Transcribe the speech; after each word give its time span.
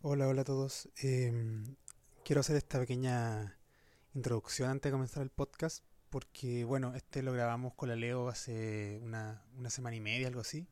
Hola, 0.00 0.28
hola 0.28 0.42
a 0.42 0.44
todos. 0.44 0.88
Em, 0.98 1.74
quiero 2.24 2.40
hacer 2.40 2.54
esta 2.54 2.78
pequeña 2.78 3.58
introducción 4.14 4.70
antes 4.70 4.90
de 4.90 4.92
comenzar 4.92 5.24
el 5.24 5.30
podcast, 5.30 5.84
porque 6.08 6.62
bueno, 6.64 6.94
este 6.94 7.20
lo 7.20 7.32
grabamos 7.32 7.74
con 7.74 7.88
la 7.88 7.96
Leo 7.96 8.28
hace 8.28 9.00
una, 9.02 9.42
una 9.56 9.70
semana 9.70 9.96
y 9.96 10.00
media, 10.00 10.28
algo 10.28 10.40
así. 10.40 10.68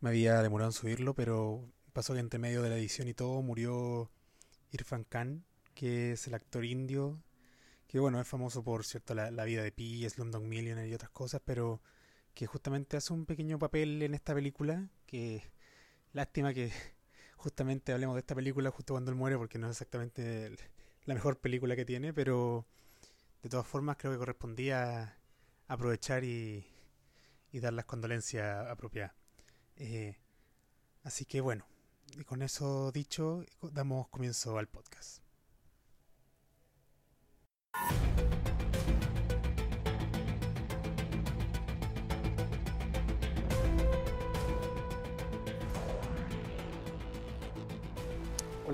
Me 0.00 0.08
había 0.08 0.40
demorado 0.40 0.70
en 0.70 0.72
subirlo, 0.72 1.14
pero 1.14 1.70
pasó 1.92 2.14
que 2.14 2.20
entre 2.20 2.38
medio 2.38 2.62
de 2.62 2.70
la 2.70 2.78
edición 2.78 3.06
y 3.06 3.12
todo 3.12 3.42
murió 3.42 4.10
Irfan 4.72 5.04
Khan, 5.04 5.44
que 5.74 6.12
es 6.12 6.26
el 6.26 6.34
actor 6.34 6.64
indio, 6.64 7.22
que 7.86 8.00
bueno, 8.00 8.18
es 8.18 8.26
famoso 8.26 8.64
por 8.64 8.86
cierto 8.86 9.14
la, 9.14 9.30
la 9.30 9.44
vida 9.44 9.62
de 9.62 9.72
Pi, 9.72 10.08
Slumdog 10.08 10.42
Millionaire 10.42 10.88
y 10.88 10.94
otras 10.94 11.10
cosas, 11.10 11.42
pero 11.44 11.82
que 12.34 12.46
justamente 12.46 12.96
hace 12.96 13.12
un 13.12 13.26
pequeño 13.26 13.58
papel 13.58 14.02
en 14.02 14.14
esta 14.14 14.34
película, 14.34 14.88
que 15.06 15.42
lástima 16.14 16.54
que 16.54 16.72
justamente 17.36 17.92
hablemos 17.92 18.14
de 18.14 18.20
esta 18.20 18.34
película 18.34 18.70
justo 18.70 18.94
cuando 18.94 19.10
él 19.10 19.16
muere, 19.16 19.36
porque 19.36 19.58
no 19.58 19.66
es 19.66 19.72
exactamente 19.72 20.56
la 21.04 21.14
mejor 21.14 21.38
película 21.38 21.76
que 21.76 21.84
tiene, 21.84 22.12
pero 22.12 22.66
de 23.42 23.48
todas 23.48 23.66
formas 23.66 23.96
creo 23.98 24.12
que 24.12 24.18
correspondía 24.18 25.18
aprovechar 25.68 26.24
y, 26.24 26.66
y 27.52 27.60
dar 27.60 27.72
las 27.72 27.84
condolencias 27.84 28.66
apropiadas. 28.68 29.12
Eh, 29.76 30.16
así 31.02 31.24
que 31.24 31.40
bueno, 31.40 31.66
y 32.18 32.24
con 32.24 32.42
eso 32.42 32.92
dicho, 32.92 33.44
damos 33.60 34.08
comienzo 34.08 34.58
al 34.58 34.68
podcast. 34.68 35.23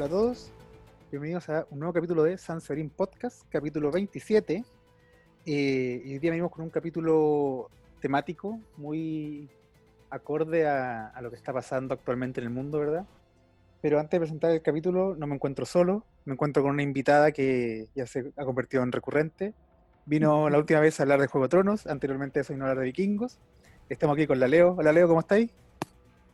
Hola 0.00 0.06
a 0.06 0.18
todos, 0.18 0.50
bienvenidos 1.10 1.50
a 1.50 1.66
un 1.68 1.80
nuevo 1.80 1.92
capítulo 1.92 2.22
de 2.22 2.38
San 2.38 2.62
Severin 2.62 2.88
Podcast, 2.88 3.42
capítulo 3.50 3.90
27. 3.90 4.64
Eh, 5.44 6.02
y 6.02 6.12
hoy 6.14 6.18
día 6.18 6.30
venimos 6.30 6.50
con 6.50 6.64
un 6.64 6.70
capítulo 6.70 7.68
temático 8.00 8.58
muy 8.78 9.50
acorde 10.08 10.66
a, 10.66 11.08
a 11.08 11.20
lo 11.20 11.28
que 11.28 11.36
está 11.36 11.52
pasando 11.52 11.92
actualmente 11.92 12.40
en 12.40 12.46
el 12.46 12.50
mundo, 12.50 12.78
¿verdad? 12.78 13.04
Pero 13.82 14.00
antes 14.00 14.12
de 14.12 14.20
presentar 14.20 14.52
el 14.52 14.62
capítulo, 14.62 15.16
no 15.18 15.26
me 15.26 15.34
encuentro 15.34 15.66
solo, 15.66 16.06
me 16.24 16.32
encuentro 16.32 16.62
con 16.62 16.72
una 16.72 16.82
invitada 16.82 17.30
que 17.30 17.88
ya 17.94 18.06
se 18.06 18.32
ha 18.38 18.44
convertido 18.46 18.82
en 18.82 18.92
recurrente. 18.92 19.52
Vino 20.06 20.48
la 20.48 20.56
última 20.56 20.80
vez 20.80 20.98
a 20.98 21.02
hablar 21.02 21.20
de 21.20 21.26
Juego 21.26 21.44
de 21.44 21.50
Tronos, 21.50 21.86
anteriormente 21.86 22.40
eso 22.40 22.54
vino 22.54 22.64
a 22.64 22.70
hablar 22.70 22.80
de 22.80 22.86
vikingos. 22.86 23.38
Estamos 23.90 24.14
aquí 24.14 24.26
con 24.26 24.40
la 24.40 24.48
Leo. 24.48 24.76
Hola 24.78 24.92
Leo, 24.92 25.08
¿cómo 25.08 25.20
estáis? 25.20 25.50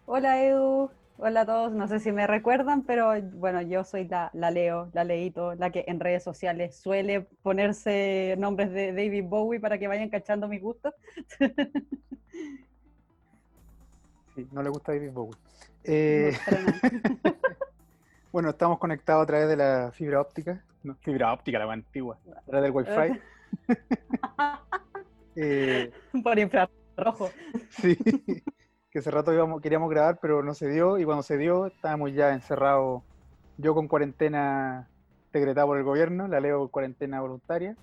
Hola 0.07 0.41
Edu, 0.41 0.89
hola 1.19 1.43
a 1.43 1.47
todos, 1.47 1.73
no 1.73 1.89
sé 1.89 2.01
si 2.01 2.13
me 2.13 2.27
recuerdan, 2.27 2.83
pero 2.83 3.13
bueno, 3.35 3.63
yo 3.63 3.85
soy 3.85 4.07
la, 4.07 4.31
la 4.35 4.51
Leo, 4.51 4.91
la 4.93 5.05
Leito, 5.05 5.55
la 5.55 5.71
que 5.71 5.85
en 5.87 6.01
redes 6.01 6.23
sociales 6.23 6.77
suele 6.77 7.23
ponerse 7.43 8.35
nombres 8.39 8.71
de 8.73 8.93
David 8.93 9.25
Bowie 9.25 9.61
para 9.61 9.79
que 9.79 9.89
vayan 9.89 10.11
cachando 10.11 10.49
mis 10.49 10.63
gustos. 10.63 10.95
Sí, 14.35 14.47
no 14.53 14.63
le 14.63 14.69
gusta 14.69 14.93
David 14.93 15.13
Bowie. 15.13 15.35
Eh, 15.83 16.31
No, 16.51 17.33
bueno, 18.33 18.51
estamos 18.51 18.79
conectados 18.79 19.23
a 19.23 19.27
través 19.27 19.49
de 19.49 19.57
la 19.57 19.91
fibra 19.93 20.21
óptica. 20.21 20.63
No, 20.83 20.95
fibra 20.97 21.33
óptica, 21.33 21.59
la 21.59 21.67
más 21.67 21.79
antigua. 21.79 22.19
A 22.37 22.43
través 22.43 22.63
del 22.65 22.73
Wi-Fi. 22.73 23.21
Eh, 25.39 25.91
Por 26.23 26.39
infrarrojo. 26.39 27.31
sí, 27.69 27.97
que 28.97 29.01
hace 29.01 29.11
rato 29.11 29.31
íbamos, 29.31 29.61
queríamos 29.61 29.91
grabar, 29.91 30.19
pero 30.23 30.43
no 30.43 30.55
se 30.55 30.71
dio. 30.71 30.97
Y 30.97 31.05
cuando 31.05 31.23
se 31.23 31.37
dio, 31.37 31.67
estábamos 31.67 32.15
ya 32.15 32.33
encerrados. 32.33 33.03
Yo 33.59 33.75
con 33.75 33.89
cuarentena 33.89 34.89
decretada 35.35 35.67
por 35.67 35.77
el 35.77 35.85
gobierno, 35.85 36.27
la 36.29 36.41
leo 36.41 36.67
cuarentena 36.69 37.21
voluntaria. 37.21 37.77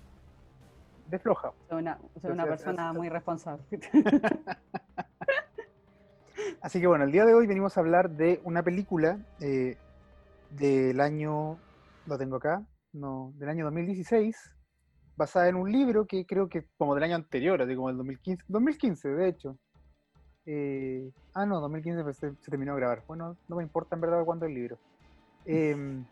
De 1.05 1.19
floja. 1.19 1.51
Soy 1.69 1.83
una, 1.83 1.99
soy 2.19 2.31
una 2.31 2.45
persona 2.45 2.93
muy 2.93 3.09
responsable. 3.09 3.63
Así 6.63 6.81
que 6.81 6.87
bueno, 6.87 7.03
el 7.03 7.11
día 7.11 7.25
de 7.25 7.35
hoy 7.35 7.45
venimos 7.45 7.77
a 7.77 7.81
hablar 7.81 8.09
de 8.09 8.41
una 8.43 8.63
película 8.63 9.19
eh, 9.39 9.77
del 10.49 10.99
año, 10.99 11.59
lo 12.07 12.17
tengo 12.17 12.37
acá, 12.37 12.65
no, 12.91 13.33
del 13.35 13.49
año 13.49 13.65
2016, 13.65 14.35
basada 15.15 15.47
en 15.47 15.57
un 15.57 15.71
libro 15.71 16.07
que 16.07 16.25
creo 16.25 16.49
que 16.49 16.65
como 16.75 16.95
del 16.95 17.03
año 17.03 17.17
anterior, 17.17 17.61
así 17.61 17.75
como 17.75 17.89
del 17.89 17.97
2015, 17.97 18.45
2015 18.47 19.09
de 19.09 19.27
hecho. 19.27 19.59
Eh, 20.45 21.09
ah, 21.33 21.45
no, 21.45 21.59
2015 21.61 22.03
pues, 22.03 22.17
se, 22.17 22.31
se 22.35 22.51
terminó 22.51 22.73
de 22.73 22.81
grabar. 22.81 23.03
Bueno, 23.07 23.37
no 23.47 23.55
me 23.55 23.63
importa 23.63 23.95
en 23.95 24.01
verdad 24.01 24.23
cuándo 24.25 24.45
el 24.45 24.53
libro. 24.53 24.77
Em, 25.45 26.05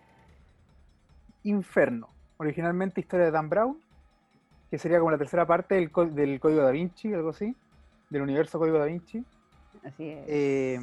Inferno, 1.44 2.08
originalmente 2.38 3.02
historia 3.02 3.26
de 3.26 3.32
Dan 3.32 3.50
Brown, 3.50 3.80
que 4.70 4.78
sería 4.78 5.00
como 5.00 5.12
la 5.12 5.18
tercera 5.18 5.46
parte 5.46 5.76
del, 5.76 5.92
Código 5.92 6.62
Da 6.62 6.72
Vinci, 6.72 7.14
algo 7.14 7.30
así, 7.30 7.56
del 8.10 8.22
universo 8.22 8.60
Código 8.60 8.78
Da 8.78 8.86
Vinci. 8.86 9.26
Así 9.84 10.10
es. 10.10 10.26
Eh, 10.28 10.80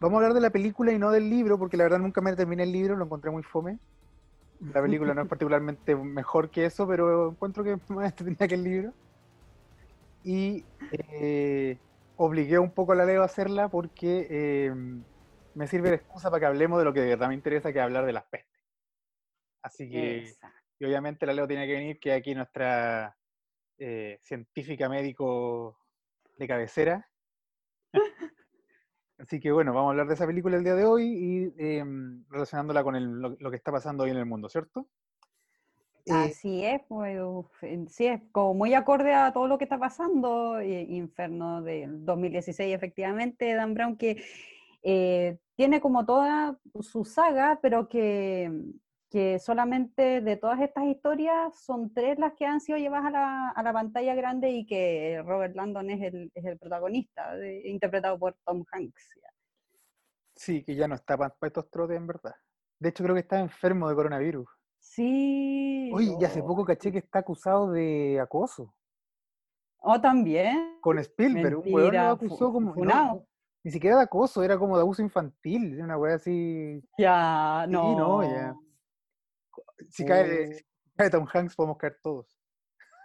vamos 0.00 0.14
a 0.14 0.18
hablar 0.18 0.34
de 0.34 0.40
la 0.40 0.50
película 0.50 0.92
y 0.92 0.98
no 0.98 1.10
del 1.10 1.30
libro, 1.30 1.58
porque 1.58 1.76
la 1.76 1.84
verdad 1.84 1.98
nunca 1.98 2.20
me 2.20 2.34
terminé 2.34 2.64
el 2.64 2.72
libro, 2.72 2.96
lo 2.96 3.04
encontré 3.04 3.30
muy 3.30 3.42
fome. 3.42 3.78
La 4.74 4.82
película 4.82 5.14
no 5.14 5.22
es 5.22 5.28
particularmente 5.28 5.94
mejor 5.94 6.50
que 6.50 6.66
eso, 6.66 6.86
pero 6.86 7.30
encuentro 7.30 7.62
que 7.62 7.74
es 7.74 7.80
más 7.90 8.06
entretenida 8.06 8.48
que 8.48 8.54
el 8.54 8.64
libro. 8.64 8.92
Y 10.24 10.64
eh, 10.92 11.78
obligué 12.22 12.58
un 12.58 12.72
poco 12.72 12.92
a 12.92 12.96
la 12.96 13.06
Leo 13.06 13.22
a 13.22 13.24
hacerla 13.24 13.70
porque 13.70 14.26
eh, 14.28 14.74
me 15.54 15.66
sirve 15.66 15.88
de 15.88 15.96
excusa 15.96 16.28
para 16.30 16.40
que 16.40 16.46
hablemos 16.46 16.78
de 16.78 16.84
lo 16.84 16.92
que 16.92 17.00
de 17.00 17.08
verdad 17.08 17.28
me 17.28 17.34
interesa, 17.34 17.72
que 17.72 17.78
es 17.78 17.82
hablar 17.84 18.04
de 18.04 18.12
las 18.12 18.24
pestes. 18.24 18.60
Así 19.62 19.88
que, 19.90 20.18
Exacto. 20.18 20.58
y 20.78 20.84
obviamente 20.84 21.24
la 21.24 21.32
Leo 21.32 21.48
tiene 21.48 21.66
que 21.66 21.72
venir, 21.72 21.98
que 21.98 22.10
es 22.10 22.18
aquí 22.18 22.34
nuestra 22.34 23.16
eh, 23.78 24.18
científica 24.22 24.88
médico 24.90 25.78
de 26.36 26.46
cabecera. 26.46 27.08
Así 29.18 29.40
que 29.40 29.50
bueno, 29.50 29.72
vamos 29.72 29.88
a 29.88 29.90
hablar 29.92 30.06
de 30.06 30.14
esa 30.14 30.26
película 30.26 30.56
el 30.58 30.64
día 30.64 30.74
de 30.74 30.84
hoy 30.84 31.04
y 31.04 31.54
em, 31.56 32.24
relacionándola 32.28 32.84
con 32.84 32.96
el- 32.96 33.18
lo, 33.18 33.36
lo 33.38 33.50
que 33.50 33.56
está 33.56 33.72
pasando 33.72 34.04
hoy 34.04 34.10
en 34.10 34.16
el 34.18 34.26
mundo, 34.26 34.48
¿cierto? 34.50 34.88
Eh, 36.06 36.12
Así 36.12 36.64
es, 36.64 36.80
pues, 36.88 37.18
sí, 37.88 38.06
es 38.06 38.20
como 38.32 38.54
muy 38.54 38.74
acorde 38.74 39.14
a 39.14 39.32
todo 39.32 39.46
lo 39.46 39.58
que 39.58 39.64
está 39.64 39.78
pasando. 39.78 40.58
eh, 40.58 40.82
Inferno 40.88 41.62
del 41.62 42.04
2016, 42.04 42.74
efectivamente, 42.74 43.54
Dan 43.54 43.74
Brown, 43.74 43.96
que 43.96 44.22
eh, 44.82 45.38
tiene 45.56 45.80
como 45.80 46.06
toda 46.06 46.58
su 46.80 47.04
saga, 47.04 47.58
pero 47.60 47.88
que, 47.88 48.50
que 49.10 49.38
solamente 49.38 50.20
de 50.22 50.36
todas 50.36 50.60
estas 50.60 50.84
historias 50.84 51.62
son 51.62 51.92
tres 51.92 52.18
las 52.18 52.32
que 52.34 52.46
han 52.46 52.60
sido 52.60 52.78
llevadas 52.78 53.06
a 53.06 53.10
la, 53.10 53.48
a 53.50 53.62
la 53.62 53.72
pantalla 53.72 54.14
grande 54.14 54.50
y 54.50 54.66
que 54.66 55.22
Robert 55.26 55.54
Landon 55.54 55.90
es 55.90 56.02
el, 56.02 56.30
es 56.34 56.44
el 56.44 56.58
protagonista, 56.58 57.36
de- 57.36 57.68
interpretado 57.68 58.18
por 58.18 58.36
Tom 58.44 58.64
Hanks. 58.72 59.16
sí, 60.34 60.64
que 60.64 60.74
ya 60.74 60.88
no 60.88 60.94
está 60.94 61.18
para 61.18 61.34
estos 61.42 61.70
trotes 61.70 61.96
en 61.96 62.06
verdad. 62.06 62.34
De 62.78 62.88
hecho, 62.88 63.04
creo 63.04 63.14
que 63.14 63.20
está 63.20 63.38
enfermo 63.40 63.88
de 63.88 63.94
coronavirus. 63.94 64.46
Sí. 64.82 65.90
Oye, 65.94 66.16
y 66.18 66.24
hace 66.24 66.40
oh, 66.40 66.46
poco 66.46 66.64
caché 66.64 66.90
que 66.90 66.98
está 66.98 67.20
acusado 67.20 67.70
de 67.70 68.18
acoso 68.20 68.74
Oh, 69.82 70.00
también. 70.00 70.78
con 70.80 70.98
Spielberg. 70.98 71.58
Un 71.58 71.64
weón 71.72 71.74
lo 71.74 71.82
Mentira, 71.82 72.10
acusó 72.10 72.52
como. 72.52 72.74
no, 72.74 73.24
ni 73.62 73.70
siquiera 73.70 73.96
de 73.98 74.02
acoso, 74.02 74.42
era 74.42 74.58
como 74.58 74.76
de 74.76 74.82
abuso 74.82 75.00
infantil. 75.02 75.80
Una 75.80 75.96
wea 75.96 76.16
así. 76.16 76.82
Ya, 76.98 77.62
Sí, 77.66 77.72
no. 77.72 77.96
no, 77.98 78.22
ya. 78.22 78.54
Si 79.88 80.04
cae, 80.04 80.48
Oh. 80.48 80.52
si 80.54 80.64
cae 80.96 81.10
Tom 81.10 81.26
Hanks, 81.32 81.54
podemos 81.56 81.76
caer 81.78 81.98
todos. 82.02 82.36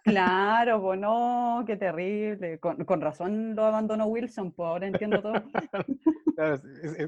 Claro, 0.03 0.81
pues 0.81 0.99
no, 0.99 1.63
qué 1.65 1.75
terrible. 1.77 2.59
Con, 2.59 2.83
con 2.85 3.01
razón 3.01 3.55
lo 3.55 3.63
abandonó 3.65 4.05
Wilson, 4.07 4.51
pues 4.51 4.67
ahora 4.67 4.87
entiendo 4.87 5.21
todo. 5.21 5.33
Claro, 6.35 6.61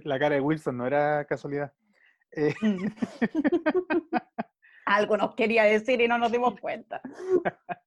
la 0.05 0.19
cara 0.19 0.35
de 0.35 0.41
Wilson 0.41 0.77
no 0.77 0.87
era 0.87 1.25
casualidad. 1.25 1.73
Eh, 2.31 2.53
Algo 4.87 5.17
nos 5.17 5.35
quería 5.35 5.63
decir 5.63 5.99
y 6.01 6.07
no 6.07 6.17
nos 6.17 6.31
dimos 6.31 6.59
cuenta. 6.59 7.01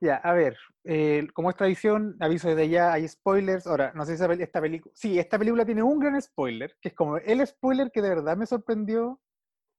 Ya, 0.00 0.16
a 0.16 0.32
ver, 0.32 0.56
eh, 0.82 1.28
como 1.32 1.48
es 1.50 1.54
tradición, 1.56 2.16
aviso 2.18 2.48
desde 2.48 2.68
ya, 2.68 2.92
hay 2.92 3.06
spoilers. 3.06 3.68
Ahora, 3.68 3.92
no 3.94 4.04
sé 4.04 4.16
si 4.16 4.24
esta 4.42 4.60
película. 4.60 4.92
Sí, 4.96 5.16
esta 5.16 5.38
película 5.38 5.64
tiene 5.64 5.84
un 5.84 6.00
gran 6.00 6.20
spoiler, 6.20 6.74
que 6.80 6.88
es 6.88 6.94
como 6.96 7.18
el 7.18 7.46
spoiler 7.46 7.92
que 7.92 8.02
de 8.02 8.08
verdad 8.08 8.36
me 8.36 8.46
sorprendió 8.46 9.20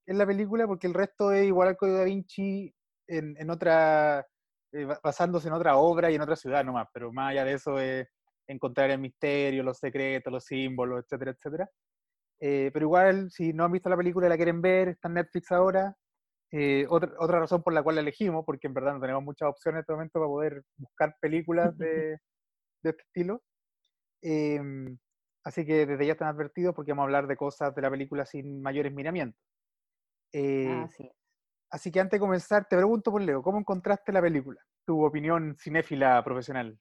en 0.06 0.16
la 0.16 0.24
película, 0.26 0.66
porque 0.66 0.86
el 0.86 0.94
resto 0.94 1.30
es 1.30 1.44
igual 1.46 1.68
al 1.68 1.76
Código 1.76 1.98
da 1.98 2.04
Vinci 2.04 2.74
en, 3.06 3.36
en 3.38 3.50
otra. 3.50 4.26
eh, 4.72 4.84
ba- 4.86 4.98
basándose 5.04 5.48
en 5.48 5.54
otra 5.54 5.76
obra 5.76 6.10
y 6.10 6.14
en 6.14 6.22
otra 6.22 6.36
ciudad 6.36 6.64
nomás, 6.64 6.88
pero 6.94 7.12
más 7.12 7.32
allá 7.32 7.44
de 7.44 7.52
eso 7.52 7.78
es 7.78 8.08
encontrar 8.46 8.90
el 8.90 9.00
misterio, 9.00 9.62
los 9.62 9.76
secretos, 9.78 10.32
los 10.32 10.44
símbolos, 10.46 11.04
etcétera, 11.04 11.32
etcétera. 11.32 11.70
Eh, 12.40 12.70
pero 12.72 12.86
igual, 12.86 13.30
si 13.30 13.52
no 13.52 13.64
han 13.64 13.72
visto 13.72 13.90
la 13.90 13.96
película 13.98 14.26
y 14.26 14.30
la 14.30 14.36
quieren 14.36 14.62
ver, 14.62 14.88
está 14.88 15.08
en 15.08 15.14
Netflix 15.14 15.52
ahora. 15.52 15.94
Eh, 16.56 16.86
otra, 16.88 17.12
otra 17.18 17.40
razón 17.40 17.62
por 17.62 17.72
la 17.72 17.82
cual 17.82 17.96
la 17.96 18.02
elegimos, 18.02 18.44
porque 18.44 18.68
en 18.68 18.74
verdad 18.74 18.94
no 18.94 19.00
tenemos 19.00 19.24
muchas 19.24 19.48
opciones 19.48 19.78
en 19.78 19.80
este 19.80 19.92
momento 19.92 20.20
para 20.20 20.28
poder 20.28 20.62
buscar 20.76 21.16
películas 21.20 21.76
de, 21.78 22.18
de 22.82 22.90
este 22.90 23.02
estilo. 23.02 23.42
Eh, 24.22 24.60
Así 25.44 25.66
que 25.66 25.84
desde 25.84 26.06
ya 26.06 26.12
están 26.12 26.28
advertidos 26.28 26.74
porque 26.74 26.92
vamos 26.92 27.02
a 27.02 27.04
hablar 27.04 27.26
de 27.26 27.36
cosas 27.36 27.74
de 27.74 27.82
la 27.82 27.90
película 27.90 28.24
sin 28.24 28.62
mayores 28.62 28.92
miramientos. 28.94 29.40
Eh, 30.32 30.84
Así 30.84 31.04
es. 31.04 31.12
así 31.70 31.92
que 31.92 32.00
antes 32.00 32.18
de 32.18 32.20
comenzar, 32.20 32.66
te 32.66 32.76
pregunto 32.76 33.10
por 33.10 33.20
Leo, 33.20 33.42
¿cómo 33.42 33.58
encontraste 33.58 34.10
la 34.10 34.22
película? 34.22 34.60
Tu 34.86 35.04
opinión 35.04 35.54
cinéfila 35.58 36.24
profesional. 36.24 36.78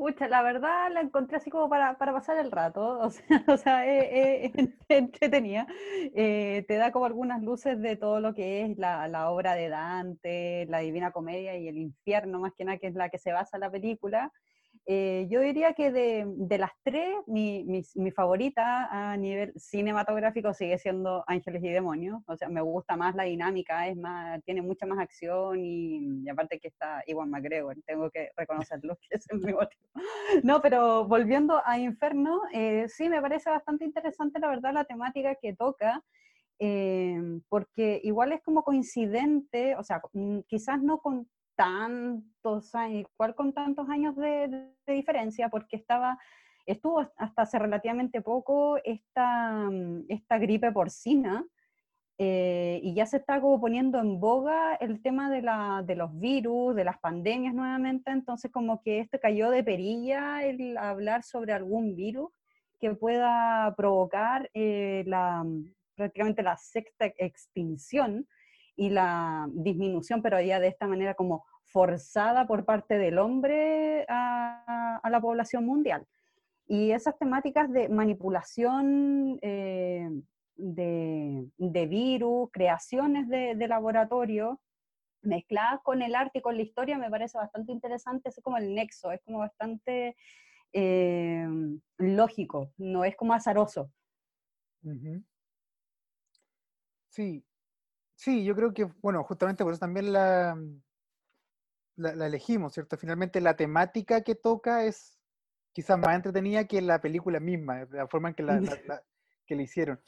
Pucha, 0.00 0.28
la 0.28 0.40
verdad 0.40 0.90
la 0.90 1.02
encontré 1.02 1.36
así 1.36 1.50
como 1.50 1.68
para, 1.68 1.98
para 1.98 2.14
pasar 2.14 2.38
el 2.38 2.50
rato, 2.50 3.00
o 3.00 3.10
sea, 3.10 3.22
o 3.48 3.56
sea 3.58 3.86
eh, 3.86 4.46
eh. 4.46 4.52
Eh, 6.14 6.64
te 6.66 6.74
da 6.76 6.90
como 6.90 7.04
algunas 7.04 7.42
luces 7.42 7.78
de 7.82 7.96
todo 7.96 8.18
lo 8.20 8.32
que 8.32 8.62
es 8.64 8.78
la, 8.78 9.08
la 9.08 9.30
obra 9.30 9.54
de 9.54 9.68
Dante, 9.68 10.64
la 10.70 10.78
Divina 10.78 11.10
Comedia 11.12 11.54
y 11.58 11.68
el 11.68 11.76
infierno, 11.76 12.40
más 12.40 12.54
que 12.56 12.64
nada, 12.64 12.78
que 12.78 12.86
es 12.86 12.94
la 12.94 13.10
que 13.10 13.18
se 13.18 13.32
basa 13.32 13.58
la 13.58 13.70
película. 13.70 14.32
Eh, 14.86 15.26
yo 15.30 15.40
diría 15.40 15.74
que 15.74 15.92
de, 15.92 16.24
de 16.26 16.58
las 16.58 16.72
tres, 16.82 17.14
mi, 17.26 17.64
mi, 17.64 18.10
favorita 18.10 18.88
a 18.90 19.16
nivel 19.16 19.52
cinematográfico 19.56 20.52
sigue 20.52 20.78
siendo 20.78 21.22
Ángeles 21.26 21.62
y 21.62 21.68
Demonios. 21.68 22.22
O 22.26 22.36
sea, 22.36 22.48
me 22.48 22.60
gusta 22.60 22.96
más 22.96 23.14
la 23.14 23.24
dinámica, 23.24 23.86
es 23.86 23.96
más, 23.96 24.42
tiene 24.44 24.62
mucha 24.62 24.86
más 24.86 24.98
acción 24.98 25.58
y, 25.60 26.28
aparte 26.28 26.58
que 26.58 26.68
está 26.68 27.04
Iwan 27.06 27.30
McGregor, 27.30 27.76
tengo 27.86 28.10
que 28.10 28.30
reconocerlo, 28.36 28.96
que 29.08 29.16
es 29.16 29.26
mi 29.32 29.52
motivo. 29.52 29.82
No, 30.42 30.60
pero 30.60 31.06
volviendo 31.06 31.62
a 31.64 31.78
Inferno, 31.78 32.42
eh, 32.52 32.86
sí 32.88 33.08
me 33.08 33.20
parece 33.20 33.50
bastante 33.50 33.84
interesante 33.84 34.40
la 34.40 34.48
verdad 34.48 34.72
la 34.72 34.84
temática 34.84 35.34
que 35.36 35.54
toca. 35.54 36.02
Eh, 36.62 37.40
porque 37.48 38.00
igual 38.04 38.32
es 38.32 38.42
como 38.42 38.62
coincidente, 38.62 39.76
o 39.76 39.82
sea, 39.82 40.02
mm, 40.12 40.40
quizás 40.46 40.82
no 40.82 40.98
con 40.98 41.26
tantos 41.60 42.74
años, 42.74 43.06
igual 43.14 43.34
con 43.34 43.52
tantos 43.52 43.86
años 43.90 44.16
de, 44.16 44.48
de, 44.86 44.92
diferencia, 44.94 45.50
porque 45.50 45.76
estaba, 45.76 46.18
estuvo 46.64 47.00
hasta 47.16 47.42
hace 47.42 47.58
relativamente 47.58 48.22
poco 48.22 48.78
esta, 48.82 49.68
esta 50.08 50.38
gripe 50.38 50.72
porcina, 50.72 51.44
eh, 52.16 52.80
y 52.82 52.94
ya 52.94 53.04
se 53.04 53.18
está 53.18 53.42
como 53.42 53.60
poniendo 53.60 53.98
en 53.98 54.20
boga 54.20 54.74
el 54.76 55.02
tema 55.02 55.30
de, 55.30 55.42
la, 55.42 55.82
de 55.86 55.96
los 55.96 56.18
virus, 56.18 56.74
de 56.74 56.84
las 56.84 56.98
pandemias 56.98 57.52
nuevamente, 57.54 58.10
entonces 58.10 58.50
como 58.50 58.80
que 58.82 59.00
esto 59.00 59.18
cayó 59.20 59.50
de 59.50 59.62
perilla 59.62 60.42
el 60.44 60.78
hablar 60.78 61.24
sobre 61.24 61.52
algún 61.52 61.94
virus 61.94 62.30
que 62.78 62.94
pueda 62.94 63.74
provocar 63.76 64.50
eh, 64.54 65.04
la, 65.06 65.44
prácticamente 65.94 66.42
la 66.42 66.56
sexta 66.56 67.06
extinción 67.18 68.26
y 68.80 68.88
la 68.88 69.46
disminución, 69.52 70.22
pero 70.22 70.40
ya 70.40 70.58
de 70.58 70.68
esta 70.68 70.86
manera 70.86 71.12
como 71.12 71.44
forzada 71.64 72.46
por 72.46 72.64
parte 72.64 72.96
del 72.96 73.18
hombre 73.18 74.06
a, 74.08 74.98
la 75.04 75.20
población 75.20 75.66
mundial. 75.66 76.06
Y 76.66 76.92
esas 76.92 77.18
temáticas 77.18 77.70
de 77.70 77.90
manipulación 77.90 79.38
eh, 79.42 80.08
de, 80.56 81.86
virus, 81.90 82.48
creaciones 82.50 83.28
de, 83.28 83.68
laboratorio, 83.68 84.58
mezcladas 85.20 85.80
con 85.82 86.00
el 86.00 86.14
arte 86.14 86.38
y 86.38 86.42
con 86.42 86.56
la 86.56 86.62
historia, 86.62 86.96
me 86.96 87.10
parece 87.10 87.36
bastante 87.36 87.72
interesante, 87.72 88.30
es 88.30 88.40
como 88.42 88.56
el 88.56 88.74
nexo, 88.74 89.12
es 89.12 89.20
como 89.26 89.40
bastante 89.40 90.16
eh, 90.72 91.46
lógico, 91.98 92.72
no 92.78 93.04
es 93.04 93.14
como 93.14 93.34
azaroso. 93.34 93.90
Sí, 97.10 97.44
sí, 98.20 98.44
yo 98.44 98.54
creo 98.54 98.74
que, 98.74 98.84
bueno, 99.00 99.24
justamente 99.24 99.64
por 99.64 99.72
eso 99.72 99.80
también 99.80 100.12
la, 100.12 100.54
la, 101.96 102.14
la, 102.14 102.26
elegimos, 102.26 102.74
¿cierto? 102.74 102.98
Finalmente 102.98 103.40
la 103.40 103.56
temática 103.56 104.20
que 104.20 104.34
toca 104.34 104.84
es 104.84 105.18
quizás 105.72 105.98
más 105.98 106.14
entretenida 106.14 106.66
que 106.66 106.82
la 106.82 107.00
película 107.00 107.40
misma, 107.40 107.86
la 107.90 108.06
forma 108.08 108.28
en 108.28 108.34
que 108.34 108.42
la, 108.42 108.60
la 108.86 109.02
que 109.46 109.56
la 109.56 109.62
hicieron. 109.62 110.00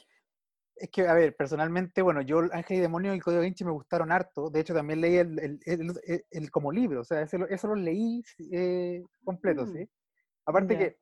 Es 0.75 0.89
que, 0.91 1.07
a 1.07 1.13
ver, 1.13 1.35
personalmente, 1.35 2.01
bueno, 2.03 2.21
yo 2.21 2.41
Ángel 2.51 2.77
y 2.77 2.81
Demonio 2.81 3.13
y 3.13 3.17
el 3.17 3.23
Código 3.23 3.41
da 3.41 3.45
Vinci 3.45 3.63
me 3.63 3.71
gustaron 3.71 4.11
harto. 4.11 4.49
De 4.49 4.59
hecho, 4.59 4.73
también 4.73 5.01
leí 5.01 5.17
el, 5.17 5.39
el, 5.39 5.59
el, 5.65 6.25
el 6.29 6.51
como 6.51 6.71
libro, 6.71 7.01
o 7.01 7.03
sea, 7.03 7.21
eso, 7.21 7.37
eso 7.47 7.67
lo 7.67 7.75
leí 7.75 8.23
eh, 8.51 9.03
completo, 9.23 9.65
mm. 9.65 9.73
¿sí? 9.73 9.89
Aparte 10.45 10.75
yeah. 10.75 10.89
que 10.89 10.99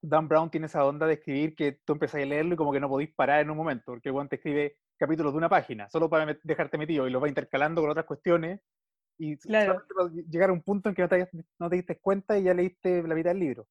Dan 0.00 0.28
Brown 0.28 0.50
tiene 0.50 0.66
esa 0.66 0.86
onda 0.86 1.06
de 1.06 1.14
escribir 1.14 1.54
que 1.54 1.80
tú 1.84 1.94
empezás 1.94 2.22
a 2.22 2.24
leerlo 2.24 2.54
y 2.54 2.56
como 2.56 2.72
que 2.72 2.80
no 2.80 2.88
podís 2.88 3.12
parar 3.14 3.40
en 3.40 3.50
un 3.50 3.56
momento, 3.56 3.84
porque 3.86 4.08
el 4.08 4.28
te 4.28 4.36
escribe 4.36 4.78
capítulos 4.98 5.32
de 5.32 5.38
una 5.38 5.48
página, 5.48 5.88
solo 5.88 6.10
para 6.10 6.38
dejarte 6.42 6.76
metido, 6.76 7.06
y 7.06 7.10
lo 7.10 7.20
va 7.20 7.28
intercalando 7.28 7.80
con 7.80 7.90
otras 7.90 8.06
cuestiones, 8.06 8.60
y 9.18 9.36
claro. 9.38 9.82
llegar 10.28 10.50
a 10.50 10.52
un 10.52 10.62
punto 10.62 10.88
en 10.88 10.94
que 10.94 11.02
no 11.02 11.08
te, 11.08 11.28
no 11.58 11.68
te 11.68 11.76
diste 11.76 11.98
cuenta 11.98 12.38
y 12.38 12.44
ya 12.44 12.54
leíste 12.54 13.02
la 13.02 13.14
mitad 13.14 13.30
del 13.30 13.40
libro. 13.40 13.66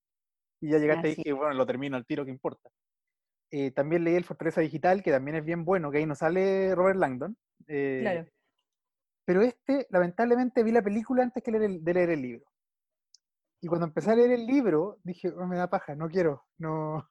Y 0.59 0.71
ya 0.71 0.77
llegaste 0.77 1.12
Así. 1.12 1.21
y 1.24 1.31
bueno, 1.31 1.53
lo 1.53 1.65
termino 1.65 1.95
al 1.95 2.06
tiro, 2.06 2.25
¿qué 2.25 2.31
importa? 2.31 2.69
Eh, 3.50 3.71
también 3.71 4.03
leí 4.03 4.15
el 4.15 4.25
Fortaleza 4.25 4.59
Digital, 4.59 5.01
que 5.01 5.12
también 5.12 5.38
es 5.38 5.45
bien 5.45 5.63
bueno, 5.63 5.89
que 5.89 6.00
ahí 6.00 6.06
no 6.06 6.15
sale 6.15 6.75
Robert 6.75 7.00
Langdon. 7.00 7.38
Eh, 7.68 8.00
claro. 8.01 8.27
Pero 9.25 9.41
este, 9.41 9.88
lamentablemente, 9.89 10.63
vi 10.63 10.71
la 10.71 10.81
película 10.81 11.24
antes 11.24 11.44
que 11.44 11.51
leer 11.51 11.63
el, 11.63 11.83
de 11.83 11.94
leer 11.94 12.09
el 12.09 12.21
libro. 12.21 12.45
Y 13.62 13.68
cuando 13.68 13.88
empecé 13.88 14.12
a 14.12 14.15
leer 14.15 14.31
el 14.31 14.45
libro, 14.45 15.00
dije, 15.03 15.29
oh, 15.29 15.47
me 15.47 15.57
da 15.57 15.69
paja, 15.69 15.95
no 15.95 16.09
quiero, 16.09 16.45
no. 16.57 17.09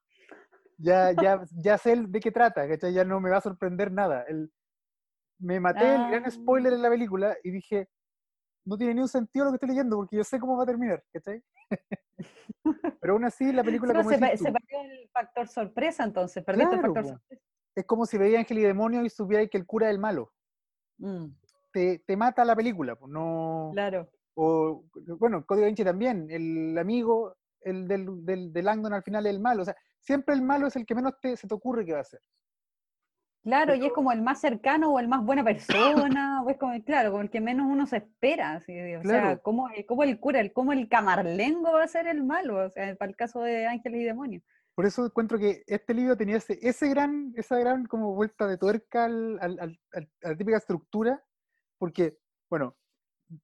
Ya, 0.78 1.12
ya, 1.12 1.43
ya 1.52 1.78
sé 1.78 1.96
de 1.96 2.20
qué 2.20 2.31
trata, 2.31 2.69
¿cachai? 2.69 2.93
Ya 2.93 3.05
no 3.05 3.20
me 3.20 3.31
va 3.31 3.38
a 3.38 3.43
sorprender 3.43 3.90
nada. 3.90 4.25
El, 4.28 4.52
me 5.38 5.61
maté 5.61 5.87
ah. 5.87 6.06
el 6.06 6.11
gran 6.11 6.31
spoiler 6.31 6.73
en 6.73 6.82
la 6.82 6.90
película 6.90 7.37
y 7.43 7.50
dije, 7.50 7.88
no 8.67 8.76
tiene 8.76 8.94
ni 8.94 9.00
un 9.00 9.08
sentido 9.08 9.46
lo 9.46 9.52
que 9.52 9.56
estoy 9.56 9.70
leyendo, 9.70 9.96
porque 9.96 10.17
yo 10.17 10.25
sé 10.25 10.38
cómo 10.38 10.56
va 10.56 10.64
a 10.64 10.67
terminar, 10.67 11.02
¿cachai? 11.12 11.43
Pero 13.00 13.12
aún 13.12 13.25
así, 13.25 13.52
la 13.52 13.62
película. 13.62 13.93
Pero 13.93 14.05
como 14.05 14.11
se, 14.11 14.37
se 14.37 14.52
perdió 14.52 14.81
el 14.82 15.08
factor 15.11 15.49
sorpresa, 15.49 16.05
entonces. 16.05 16.44
Perdiste 16.44 16.70
claro, 16.70 16.87
el 16.88 16.94
factor 16.94 17.12
sorpresa. 17.12 17.43
Es 17.76 17.84
como 17.84 18.06
si 18.06 18.19
veía 18.19 18.38
Ángel 18.38 18.58
y 18.58 18.62
Demonio 18.62 19.05
y 19.05 19.11
supiera 19.11 19.46
que 19.46 19.58
el 19.58 19.67
cura 19.67 19.88
es 19.88 19.94
el 19.94 20.00
malo. 20.00 20.32
Mm. 20.99 21.26
Te, 21.73 22.02
te, 22.06 22.17
mata 22.17 22.44
la 22.44 22.56
película, 22.56 22.99
no. 23.06 23.70
Claro. 23.73 24.08
O, 24.34 24.84
bueno, 25.19 25.44
Código 25.44 25.67
Vinci 25.67 25.84
también. 25.84 26.26
El 26.31 26.76
amigo, 26.78 27.37
el 27.60 27.88
del, 27.88 28.24
del, 28.24 28.52
del 28.52 28.64
Langdon 28.64 28.92
al 28.92 29.02
final 29.02 29.26
es 29.26 29.34
el 29.34 29.40
malo. 29.40 29.62
O 29.62 29.64
sea, 29.64 29.76
siempre 30.00 30.34
el 30.34 30.42
malo 30.42 30.66
es 30.66 30.76
el 30.76 30.86
que 30.86 30.94
menos 30.94 31.14
te, 31.20 31.36
se 31.36 31.46
te 31.46 31.54
ocurre 31.54 31.84
que 31.84 31.94
va 31.94 32.00
a 32.00 32.04
ser. 32.04 32.20
Claro, 33.42 33.72
Pero, 33.72 33.84
y 33.84 33.86
es 33.86 33.92
como 33.92 34.10
el 34.10 34.22
más 34.22 34.40
cercano 34.40 34.92
o 34.92 34.98
el 34.98 35.06
más 35.06 35.24
buena 35.24 35.44
persona, 35.44 36.42
o 36.44 36.50
es 36.50 36.58
como, 36.58 36.82
claro, 36.84 37.12
como 37.12 37.22
el 37.22 37.30
que 37.30 37.40
menos 37.40 37.66
uno 37.70 37.86
se 37.86 37.98
espera. 37.98 38.60
¿sí? 38.60 38.72
O 38.96 39.00
claro. 39.02 39.26
sea, 39.26 39.36
¿cómo, 39.38 39.68
¿cómo, 39.86 40.02
el 40.02 40.18
cura, 40.18 40.40
el, 40.40 40.52
cómo 40.52 40.72
el 40.72 40.88
camarlengo 40.88 41.72
va 41.72 41.84
a 41.84 41.88
ser 41.88 42.08
el 42.08 42.24
malo? 42.24 42.66
O 42.66 42.70
sea, 42.70 42.94
para 42.96 43.10
el 43.10 43.16
caso 43.16 43.40
de 43.42 43.66
Ángeles 43.66 44.00
y 44.00 44.04
Demonios. 44.04 44.42
Por 44.74 44.84
eso 44.84 45.06
encuentro 45.06 45.38
que 45.38 45.62
este 45.66 45.94
libro 45.94 46.16
tenía 46.16 46.36
ese, 46.36 46.58
ese 46.60 46.88
gran, 46.88 47.32
esa 47.36 47.56
gran 47.58 47.86
como 47.86 48.14
vuelta 48.14 48.46
de 48.46 48.58
tuerca 48.58 49.04
al, 49.06 49.38
al, 49.40 49.58
al, 49.60 49.80
a 50.22 50.28
la 50.28 50.36
típica 50.36 50.58
estructura, 50.58 51.25
porque, 51.78 52.18
bueno, 52.50 52.76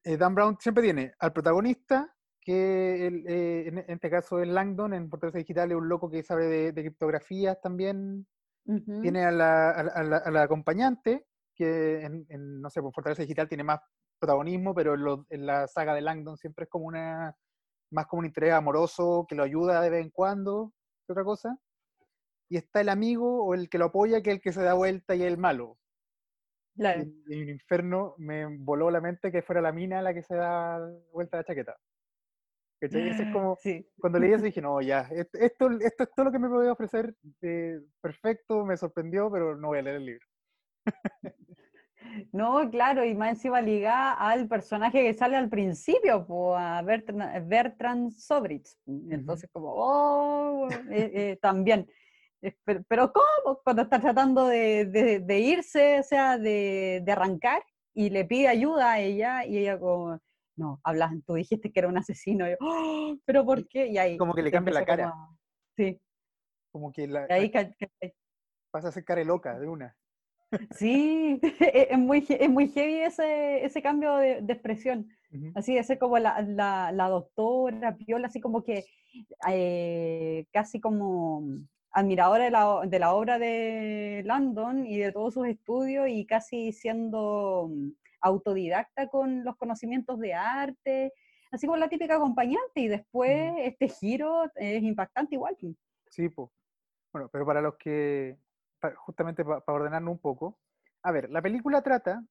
eh, 0.04 0.16
Dan 0.16 0.34
Brown 0.34 0.58
siempre 0.60 0.82
tiene 0.82 1.14
al 1.18 1.32
protagonista, 1.32 2.14
que 2.44 3.06
el, 3.06 3.26
eh, 3.26 3.68
en, 3.68 3.78
en, 3.78 3.90
este 3.90 4.10
caso 4.10 4.40
es 4.40 4.48
Langdon, 4.48 4.92
en 4.94 5.08
Fortaleza 5.08 5.38
Digital 5.38 5.70
es 5.70 5.76
un 5.76 5.88
loco 5.88 6.10
que 6.10 6.22
sabe 6.22 6.46
de, 6.46 6.72
de 6.72 6.82
criptografías 6.82 7.60
también, 7.60 8.26
Uh 8.64 8.74
-huh. 8.74 9.02
Tiene 9.02 9.24
a 9.24 9.30
la, 9.30 9.70
a, 9.70 10.02
la, 10.02 10.16
a 10.18 10.30
la, 10.30 10.42
acompañante, 10.42 11.26
que 11.54 12.02
en, 12.04 12.26
en, 12.28 12.60
no 12.60 12.70
sé, 12.70 12.80
por 12.80 12.92
Fortaleza 12.92 13.22
Digital 13.22 13.48
tiene 13.48 13.64
más 13.64 13.80
protagonismo, 14.18 14.74
pero 14.74 14.94
en, 14.94 15.02
lo, 15.02 15.26
en, 15.30 15.46
la 15.46 15.66
saga 15.66 15.94
de 15.94 16.00
Langdon 16.00 16.36
siempre 16.36 16.64
es 16.64 16.70
como 16.70 16.86
una, 16.86 17.36
más 17.90 18.06
como 18.06 18.20
un 18.20 18.26
interés 18.26 18.52
amoroso 18.52 19.26
que 19.28 19.34
lo 19.34 19.42
ayuda 19.42 19.80
de 19.80 19.90
vez 19.90 20.04
en 20.04 20.10
cuando, 20.10 20.72
que 21.06 21.12
otra 21.12 21.24
cosa. 21.24 21.58
Y 22.48 22.56
está 22.56 22.80
el 22.82 22.88
amigo 22.88 23.44
o 23.44 23.54
el 23.54 23.68
que 23.68 23.78
lo 23.78 23.86
apoya, 23.86 24.22
que 24.22 24.30
es 24.30 24.36
el 24.36 24.42
que 24.42 24.52
se 24.52 24.62
da 24.62 24.74
vuelta 24.74 25.14
y 25.14 25.22
es 25.22 25.28
el 25.28 25.38
malo. 25.38 25.78
Claro. 26.76 27.02
Y, 27.26 27.42
en 27.42 27.48
Inferno 27.48 28.14
me 28.18 28.46
voló 28.58 28.90
la 28.90 29.00
mente 29.00 29.32
que 29.32 29.42
fuera 29.42 29.60
la 29.60 29.72
mina 29.72 30.00
la 30.02 30.14
que 30.14 30.22
se 30.22 30.36
da 30.36 30.78
vuelta 31.12 31.38
la 31.38 31.44
chaqueta. 31.44 31.76
¿Cachai? 32.82 33.10
Eso 33.10 33.22
es 33.22 33.32
como, 33.32 33.56
sí. 33.60 33.86
cuando 34.00 34.18
leí 34.18 34.32
eso 34.32 34.44
dije, 34.44 34.60
no, 34.60 34.80
ya, 34.80 35.08
esto, 35.12 35.38
esto, 35.38 35.70
es 35.80 35.94
todo 36.16 36.24
lo 36.24 36.32
que 36.32 36.38
me 36.40 36.48
podía 36.48 36.72
ofrecer, 36.72 37.14
eh, 37.42 37.80
perfecto, 38.00 38.64
me 38.64 38.76
sorprendió, 38.76 39.30
pero 39.30 39.56
no 39.56 39.68
voy 39.68 39.78
a 39.78 39.82
leer 39.82 39.96
el 39.96 40.06
libro. 40.06 40.26
No, 42.32 42.68
claro, 42.70 43.04
y 43.04 43.14
más 43.14 43.30
encima 43.30 43.62
ligada 43.62 44.12
al 44.14 44.48
personaje 44.48 45.02
que 45.02 45.14
sale 45.14 45.36
al 45.36 45.48
principio, 45.48 46.26
pues, 46.26 46.58
a 46.58 46.82
Bertrand, 46.82 47.48
Bertrand 47.48 48.10
Sobritz. 48.10 48.76
Entonces, 49.08 49.48
como, 49.50 49.72
oh, 49.72 50.68
eh, 50.90 51.10
eh, 51.14 51.38
también. 51.40 51.88
Pero, 52.64 52.82
pero, 52.88 53.12
¿cómo? 53.12 53.60
Cuando 53.62 53.82
está 53.82 54.00
tratando 54.00 54.46
de, 54.46 54.84
de, 54.86 55.20
de 55.20 55.38
irse, 55.38 56.00
o 56.00 56.02
sea, 56.02 56.36
de, 56.36 57.00
de, 57.02 57.12
arrancar, 57.12 57.62
y 57.94 58.10
le 58.10 58.24
pide 58.24 58.48
ayuda 58.48 58.92
a 58.92 59.00
ella, 59.00 59.46
y 59.46 59.58
ella 59.58 59.78
como, 59.78 60.20
no, 60.56 60.80
hablas, 60.84 61.12
tú 61.26 61.34
dijiste 61.34 61.72
que 61.72 61.80
era 61.80 61.88
un 61.88 61.98
asesino, 61.98 62.48
yo, 62.48 62.56
oh, 62.60 63.16
pero 63.24 63.44
¿por 63.44 63.66
qué? 63.68 63.86
Y 63.86 63.98
ahí 63.98 64.16
como 64.16 64.34
que 64.34 64.42
le 64.42 64.50
cambia 64.50 64.74
la 64.74 64.84
cara. 64.84 65.10
Como, 65.10 65.38
sí. 65.76 66.00
Como 66.70 66.92
que 66.92 67.06
la, 67.06 67.26
y 67.28 67.32
ahí 67.32 67.52
pasa 68.70 68.88
a 68.88 68.92
ser 68.92 69.04
cara 69.04 69.22
loca 69.24 69.58
de 69.58 69.68
una. 69.68 69.96
Sí, 70.72 71.40
es 71.90 71.98
muy, 71.98 72.26
es 72.28 72.50
muy 72.50 72.68
heavy 72.68 73.00
ese, 73.00 73.64
ese 73.64 73.82
cambio 73.82 74.16
de, 74.16 74.42
de, 74.42 74.52
expresión. 74.52 75.08
Ujú. 75.32 75.52
Así 75.54 75.74
de 75.74 75.84
ser 75.84 75.98
como 75.98 76.18
la, 76.18 76.42
la, 76.42 76.92
la 76.92 77.08
doctora 77.08 77.96
Piola, 77.96 78.26
así 78.26 78.40
como 78.40 78.62
que 78.62 78.84
eh, 79.48 80.46
casi 80.52 80.80
como 80.80 81.42
admiradora 81.90 82.44
de 82.44 82.50
la, 82.50 82.80
de 82.86 82.98
la 82.98 83.14
obra 83.14 83.38
de 83.38 84.22
Landon 84.24 84.86
y 84.86 84.98
de 84.98 85.12
todos 85.12 85.34
sus 85.34 85.46
estudios 85.46 86.08
y 86.08 86.26
casi 86.26 86.72
siendo 86.72 87.70
autodidacta 88.22 89.08
con 89.08 89.44
los 89.44 89.56
conocimientos 89.56 90.18
de 90.18 90.34
arte, 90.34 91.12
así 91.50 91.66
como 91.66 91.76
la 91.76 91.88
típica 91.88 92.16
acompañante 92.16 92.80
y 92.80 92.88
después 92.88 93.54
este 93.58 93.88
giro 93.88 94.44
es 94.54 94.82
impactante 94.82 95.34
igual. 95.34 95.56
Sí, 96.08 96.28
pues. 96.28 96.50
Bueno, 97.12 97.28
pero 97.30 97.44
para 97.44 97.60
los 97.60 97.76
que, 97.76 98.38
justamente 98.96 99.44
para 99.44 99.62
ordenarnos 99.66 100.12
un 100.12 100.20
poco, 100.20 100.58
a 101.02 101.12
ver, 101.12 101.30
la 101.30 101.42
película 101.42 101.82
trata, 101.82 102.24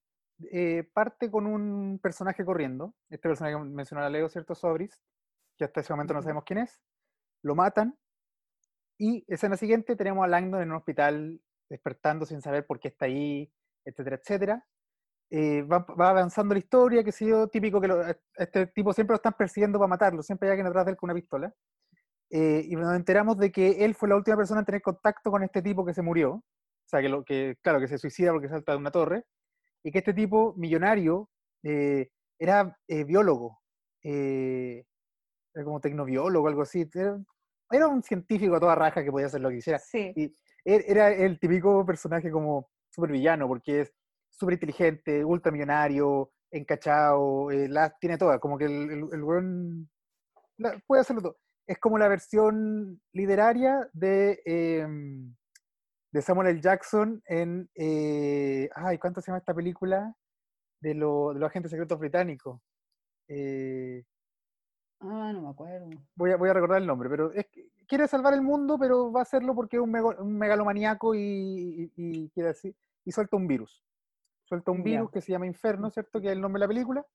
eh, 0.50 0.90
parte 0.92 1.30
con 1.30 1.46
un 1.46 2.00
personaje 2.02 2.44
corriendo, 2.44 2.94
este 3.08 3.28
personaje 3.28 3.56
que 3.56 3.62
mencionó 3.62 4.02
la 4.02 4.10
Leo, 4.10 4.28
¿cierto? 4.28 4.54
Sobris, 4.54 5.00
que 5.56 5.64
hasta 5.64 5.80
ese 5.80 5.92
momento 5.92 6.14
no 6.14 6.22
sabemos 6.22 6.44
quién 6.44 6.58
es, 6.58 6.82
lo 7.42 7.54
matan, 7.54 7.96
y 8.98 9.24
escena 9.26 9.56
siguiente 9.56 9.96
tenemos 9.96 10.24
a 10.24 10.28
Langdon 10.28 10.62
en 10.62 10.70
un 10.70 10.76
hospital 10.76 11.40
despertando 11.68 12.26
sin 12.26 12.42
saber 12.42 12.66
por 12.66 12.80
qué 12.80 12.88
está 12.88 13.06
ahí, 13.06 13.52
etcétera, 13.84 14.16
etcétera. 14.16 14.66
Eh, 15.34 15.62
va, 15.62 15.78
va 15.98 16.10
avanzando 16.10 16.54
la 16.54 16.58
historia, 16.58 17.02
que 17.02 17.10
sé 17.10 17.26
yo, 17.26 17.48
típico 17.48 17.80
que 17.80 17.88
lo- 17.88 18.02
a 18.02 18.14
este 18.36 18.66
tipo 18.66 18.92
siempre 18.92 19.12
lo 19.14 19.16
están 19.16 19.32
persiguiendo 19.32 19.78
para 19.78 19.88
matarlo, 19.88 20.22
siempre 20.22 20.46
hay 20.48 20.52
alguien 20.52 20.66
atrás 20.66 20.84
de 20.84 20.90
él 20.92 20.96
con 20.98 21.08
una 21.10 21.14
pistola. 21.18 21.54
Eh, 22.30 22.64
y 22.68 22.76
nos 22.76 22.94
enteramos 22.94 23.38
de 23.38 23.52
que 23.52 23.84
él 23.84 23.94
fue 23.94 24.08
la 24.08 24.16
última 24.16 24.36
persona 24.36 24.60
en 24.60 24.66
tener 24.66 24.82
contacto 24.82 25.30
con 25.30 25.42
este 25.42 25.62
tipo 25.62 25.84
que 25.84 25.94
se 25.94 26.02
murió. 26.02 26.34
O 26.34 26.42
sea, 26.86 27.00
que, 27.00 27.08
lo, 27.08 27.24
que 27.24 27.56
claro, 27.62 27.80
que 27.80 27.88
se 27.88 27.98
suicida 27.98 28.32
porque 28.32 28.48
salta 28.48 28.72
de 28.72 28.78
una 28.78 28.90
torre. 28.90 29.24
Y 29.84 29.92
que 29.92 29.98
este 29.98 30.14
tipo, 30.14 30.54
millonario, 30.56 31.30
eh, 31.64 32.10
era 32.38 32.76
eh, 32.88 33.04
biólogo. 33.04 33.60
eh, 34.04 34.84
era 35.54 35.64
como 35.64 35.80
tecnobiólogo, 35.80 36.48
algo 36.48 36.62
así. 36.62 36.88
Era, 36.94 37.18
era 37.70 37.88
un 37.88 38.02
científico 38.02 38.56
a 38.56 38.60
toda 38.60 38.74
raja 38.74 39.04
que 39.04 39.10
podía 39.10 39.26
hacer 39.26 39.40
lo 39.40 39.48
que 39.50 39.56
quisiera. 39.56 39.78
Sí, 39.78 40.12
Y 40.16 40.34
él 40.64 40.84
era 40.86 41.10
el 41.10 41.38
típico 41.40 41.84
personaje 41.86 42.30
como 42.30 42.70
súper 42.90 43.12
villano, 43.12 43.48
porque 43.48 43.82
es 43.82 43.92
súper 44.42 44.54
inteligente, 44.54 45.24
ultramillonario, 45.24 46.32
encachado, 46.50 47.48
eh, 47.52 47.68
la 47.68 47.90
tiene 48.00 48.18
todas. 48.18 48.40
Como 48.40 48.58
que 48.58 48.64
el, 48.64 48.90
el, 49.12 49.86
la- 50.58 50.82
puede 50.84 51.02
hacerlo 51.02 51.22
todo. 51.22 51.36
Es 51.64 51.78
como 51.78 51.96
la 51.96 52.08
versión 52.08 53.00
literaria 53.12 53.88
de, 53.92 54.42
em, 54.44 55.32
de 56.12 56.22
Samuel 56.22 56.48
L. 56.48 56.60
Jackson 56.60 57.22
en. 57.26 57.70
eh, 57.76 58.68
ay, 58.74 58.98
¿cuánto 58.98 59.20
se 59.20 59.28
llama 59.28 59.38
esta 59.38 59.54
película? 59.54 60.12
De, 60.80 60.94
lo- 60.94 61.32
de 61.32 61.38
los 61.38 61.48
agentes 61.48 61.70
secretos 61.70 62.00
británicos. 62.00 62.60
Eh, 63.28 64.02
ah, 65.02 65.30
no 65.32 65.42
me 65.42 65.48
acuerdo. 65.50 65.88
voy, 66.16 66.32
a, 66.32 66.36
voy 66.36 66.48
a 66.50 66.54
recordar 66.54 66.80
el 66.80 66.86
nombre, 66.88 67.08
pero 67.08 67.32
es 67.32 67.46
que 67.46 67.68
quiere 67.86 68.08
salvar 68.08 68.34
el 68.34 68.42
mundo, 68.42 68.76
pero 68.76 69.12
va 69.12 69.20
a 69.20 69.22
hacerlo 69.22 69.54
porque 69.54 69.76
es 69.76 69.82
un, 69.82 69.92
mego- 69.92 70.18
un 70.18 70.36
megalomaníaco 70.36 71.14
y, 71.14 71.20
y- 71.20 71.92
y 71.96 72.28
quiere 72.30 72.48
decir, 72.48 72.74
y 73.04 73.12
suelta 73.12 73.36
un 73.36 73.46
virus. 73.46 73.84
Suelta 74.52 74.70
un 74.70 74.82
virus 74.82 75.10
que 75.10 75.22
se 75.22 75.32
llama 75.32 75.46
Inferno, 75.46 75.88
¿cierto? 75.88 76.20
Que 76.20 76.26
es 76.26 76.34
el 76.34 76.40
nombre 76.42 76.60
de 76.60 76.64
la 76.66 76.68
película, 76.68 77.06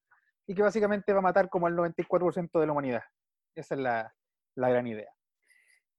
y 0.47 0.55
que 0.55 0.63
básicamente 0.63 1.13
va 1.13 1.19
a 1.19 1.21
matar 1.21 1.49
como 1.49 1.67
al 1.67 1.75
94% 1.75 2.59
de 2.59 2.65
la 2.65 2.71
humanidad. 2.71 3.03
Esa 3.53 3.75
es 3.75 3.81
la, 3.81 4.15
la 4.55 4.69
gran 4.69 4.87
idea. 4.87 5.11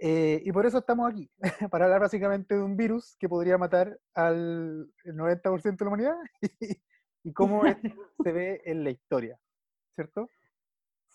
Eh, 0.01 0.43
y 0.45 0.51
por 0.51 0.67
eso 0.67 0.79
estamos 0.79 1.09
aquí, 1.09 1.31
para 1.71 1.85
hablar 1.85 2.01
básicamente 2.01 2.57
de 2.57 2.63
un 2.65 2.77
virus 2.77 3.15
que 3.21 3.29
podría 3.29 3.57
matar 3.57 4.01
al 4.15 4.93
el 5.05 5.15
90% 5.15 5.77
de 5.77 5.85
la 5.85 5.89
humanidad 5.89 6.17
y 7.23 7.33
cómo 7.33 7.63
se 8.25 8.33
ve 8.33 8.61
en 8.65 8.83
la 8.83 8.91
historia, 8.91 9.39
¿cierto? 9.95 10.29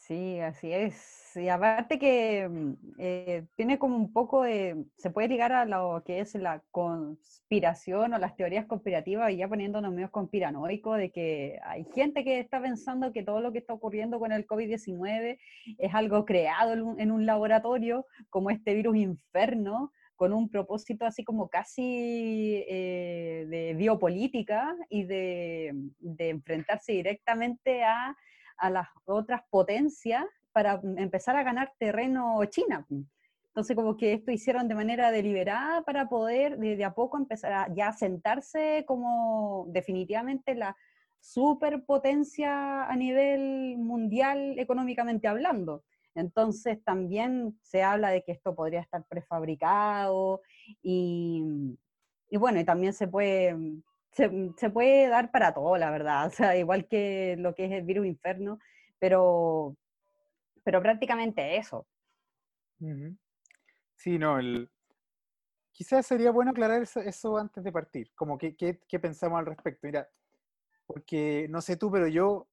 Sí, 0.08 0.38
así 0.42 0.74
es. 0.74 1.32
Y 1.38 1.48
aparte 1.48 1.98
que 1.98 2.50
mm, 2.50 2.74
eh, 3.00 3.46
tiene 3.56 3.80
como 3.80 3.96
un 3.96 4.12
poco 4.12 4.44
de, 4.44 4.84
se 4.98 5.12
puede 5.12 5.30
ligar 5.30 5.54
a 5.54 5.64
lo 5.64 6.04
que 6.06 6.20
es 6.20 6.36
la 6.36 6.62
conspiración 6.72 8.14
o 8.14 8.18
las 8.18 8.36
teorías 8.36 8.66
conspirativas 8.66 9.32
y 9.32 9.38
ya 9.38 9.48
poniéndonos 9.48 9.94
medio 9.94 10.12
conspiranoicos 10.12 10.98
de 10.98 11.10
que 11.10 11.58
hay 11.64 11.86
gente 11.96 12.26
que 12.26 12.40
está 12.40 12.62
pensando 12.62 13.14
que 13.14 13.24
todo 13.24 13.40
lo 13.40 13.54
que 13.54 13.60
está 13.60 13.74
ocurriendo 13.74 14.20
con 14.20 14.34
el 14.34 14.46
COVID-19 14.46 15.40
es 15.78 15.94
algo 15.96 16.26
creado 16.26 16.74
en 16.98 17.12
un, 17.12 17.26
laboratorio, 17.26 18.06
como 18.30 18.50
este 18.50 18.74
virus 18.74 18.98
inferno, 18.98 19.94
con 20.18 20.34
un 20.34 20.50
propósito 20.50 21.06
así 21.06 21.24
como 21.24 21.48
casi 21.48 22.62
eh, 22.68 23.46
de 23.50 23.74
biopolítica 23.76 24.76
y 24.90 25.06
de 25.06 25.74
enfrentarse 26.18 26.92
directamente 26.92 27.84
a 27.84 28.18
a 28.64 28.70
las 28.70 28.88
otras 29.06 29.42
potencias 29.50 30.24
para 30.54 30.78
mm, 30.78 30.98
empezar 30.98 31.36
a 31.36 31.44
ganar 31.44 31.74
terreno 31.78 32.44
China. 32.46 32.86
mm. 32.90 33.02
Entonces, 33.48 33.76
como 33.76 33.96
que 33.98 34.14
esto 34.14 34.32
hicieron 34.32 34.68
de 34.68 34.74
manera 34.74 35.12
deliberada 35.12 35.84
para 35.84 36.10
poder 36.10 36.58
de, 36.58 36.84
a 36.84 36.96
poco 36.96 37.18
empezar 37.18 37.54
a 37.54 37.68
ya 37.76 37.92
sentarse 37.92 38.84
como 38.88 39.68
definitivamente 39.68 40.56
la 40.56 40.76
superpotencia 41.20 42.86
a 42.86 42.96
nivel 42.96 43.78
mundial 43.78 44.58
económicamente 44.58 45.28
hablando. 45.28 45.84
Entonces, 46.16 46.84
también 46.84 47.60
se 47.62 47.84
habla 47.84 48.10
de 48.10 48.24
que 48.24 48.32
esto 48.32 48.56
podría 48.56 48.82
estar 48.82 49.04
prefabricado 49.08 50.42
y, 50.82 51.44
y 52.32 52.38
bueno, 52.38 52.60
y 52.60 52.64
también 52.64 52.94
se 52.94 53.08
puede, 53.08 53.56
se, 54.14 54.30
se 54.58 54.70
puede 54.70 55.08
dar 55.08 55.32
para 55.32 55.54
todo, 55.54 55.78
la 55.78 55.92
verdad, 55.92 56.28
o 56.28 56.30
sea, 56.30 56.56
igual 56.58 56.88
que 56.88 57.36
lo 57.38 57.54
que 57.56 57.66
es 57.66 57.72
el 57.72 57.84
virus 57.84 58.06
inferno, 58.06 58.60
pero, 59.00 59.76
pero 60.64 60.82
prácticamente 60.82 61.58
eso. 61.58 61.86
Sí, 63.96 64.18
no, 64.20 64.40
el... 64.40 64.70
quizás 65.72 66.06
sería 66.06 66.32
bueno 66.32 66.52
aclarar 66.52 66.82
eso, 66.84 67.38
antes 67.38 67.64
de 67.64 67.72
partir, 67.72 68.12
como 68.16 68.38
que, 68.38 68.56
qué 68.56 68.80
qué 68.88 69.00
pensamos 69.00 69.40
al 69.40 69.46
respecto. 69.46 69.88
Mira, 69.88 70.10
porque 70.86 71.48
no 71.50 71.62
sé 71.62 71.78
tú, 71.78 71.90
pero 71.92 72.08
yo 72.08 72.48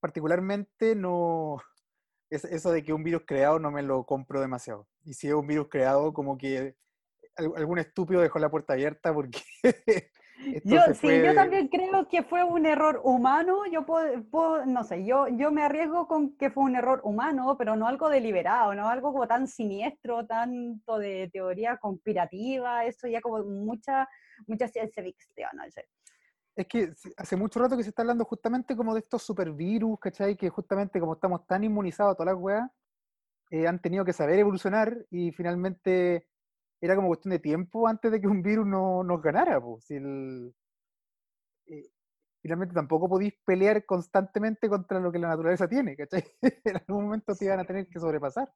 particularmente 0.00 0.94
no, 0.94 1.56
es- 2.30 2.44
eso 2.44 2.70
de 2.70 2.84
que 2.84 2.92
un 2.92 3.02
virus 3.02 3.22
creado 3.26 3.58
no 3.58 3.70
me 3.70 3.82
lo 3.82 4.04
compro 4.04 4.40
demasiado. 4.40 4.86
Y 5.04 5.14
si 5.14 5.28
es 5.28 5.34
un 5.34 5.46
virus 5.46 5.68
creado, 5.68 6.12
como 6.12 6.38
que 6.38 6.76
al- 7.36 7.52
algún 7.56 7.78
estúpido 7.78 8.20
dejó 8.20 8.38
la 8.38 8.50
puerta 8.50 8.74
abierta 8.74 9.12
porque 9.12 9.40
Yo, 10.64 10.80
sí, 10.94 11.08
yo 11.24 11.34
también 11.34 11.68
creo 11.68 12.08
que 12.08 12.22
fue 12.22 12.44
un 12.44 12.66
error 12.66 13.00
humano, 13.04 13.66
yo 13.70 13.84
puedo, 13.86 14.22
puedo- 14.24 14.66
no 14.66 14.84
sé, 14.84 15.04
yo, 15.04 15.28
yo 15.28 15.50
me 15.50 15.62
arriesgo 15.62 16.06
con 16.06 16.36
que 16.36 16.50
fue 16.50 16.64
un 16.64 16.76
error 16.76 17.00
humano, 17.04 17.56
pero 17.58 17.74
no 17.76 17.86
algo 17.88 18.08
deliberado, 18.08 18.74
no 18.74 18.88
algo 18.88 19.12
como 19.12 19.26
tan 19.26 19.48
siniestro, 19.48 20.26
tanto 20.26 20.98
de 20.98 21.30
teoría 21.32 21.78
conspirativa, 21.78 22.84
eso 22.84 23.08
ya 23.08 23.20
como 23.20 23.42
mucha, 23.44 24.08
mucha 24.46 24.68
ciencia 24.68 25.02
ficción, 25.02 25.50
no 25.54 25.64
sé. 25.70 25.88
Es 26.54 26.66
que 26.66 26.90
hace 27.16 27.36
mucho 27.36 27.60
rato 27.60 27.76
que 27.76 27.82
se 27.82 27.90
está 27.90 28.02
hablando 28.02 28.24
justamente 28.24 28.74
como 28.76 28.94
de 28.94 29.00
estos 29.00 29.22
supervirus, 29.22 29.98
¿cachai? 30.00 30.36
Que 30.36 30.48
justamente 30.48 30.98
como 31.00 31.14
estamos 31.14 31.46
tan 31.46 31.64
inmunizados 31.64 32.12
a 32.12 32.16
todas 32.16 32.34
las 32.34 32.42
weas, 32.42 32.70
eh, 33.50 33.66
han 33.66 33.78
tenido 33.80 34.04
que 34.04 34.12
saber 34.12 34.38
evolucionar 34.38 34.96
y 35.10 35.32
finalmente 35.32 36.26
era 36.80 36.94
como 36.96 37.08
cuestión 37.08 37.30
de 37.32 37.38
tiempo 37.38 37.88
antes 37.88 38.10
de 38.12 38.20
que 38.20 38.26
un 38.26 38.42
virus 38.42 38.66
no, 38.66 39.02
nos 39.02 39.22
ganara. 39.22 39.60
Pues. 39.60 39.84
Si 39.84 39.94
el- 39.94 40.54
eh, 41.66 41.90
finalmente 42.42 42.74
tampoco 42.74 43.08
podéis 43.08 43.34
pelear 43.44 43.84
constantemente 43.86 44.68
contra 44.68 45.00
lo 45.00 45.10
que 45.10 45.18
la 45.18 45.28
naturaleza 45.28 45.68
tiene, 45.68 45.96
¿cachai? 45.96 46.24
en 46.64 46.76
algún 46.76 47.04
momento 47.04 47.34
te 47.34 47.44
iban 47.46 47.60
a 47.60 47.64
tener 47.64 47.88
que 47.88 47.98
sobrepasar. 47.98 48.52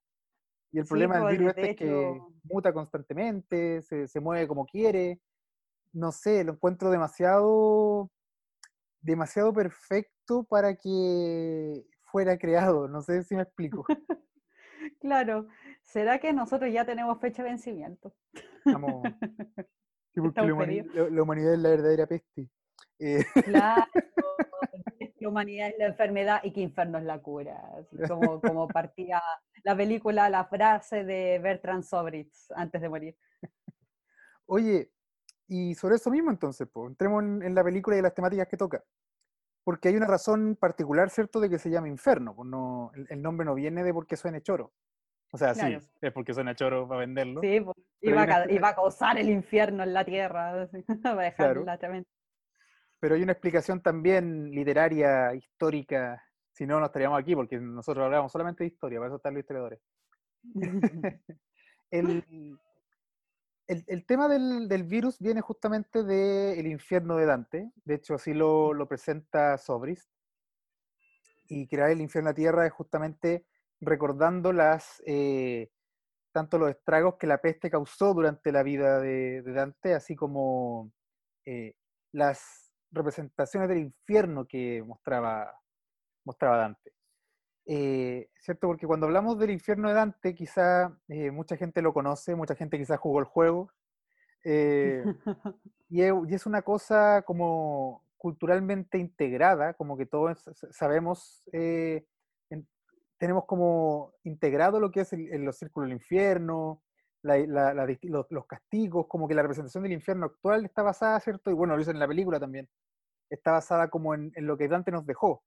Y 0.73 0.79
el 0.79 0.85
Sí, 0.85 0.91
problema 0.91 1.19
del 1.19 1.39
virus 1.39 1.55
de 1.55 1.63
este 1.63 1.71
es 1.73 1.77
que 1.77 2.21
muta 2.45 2.73
constantemente, 2.73 3.83
se, 3.83 4.07
se 4.07 4.21
mueve 4.21 4.47
como 4.47 4.67
quiere. 4.67 5.21
No 5.93 6.13
sé, 6.13 6.45
lo 6.45 6.53
encuentro 6.53 6.91
demasiado 6.91 8.11
demasiado 9.03 9.53
perfecto 9.53 10.45
para 10.45 10.77
que 10.77 11.85
fuera 12.13 12.39
creado. 12.39 12.87
No 12.87 13.01
sé 13.03 13.25
si 13.25 13.35
me 13.35 13.43
explico. 13.43 13.85
Claro, 14.99 15.47
¿será 15.91 16.19
que 16.19 16.33
nosotros 16.33 16.73
ya 16.73 16.85
tenemos 16.85 17.19
fecha 17.21 17.43
de 17.43 17.51
vencimiento? 17.51 18.15
Estamos, 18.65 19.03
sí, 20.15 20.21
porque 20.21 20.41
la, 20.41 20.47
humani- 20.55 20.91
la- 20.95 21.11
la 21.11 21.23
humanidad 21.23 21.53
es 21.55 21.59
la 21.61 21.69
verdadera 21.71 22.07
peste. 22.07 22.49
Eh, 22.99 23.25
Claro, 23.45 23.91
la 25.21 25.29
humanidad 25.29 25.69
es 25.69 25.75
la 25.79 25.87
enfermedad 25.87 26.41
y 26.45 26.53
que 26.53 26.61
inferno 26.61 26.99
es 26.99 27.05
la 27.05 27.19
cura. 27.21 27.61
así 27.79 27.97
como, 28.09 28.41
como 28.41 28.69
partía 28.69 29.21
la 29.65 29.77
película, 29.77 30.29
la 30.31 30.45
frase 30.45 31.05
de 31.05 31.39
Bertrand 31.43 31.83
Sobritz 31.85 32.51
antes 32.53 32.81
de 32.81 32.89
morir. 32.89 33.17
oye, 34.47 34.93
y 35.47 35.75
sobre 35.75 35.97
eso 35.97 36.11
mismo 36.11 36.31
entonces, 36.31 36.69
pues, 36.73 36.89
entremos 36.91 37.23
en, 37.23 37.43
en 37.43 37.55
la 37.55 37.65
película 37.65 37.97
y 37.97 38.03
las 38.03 38.15
temáticas 38.15 38.47
que 38.49 38.57
toca. 38.57 38.85
Porque 39.65 39.89
hay 39.89 39.97
una 39.97 40.07
razón 40.07 40.57
particular, 40.57 41.11
¿cierto?, 41.11 41.39
de 41.41 41.51
que 41.51 41.59
se 41.59 41.71
llama 41.71 41.89
Inferno. 41.89 42.35
Pues 42.35 42.49
no, 42.49 42.91
el, 42.95 43.07
el 43.11 43.21
nombre 43.23 43.45
no 43.45 43.55
viene 43.55 43.83
de 43.85 43.93
porque 43.93 44.17
suene 44.17 44.41
choro. 44.43 44.73
O 45.33 45.39
sea, 45.39 45.53
Claro. 45.55 45.81
sí, 45.81 45.89
es 46.01 46.13
porque 46.13 46.35
suena 46.35 46.55
choro 46.55 46.89
para 46.89 47.01
venderlo. 47.01 47.41
Sí, 47.41 47.61
pues, 47.61 47.77
iba, 48.01 48.23
a, 48.23 48.51
iba 48.51 48.75
causar 48.75 49.19
el 49.19 49.29
infierno 49.31 49.83
en 49.85 49.93
la 49.93 50.05
tierra, 50.05 50.63
así, 50.63 50.85
va 51.07 51.27
a 51.27 51.33
Claro. 51.33 51.61
dejarla 51.61 51.79
tremenda. 51.79 52.09
Pero 52.99 53.15
hay 53.15 53.23
una 53.23 53.33
explicación 53.33 53.81
también 53.81 54.51
literaria, 54.51 55.35
histórica, 55.35 56.23
Si 56.53 56.67
no, 56.67 56.79
no 56.79 56.87
estaríamos 56.87 57.19
aquí 57.19 57.35
porque 57.35 57.59
nosotros 57.59 58.05
hablamos 58.05 58.31
solamente 58.33 58.65
de 58.65 58.69
historia, 58.69 58.99
para 58.99 59.09
eso 59.09 59.17
están 59.17 59.33
los 59.35 59.41
historiadores. 59.41 59.81
el, 61.91 62.59
el, 63.67 64.05
tema 64.05 64.29
del, 64.29 64.69
del, 64.69 64.83
virus 64.83 65.19
viene 65.21 65.41
justamente 65.41 66.03
del 66.03 66.67
infierno 66.67 67.17
de 67.17 67.25
Dante. 67.27 67.71
De 67.85 67.95
hecho, 67.95 68.15
así 68.15 68.35
lo, 68.35 68.75
lo 68.75 68.89
presenta 68.89 69.57
Sobris. 69.59 70.11
Y 71.49 71.67
crear 71.69 71.91
el 71.91 72.01
infierno 72.01 72.31
a 72.31 72.35
tierra 72.35 72.67
es 72.67 72.73
justamente 72.73 73.47
recordando 73.81 74.53
las, 74.53 75.03
eh, 75.07 75.71
tanto 76.33 76.59
los 76.59 76.71
estragos 76.71 77.17
que 77.17 77.27
la 77.27 77.39
peste 77.39 77.71
causó 77.71 78.15
durante 78.15 78.53
la 78.53 78.63
vida 78.63 79.01
de, 79.01 79.43
Dante, 79.43 79.95
así 79.95 80.15
como 80.15 80.93
eh, 81.45 81.75
las 82.13 82.73
representaciones 82.91 83.69
del 83.69 83.79
infierno 83.79 84.47
que 84.47 84.83
mostraba, 84.87 85.59
mostraba 86.25 86.59
Dante. 86.59 86.93
Eh, 87.67 88.31
¿Cierto? 88.41 88.67
Porque 88.67 88.87
cuando 88.87 89.07
hablamos 89.07 89.39
del 89.39 89.51
infierno 89.51 89.89
de 89.89 89.95
Dante, 89.95 90.35
quizá 90.35 90.97
mucha 91.33 91.57
gente 91.57 91.83
lo 91.83 91.93
conoce, 91.93 92.35
mucha 92.35 92.55
gente 92.55 92.79
quizá 92.79 92.97
jugó 92.97 93.21
el 93.21 93.27
juego, 93.27 93.71
y, 95.91 96.01
es, 96.01 96.47
una 96.47 96.63
cosa 96.63 97.23
como 97.23 98.03
culturalmente 98.17 98.97
integrada, 98.99 99.75
como 99.75 99.99
que 99.99 100.07
todos 100.07 100.43
sabemos 100.71 101.43
tenemos 103.21 103.45
como 103.45 104.15
integrado 104.25 104.81
lo 104.81 104.91
que 104.91 105.01
es 105.01 105.13
el, 105.13 105.45
los 105.45 105.59
círculos 105.59 105.89
del 105.89 105.99
infierno, 105.99 106.83
los, 107.23 108.47
castigos, 108.49 109.07
como 109.09 109.29
que 109.29 109.35
la 109.35 109.43
representación 109.43 109.83
del 109.83 109.93
infierno 109.93 110.25
actual 110.25 110.65
está 110.65 110.83
basada, 110.83 111.21
¿cierto? 111.21 111.51
Y 111.51 111.55
bueno, 111.55 111.75
lo 111.75 111.81
dicen 111.81 111.97
en 111.97 112.01
la 112.01 112.09
película 112.09 112.41
también, 112.41 112.67
está 113.29 113.53
basada 113.53 113.91
como 113.91 114.15
en, 114.15 114.33
lo 114.39 114.57
que 114.57 114.69
Dante 114.69 114.91
nos 114.91 115.05
dejó. 115.05 115.45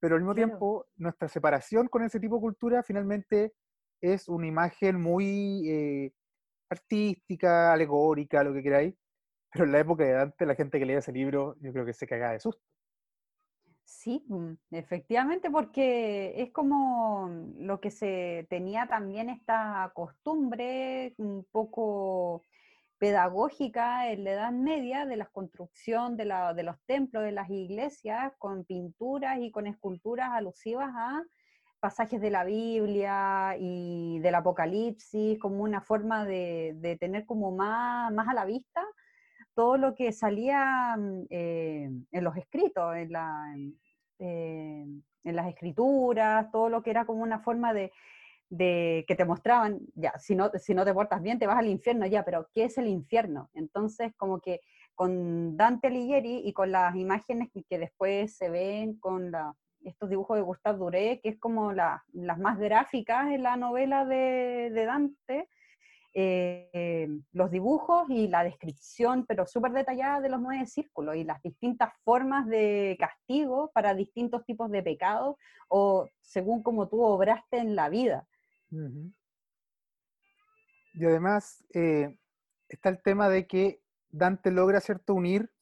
Pero 0.00 0.16
al 0.16 0.22
mismo 0.22 0.34
tiempo, 0.34 0.86
nuestra 0.96 1.28
separación 1.28 1.86
con 1.86 2.02
ese 2.02 2.18
tipo 2.18 2.34
de 2.34 2.40
cultura 2.40 2.82
finalmente 2.82 3.54
es 4.00 4.28
una 4.28 4.48
imagen 4.48 5.00
muy 5.00 5.62
eh, 5.70 6.12
artística, 6.68 7.72
alegórica, 7.72 8.42
lo 8.42 8.52
que 8.52 8.64
queráis. 8.64 8.94
Pero 9.52 9.64
en 9.64 9.72
la 9.72 9.78
época 9.78 10.02
de 10.02 10.12
Dante, 10.12 10.44
la 10.44 10.56
gente 10.56 10.80
que 10.80 10.86
leía 10.86 10.98
ese 10.98 11.12
libro, 11.12 11.54
yo 11.60 11.72
creo 11.72 11.86
que 11.86 11.92
se 11.92 12.08
cagaba 12.08 12.32
de 12.32 12.40
susto. 12.40 12.64
Sí, 13.86 14.24
mm, 14.26 14.54
efectivamente, 14.72 15.48
porque 15.48 16.42
es 16.42 16.50
como 16.50 17.30
lo 17.56 17.80
que 17.80 17.92
se 17.92 18.46
tenía 18.50 18.88
también 18.88 19.30
esta 19.30 19.92
costumbre 19.94 21.14
un 21.18 21.46
poco 21.52 22.42
pedagógica 22.98 24.10
en 24.10 24.24
la 24.24 24.32
Edad 24.32 24.52
Media 24.52 25.06
de 25.06 25.16
la 25.16 25.26
construcción 25.26 26.16
de, 26.16 26.24
los 26.24 26.76
templos, 26.86 27.22
de 27.22 27.30
las 27.30 27.48
iglesias, 27.48 28.32
con 28.38 28.64
pinturas 28.64 29.38
y 29.40 29.52
con 29.52 29.68
esculturas 29.68 30.30
alusivas 30.32 30.90
a 30.92 31.22
pasajes 31.78 32.20
de 32.20 32.30
la 32.30 32.42
Biblia 32.42 33.56
y 33.56 34.18
del 34.18 34.34
Apocalipsis, 34.34 35.38
como 35.38 35.62
una 35.62 35.80
forma 35.80 36.24
de, 36.24 36.96
tener 36.98 37.24
como 37.24 37.52
más 37.52 38.28
a 38.28 38.34
la 38.34 38.44
vista 38.44 38.84
todo 39.56 39.78
lo 39.78 39.94
que 39.94 40.12
salía 40.12 40.94
mm, 40.96 41.22
eh, 41.30 41.90
en 42.12 42.24
los 42.24 42.36
escritos, 42.36 42.94
en, 42.94 43.10
la, 43.10 43.54
en 44.18 45.02
las 45.24 45.48
escrituras, 45.48 46.50
todo 46.52 46.68
lo 46.68 46.82
que 46.82 46.90
era 46.90 47.06
como 47.06 47.22
una 47.22 47.40
forma 47.40 47.72
de, 47.72 47.90
que 48.50 49.14
te 49.16 49.24
mostraban, 49.24 49.80
ya, 49.94 50.12
si 50.18 50.36
no, 50.36 50.50
si 50.58 50.74
no 50.74 50.84
te 50.84 50.94
portas 50.94 51.22
bien, 51.22 51.38
te 51.38 51.46
vas 51.46 51.58
al 51.58 51.68
infierno, 51.68 52.06
ya, 52.06 52.22
pero 52.24 52.48
¿qué 52.54 52.64
es 52.64 52.78
el 52.78 52.86
infierno? 52.86 53.50
Entonces, 53.54 54.12
como 54.16 54.40
que 54.40 54.60
con 54.94 55.56
Dante 55.56 55.88
Alighieri 55.88 56.42
y 56.44 56.52
con 56.52 56.70
las 56.70 56.94
imágenes 56.94 57.48
que, 57.68 57.78
después 57.78 58.36
se 58.36 58.50
ven 58.50 58.98
con 58.98 59.32
estos 59.80 60.10
dibujos 60.10 60.36
de 60.36 60.42
Gustave 60.42 60.78
Duré, 60.78 61.20
que 61.20 61.30
es 61.30 61.38
como 61.38 61.72
las 61.72 62.38
más 62.38 62.58
gráficas 62.58 63.30
en 63.30 63.42
la 63.42 63.56
novela 63.56 64.04
de 64.04 64.84
Dante, 64.86 65.48
eh, 66.18 67.10
los 67.32 67.50
dibujos 67.50 68.08
y 68.08 68.26
la 68.28 68.42
descripción, 68.42 69.26
pero 69.26 69.44
súper 69.46 69.72
detallada 69.72 70.22
de 70.22 70.30
los 70.30 70.40
nueve 70.40 70.64
círculos 70.64 71.14
y 71.14 71.24
las 71.24 71.42
distintas 71.42 71.92
formas 72.04 72.46
de 72.46 72.96
castigo 72.98 73.70
para 73.74 73.92
distintos 73.92 74.42
tipos 74.46 74.70
de 74.70 74.82
pecados 74.82 75.36
o 75.68 76.08
según 76.22 76.62
como 76.62 76.88
tú 76.88 77.02
obraste 77.02 77.58
en 77.58 77.76
la 77.76 77.90
vida. 77.90 78.26
Y 80.94 81.04
además 81.04 81.62
eh, 81.74 82.18
está 82.66 82.88
el 82.88 83.02
tema 83.02 83.28
de 83.28 83.46
que 83.46 83.82
Dante 84.08 84.50
logra, 84.50 84.80
¿cierto?, 84.80 85.12
unir, 85.12 85.52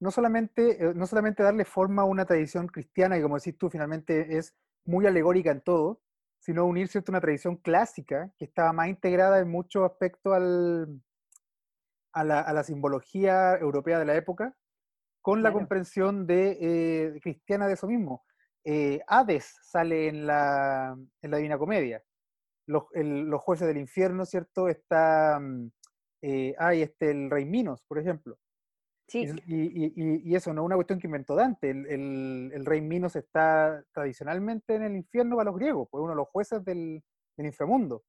no 0.00 0.10
solamente, 0.10 0.86
eh, 0.86 0.94
no 0.94 1.06
solamente 1.06 1.42
darle 1.42 1.66
forma 1.66 2.00
a 2.00 2.06
una 2.06 2.24
tradición 2.24 2.66
cristiana, 2.66 3.18
y 3.18 3.22
como 3.22 3.36
decís 3.36 3.58
tú, 3.58 3.68
finalmente 3.68 4.38
es 4.38 4.56
muy 4.86 5.04
alegórica 5.04 5.50
en 5.50 5.60
todo, 5.60 6.00
sino 6.38 6.64
unirse 6.64 6.98
a 6.98 7.02
una 7.08 7.20
tradición 7.20 7.56
clásica 7.56 8.32
que 8.38 8.44
estaba 8.44 8.72
más 8.72 8.88
integrada 8.88 9.38
en 9.40 9.50
muchos 9.50 9.84
aspectos 9.84 10.34
al, 10.34 11.00
a, 12.12 12.24
la, 12.24 12.64
simbología 12.64 13.56
europea 13.56 13.98
de 13.98 14.04
la 14.04 14.16
época, 14.16 14.54
con 15.20 15.42
la 15.42 15.52
comprensión 15.52 16.26
de, 16.26 16.58
eh, 16.60 17.20
cristiana 17.20 17.66
de 17.66 17.74
eso 17.74 17.86
mismo. 17.86 18.24
Eh, 18.64 19.00
Hades 19.06 19.58
sale 19.62 20.08
en 20.08 20.26
la, 20.26 20.96
en 21.22 21.30
la 21.30 21.36
Divina 21.36 21.58
Comedia. 21.58 22.02
Los, 22.66 22.84
los, 22.94 23.40
jueces 23.40 23.66
del 23.66 23.78
infierno, 23.78 24.26
¿cierto? 24.26 24.68
Está, 24.68 25.38
mm, 25.40 25.70
eh, 26.22 26.54
hay 26.58 26.82
este, 26.82 27.10
el 27.10 27.30
rey 27.30 27.44
Minos, 27.44 27.82
por 27.88 27.98
ejemplo. 27.98 28.38
Y, 29.10 29.26
y, 29.46 29.92
y, 30.30 30.34
eso 30.34 30.52
no 30.52 30.62
es 30.62 30.66
una 30.66 30.74
cuestión 30.74 30.98
que 30.98 31.06
inventó 31.06 31.34
Dante. 31.34 31.70
El, 31.70 32.50
el, 32.52 32.66
rey 32.66 32.82
Minos 32.82 33.16
está 33.16 33.82
tradicionalmente 33.92 34.74
en 34.74 34.82
el 34.82 34.96
infierno 34.96 35.36
para 35.36 35.50
los 35.50 35.58
griegos, 35.58 35.88
pues 35.90 36.02
uno 36.02 36.10
de 36.10 36.16
los 36.16 36.28
jueces 36.28 36.62
del, 36.62 37.02
del 37.36 37.46
inframundo. 37.46 38.04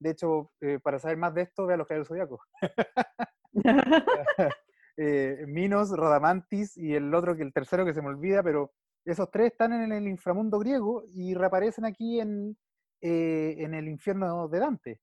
De 0.00 0.10
hecho, 0.10 0.50
eh, 0.60 0.80
para 0.82 0.98
saber 0.98 1.18
más 1.18 1.34
de 1.34 1.42
esto, 1.42 1.66
vea 1.66 1.76
los 1.76 1.86
caballeros 1.86 2.08
zodiacos. 2.08 2.40
eh, 4.96 5.44
Minos, 5.46 5.90
Radamantis 5.90 6.76
y 6.76 6.94
el 6.94 7.14
otro, 7.14 7.36
que 7.36 7.42
el 7.42 7.52
tercero 7.52 7.84
que 7.84 7.94
se 7.94 8.02
me 8.02 8.08
olvida, 8.08 8.42
pero 8.42 8.72
esos 9.04 9.30
tres 9.30 9.52
están 9.52 9.72
en 9.72 9.92
el 9.92 10.08
inframundo 10.08 10.58
griego 10.58 11.04
y 11.12 11.34
reaparecen 11.34 11.84
aquí 11.84 12.18
en, 12.18 12.56
eh, 13.00 13.54
en 13.58 13.74
el 13.74 13.88
infierno 13.88 14.48
de 14.48 14.58
Dante. 14.58 15.00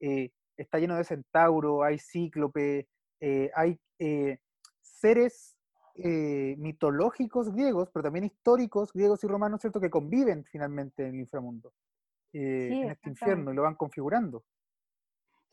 Eh, 0.00 0.30
está 0.56 0.78
lleno 0.78 0.96
de 0.96 1.04
centauro, 1.04 1.82
hay 1.82 1.98
cíclope, 1.98 2.88
hay 3.54 3.78
seres 5.00 5.56
eh, 5.98 6.56
mitológicos 6.58 7.50
griegos, 7.52 7.88
pero 7.90 8.04
también 8.04 8.24
históricos 8.24 8.92
griegos 8.92 9.22
y 9.24 9.26
romanos, 9.26 9.60
¿cierto?, 9.60 9.80
que 9.80 9.90
conviven 9.90 10.44
finalmente 10.44 11.04
en 11.04 11.14
el 11.14 11.20
inframundo, 11.20 11.72
eh, 12.32 12.68
en 12.70 12.90
este 12.90 13.08
infierno, 13.10 13.50
y 13.50 13.54
lo 13.54 13.62
van 13.62 13.76
configurando. 13.76 14.44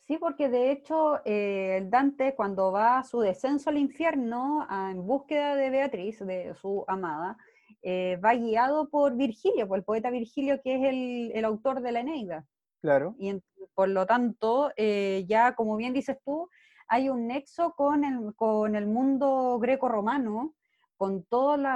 Sí, 0.02 0.18
porque 0.18 0.50
de 0.50 0.72
hecho 0.72 1.22
eh, 1.24 1.78
el 1.78 1.90
Dante 1.90 2.36
cuando 2.36 2.74
va 2.74 3.00
a 3.00 3.04
su 3.06 3.22
descenso 3.22 3.70
al 3.70 3.78
infierno 3.78 4.68
en 4.70 5.06
búsqueda 5.08 5.56
de 5.56 5.70
Beatriz, 5.70 6.20
de 6.20 6.54
su 6.56 6.84
amada, 6.90 7.38
va 7.86 8.36
guiado 8.36 8.90
por 8.90 9.16
Virgilio, 9.16 9.68
por 9.68 9.78
el 9.78 9.86
poeta 9.86 10.10
Virgilio, 10.10 10.62
que 10.62 10.76
es 10.76 11.34
el, 11.36 11.46
autor 11.46 11.82
de 11.82 11.92
la 11.94 12.02
Eneida. 12.02 12.46
Claro. 12.82 13.16
Y 13.18 13.42
por 13.74 13.88
lo 13.88 14.06
tanto, 14.06 14.72
ya 14.76 15.56
como 15.56 15.78
bien 15.78 15.94
dices 15.94 16.18
tú, 16.26 16.50
hay 16.88 17.10
un 17.10 17.28
nexo 17.28 17.74
con 17.74 18.04
el, 18.04 18.36
con 18.36 18.76
el 18.76 18.88
mundo 18.88 19.58
greco-romano, 19.60 20.54
con, 20.98 21.26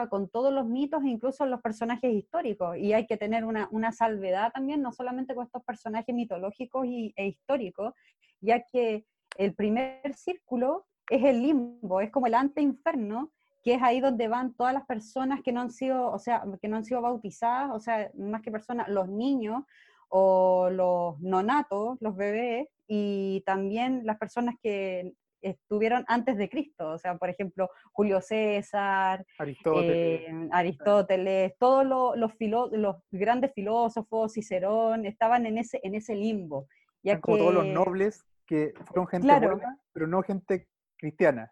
con 0.10 0.30
todos 0.30 0.54
los 0.54 0.66
mitos 0.68 1.04
e 1.04 1.10
incluso 1.10 1.46
los 1.46 1.62
personajes 1.62 2.14
históricos. 2.14 2.78
Y 2.78 2.94
hay 2.94 3.06
que 3.06 3.18
tener 3.18 3.46
una, 3.46 3.68
una 3.72 3.92
salvedad 3.92 4.52
también, 4.54 4.82
no 4.82 4.92
solamente 4.92 5.36
con 5.36 5.46
estos 5.46 5.64
personajes 5.64 6.16
mitológicos 6.16 6.86
y, 6.86 7.14
e 7.16 7.28
históricos, 7.28 7.94
ya 8.40 8.64
que 8.64 9.06
el 9.38 9.54
primer 9.54 10.14
círculo 10.16 10.86
es 11.10 11.24
el 11.24 11.42
limbo, 11.42 12.02
es 12.02 12.12
como 12.12 12.28
el 12.28 12.36
ante-inferno, 12.36 13.32
que 13.64 13.74
es 13.74 13.82
ahí 13.82 14.00
donde 14.00 14.28
van 14.28 14.54
todas 14.54 14.74
las 14.74 14.86
personas 14.86 15.42
que 15.42 15.52
no 15.52 15.62
han 15.62 15.72
sido, 15.72 16.12
o 16.12 16.20
sea, 16.20 16.44
que 16.62 16.68
no 16.68 16.78
han 16.78 16.86
sido 16.86 17.02
bautizadas, 17.02 17.72
o 17.74 17.80
sea, 17.80 18.10
más 18.16 18.42
que 18.42 18.52
personas, 18.52 18.88
los 18.88 19.10
niños 19.10 19.64
o 20.10 20.70
los 20.70 21.20
nonatos, 21.20 21.98
los 22.00 22.16
bebés, 22.16 22.68
y 22.88 23.44
también 23.46 24.02
las 24.06 24.18
personas 24.18 24.56
que 24.62 25.14
estuvieron 25.42 26.04
antes 26.08 26.38
de 26.38 26.50
Cristo, 26.50 26.90
o 26.92 26.98
sea, 26.98 27.18
por 27.18 27.30
ejemplo, 27.30 27.70
Julio 27.92 28.22
César, 28.22 29.26
Aristóteles, 29.38 30.22
eh, 30.22 30.50
Aristóteles 30.52 31.54
todos 31.60 31.86
los, 31.86 32.34
los, 32.72 32.96
grandes 33.12 33.54
filósofos, 33.54 34.34
Cicerón, 34.34 35.06
estaban 35.06 35.46
en 35.46 35.58
ese, 35.58 35.80
en 35.84 35.96
ese 35.96 36.16
limbo. 36.16 36.68
Ya 37.04 37.20
como 37.20 37.38
todos 37.38 37.54
los 37.54 37.66
nobles 37.68 38.24
que 38.46 38.74
fueron 38.86 39.08
gente 39.08 39.28
buena, 39.28 39.80
pero 39.94 40.08
no 40.08 40.24
gente 40.24 40.68
cristiana. 40.98 41.52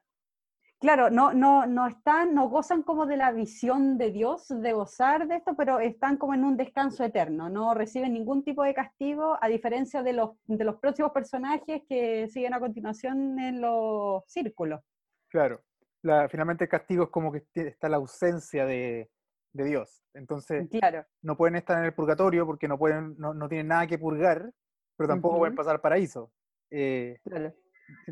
Claro, 0.80 1.10
no, 1.10 1.34
no, 1.34 1.66
no 1.66 1.88
están, 1.88 2.36
no 2.36 2.50
gozan 2.50 2.84
como 2.84 3.06
de 3.06 3.18
la 3.18 3.32
visión 3.32 3.98
de 3.98 4.12
Dios, 4.12 4.48
de 4.50 4.74
gozar 4.74 5.28
de 5.28 5.38
esto, 5.38 5.56
pero 5.56 5.80
están 5.80 6.18
como 6.18 6.34
en 6.34 6.44
un 6.44 6.58
descanso 6.58 7.04
eterno, 7.04 7.50
no 7.50 7.74
reciben 7.74 8.14
ningún 8.14 8.44
tipo 8.44 8.62
de 8.64 8.74
castigo, 8.74 9.38
a 9.42 9.48
diferencia 9.48 10.04
de 10.04 10.14
los, 10.14 10.32
de 10.46 10.64
los 10.66 10.76
próximos 10.76 11.12
personajes 11.12 11.84
que 11.88 12.28
siguen 12.28 12.54
a 12.54 12.60
continuación 12.60 13.40
en 13.40 13.62
los 13.62 14.24
círculos. 14.28 14.82
Claro, 15.30 15.62
la, 16.02 16.28
finalmente 16.28 16.66
el 16.66 16.70
castigo 16.70 17.06
es 17.06 17.10
como 17.10 17.32
que 17.32 17.46
está 17.54 17.88
la 17.88 17.98
ausencia 17.98 18.66
de, 18.66 19.10
de 19.54 19.64
Dios. 19.64 20.04
Entonces, 20.14 20.68
Claro. 20.70 21.06
no 21.22 21.38
pueden 21.38 21.56
estar 21.56 21.78
en 21.80 21.86
el 21.86 21.94
purgatorio 21.94 22.46
porque 22.46 22.68
no, 22.68 22.78
pueden, 22.78 23.16
no, 23.18 23.34
no 23.34 23.48
tienen 23.48 23.70
nada 23.70 23.88
que 23.88 23.98
purgar, 23.98 24.52
pero 24.98 25.08
tampoco 25.08 25.40
pueden 25.40 25.56
pasar 25.56 25.76
al 25.76 25.82
paraíso. 25.82 26.32
Eh, 26.70 27.18
Claro. 27.24 27.54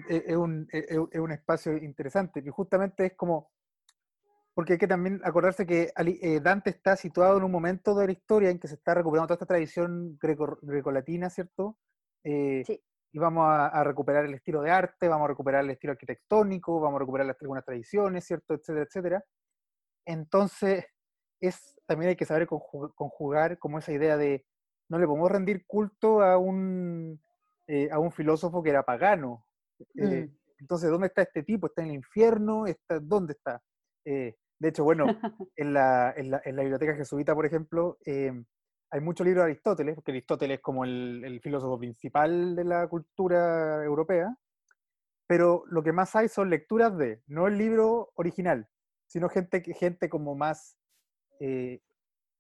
Es, 0.10 0.24
es 0.28 0.36
un, 0.36 0.68
es- 0.72 0.86
es 0.90 1.20
un 1.20 1.32
espacio 1.32 1.76
interesante 1.78 2.42
y 2.46 2.50
justamente 2.50 3.06
es 3.08 3.14
como, 3.16 3.52
porque 4.54 4.74
hay 4.74 4.80
que 4.80 4.88
también 4.88 5.20
acordarse 5.24 5.66
que 5.66 5.92
eh, 5.98 6.40
Dante 6.40 6.70
está 6.70 6.96
situado 6.96 7.38
en 7.38 7.44
un 7.44 7.52
momento 7.52 7.96
de 7.96 8.06
la 8.08 8.12
historia 8.12 8.50
en 8.50 8.60
que 8.60 8.68
se 8.68 8.76
está 8.76 8.94
recuperando 8.94 9.28
toda 9.28 9.36
esta 9.36 9.46
tradición 9.48 10.18
greco- 10.20 10.60
grecolatina, 10.62 11.30
¿cierto? 11.30 11.78
Eh, 12.24 12.64
Sí. 12.66 12.82
Y 13.16 13.20
vamos 13.20 13.46
a, 13.46 13.68
a 13.68 13.84
recuperar 13.84 14.26
el 14.26 14.34
estilo 14.34 14.62
de 14.64 14.72
arte, 14.72 15.08
vamos 15.08 15.26
a 15.26 15.28
recuperar 15.28 15.64
el 15.64 15.70
estilo 15.70 15.92
arquitectónico, 15.92 16.80
vamos 16.80 16.98
a 16.98 17.02
recuperar 17.02 17.28
las, 17.28 17.40
algunas 17.42 17.64
tradiciones, 17.64 18.26
¿cierto? 18.26 18.56
Etcétera, 18.56 18.86
etcétera. 18.86 19.24
Entonces, 20.06 20.86
es, 21.40 21.80
también 21.86 22.10
hay 22.10 22.16
que 22.16 22.26
saber 22.26 22.48
conju- 22.48 22.92
conjugar 22.96 23.60
como 23.60 23.80
esa 23.80 23.92
idea 23.92 24.18
de 24.18 24.46
no 24.90 24.98
le 25.00 25.06
podemos 25.08 25.32
rendir 25.32 25.66
culto 25.68 26.22
a 26.22 26.38
un, 26.40 27.22
eh, 27.68 27.90
a 27.92 28.00
un 28.00 28.12
filósofo 28.12 28.64
que 28.64 28.72
era 28.72 28.84
pagano. 28.84 29.46
Eh, 29.96 30.28
Mm. 30.28 30.44
Entonces, 30.60 30.90
¿dónde 30.90 31.08
está 31.08 31.24
este 31.24 31.44
tipo? 31.44 31.68
¿Está 31.68 31.82
en 31.82 31.90
el 31.90 31.96
infierno? 31.96 32.68
¿Está, 32.68 33.00
¿Dónde 33.00 33.34
está? 33.34 33.62
Eh, 34.06 34.36
de 34.60 34.70
hecho, 34.70 34.86
bueno, 34.86 35.06
en 35.58 35.74
la, 35.74 36.14
en 36.16 36.32
la, 36.32 36.42
en 36.46 36.56
la 36.56 36.62
biblioteca 36.62 36.96
jesuita, 36.96 37.36
por 37.36 37.46
ejemplo, 37.46 37.98
eh, 38.06 38.32
hay 38.92 39.02
muchos 39.02 39.26
libros 39.26 39.44
de 39.44 39.52
Aristóteles, 39.52 39.96
porque 39.96 40.12
Aristóteles 40.12 40.58
es 40.60 40.62
como 40.62 40.86
el, 40.86 41.24
el 41.26 41.42
filósofo 41.42 41.78
principal 41.78 42.56
de 42.56 42.64
la 42.64 42.88
cultura 42.88 43.84
europea, 43.84 44.38
pero 45.28 45.64
lo 45.68 45.84
que 45.84 45.92
más 45.92 46.16
hay 46.16 46.30
son 46.30 46.50
lecturas 46.50 46.98
de, 46.98 47.22
no 47.28 47.48
el 47.48 47.58
libro 47.58 48.12
original, 48.16 48.70
sino 49.08 49.30
gente, 49.30 49.62
gente 49.74 50.10
como 50.10 50.36
más 50.36 50.78
eh, 51.40 51.82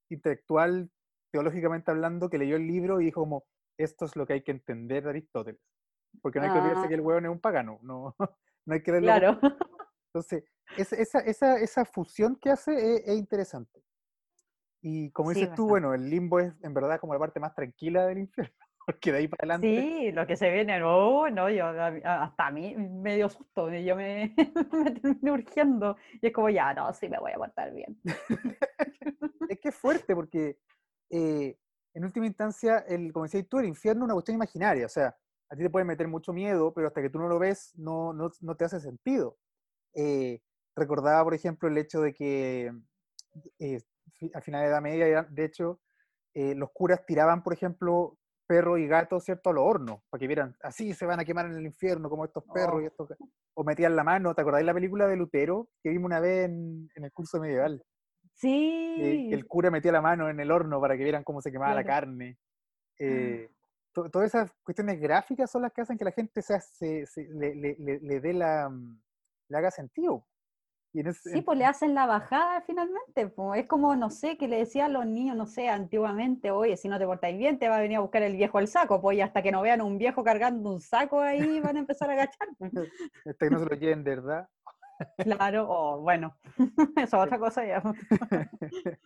intelectual, 0.09 0.91
teológicamente 1.31 1.91
hablando, 1.91 2.29
que 2.29 2.37
leyó 2.37 2.55
el 2.55 2.67
libro 2.67 3.01
y 3.01 3.05
dijo 3.05 3.21
como, 3.21 3.43
esto 3.77 4.05
es 4.05 4.15
lo 4.15 4.25
que 4.25 4.33
hay 4.33 4.43
que 4.43 4.51
entender 4.51 5.03
de 5.03 5.09
Aristóteles. 5.09 5.61
Porque 6.21 6.39
no 6.39 6.45
hay 6.45 6.51
que 6.51 6.59
olvidarse 6.59 6.85
Ah. 6.85 6.87
que 6.89 6.93
el 6.95 7.01
hueón 7.01 7.25
es 7.25 7.31
un 7.31 7.39
pagano, 7.39 7.79
no, 7.81 8.15
no 8.65 8.73
hay 8.73 8.81
que 8.81 8.91
como 8.91 9.01
Claro. 9.01 9.39
entonces, 10.13 10.43
es- 10.77 10.93
esa, 10.93 11.19
esa, 11.19 11.57
esa 11.59 11.85
fusión 11.85 12.35
que 12.35 12.49
hace 12.51 12.73
es, 12.95 13.07
es 13.07 13.17
interesante. 13.17 13.83
Y 14.81 15.11
como 15.11 15.31
Sí, 15.31 15.39
dices 15.39 15.55
tú, 15.55 15.67
bueno, 15.67 15.93
el 15.93 16.09
limbo 16.09 16.39
es 16.39 16.53
en 16.61 16.73
verdad 16.73 16.99
como 16.99 17.13
la 17.13 17.19
parte 17.19 17.39
más 17.39 17.55
tranquila 17.55 18.05
del 18.05 18.17
infierno, 18.19 18.53
porque 18.85 19.11
de 19.13 19.17
ahí 19.19 19.27
para 19.29 19.53
adelante, 19.55 19.67
Sí, 19.81 20.11
lo 20.11 20.27
que 20.27 20.35
se 20.35 20.51
viene, 20.51 20.79
no, 20.79 21.29
no, 21.29 21.49
yo 21.49 21.67
hasta 21.67 22.47
a 22.47 22.51
mí 22.51 22.75
me 22.75 23.15
dio 23.15 23.29
susto, 23.29 23.73
y 23.73 23.85
yo 23.85 23.95
me, 23.95 24.35
me 24.71 24.91
terminé 24.91 25.31
urgiendo 25.31 25.95
y 26.21 26.27
es 26.27 26.33
como 26.33 26.49
ya, 26.49 26.73
no, 26.73 26.93
sí 26.93 27.07
me 27.07 27.17
voy 27.19 27.31
a 27.31 27.37
portar 27.37 27.73
bien. 27.73 27.97
es 29.49 29.59
que 29.59 29.69
es 29.69 29.75
fuerte, 29.75 30.15
porque 30.15 30.59
eh, 31.09 31.57
en 31.93 32.03
última 32.03 32.25
instancia, 32.25 32.79
el, 32.79 33.13
como 33.13 33.23
decías 33.23 33.47
tú, 33.47 33.59
el 33.59 33.67
infierno 33.67 34.01
es 34.03 34.05
una 34.05 34.13
cuestión 34.15 34.35
imaginaria, 34.35 34.85
o 34.85 34.89
sea, 34.89 35.15
a 35.53 35.55
ti 35.55 35.61
te 35.61 35.69
puede 35.69 35.85
meter 35.85 36.07
mucho 36.07 36.33
miedo, 36.33 36.73
pero 36.73 36.87
hasta 36.87 36.99
que 37.01 37.11
tú 37.11 37.19
no 37.19 37.27
lo 37.27 37.37
ves, 37.37 37.73
no, 37.77 38.11
no, 38.11 38.31
no 38.41 38.55
te 38.55 38.65
hace 38.65 38.79
sentido. 38.79 39.37
Eh, 39.93 40.41
recordaba, 40.75 41.23
por 41.23 41.35
ejemplo, 41.35 41.69
el 41.69 41.77
hecho 41.77 42.01
de 42.01 42.11
que 42.11 42.73
eh, 43.59 43.79
fi- 44.13 44.31
a 44.33 44.41
finales 44.41 44.65
de 44.65 44.71
la 44.71 44.77
Edad 44.77 44.81
Media, 44.81 45.27
de 45.29 45.45
hecho, 45.45 45.79
eh, 46.33 46.55
los 46.55 46.71
curas 46.73 47.05
tiraban, 47.05 47.43
por 47.43 47.53
ejemplo, 47.53 48.17
perros 48.47 48.79
y 48.79 48.87
gatos, 48.87 49.25
¿cierto?, 49.25 49.51
a 49.51 49.53
los 49.53 49.63
hornos, 49.63 50.01
para 50.09 50.19
que 50.19 50.25
vieran, 50.27 50.55
así 50.63 50.91
se 50.95 51.05
van 51.05 51.19
a 51.19 51.25
quemar 51.25 51.45
en 51.45 51.53
el 51.53 51.65
infierno, 51.67 52.09
como 52.09 52.25
estos 52.25 52.43
perros 52.51 52.81
y 52.81 52.85
Oh. 52.85 52.87
estos... 52.87 53.09
ga-". 53.09 53.17
O 53.53 53.63
metían 53.63 53.95
la 53.95 54.03
mano, 54.03 54.33
¿te 54.33 54.41
acordáis 54.41 54.65
la 54.65 54.73
película 54.73 55.07
de 55.07 55.15
Lutero 55.15 55.69
que 55.83 55.91
vimos 55.91 56.07
una 56.07 56.19
vez 56.19 56.45
en, 56.45 56.89
en 56.95 57.03
el 57.03 57.11
curso 57.11 57.39
medieval? 57.39 57.83
Sí, 58.33 59.27
el 59.29 59.45
cura 59.45 59.69
metía 59.69 59.91
la 59.91 60.01
mano 60.01 60.27
en 60.29 60.39
el 60.39 60.49
horno 60.49 60.81
para 60.81 60.97
que 60.97 61.03
vieran 61.03 61.23
cómo 61.23 61.39
se 61.41 61.51
quemaba 61.51 61.75
la 61.75 61.83
carne. 61.83 62.39
Eh, 62.97 63.51
to- 63.93 64.09
todas 64.09 64.27
esas 64.27 64.51
cuestiones 64.63 64.99
gráficas 64.99 65.49
son 65.51 65.61
las 65.61 65.71
que 65.73 65.81
hacen 65.81 65.97
que 65.97 66.05
la 66.05 66.11
gente 66.11 66.41
se, 66.41 66.59
se- 66.59 67.05
se- 67.05 67.27
le, 67.29 67.55
le- 67.55 67.75
le- 67.79 67.99
le 67.99 68.19
dé 68.19 68.33
la... 68.33 68.69
mm, 68.69 69.01
le 69.49 69.57
haga 69.57 69.71
sentido. 69.71 70.27
Y 70.95 70.99
en 70.99 71.07
ese- 71.07 71.31
sí, 71.31 71.41
pues 71.41 71.57
le 71.57 71.65
hacen 71.65 71.95
la 71.95 72.05
bajada 72.05 72.61
finalmente, 72.61 73.27
pues 73.27 73.61
es 73.61 73.67
como, 73.67 73.95
no 73.95 74.09
sé, 74.11 74.37
que 74.37 74.47
le 74.47 74.57
decía 74.57 74.85
a 74.85 74.89
los 74.89 75.05
niños, 75.07 75.35
no 75.35 75.47
sé, 75.47 75.67
antiguamente, 75.69 76.51
oye, 76.51 76.77
si 76.77 76.87
no 76.87 76.99
te 76.99 77.05
portáis 77.07 77.35
bien, 77.37 77.57
te 77.57 77.67
va 77.67 77.77
a 77.77 77.81
venir 77.81 77.97
a 77.97 78.01
buscar 78.01 78.21
el 78.21 78.35
viejo 78.35 78.59
al 78.59 78.67
saco, 78.67 79.01
pues 79.01 79.17
y 79.17 79.21
hasta 79.21 79.41
que 79.41 79.51
no 79.51 79.61
vean 79.63 79.81
un 79.81 79.97
viejo 79.97 80.23
cargando 80.23 80.71
un 80.71 80.81
saco 80.81 81.19
ahí 81.21 81.59
van 81.61 81.77
a 81.77 81.79
empezar 81.79 82.09
a 82.11 82.13
agachar. 82.13 82.47
pues. 82.59 82.71
hasta 83.25 83.33
que 83.39 83.49
no 83.49 83.59
se 83.59 83.65
lo 83.65 83.75
lleven 83.75 84.03
verdad. 84.03 84.47
Claro, 85.17 85.65
o 85.67 85.99
bueno, 86.01 86.37
eso 86.95 87.03
es 87.03 87.13
otra 87.15 87.39
cosa 87.39 87.65
ya. 87.65 87.81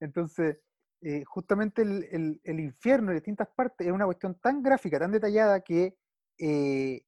Entonces, 0.00 0.58
eh, 1.02 1.24
justamente 1.26 1.82
el, 1.82 2.04
el- 2.12 2.40
el 2.44 2.60
infierno 2.60 3.10
en 3.10 3.16
distintas 3.18 3.48
partes 3.48 3.86
es 3.86 3.92
una 3.92 4.04
cuestión 4.06 4.36
tan 4.40 4.62
gráfica, 4.62 4.98
tan 4.98 5.12
detallada, 5.12 5.60
que 5.60 5.96
eh, 6.38 7.02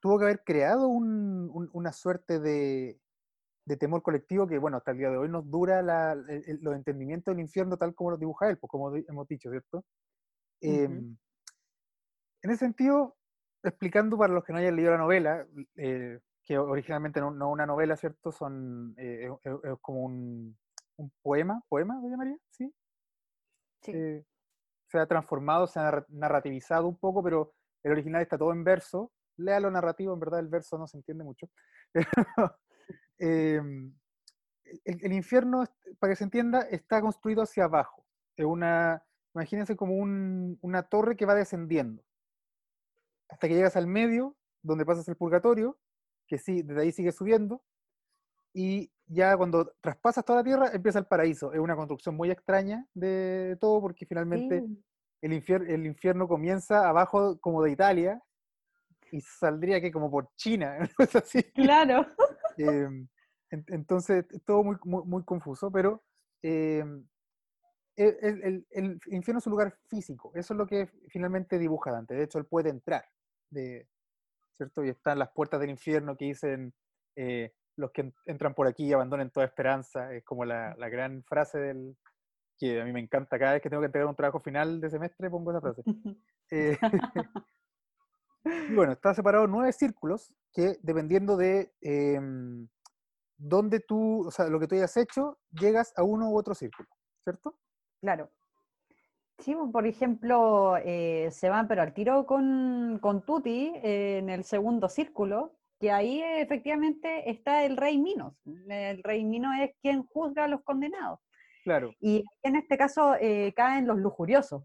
tuvo 0.00 0.18
que 0.18 0.24
haber 0.26 0.44
creado 0.44 0.88
un- 0.88 1.50
un- 1.52 1.70
una 1.72 1.92
suerte 1.92 2.40
de, 2.40 3.00
de 3.66 3.76
temor 3.76 4.02
colectivo 4.02 4.46
que, 4.48 4.58
bueno, 4.58 4.78
hasta 4.78 4.92
el 4.92 4.98
día 4.98 5.10
de 5.10 5.18
hoy 5.18 5.28
nos 5.28 5.50
dura 5.50 5.82
la- 5.82 6.12
el- 6.12 6.58
los 6.62 6.74
entendimientos 6.76 7.32
del 7.34 7.42
infierno 7.42 7.76
tal 7.78 7.94
como 7.94 8.10
los 8.12 8.20
dibuja 8.20 8.48
él, 8.50 8.58
pues 8.58 8.70
como 8.70 8.94
hemos 8.96 9.28
dicho, 9.28 9.50
¿cierto? 9.50 9.84
Em, 10.62 11.16
en 12.42 12.50
ese 12.50 12.60
sentido, 12.60 13.16
explicando 13.62 14.16
para 14.18 14.32
los 14.32 14.44
que 14.44 14.52
no 14.52 14.58
hayan 14.58 14.76
leído 14.76 14.92
la 14.92 14.98
novela, 14.98 15.46
eh, 15.76 16.20
que 16.42 16.58
originalmente 16.58 17.20
no, 17.20 17.30
no 17.30 17.50
una 17.50 17.66
novela, 17.66 17.96
¿cierto? 17.96 18.32
Son, 18.32 18.94
es 18.96 19.30
como 19.82 20.04
un, 20.04 20.56
un 20.96 21.12
poema, 21.22 21.62
¿poema 21.68 22.00
lo 22.00 22.08
llamaría? 22.08 22.36
¿Sí? 22.50 22.72
Eh, 23.86 24.24
se 24.86 24.98
ha 24.98 25.06
transformado, 25.06 25.66
se 25.66 25.78
ha 25.78 25.84
narra- 25.84 26.06
narrativizado 26.08 26.88
un 26.88 26.98
poco, 26.98 27.22
pero 27.22 27.54
el 27.82 27.92
original 27.92 28.22
está 28.22 28.36
todo 28.36 28.52
en 28.52 28.64
verso. 28.64 29.12
Lea 29.36 29.60
lo 29.60 29.70
narrativo, 29.70 30.12
en 30.12 30.20
verdad 30.20 30.40
el 30.40 30.48
verso 30.48 30.76
no 30.78 30.86
se 30.86 30.96
entiende 30.98 31.24
mucho. 31.24 31.48
Em, 33.22 33.94
el, 34.84 35.12
infierno, 35.12 35.64
para 35.98 36.12
que 36.12 36.16
se 36.16 36.24
entienda, 36.24 36.62
está 36.62 37.02
construido 37.02 37.42
hacia 37.42 37.64
abajo. 37.64 38.06
Es 38.34 38.46
una, 38.46 39.04
imagínense 39.34 39.76
como 39.76 39.94
un- 39.94 40.58
una 40.62 40.84
torre 40.84 41.16
que 41.16 41.26
va 41.26 41.34
descendiendo. 41.34 42.02
Hasta 43.28 43.46
que 43.46 43.54
llegas 43.54 43.76
al 43.76 43.86
medio, 43.86 44.36
donde 44.62 44.86
pasas 44.86 45.06
el 45.08 45.16
purgatorio, 45.16 45.78
que 46.26 46.38
sí, 46.38 46.62
desde 46.62 46.80
ahí 46.82 46.92
sigue 46.92 47.12
subiendo, 47.12 47.62
y 48.54 48.90
ya 49.12 49.36
cuando 49.36 49.72
traspasas 49.80 50.24
toda 50.24 50.38
la 50.40 50.44
tierra 50.44 50.70
empieza 50.72 50.98
el 51.00 51.06
paraíso. 51.06 51.52
Es 51.52 51.58
una 51.58 51.74
construcción 51.76 52.14
muy 52.16 52.30
extraña 52.30 52.86
de 52.94 53.56
todo 53.60 53.80
porque 53.80 54.06
finalmente 54.06 54.60
Sí. 54.60 54.84
el, 55.22 55.32
infier- 55.32 55.68
el 55.68 55.84
infierno 55.86 56.28
comienza 56.28 56.88
abajo 56.88 57.38
como 57.40 57.62
de 57.62 57.72
Italia 57.72 58.22
y 59.10 59.20
saldría 59.20 59.80
que 59.80 59.90
como 59.90 60.10
por 60.10 60.30
China, 60.36 60.78
así. 61.24 61.42
Claro. 61.52 62.06
Em, 62.58 63.08
en- 63.50 63.64
entonces, 63.68 64.26
todo 64.44 64.62
muy, 64.62 64.76
muy, 64.84 65.02
muy 65.04 65.24
confuso, 65.24 65.70
pero 65.72 66.02
em, 66.42 67.06
el- 67.96 68.42
el- 68.42 68.66
el 68.70 69.00
infierno 69.06 69.38
es 69.38 69.46
un 69.46 69.52
lugar 69.52 69.76
físico, 69.88 70.30
eso 70.34 70.54
es 70.54 70.58
lo 70.58 70.66
que 70.66 70.86
finalmente 71.08 71.58
dibuja 71.58 71.90
Dante. 71.90 72.14
De 72.14 72.24
hecho, 72.24 72.38
él 72.38 72.46
puede 72.46 72.70
entrar, 72.70 73.04
de, 73.50 73.88
¿cierto? 74.52 74.84
Y 74.84 74.90
están 74.90 75.18
las 75.18 75.30
puertas 75.32 75.58
del 75.60 75.70
infierno 75.70 76.16
que 76.16 76.26
dicen, 76.26 76.72
eh, 77.16 77.52
los 77.76 77.90
que 77.92 78.02
en- 78.02 78.14
entran 78.26 78.54
por 78.54 78.66
aquí 78.66 78.92
abandonen 78.92 79.30
toda 79.30 79.46
esperanza, 79.46 80.12
es 80.14 80.24
como 80.24 80.44
la, 80.44 80.74
la 80.76 80.88
gran 80.88 81.22
frase 81.24 81.58
del 81.58 81.96
que 82.58 82.80
a 82.80 82.84
mí 82.84 82.92
me 82.92 83.00
encanta, 83.00 83.38
cada 83.38 83.54
vez 83.54 83.62
que 83.62 83.70
tengo 83.70 83.80
que 83.80 83.86
entregar 83.86 84.08
un 84.08 84.16
trabajo 84.16 84.38
final 84.40 84.80
de 84.80 84.90
semestre 84.90 85.30
pongo 85.30 85.50
esa 85.50 85.60
frase. 85.60 85.82
Eh, 86.52 86.76
y 88.68 88.74
bueno, 88.74 88.90
está 88.92 89.14
separado 89.14 89.44
en 89.44 89.52
nueve 89.52 89.72
círculos 89.72 90.34
que 90.52 90.78
dependiendo 90.82 91.36
de 91.36 91.72
dónde 93.36 93.80
tú, 93.80 94.26
o 94.26 94.30
sea, 94.32 94.48
lo 94.48 94.58
que 94.58 94.66
tú 94.66 94.74
hayas 94.74 94.96
hecho, 94.96 95.38
llegas 95.52 95.92
a 95.96 96.02
uno 96.02 96.28
u 96.30 96.36
otro 96.36 96.54
círculo, 96.54 96.88
¿cierto? 97.22 97.56
Claro. 98.00 98.30
Sí, 99.38 99.54
pues, 99.54 99.70
por 99.72 99.86
ejemplo, 99.86 100.76
eh, 100.78 101.30
se 101.30 101.48
van 101.48 101.66
pero 101.66 101.82
al 101.82 101.94
tiro 101.94 102.26
con, 102.26 102.98
con 103.00 103.22
Tuti 103.24 103.72
eh, 103.76 104.18
en 104.18 104.28
el 104.28 104.44
segundo 104.44 104.88
círculo, 104.88 105.59
que 105.80 105.90
ahí 105.90 106.22
efectivamente 106.22 107.30
está 107.30 107.64
el 107.64 107.76
rey 107.76 107.98
Minos. 107.98 108.34
El 108.68 109.02
rey 109.02 109.24
Minos 109.24 109.54
es 109.60 109.70
quien 109.80 110.02
juzga 110.04 110.44
a 110.44 110.48
los 110.48 110.62
condenados. 110.62 111.18
Claro, 111.64 111.92
Y 112.00 112.22
en 112.42 112.56
este 112.56 112.76
caso 112.78 113.14
eh, 113.20 113.52
caen 113.54 113.86
los 113.86 113.98
lujuriosos, 113.98 114.62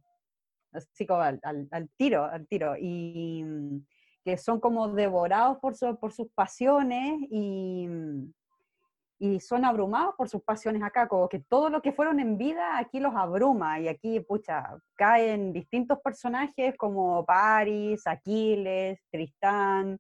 así 0.71 1.05
como 1.05 1.21
al, 1.21 1.39
al- 1.43 1.67
al 1.71 1.89
tiro, 1.97 2.25
al 2.25 2.47
tiro, 2.47 2.75
y 2.79 3.43
mm, 3.43 3.85
que 4.23 4.37
son 4.37 4.59
como 4.59 4.89
devorados 4.89 5.57
por, 5.59 5.75
su- 5.75 5.97
por 5.99 6.11
sus 6.13 6.27
pasiones 6.33 7.17
y, 7.29 7.87
mm, 7.87 8.33
y 9.19 9.39
son 9.39 9.63
abrumados 9.65 10.15
por 10.17 10.27
sus 10.29 10.41
pasiones 10.43 10.83
acá, 10.83 11.07
como 11.07 11.29
que 11.29 11.39
todo 11.39 11.69
lo 11.69 11.81
que 11.81 11.93
fueron 11.93 12.19
en 12.19 12.37
vida 12.37 12.77
aquí 12.77 12.99
los 12.99 13.15
abruma 13.15 13.79
y 13.79 13.87
aquí, 13.87 14.19
pucha, 14.21 14.77
caen 14.95 15.53
distintos 15.53 15.99
personajes 16.01 16.75
como 16.77 17.25
Paris, 17.25 18.05
Aquiles, 18.07 18.99
Tristán, 19.11 19.97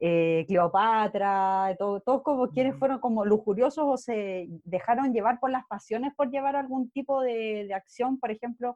eh, 0.00 0.44
Cleopatra, 0.48 1.76
todo- 1.78 2.00
todos 2.00 2.22
como 2.22 2.48
quienes 2.48 2.76
fueron 2.78 2.98
como 3.00 3.24
lujuriosos 3.24 3.84
o 3.86 3.96
se 3.98 4.48
dejaron 4.64 5.12
llevar 5.12 5.38
por 5.38 5.50
las 5.50 5.66
pasiones 5.66 6.14
por 6.16 6.30
llevar 6.30 6.56
algún 6.56 6.90
tipo 6.90 7.20
de, 7.22 7.66
de 7.68 7.74
acción, 7.74 8.18
por 8.18 8.30
ejemplo, 8.30 8.74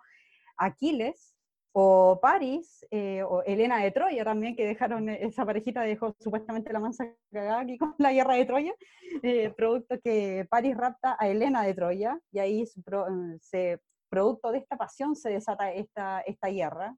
Aquiles 0.58 1.34
o 1.76 2.20
París 2.22 2.86
eh, 2.90 3.22
o 3.24 3.42
Helena 3.42 3.78
de 3.82 3.90
Troya 3.90 4.22
también, 4.24 4.54
que 4.54 4.64
dejaron, 4.66 5.08
eh, 5.08 5.18
esa 5.22 5.44
parejita 5.44 5.80
dejó 5.82 6.14
supuestamente 6.20 6.72
la 6.72 6.78
mansa 6.78 7.04
cagada 7.32 7.60
aquí 7.62 7.78
con 7.78 7.94
la 7.98 8.12
guerra 8.12 8.34
de 8.34 8.44
Troya, 8.44 8.74
eh, 9.22 9.50
producto 9.56 9.98
que 10.00 10.46
París 10.48 10.76
rapta 10.76 11.16
a 11.18 11.26
Helena 11.28 11.62
de 11.64 11.74
Troya 11.74 12.20
y 12.30 12.38
ahí 12.38 12.62
eh, 12.62 13.38
se, 13.40 13.80
producto 14.08 14.52
de 14.52 14.58
esta 14.58 14.76
pasión 14.76 15.16
se 15.16 15.30
desata 15.30 15.72
esta, 15.72 16.20
esta 16.20 16.48
guerra. 16.48 16.94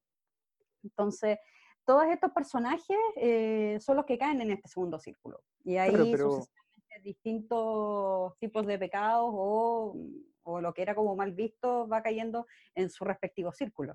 Entonces, 0.82 1.38
todos 1.86 2.04
estos 2.08 2.32
personajes 2.32 2.96
eh, 3.16 3.78
son 3.80 3.96
los 3.96 4.04
que 4.04 4.18
caen 4.18 4.40
en 4.42 4.50
este 4.50 4.68
segundo 4.68 4.98
círculo. 4.98 5.42
Y 5.64 5.76
ahí 5.76 5.90
Claro, 5.90 6.04
pero- 6.10 6.30
sucesivamente 6.32 7.00
distintos 7.02 8.36
tipos 8.38 8.66
de 8.66 8.78
pecados 8.78 9.30
o, 9.32 9.96
o 10.42 10.60
lo 10.60 10.74
que 10.74 10.82
era 10.82 10.94
como 10.94 11.14
mal 11.16 11.32
visto 11.32 11.86
va 11.88 12.02
cayendo 12.02 12.46
en 12.74 12.90
su 12.90 13.04
respectivo 13.04 13.52
círculo. 13.52 13.94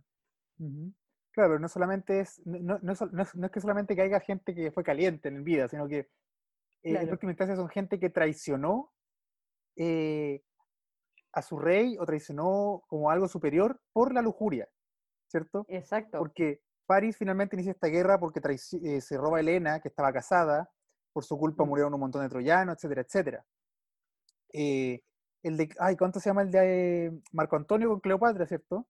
Ujú. 0.59 0.93
Claro, 1.31 1.59
no 1.59 1.67
solamente 1.67 2.19
es, 2.21 2.41
no, 2.45 2.59
no- 2.59 2.79
no 2.81 2.93
no 3.11 3.45
es- 3.45 3.51
que 3.51 3.59
solamente 3.61 3.95
caiga 3.95 4.19
gente 4.19 4.53
que 4.55 4.71
fue 4.71 4.83
caliente 4.83 5.27
en 5.29 5.43
vida, 5.43 5.67
sino 5.67 5.87
que 5.87 5.99
eh, 5.99 6.09
en 6.83 6.93
Claro. 6.95 7.11
última 7.11 7.31
instancia 7.31 7.55
son 7.55 7.69
gente 7.69 7.99
que 7.99 8.09
traicionó 8.09 8.91
eh, 9.75 10.43
a 11.33 11.41
su 11.41 11.57
rey 11.59 11.97
o 11.99 12.05
traicionó 12.05 12.83
como 12.87 13.09
algo 13.09 13.27
superior 13.27 13.79
por 13.93 14.13
la 14.13 14.21
lujuria, 14.21 14.69
¿cierto? 15.27 15.65
Exacto. 15.69 16.17
Porque 16.19 16.61
París 16.91 17.15
finalmente 17.15 17.55
inicia 17.55 17.71
esta 17.71 17.87
guerra 17.87 18.19
porque 18.19 18.41
eh, 18.43 18.99
se 19.01 19.17
roba 19.17 19.37
a 19.37 19.39
Helena, 19.39 19.79
que 19.79 19.87
estaba 19.87 20.11
casada, 20.11 20.69
por 21.13 21.23
su 21.23 21.37
culpa 21.37 21.63
Mm. 21.63 21.67
murieron 21.69 21.93
un 21.93 22.01
montón 22.01 22.21
de 22.21 22.27
troyanos, 22.27 22.75
etcétera, 22.75 23.01
etcétera. 23.01 23.45
Eh, 24.53 25.01
el 25.43 25.55
de, 25.55 25.69
ay, 25.79 25.95
¿cuánto 25.95 26.19
se 26.19 26.29
llama 26.29 26.41
el 26.41 26.51
de 26.51 27.05
eh, 27.05 27.11
Marco 27.31 27.55
Antonio 27.55 27.87
con 27.89 28.01
Cleopatra, 28.01 28.45
¿cierto? 28.45 28.87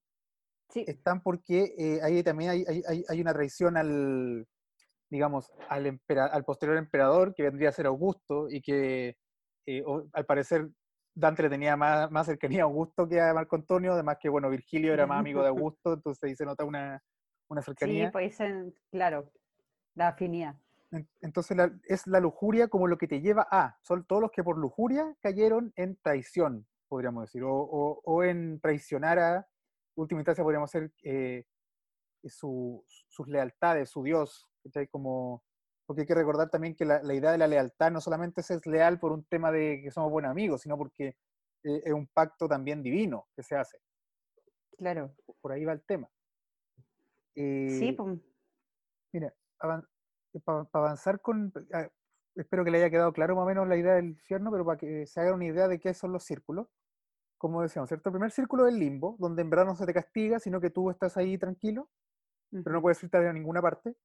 Sí, 0.70 0.84
están 0.86 1.22
porque 1.22 1.74
eh, 1.78 2.00
ahí 2.02 2.24
también 2.24 2.50
hay, 2.50 2.64
hay- 2.66 2.82
hay- 2.88 3.04
hay 3.08 3.20
una 3.20 3.32
traición 3.32 3.76
al, 3.76 4.48
digamos, 5.08 5.52
al, 5.68 5.86
empera- 5.86 6.26
al 6.26 6.44
posterior 6.44 6.76
emperador, 6.76 7.34
que 7.34 7.44
vendría 7.44 7.68
a 7.68 7.72
ser 7.72 7.86
Augusto, 7.86 8.48
y 8.50 8.60
que 8.60 9.16
eh, 9.66 9.82
o- 9.86 10.08
al 10.12 10.26
parecer 10.26 10.68
Dante 11.14 11.42
le 11.44 11.50
tenía 11.50 11.76
más, 11.76 12.10
más 12.10 12.26
cercanía 12.26 12.62
a 12.62 12.64
Augusto 12.64 13.08
que 13.08 13.20
a 13.20 13.32
Marco 13.32 13.54
Antonio, 13.54 13.92
además 13.92 14.16
que, 14.20 14.28
bueno, 14.28 14.50
Virgilio 14.50 14.92
era 14.92 15.06
más 15.06 15.20
amigo 15.20 15.40
de 15.42 15.48
Augusto, 15.54 15.92
entonces 15.92 16.20
ahí 16.24 16.34
se 16.34 16.44
nota 16.44 16.64
una, 16.64 17.00
una 17.52 17.62
sí, 17.62 17.66
cercanía. 17.66 18.10
pues 18.10 18.40
en- 18.40 18.74
claro, 18.90 19.30
la 19.94 20.08
afinidad. 20.08 20.56
En- 20.90 21.08
Entonces 21.20 21.56
la- 21.56 21.72
es 21.84 22.06
la 22.06 22.20
lujuria 22.20 22.68
como 22.68 22.86
lo 22.86 22.98
que 22.98 23.06
te 23.08 23.20
lleva 23.20 23.46
a, 23.50 23.78
son 23.82 24.04
todos 24.06 24.20
los 24.22 24.30
que 24.30 24.42
por 24.42 24.58
lujuria 24.58 25.14
cayeron 25.20 25.72
en 25.76 25.96
traición, 25.96 26.66
podríamos 26.88 27.24
decir, 27.24 27.42
o, 27.44 27.52
o- 27.54 28.00
o 28.04 28.24
en 28.24 28.60
traicionar 28.60 29.18
a, 29.18 29.48
última 29.94 30.20
instancia 30.20 30.42
podríamos 30.44 30.70
ser 30.70 30.90
eh, 31.02 31.44
su- 32.24 32.84
sus 33.08 33.28
lealtades, 33.28 33.90
su 33.90 34.02
Dios. 34.02 34.48
Como, 34.90 35.42
porque 35.86 36.02
hay 36.02 36.06
que 36.06 36.14
recordar 36.14 36.48
también 36.48 36.74
que 36.76 36.84
la, 36.84 37.02
la 37.02 37.14
idea 37.14 37.32
de 37.32 37.38
la 37.38 37.48
lealtad 37.48 37.90
no 37.90 38.00
solamente 38.00 38.40
es 38.42 38.66
leal 38.66 39.00
por 39.00 39.10
un 39.12 39.24
tema 39.24 39.50
de 39.50 39.80
que 39.82 39.90
somos 39.90 40.10
buenos 40.10 40.30
amigos, 40.30 40.62
sino 40.62 40.78
porque 40.78 41.16
eh, 41.64 41.82
es 41.84 41.92
un 41.92 42.06
pacto 42.06 42.46
también 42.48 42.82
divino 42.82 43.26
que 43.34 43.42
se 43.42 43.56
hace, 43.56 43.78
Claro. 44.78 45.14
por 45.40 45.52
ahí 45.52 45.64
va 45.64 45.72
el 45.72 45.82
tema. 45.82 46.08
Sí, 47.34 47.88
Eh, 47.88 47.94
pues, 47.96 48.18
Mira, 49.12 49.34
para 49.58 49.86
avanzar 50.72 51.20
con... 51.20 51.52
ah, 51.72 51.88
espero 52.34 52.64
que 52.64 52.70
le 52.70 52.78
haya 52.78 52.90
quedado 52.90 53.12
claro 53.12 53.36
más 53.36 53.42
o 53.44 53.46
menos 53.46 53.68
la 53.68 53.76
idea 53.76 53.94
del 53.94 54.06
infierno, 54.06 54.50
pero 54.50 54.64
para 54.64 54.78
que 54.78 55.06
se 55.06 55.20
hagan 55.20 55.34
una 55.34 55.46
idea 55.46 55.68
de 55.68 55.78
qué 55.78 55.92
son 55.94 56.12
los 56.12 56.24
círculos. 56.24 56.68
Como 57.38 57.60
decíamos, 57.60 57.88
¿cierto? 57.88 58.08
El 58.08 58.14
primer 58.14 58.30
círculo 58.30 58.66
es 58.66 58.74
el 58.74 58.80
limbo, 58.80 59.16
donde 59.18 59.42
en 59.42 59.50
verdad 59.50 59.66
no 59.66 59.74
se 59.74 59.84
te 59.84 59.92
castiga, 59.92 60.38
sino 60.38 60.60
que 60.60 60.70
tú 60.70 60.90
estás 60.90 61.16
ahí 61.16 61.36
tranquilo, 61.38 61.90
pero 62.50 62.72
no 62.72 62.80
puedes 62.80 63.02
irte 63.02 63.16
a 63.16 63.32
ninguna 63.32 63.60
parte. 63.60 63.96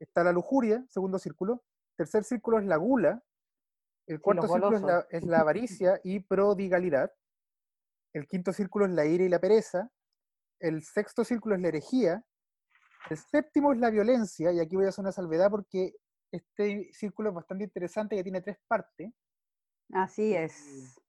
Está 0.00 0.24
la 0.24 0.32
lujuria, 0.32 0.84
segundo 0.88 1.18
círculo. 1.18 1.62
Tercer 1.96 2.24
círculo 2.24 2.58
es 2.58 2.64
la 2.64 2.76
gula. 2.76 3.22
El 4.06 4.20
cuarto 4.20 4.48
círculo 4.48 4.76
es 4.76 4.82
la, 4.82 5.06
es 5.10 5.24
la 5.24 5.40
avaricia 5.40 6.00
y 6.02 6.20
prodigalidad. 6.20 7.12
El 8.14 8.26
quinto 8.26 8.52
círculo 8.52 8.86
es 8.86 8.92
la 8.92 9.04
ira 9.04 9.24
y 9.24 9.28
la 9.28 9.38
pereza. 9.38 9.90
El 10.60 10.82
sexto 10.82 11.24
círculo 11.24 11.56
es 11.56 11.60
la 11.60 11.68
herejía. 11.68 12.24
El 13.10 13.16
séptimo 13.16 13.72
es 13.72 13.78
la 13.78 13.90
violencia, 13.90 14.52
y 14.52 14.60
aquí 14.60 14.76
voy 14.76 14.86
a 14.86 14.88
hacer 14.88 15.02
una 15.02 15.12
salvedad 15.12 15.50
porque 15.50 15.94
este 16.30 16.90
círculo 16.92 17.30
es 17.30 17.34
bastante 17.34 17.64
interesante, 17.64 18.16
que 18.16 18.22
tiene 18.22 18.42
tres 18.42 18.58
partes. 18.66 19.12
Así 19.92 20.34
Eh, 20.34 20.44
es. 20.44 21.00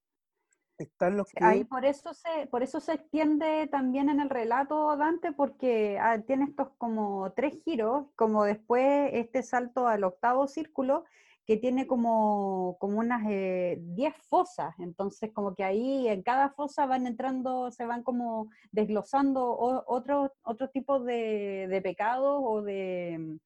Están 0.77 1.17
los 1.17 1.27
que... 1.29 1.43
Ahí 1.43 1.65
por 1.65 1.83
eso 1.83 2.13
se, 2.13 2.47
por 2.47 2.63
eso 2.63 2.79
se 2.79 2.93
extiende 2.93 3.67
también 3.67 4.07
en 4.07 4.21
el 4.21 4.29
relato 4.29 4.95
Dante, 4.95 5.33
porque 5.33 5.99
ah, 5.99 6.19
tiene 6.21 6.45
estos 6.45 6.69
como 6.77 7.33
tres 7.33 7.61
giros, 7.65 8.05
como 8.15 8.45
después 8.45 9.09
este 9.11 9.43
salto 9.43 9.87
al 9.87 10.05
octavo 10.05 10.47
círculo, 10.47 11.03
que 11.49 11.57
tiene 11.57 11.87
como, 11.87 12.77
como 12.79 12.99
unas 12.99 13.23
eh, 13.27 13.79
diez 13.81 14.13
fosas. 14.27 14.75
Entonces, 14.77 15.31
como 15.33 15.55
que 15.55 15.63
ahí 15.63 16.07
en 16.07 16.21
cada 16.21 16.51
fosa 16.51 16.85
van 16.85 17.07
entrando, 17.07 17.71
se 17.71 17.87
van 17.87 18.03
como 18.03 18.51
desglosando 18.71 19.57
otros 19.57 20.29
otros 20.43 20.71
tipos 20.71 21.03
de, 21.05 21.65
de 21.67 21.81
pecados 21.81 22.39
o 22.45 22.61
de 22.61 23.39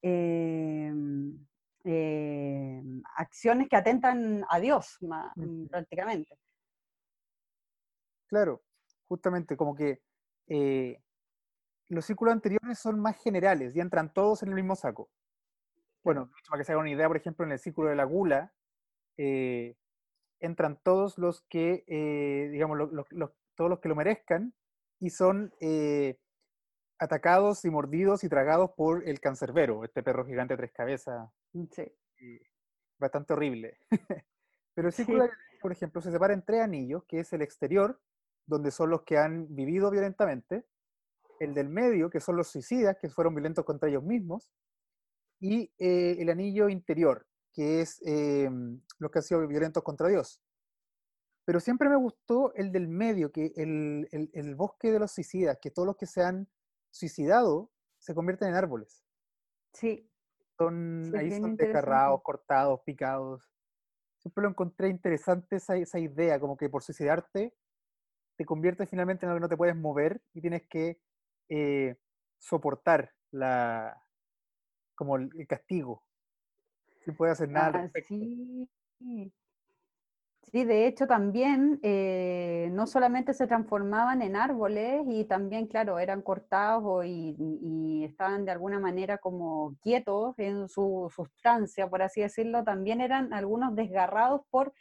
eh, 0.00 0.94
eh, 1.84 2.82
acciones 3.18 3.68
que 3.68 3.76
atentan 3.76 4.42
a 4.48 4.58
Dios, 4.58 4.96
Ujú. 5.02 5.68
prácticamente. 5.68 6.34
Claro, 8.26 8.62
justamente 9.06 9.54
como 9.54 9.74
que 9.74 10.00
eh, 10.46 10.98
los 11.90 12.06
círculos 12.06 12.32
anteriores 12.32 12.78
son 12.78 12.98
más 12.98 13.22
generales 13.22 13.76
y 13.76 13.80
entran 13.80 14.14
todos 14.14 14.42
en 14.42 14.48
el 14.48 14.54
mismo 14.54 14.74
saco. 14.74 15.10
Bueno, 16.04 16.30
para 16.48 16.60
que 16.60 16.64
se 16.64 16.72
hagan 16.72 16.82
una 16.82 16.90
idea, 16.90 17.08
por 17.08 17.16
ejemplo, 17.16 17.44
en 17.44 17.52
el 17.52 17.58
círculo 17.58 17.90
de 17.90 17.96
la 17.96 18.04
gula, 18.04 18.54
eh, 19.16 19.76
entran 20.40 20.80
todos 20.82 21.18
los 21.18 21.42
que, 21.48 21.84
eh, 21.86 22.48
digamos, 22.50 22.78
todos 23.54 23.70
los 23.70 23.80
que 23.80 23.88
lo 23.88 23.96
merezcan 23.96 24.54
y 25.00 25.10
son 25.10 25.52
eh, 25.60 26.18
atacados 26.98 27.64
y 27.64 27.70
mordidos 27.70 28.24
y 28.24 28.28
tragados 28.28 28.70
por 28.76 29.06
el 29.08 29.20
cancerbero, 29.20 29.84
este 29.84 30.02
perro 30.02 30.24
gigante 30.24 30.54
de 30.54 30.58
tres 30.58 30.72
cabezas, 30.72 31.30
Sí. 31.72 31.82
eh, 31.82 32.40
bastante 32.98 33.32
horrible. 33.32 33.78
Pero 34.74 34.88
el 34.88 34.92
círculo, 34.94 35.26
Sí. 35.26 35.32
por 35.60 35.72
ejemplo, 35.72 36.00
se 36.00 36.12
separa 36.12 36.34
en 36.34 36.44
tres 36.44 36.60
anillos, 36.62 37.04
que 37.04 37.20
es 37.20 37.32
el 37.32 37.42
exterior, 37.42 38.00
donde 38.46 38.70
son 38.70 38.90
los 38.90 39.02
que 39.02 39.18
han 39.18 39.54
vivido 39.54 39.90
violentamente, 39.90 40.64
el 41.40 41.54
del 41.54 41.68
medio, 41.68 42.10
que 42.10 42.20
son 42.20 42.36
los 42.36 42.48
suicidas, 42.48 42.96
que 43.00 43.10
fueron 43.10 43.34
violentos 43.34 43.64
contra 43.64 43.88
ellos 43.88 44.02
mismos, 44.04 44.50
y 45.40 45.72
eh, 45.78 46.16
el 46.18 46.30
anillo 46.30 46.68
interior, 46.68 47.26
que 47.52 47.80
es 47.80 48.00
eh, 48.06 48.50
los 48.98 49.10
que 49.10 49.18
han 49.18 49.22
sido 49.22 49.46
violentos 49.46 49.82
contra 49.82 50.08
Dios. 50.08 50.42
Pero 51.44 51.60
siempre 51.60 51.88
me 51.88 51.96
gustó 51.96 52.52
el 52.54 52.72
del 52.72 52.88
medio, 52.88 53.32
que 53.32 53.52
el, 53.56 54.08
el- 54.12 54.30
el 54.34 54.54
bosque 54.54 54.92
de 54.92 54.98
los 54.98 55.12
suicidas, 55.12 55.58
que 55.60 55.70
todos 55.70 55.86
los 55.86 55.96
que 55.96 56.06
se 56.06 56.22
han 56.22 56.48
suicidado 56.90 57.70
se 57.98 58.14
convierten 58.14 58.48
en 58.48 58.54
árboles. 58.54 59.04
Sí, 59.72 60.10
Son, 60.58 61.04
Sí, 61.10 61.16
ahí 61.16 61.30
son 61.30 61.56
desgarrados, 61.56 62.22
cortados, 62.22 62.80
picados. 62.84 63.42
Siempre 64.18 64.42
lo 64.42 64.50
encontré 64.50 64.88
interesante 64.88 65.56
esa, 65.56 65.76
esa 65.76 65.98
idea, 65.98 66.40
como 66.40 66.56
que 66.56 66.68
por 66.68 66.82
suicidarte 66.82 67.54
te 68.36 68.44
conviertes 68.44 68.88
finalmente 68.90 69.26
en 69.26 69.30
algo 69.30 69.38
que 69.38 69.42
no 69.42 69.48
te 69.48 69.56
puedes 69.56 69.76
mover 69.76 70.22
y 70.34 70.40
tienes 70.40 70.62
que 70.68 71.00
eh, 71.48 71.96
soportar 72.38 73.12
la, 73.32 74.00
como 74.98 75.16
el, 75.16 75.30
el 75.38 75.46
castigo. 75.46 76.02
Sin 77.04 77.14
poder 77.14 77.32
hacer 77.32 77.48
nada 77.48 77.88
ah. 77.94 78.00
Sí, 80.50 80.64
de 80.64 80.86
hecho 80.86 81.06
también 81.06 81.78
eh, 81.82 82.70
no 82.72 82.86
solamente 82.86 83.34
se 83.34 83.46
transformaban 83.46 84.22
en 84.22 84.34
árboles 84.34 85.02
y 85.06 85.24
también, 85.24 85.66
claro, 85.66 85.98
eran 85.98 86.22
cortados 86.22 86.82
o 86.84 87.04
y, 87.04 87.36
y 87.38 88.04
estaban 88.04 88.46
de 88.46 88.52
alguna 88.52 88.80
manera 88.80 89.18
como 89.18 89.76
quietos 89.82 90.38
en 90.38 90.68
su 90.68 91.12
sustancia, 91.14 91.88
por 91.88 92.00
así 92.00 92.22
decirlo, 92.22 92.64
también 92.64 93.02
eran 93.02 93.34
algunos 93.34 93.76
desgarrados 93.76 94.40
por 94.50 94.72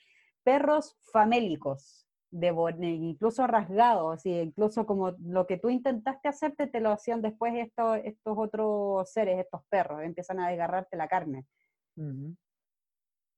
perros 0.43 0.95
famélicos, 1.11 2.06
eh, 2.31 2.87
incluso 2.87 3.47
rasgados, 3.47 4.25
y 4.25 4.31
incluso 4.39 4.85
como 4.85 5.11
lo 5.19 5.47
que 5.47 5.57
tú 5.57 5.69
intentaste 5.69 6.27
hacerte, 6.27 6.67
te 6.67 6.81
lo 6.81 6.91
hacían 6.91 7.21
después 7.21 7.53
estos, 7.55 7.97
estos 8.03 8.35
otros 8.37 9.11
seres, 9.11 9.39
estos 9.39 9.61
perros, 9.69 10.01
empiezan 10.03 10.39
a 10.39 10.49
desgarrarte 10.49 10.97
la 10.97 11.07
carne. 11.07 11.45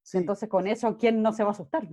Sí, 0.02 0.18
Entonces, 0.20 0.50
con 0.50 0.68
eso, 0.68 0.98
¿quién 0.98 1.22
no 1.22 1.32
se 1.34 1.44
va 1.44 1.50
a 1.50 1.52
asustar? 1.54 1.88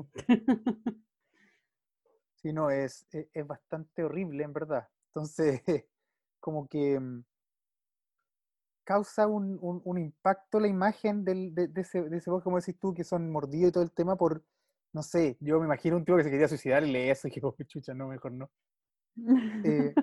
sí, 2.34 2.52
no, 2.52 2.70
es, 2.70 3.06
es, 3.12 3.28
es 3.32 3.46
bastante 3.46 4.04
horrible 4.04 4.44
en 4.44 4.52
verdad. 4.52 4.88
Entonces, 5.08 5.62
como 6.40 6.66
que 6.68 6.98
mm, 6.98 7.24
causa 8.84 9.26
un, 9.26 9.58
un- 9.60 9.82
un 9.84 9.98
impacto 9.98 10.60
la 10.60 10.68
imagen 10.68 11.24
del, 11.24 11.54
de, 11.54 11.68
de 11.68 11.80
ese, 11.80 12.02
de 12.08 12.16
ese 12.18 12.30
bosque, 12.30 12.44
como 12.44 12.58
decís 12.58 12.78
tú, 12.78 12.94
que 12.94 13.04
son 13.04 13.30
mordidos 13.30 13.70
y 13.70 13.72
todo 13.72 13.82
el 13.84 13.92
tema 13.92 14.16
por, 14.16 14.44
no 14.96 15.02
sé, 15.02 15.36
yo 15.40 15.58
me 15.60 15.66
imagino 15.66 15.96
un 15.98 16.04
tipo 16.06 16.16
que 16.16 16.24
se 16.24 16.30
quería 16.30 16.48
suicidar 16.48 16.82
y 16.82 16.90
lee 16.90 17.10
eso 17.10 17.28
y 17.28 17.30
que, 17.30 17.40
oh, 17.44 17.54
chucha, 17.66 17.92
no, 17.94 18.08
mejor 18.08 18.32
no. 18.32 18.50
Eh, 19.62 19.94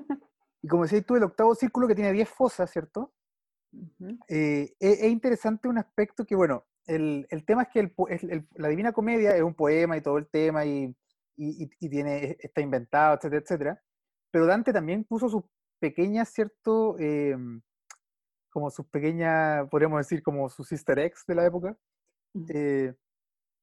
y 0.62 0.67
como 0.67 0.84
decías 0.84 1.06
tú, 1.06 1.15
el 1.15 1.23
octavo 1.23 1.56
círculo 1.56 1.88
que 1.88 1.95
tiene 1.95 2.13
10 2.13 2.29
fosas, 2.29 2.71
¿cierto? 2.71 3.13
Eh, 4.27 4.73
es, 4.79 5.01
es 5.03 5.12
interesante 5.12 5.67
un 5.67 5.77
aspecto 5.77 6.25
que, 6.25 6.36
bueno, 6.36 6.65
el, 6.86 7.25
el 7.29 7.45
tema 7.45 7.63
es 7.63 7.69
que 7.69 7.79
el 7.79 8.47
la 8.56 8.67
Divina 8.67 8.91
Comedia 8.91 9.36
es 9.36 9.41
un 9.41 9.56
poema 9.56 9.97
y 9.97 10.01
todo 10.01 10.17
el 10.17 10.27
tema 10.27 10.65
y, 10.65 10.95
y- 11.38 11.89
tiene, 11.89 12.38
está 12.39 12.62
inventado, 12.62 13.15
etcétera, 13.15 13.41
etcétera. 13.41 13.84
Pero 14.32 14.45
Dante 14.45 14.73
también 14.73 15.03
puso 15.06 15.29
sus 15.29 15.43
pequeñas, 15.79 16.29
¿cierto? 16.29 16.97
Em, 16.99 17.62
como 18.51 18.69
sus 18.69 18.88
pequeñas, 18.88 19.67
podríamos 19.69 19.99
decir, 19.99 20.21
como 20.23 20.49
sus 20.49 20.71
easter 20.71 20.99
eggs 20.99 21.25
de 21.27 21.36
la 21.36 21.45
época, 21.45 21.77
eh, 22.49 22.93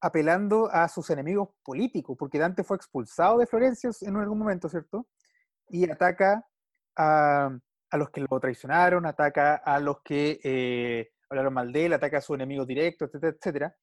apelando 0.01 0.71
a 0.71 0.89
sus 0.89 1.11
enemigos 1.11 1.51
políticos, 1.63 2.17
porque 2.19 2.39
Dante 2.39 2.65
fue 2.65 2.77
expulsado 2.77 3.39
de 3.39 3.47
Florencia 3.47 3.91
en 4.03 4.17
algún 4.17 4.39
momento, 4.39 4.69
¿cierto? 4.69 5.09
Y 5.69 5.89
ataca 5.91 6.47
a, 6.97 7.51
los 7.93 8.11
que 8.11 8.23
lo 8.23 8.41
traicionaron, 8.41 9.07
ataca 9.07 9.57
a 9.57 9.79
los 9.79 10.01
que 10.03 10.41
eh, 10.43 11.11
hablaron 11.29 11.55
mal 11.55 11.73
de 11.73 11.87
él, 11.87 11.93
ataca 11.93 12.19
a 12.19 12.21
sus 12.21 12.35
enemigos 12.35 12.67
directos, 12.67 13.09
etcétera, 13.09 13.37
etcétera. 13.37 13.77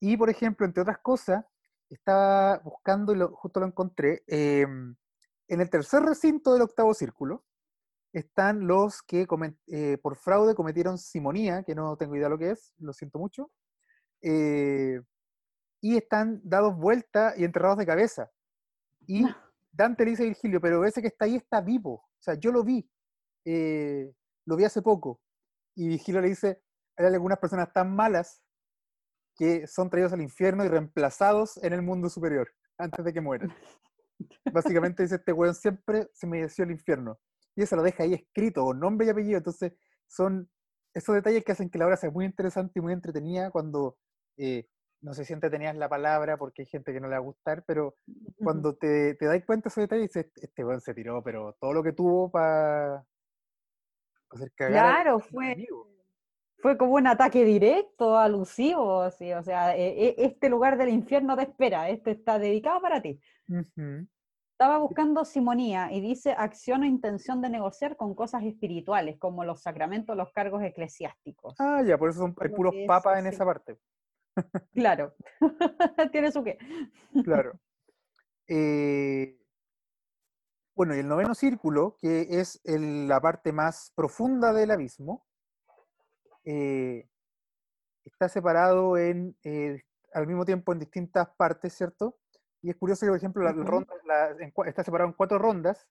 Y, 0.00 0.16
por 0.16 0.30
ejemplo, 0.30 0.66
entre 0.66 0.82
otras 0.82 0.98
cosas, 0.98 1.44
estaba 1.88 2.58
buscando 2.58 3.14
y 3.14 3.20
justo 3.34 3.60
lo 3.60 3.66
encontré, 3.66 4.24
em, 4.26 4.96
en 5.48 5.60
el 5.60 5.70
tercer 5.70 6.02
recinto 6.02 6.52
del 6.52 6.62
octavo 6.62 6.94
círculo 6.94 7.44
están 8.12 8.66
los 8.66 9.02
que 9.02 9.26
eh, 9.68 9.98
por 10.02 10.16
fraude 10.16 10.54
cometieron 10.54 10.98
simonía, 10.98 11.62
que 11.62 11.74
no 11.74 11.96
tengo 11.96 12.16
idea 12.16 12.28
lo 12.28 12.38
que 12.38 12.50
es, 12.50 12.74
lo 12.78 12.92
siento 12.92 13.18
mucho, 13.18 13.50
eh, 14.22 15.00
y 15.82 15.96
están 15.96 16.40
dados 16.44 16.74
vuelta 16.76 17.34
y 17.36 17.44
enterrados 17.44 17.76
de 17.76 17.84
cabeza. 17.84 18.30
Y 19.06 19.26
Dante 19.72 20.04
le 20.04 20.12
dice 20.12 20.22
a 20.22 20.26
Virgilio, 20.26 20.60
pero 20.60 20.84
ese 20.84 21.02
que 21.02 21.08
está 21.08 21.26
ahí 21.26 21.34
está 21.34 21.60
vivo, 21.60 21.94
o 21.94 22.22
sea, 22.22 22.34
yo 22.34 22.52
lo 22.52 22.62
vi, 22.62 22.88
eh, 23.44 24.14
lo 24.46 24.56
vi 24.56 24.64
hace 24.64 24.80
poco. 24.80 25.20
Y 25.74 25.88
Virgilio 25.88 26.20
le 26.20 26.28
dice, 26.28 26.62
hay 26.96 27.06
algunas 27.06 27.38
personas 27.38 27.72
tan 27.72 27.94
malas 27.94 28.42
que 29.36 29.66
son 29.66 29.90
traídos 29.90 30.12
al 30.12 30.22
infierno 30.22 30.64
y 30.64 30.68
reemplazados 30.68 31.56
en 31.64 31.72
el 31.72 31.82
mundo 31.82 32.08
superior, 32.08 32.48
antes 32.78 33.04
de 33.04 33.12
que 33.12 33.20
mueran. 33.20 33.52
Básicamente 34.52 35.02
dice, 35.02 35.16
este 35.16 35.32
weón 35.32 35.54
siempre 35.54 36.08
se 36.12 36.28
mereció 36.28 36.64
el 36.64 36.70
infierno. 36.70 37.18
Y 37.56 37.62
eso 37.62 37.74
lo 37.74 37.82
deja 37.82 38.04
ahí 38.04 38.14
escrito, 38.14 38.64
con 38.64 38.78
nombre 38.78 39.06
y 39.06 39.10
apellido. 39.10 39.38
Entonces, 39.38 39.72
son 40.06 40.48
esos 40.94 41.14
detalles 41.14 41.44
que 41.44 41.52
hacen 41.52 41.70
que 41.70 41.78
la 41.78 41.86
obra 41.86 41.96
sea 41.96 42.10
muy 42.10 42.24
interesante 42.24 42.78
y 42.78 42.82
muy 42.82 42.92
entretenida 42.92 43.50
cuando, 43.50 43.96
eh, 44.36 44.68
no 45.02 45.14
sé 45.14 45.24
si 45.24 45.32
entretenida 45.32 45.70
es 45.70 45.76
la 45.76 45.88
palabra, 45.88 46.36
porque 46.36 46.62
hay 46.62 46.66
gente 46.66 46.92
que 46.92 47.00
no 47.00 47.08
le 47.08 47.12
va 47.14 47.16
a 47.18 47.20
gustar, 47.20 47.64
pero 47.66 47.96
cuando 48.42 48.74
te, 48.76 49.14
te 49.16 49.26
das 49.26 49.44
cuenta 49.44 49.64
de 49.64 49.68
esos 49.68 49.82
detalles, 49.82 50.12
dices, 50.12 50.32
este 50.36 50.64
weón 50.64 50.80
se 50.80 50.94
tiró, 50.94 51.22
pero 51.22 51.56
todo 51.60 51.72
lo 51.72 51.82
que 51.82 51.92
tuvo 51.92 52.30
para 52.30 53.04
hacer 54.30 54.52
cagar 54.54 54.72
Claro, 54.72 55.18
fue, 55.18 55.66
fue 56.58 56.78
como 56.78 56.94
un 56.94 57.08
ataque 57.08 57.44
directo, 57.44 58.16
alusivo, 58.16 59.02
así, 59.02 59.32
o 59.32 59.42
sea, 59.42 59.76
e- 59.76 60.08
e- 60.08 60.14
este 60.18 60.48
lugar 60.48 60.78
del 60.78 60.90
infierno 60.90 61.36
te 61.36 61.42
espera, 61.42 61.88
este 61.88 62.12
está 62.12 62.38
dedicado 62.38 62.80
para 62.80 63.02
ti. 63.02 63.20
Estaba 64.52 64.78
buscando 64.78 65.24
simonía 65.24 65.90
y 65.90 66.00
dice 66.00 66.30
acción 66.38 66.82
o 66.82 66.86
intención 66.86 67.42
de 67.42 67.50
negociar 67.50 67.96
con 67.96 68.14
cosas 68.14 68.44
espirituales, 68.44 69.18
como 69.18 69.42
los 69.42 69.62
sacramentos, 69.62 70.16
los 70.16 70.32
cargos 70.32 70.62
eclesiásticos. 70.62 71.56
Ah, 71.58 71.82
ya, 71.84 71.98
por 71.98 72.10
eso 72.10 72.20
son, 72.20 72.36
hay 72.40 72.50
puros 72.50 72.72
papas 72.86 73.18
en 73.18 73.26
esa 73.26 73.44
parte. 73.44 73.76
Claro, 74.72 75.14
tiene 76.12 76.32
su 76.32 76.42
qué. 76.42 76.58
Claro. 77.24 77.52
Eh, 78.48 79.38
bueno, 80.74 80.94
y 80.96 81.00
el 81.00 81.08
noveno 81.08 81.34
círculo, 81.34 81.96
que 82.00 82.26
es 82.40 82.60
el- 82.64 83.06
la 83.08 83.20
parte 83.20 83.52
más 83.52 83.92
profunda 83.94 84.52
del 84.52 84.70
abismo, 84.70 85.26
eh, 86.44 87.08
está 88.04 88.28
separado 88.28 88.96
en, 88.96 89.36
eh, 89.44 89.82
al 90.12 90.26
mismo 90.26 90.44
tiempo 90.44 90.72
en 90.72 90.80
distintas 90.80 91.28
partes, 91.36 91.72
¿cierto? 91.74 92.18
Y 92.62 92.70
es 92.70 92.76
curioso 92.76 93.06
que, 93.06 93.10
por 93.10 93.16
ejemplo, 93.18 93.42
la, 93.44 93.52
ronda 93.52 93.94
la- 94.04 94.30
en 94.30 94.52
está 94.66 94.82
separado 94.84 95.08
en 95.10 95.14
cuatro 95.16 95.38
rondas. 95.38 95.86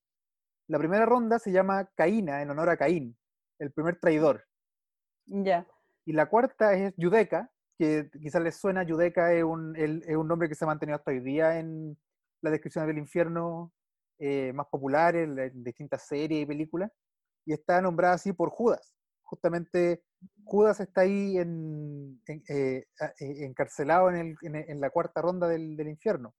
La 0.67 0.77
primera 0.79 1.05
ronda 1.05 1.37
se 1.39 1.51
llama 1.51 1.85
Caína, 1.95 2.41
en 2.41 2.49
honor 2.49 2.69
a 2.69 2.77
Caín, 2.77 3.17
el 3.59 3.71
primer 3.71 3.99
traidor. 3.99 4.45
Ya. 5.25 5.67
Y 6.05 6.13
la 6.13 6.27
cuarta 6.27 6.73
es 6.73 6.93
Yudeca, 6.97 7.51
que 7.81 8.11
quizás 8.21 8.43
les 8.43 8.55
suena, 8.57 8.83
Yudeca 8.83 9.33
es 9.33 9.43
un, 9.43 9.75
es 9.75 10.15
un 10.15 10.27
nombre 10.27 10.47
que 10.47 10.53
se 10.53 10.65
ha 10.65 10.67
mantenido 10.67 10.97
hasta 10.97 11.09
hoy 11.09 11.19
día 11.19 11.57
en 11.57 11.97
las 12.41 12.51
descripciones 12.51 12.87
del 12.87 12.99
infierno 12.99 13.73
eh, 14.19 14.53
más 14.53 14.67
populares, 14.67 15.27
en, 15.27 15.39
en 15.39 15.63
distintas 15.63 16.05
series 16.05 16.43
y 16.43 16.45
películas, 16.45 16.91
y 17.43 17.53
está 17.53 17.81
nombrada 17.81 18.13
así 18.13 18.33
por 18.33 18.51
Judas. 18.51 18.93
Justamente 19.23 20.03
Judas 20.43 20.79
está 20.79 21.01
ahí 21.01 21.37
en, 21.39 22.21
en- 22.27 22.43
eh, 22.49 22.85
eh, 23.19 23.45
encarcelado 23.45 24.11
en, 24.11 24.37
el- 24.43 24.55
en 24.69 24.79
la 24.79 24.91
cuarta 24.91 25.19
ronda 25.23 25.47
del, 25.47 25.75
del 25.75 25.87
infierno. 25.87 26.35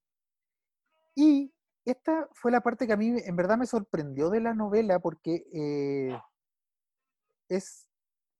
Y 1.16 1.52
esta 1.84 2.28
fue 2.34 2.52
la 2.52 2.60
parte 2.60 2.86
que 2.86 2.92
a 2.92 2.96
mí 2.96 3.16
en 3.24 3.34
verdad 3.34 3.58
me 3.58 3.66
sorprendió 3.66 4.30
de 4.30 4.40
la 4.40 4.54
novela 4.54 5.00
porque 5.00 5.44
eh, 5.52 6.16
es, 7.48 7.88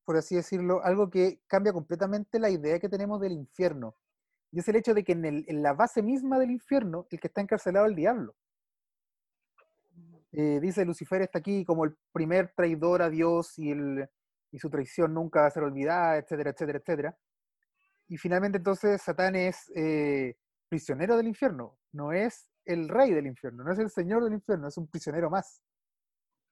por 0.05 0.17
así 0.17 0.37
decirlo, 0.37 0.83
algo 0.85 1.11
que 1.11 1.41
cambia 1.47 1.73
completamente 1.73 2.38
la 2.38 2.51
idea 2.51 2.79
que 2.79 2.88
tenemos 2.88 3.21
del 3.21 3.33
infierno. 3.33 3.97
Y 4.51 4.59
es 4.59 4.69
el 4.69 4.77
hecho 4.77 4.95
de 4.95 5.05
que 5.05 5.12
en, 5.12 5.62
la 5.62 5.73
base 5.73 6.03
misma 6.03 6.38
del 6.38 6.51
infierno, 6.51 7.07
el 7.11 7.21
que 7.21 7.29
está 7.29 7.41
encarcelado 7.41 7.87
es 7.87 7.91
el 7.91 7.97
diablo. 7.97 8.35
Eh, 10.33 10.61
dice 10.61 10.85
Lucifer 10.85 11.23
está 11.23 11.38
aquí 11.38 11.65
como 11.65 11.85
el 11.85 11.95
primer 12.11 12.53
traidor 12.55 13.03
a 13.03 13.11
Dios 13.11 13.59
y, 13.59 13.71
el, 13.71 14.09
y 14.51 14.59
su 14.59 14.71
traición 14.71 15.12
nunca 15.12 15.43
va 15.43 15.47
a 15.47 15.51
ser 15.51 15.62
olvidada, 15.62 16.17
etcétera, 16.19 16.51
etcétera, 16.51 16.79
etcétera. 16.79 17.19
Y 18.09 18.17
finalmente 18.17 18.59
entonces 18.59 19.01
Satán 19.01 19.37
es 19.37 19.71
eh, 19.75 20.37
prisionero 20.69 21.17
del 21.17 21.29
infierno, 21.29 21.79
no 21.93 22.12
es 22.12 22.49
el 22.65 22.88
rey 22.88 23.12
del 23.12 23.27
infierno, 23.27 23.65
no 23.65 23.73
es 23.73 23.79
el 23.79 23.91
señor 23.91 24.25
del 24.25 24.35
infierno, 24.35 24.69
es 24.69 24.77
un 24.77 24.87
prisionero 24.87 25.31
más. 25.31 25.62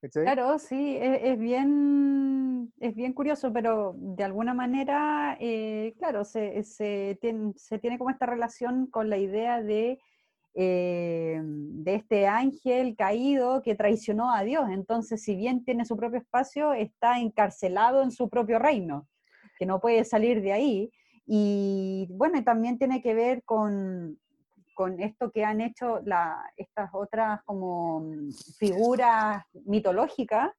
Claro, 0.01 0.59
sí, 0.59 0.97
e- 0.97 1.31
es, 1.33 1.39
bien, 1.39 2.40
es 2.81 2.95
bien 2.95 3.13
curioso, 3.13 3.53
pero 3.53 3.95
de 3.97 4.25
alguna 4.25 4.55
manera, 4.55 5.37
eh, 5.39 5.95
claro, 5.99 6.25
se, 6.25 6.65
tiene, 7.21 7.99
como 7.99 8.09
esta 8.09 8.25
relación 8.25 8.87
con 8.87 9.11
la 9.11 9.19
idea 9.19 9.63
de, 9.63 10.01
eh, 10.55 11.41
de 11.43 11.95
este 11.95 12.27
ángel 12.27 12.97
caído 12.97 13.61
que 13.63 13.75
traicionó 13.75 14.33
a 14.33 14.43
Dios. 14.45 14.65
Entonces, 14.71 15.23
si 15.23 15.37
bien 15.37 15.63
tiene 15.63 15.85
su 15.85 15.95
propio 15.95 16.21
espacio, 16.21 16.73
está 16.73 17.21
encarcelado 17.21 18.03
en 18.03 18.11
su 18.11 18.31
propio 18.31 18.59
reino, 18.59 19.07
que 19.59 19.67
no 19.67 19.79
puede 19.79 20.05
salir 20.07 20.41
de 20.41 20.53
ahí. 20.53 20.91
Y 21.27 22.09
bueno, 22.13 22.43
también 22.43 22.79
tiene 22.79 23.03
que 23.03 23.13
ver 23.13 23.43
con, 23.45 24.19
esto 24.99 25.31
que 25.31 25.45
han 25.45 25.61
hecho 25.61 26.01
estas 26.57 26.89
otras 26.95 27.43
como 27.45 28.01
mm, 28.01 28.31
figuras 28.59 29.45
mitológicas, 29.67 30.51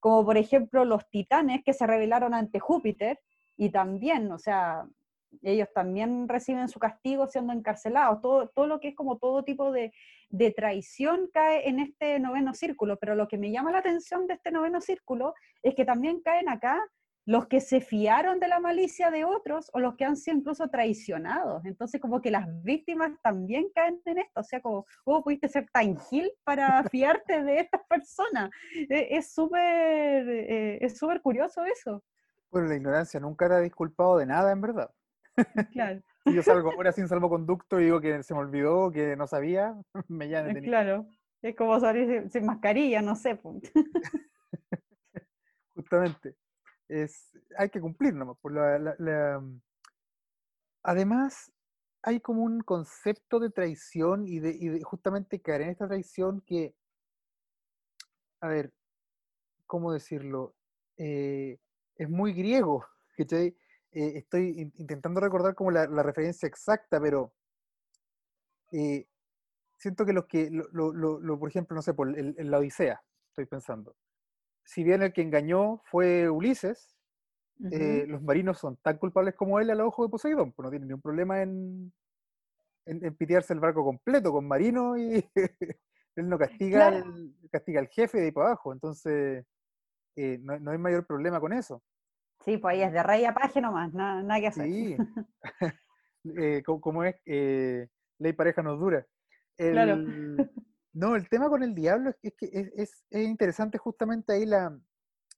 como 0.00 0.24
por 0.24 0.36
ejemplo 0.36 0.84
los 0.84 1.08
titanes 1.10 1.62
que 1.64 1.72
se 1.72 1.86
rebelaron 1.86 2.34
ante 2.34 2.58
Júpiter, 2.58 3.20
y 3.56 3.70
también, 3.70 4.32
o 4.32 4.38
sea, 4.38 4.86
ellos 5.42 5.68
también 5.74 6.28
reciben 6.28 6.68
su 6.68 6.78
castigo 6.78 7.26
siendo 7.26 7.52
encarcelados, 7.52 8.20
todo, 8.20 8.48
todo 8.48 8.66
lo 8.66 8.80
que 8.80 8.88
es 8.88 8.96
como 8.96 9.18
todo 9.18 9.44
tipo 9.44 9.70
de, 9.70 9.92
de 10.30 10.50
traición 10.50 11.28
cae 11.32 11.68
en 11.68 11.78
este 11.80 12.18
noveno 12.18 12.54
círculo, 12.54 12.98
pero 12.98 13.14
lo 13.14 13.28
que 13.28 13.38
me 13.38 13.50
llama 13.50 13.70
la 13.70 13.78
atención 13.78 14.26
de 14.26 14.34
este 14.34 14.50
noveno 14.50 14.80
círculo 14.80 15.34
es 15.62 15.74
que 15.74 15.84
también 15.84 16.20
caen 16.20 16.48
acá 16.48 16.80
los 17.26 17.46
que 17.46 17.60
se 17.60 17.80
fiaron 17.80 18.40
de 18.40 18.48
la 18.48 18.60
malicia 18.60 19.10
de 19.10 19.24
otros 19.24 19.70
o 19.72 19.80
los 19.80 19.94
que 19.96 20.04
han 20.04 20.16
sido 20.16 20.36
incluso 20.38 20.68
traicionados. 20.68 21.64
Entonces, 21.64 22.00
como 22.00 22.20
que 22.20 22.30
las 22.30 22.46
víctimas 22.62 23.12
también 23.22 23.68
caen 23.74 24.00
en 24.04 24.18
esto. 24.18 24.40
O 24.40 24.44
sea, 24.44 24.60
como, 24.60 24.86
¿cómo 25.04 25.22
pudiste 25.22 25.48
ser 25.48 25.68
tan 25.70 25.98
gil 25.98 26.30
para 26.44 26.82
fiarte 26.90 27.42
de 27.42 27.60
estas 27.60 27.82
personas? 27.88 28.50
E- 28.74 29.08
Es 29.10 29.32
súper 29.32 30.28
eh, 30.28 30.78
es 30.80 30.98
súper 30.98 31.20
curioso 31.20 31.64
eso. 31.64 32.02
Bueno, 32.50 32.68
la 32.68 32.76
ignorancia 32.76 33.20
nunca 33.20 33.46
era 33.46 33.60
disculpado 33.60 34.16
de 34.18 34.26
nada, 34.26 34.50
en 34.52 34.60
verdad. 34.60 34.90
Claro, 35.72 36.00
Si 36.26 36.34
yo 36.34 36.42
salgo 36.42 36.70
ahora 36.70 36.92
sin 36.92 37.08
salvoconducto 37.08 37.80
y 37.80 37.84
digo 37.84 38.00
que 38.00 38.22
se 38.22 38.34
me 38.34 38.40
olvidó, 38.40 38.90
que 38.90 39.16
no 39.16 39.26
sabía, 39.26 39.74
me 40.08 40.28
detenido. 40.28 40.64
claro. 40.70 41.06
Es 41.42 41.56
como 41.56 41.80
salir 41.80 42.28
sin, 42.30 42.44
mascarilla, 42.44 43.00
no 43.00 43.16
sé. 43.16 43.40
Justamente. 45.74 46.36
Es, 46.90 47.30
hay 47.56 47.70
que 47.70 47.80
cumplir 47.80 48.14
nomás. 48.14 48.36
Por 48.38 48.52
la, 48.52 48.78
la- 48.78 48.96
la- 48.98 49.42
Además, 50.82 51.50
hay 52.02 52.20
como 52.20 52.42
un 52.42 52.60
concepto 52.60 53.38
de 53.38 53.50
traición 53.50 54.26
y 54.26 54.40
de, 54.40 54.82
justamente 54.82 55.40
caer 55.40 55.62
en 55.62 55.70
esta 55.70 55.88
traición 55.88 56.42
que, 56.42 56.74
a 58.40 58.48
ver, 58.48 58.72
¿cómo 59.66 59.92
decirlo? 59.92 60.54
Eh, 60.96 61.58
es 61.96 62.10
muy 62.10 62.32
griego. 62.34 62.86
Eh, 63.92 64.18
estoy 64.18 64.72
intentando 64.76 65.20
recordar 65.20 65.54
como 65.56 65.70
la, 65.72 65.86
referencia 66.02 66.46
exacta, 66.46 67.00
pero 67.00 67.32
eh, 68.72 69.06
siento 69.78 70.06
que 70.06 70.12
los 70.12 70.26
que, 70.26 70.50
lo, 70.50 71.38
por 71.38 71.48
ejemplo, 71.48 71.74
no 71.76 71.82
sé, 71.82 71.94
por 71.94 72.08
la 72.16 72.58
Odisea, 72.58 73.02
estoy 73.30 73.46
pensando. 73.46 73.96
Si 74.70 74.84
bien 74.84 75.02
el 75.02 75.12
que 75.12 75.22
engañó 75.22 75.82
fue 75.86 76.30
Ulises, 76.30 76.96
eh, 77.72 78.04
los 78.06 78.22
marinos 78.22 78.58
son 78.58 78.76
tan 78.76 78.98
culpables 78.98 79.34
como 79.34 79.58
él 79.58 79.68
a 79.68 79.74
los 79.74 79.88
ojos 79.88 80.06
de 80.06 80.10
Poseidón, 80.12 80.52
pues 80.52 80.64
no 80.64 80.70
tienen 80.70 80.86
ningún 80.86 81.02
problema 81.02 81.42
en, 81.42 81.92
en, 82.86 83.16
pitearse 83.16 83.52
el 83.52 83.58
barco 83.58 83.82
completo 83.84 84.30
con 84.30 84.46
marino 84.46 84.96
y 84.96 85.28
él 86.14 86.28
no 86.28 86.38
castiga, 86.38 86.86
al, 86.86 87.34
castiga 87.50 87.80
al 87.80 87.88
jefe 87.88 88.18
de 88.18 88.26
ahí 88.26 88.30
para 88.30 88.46
abajo, 88.46 88.72
entonces 88.72 89.44
no, 90.16 90.56
no 90.60 90.70
hay 90.70 90.78
mayor 90.78 91.04
problema 91.04 91.40
con 91.40 91.52
eso. 91.52 91.82
Sí, 92.44 92.56
pues 92.56 92.74
ahí 92.74 92.82
es 92.82 92.92
de 92.92 93.02
rey 93.02 93.24
a 93.24 93.34
paje 93.34 93.60
nomás, 93.60 93.92
nada, 93.92 94.22
nada 94.22 94.40
que 94.40 94.46
hacer. 94.46 94.66
Sí, 94.66 94.96
eh, 96.36 96.62
como, 96.64 97.02
es, 97.02 97.16
eh, 97.26 97.88
ley 98.20 98.32
pareja 98.34 98.62
nos 98.62 98.78
dura. 98.78 99.04
claro. 99.56 99.98
No, 100.92 101.14
el 101.16 101.28
tema 101.28 101.48
con 101.48 101.62
el 101.62 101.74
diablo 101.74 102.10
es 102.22 102.34
que 102.36 102.50
es, 102.52 103.04
es, 103.10 103.22
interesante 103.24 103.78
justamente 103.78 104.32
ahí 104.32 104.44
la, 104.44 104.76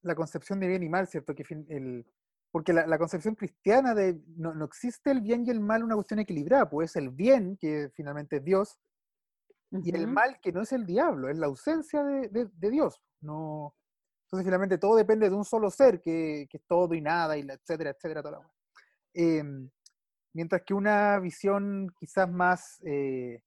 la, 0.03 0.15
concepción 0.15 0.61
de 0.61 0.69
bien 0.69 0.83
y 0.83 0.89
mal, 0.89 1.07
¿cierto? 1.09 1.35
Que 1.35 1.45
el, 1.69 2.07
porque 2.51 2.73
la, 2.73 2.87
la, 2.87 2.99
concepción 2.99 3.35
cristiana 3.35 3.95
de 3.95 4.21
no, 4.37 4.55
no, 4.55 4.65
existe 4.65 5.11
el 5.11 5.21
bien 5.21 5.45
y 5.47 5.51
el 5.51 5.61
mal 5.61 5.85
una 5.85 5.95
cuestión 5.95 6.21
equilibrada, 6.21 6.71
pues 6.71 6.97
el 6.97 7.11
bien, 7.11 7.57
que 7.59 7.91
finalmente 7.95 8.37
es 8.37 8.45
Dios, 8.45 8.79
y 9.71 9.95
el 9.95 10.07
mal, 10.07 10.39
que 10.43 10.53
no 10.53 10.63
es 10.63 10.73
el 10.73 10.85
diablo, 10.85 11.31
es 11.31 11.39
la 11.39 11.47
ausencia 11.47 12.05
de, 12.05 12.29
de, 12.29 12.51
de 12.53 12.71
Dios. 12.71 13.03
No, 13.23 13.75
entonces, 14.33 14.47
finalmente, 14.47 14.79
todo 14.79 14.97
depende 14.97 15.29
de 15.29 15.37
un 15.37 15.45
solo 15.45 15.71
ser, 15.71 16.01
que, 16.01 16.47
que 16.49 16.57
es 16.57 16.65
todo 16.67 16.95
y 16.95 17.03
nada, 17.03 17.37
y 17.37 17.43
etcétera, 17.43 17.91
etcétera, 17.91 18.23
toda 18.23 18.39
la 18.39 18.53
eh, 19.13 19.45
mientras 20.33 20.63
que 20.63 20.73
una 20.73 21.19
visión 21.19 21.93
quizás 21.99 22.31
más, 22.31 22.81
eh, 22.83 23.43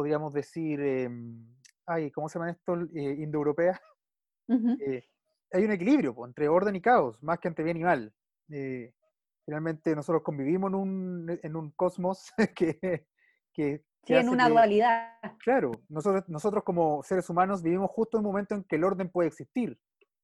podríamos 0.00 0.32
decir, 0.32 0.80
eh, 0.80 1.10
ay, 1.84 2.10
¿cómo 2.10 2.26
se 2.26 2.38
llama 2.38 2.52
esto? 2.52 2.74
Eh, 2.94 3.16
indoeuropea. 3.18 3.78
Eh, 4.48 5.04
hay 5.52 5.64
un 5.64 5.72
equilibrio 5.72 6.16
entre 6.24 6.48
orden 6.48 6.74
y 6.74 6.80
caos, 6.80 7.22
más 7.22 7.38
que 7.38 7.48
entre 7.48 7.66
bien 7.66 7.76
y 7.76 7.84
mal. 7.84 8.14
finalmente, 9.44 9.94
nosotros 9.94 10.22
convivimos 10.22 10.70
en 10.70 10.74
un, 10.74 11.38
en 11.42 11.54
un 11.54 11.70
cosmos 11.72 12.32
que, 12.56 13.06
que 13.52 13.84
Sí, 14.06 14.14
en 14.14 14.30
una 14.30 14.48
dualidad. 14.48 15.18
Claro, 15.44 15.72
nosotros, 15.90 16.26
nosotros 16.30 16.64
como 16.64 17.02
seres 17.02 17.28
humanos 17.28 17.62
vivimos 17.62 17.90
justo 17.90 18.16
en 18.16 18.24
un 18.24 18.32
momento 18.32 18.54
en 18.54 18.64
que 18.64 18.76
el 18.76 18.84
orden 18.84 19.10
puede 19.10 19.28
existir, 19.28 19.78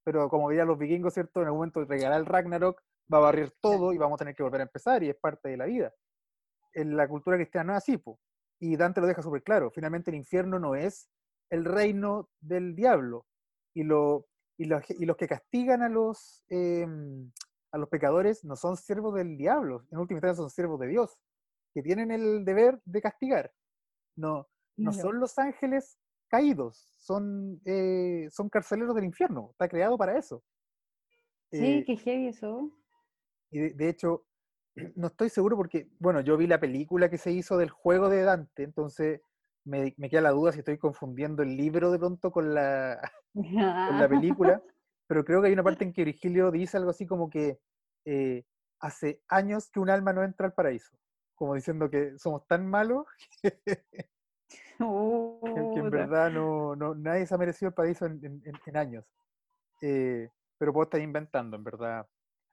pero 0.04 0.30
como 0.30 0.48
veían 0.48 0.68
los 0.68 0.78
vikingos, 0.78 1.12
¿cierto? 1.12 1.42
En 1.42 1.48
el 1.48 1.52
momento 1.52 1.80
de 1.80 1.86
regalar 1.86 2.18
el 2.18 2.24
Ragnarok, 2.24 2.80
va 3.12 3.18
a 3.18 3.28
barrer 3.28 3.52
todo 3.60 3.92
y 3.92 3.98
vamos 3.98 4.16
a 4.16 4.24
tener 4.24 4.34
que 4.34 4.42
volver 4.42 4.62
a 4.62 4.64
empezar 4.64 5.02
y 5.02 5.10
es 5.10 5.16
parte 5.16 5.50
de 5.50 5.58
la 5.58 5.66
vida. 5.66 5.92
En 6.72 6.96
la 6.96 7.06
cultura 7.06 7.36
cristiana 7.36 7.72
no 7.72 7.72
es 7.76 7.84
así, 7.84 7.98
y 8.58 8.76
Dante 8.76 9.00
lo 9.00 9.06
deja 9.06 9.22
súper 9.22 9.42
claro, 9.42 9.70
finalmente 9.70 10.10
el 10.10 10.16
infierno 10.16 10.58
no 10.58 10.74
es 10.74 11.08
el 11.50 11.64
reino 11.64 12.28
del 12.40 12.74
diablo, 12.74 13.26
y, 13.74 13.82
lo, 13.82 14.26
y, 14.58 14.64
los, 14.64 14.82
y 14.90 15.04
los 15.04 15.16
que 15.16 15.28
castigan 15.28 15.82
a 15.82 15.88
los, 15.88 16.44
em, 16.48 17.30
a 17.72 17.78
los 17.78 17.88
pecadores 17.88 18.44
no 18.44 18.56
son 18.56 18.76
siervos 18.76 19.14
del 19.14 19.36
diablo, 19.36 19.86
en 19.90 19.98
última 19.98 20.18
instancia 20.18 20.42
son 20.42 20.50
siervos 20.50 20.80
de 20.80 20.88
Dios, 20.88 21.18
que 21.74 21.82
tienen 21.82 22.10
el 22.10 22.44
deber 22.44 22.80
de 22.84 23.02
castigar. 23.02 23.52
No, 24.16 24.48
no 24.78 24.92
son 24.92 25.20
los 25.20 25.38
ángeles 25.38 25.98
caídos, 26.28 26.88
son, 26.96 27.60
eh, 27.64 28.28
son 28.30 28.48
carceleros 28.48 28.94
del 28.94 29.04
infierno, 29.04 29.50
está 29.50 29.68
creado 29.68 29.98
para 29.98 30.18
eso. 30.18 30.42
Sí, 31.52 31.64
eh, 31.64 31.84
qué 31.86 31.96
heavy 31.96 32.28
eso. 32.28 32.70
Y 33.50 33.74
de, 33.74 33.88
hecho, 33.88 34.24
no 34.94 35.06
estoy 35.08 35.28
seguro 35.30 35.56
porque, 35.56 35.88
bueno, 35.98 36.20
yo 36.20 36.36
vi 36.36 36.46
la 36.46 36.60
película 36.60 37.08
que 37.08 37.18
se 37.18 37.32
hizo 37.32 37.56
del 37.56 37.70
juego 37.70 38.08
de 38.08 38.22
Dante, 38.22 38.62
entonces 38.62 39.20
me, 39.64 39.94
me 39.96 40.08
queda 40.08 40.20
la 40.20 40.30
duda 40.30 40.52
si 40.52 40.60
estoy 40.60 40.78
confundiendo 40.78 41.42
el 41.42 41.56
libro 41.56 41.90
de 41.90 41.98
pronto 41.98 42.30
con 42.30 42.54
la, 42.54 43.00
con 43.34 43.98
la 43.98 44.08
película, 44.08 44.62
pero 45.06 45.24
creo 45.24 45.40
que 45.40 45.48
hay 45.48 45.52
una 45.52 45.64
parte 45.64 45.84
en 45.84 45.92
que 45.92 46.04
Virgilio 46.04 46.50
dice 46.50 46.76
algo 46.76 46.90
así 46.90 47.06
como 47.06 47.30
que 47.30 47.58
eh, 48.04 48.44
hace 48.80 49.22
años 49.28 49.70
que 49.70 49.80
un 49.80 49.90
alma 49.90 50.12
no 50.12 50.22
entra 50.22 50.46
al 50.46 50.52
paraíso 50.52 50.96
como 51.36 51.54
diciendo 51.54 51.88
que 51.88 52.18
somos 52.18 52.44
tan 52.48 52.66
malos 52.66 53.06
que, 53.42 53.82
en 54.78 55.90
verdad 55.90 56.30
no, 56.30 56.74
no, 56.74 56.94
nadie 56.94 57.26
se 57.26 57.34
ha 57.34 57.38
merecido 57.38 57.68
el 57.68 57.74
paraíso 57.74 58.06
en, 58.06 58.42
en, 58.64 58.76
años. 58.76 59.06
Eh, 59.80 60.28
pero 60.58 60.72
vos 60.72 60.86
estás 60.86 61.00
inventando, 61.00 61.56
en 61.56 61.64
verdad. 61.64 62.06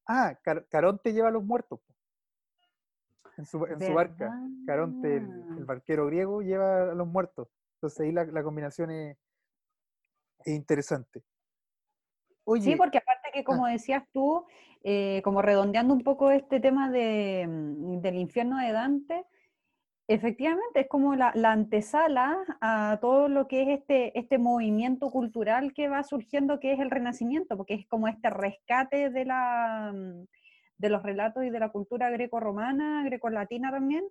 Ah, 0.08 0.38
Caronte 0.70 1.14
lleva 1.14 1.30
a 1.30 1.32
los 1.32 1.44
muertos. 1.44 1.80
En 3.38 3.46
su, 3.46 3.66
en 3.66 3.82
su 3.82 3.94
barca. 3.94 4.32
Caronte, 4.66 5.18
el, 5.18 5.66
barquero 5.66 6.06
griego, 6.06 6.42
lleva 6.42 6.92
a 6.92 6.96
los 6.96 7.08
muertos. 7.08 7.48
Entonces 7.78 8.00
ahí 8.02 8.12
la, 8.12 8.26
la 8.26 8.44
combinación 8.44 8.92
es, 8.92 9.18
es 10.46 10.54
interesante. 10.54 11.24
sí, 12.62 12.76
porque 12.76 13.00
aparte 13.00 13.30
que, 13.34 13.40
ah. 13.40 13.44
como 13.44 13.68
decías 13.68 14.04
tú, 14.12 14.46
eh, 14.84 15.22
como 15.24 15.42
redondeando 15.42 15.94
un 15.94 16.04
poco 16.04 16.32
este 16.32 16.60
tema 16.60 16.90
de, 16.90 17.48
mm, 17.48 18.02
del 18.02 18.16
infierno 18.16 18.58
de 18.58 18.72
Dante, 18.72 19.26
efectivamente 20.08 20.82
es 20.82 20.88
como 20.88 21.16
la, 21.16 21.32
antesala 21.46 22.38
a 22.62 22.98
todo 23.02 23.30
lo 23.30 23.48
que 23.48 23.64
es 23.64 23.80
este, 23.80 24.18
este 24.18 24.38
movimiento 24.38 25.10
cultural 25.10 25.74
que 25.74 25.88
va 25.88 26.04
surgiendo, 26.04 26.60
que 26.60 26.74
es 26.74 26.80
el 26.80 26.92
Renacimiento, 26.92 27.56
porque 27.58 27.76
es 27.76 27.88
como 27.88 28.08
este 28.08 28.30
rescate 28.30 29.10
de, 29.10 29.26
la, 29.26 29.92
mm, 29.94 30.26
de 30.84 30.90
los 30.90 31.02
relatos 31.02 31.46
y 31.46 31.50
de 31.50 31.62
la 31.62 31.70
cultura 31.70 32.10
greco-romana, 32.10 33.06
greco-latina 33.06 33.72
también, 33.72 34.04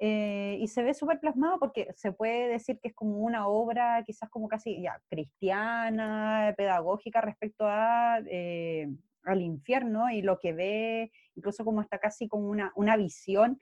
eh, 0.00 0.58
y 0.60 0.66
se 0.66 0.82
ve 0.82 0.92
súper 0.92 1.20
plasmado 1.20 1.60
porque 1.60 1.86
se 1.94 2.10
puede 2.10 2.48
decir 2.48 2.80
que 2.80 2.88
es 2.88 2.94
como 2.94 3.18
una 3.18 3.46
obra 3.46 4.02
quizás 4.04 4.28
como 4.28 4.48
casi 4.48 4.82
ya 4.82 5.00
cristiana, 5.08 6.52
pedagógica 6.56 7.20
respecto 7.20 7.64
a, 7.66 8.18
eh, 8.26 8.88
al 9.22 9.40
infierno 9.40 10.10
y 10.10 10.20
lo 10.20 10.40
que 10.40 10.52
ve, 10.52 11.12
incluso 11.36 11.64
como 11.64 11.80
está 11.80 11.98
casi 11.98 12.26
como 12.26 12.48
una, 12.48 12.72
una 12.74 12.96
visión 12.96 13.60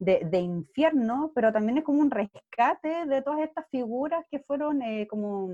de, 0.00 0.26
de, 0.28 0.40
infierno, 0.40 1.30
pero 1.32 1.52
también 1.52 1.78
es 1.78 1.84
como 1.84 2.00
un 2.00 2.10
rescate 2.10 3.06
de 3.06 3.22
todas 3.22 3.42
estas 3.42 3.68
figuras 3.70 4.24
que 4.30 4.40
fueron 4.40 4.82
eh, 4.82 5.06
como 5.06 5.48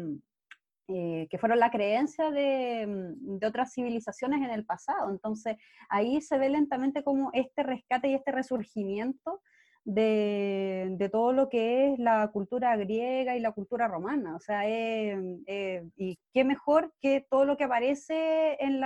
que 0.87 1.39
fueron 1.39 1.59
la 1.59 1.71
creencia 1.71 2.31
de, 2.31 2.87
mm, 2.87 3.39
de, 3.39 3.47
otras 3.47 3.73
civilizaciones 3.73 4.43
en 4.43 4.51
el 4.51 4.65
pasado. 4.65 5.11
Entonces 5.11 5.57
ahí 5.89 6.21
se 6.21 6.39
ve 6.39 6.49
lentamente 6.49 7.03
como 7.03 7.31
este 7.33 7.63
rescate 7.63 8.09
y 8.09 8.15
este 8.15 8.33
resurgimiento 8.33 9.41
de, 9.87 11.09
todo 11.13 11.33
lo 11.33 11.49
que 11.49 11.93
es 11.93 11.99
la 11.99 12.29
cultura 12.33 12.77
griega 12.77 13.37
y 13.37 13.41
la 13.41 13.53
cultura 13.53 13.89
romana. 13.89 14.37
O 14.37 14.41
sea, 14.41 14.69
y 14.69 16.19
qué 16.33 16.45
mejor 16.45 16.93
que 17.01 17.25
todo 17.31 17.45
lo 17.45 17.57
que 17.57 17.65
aparece 17.65 18.57
en, 18.61 18.81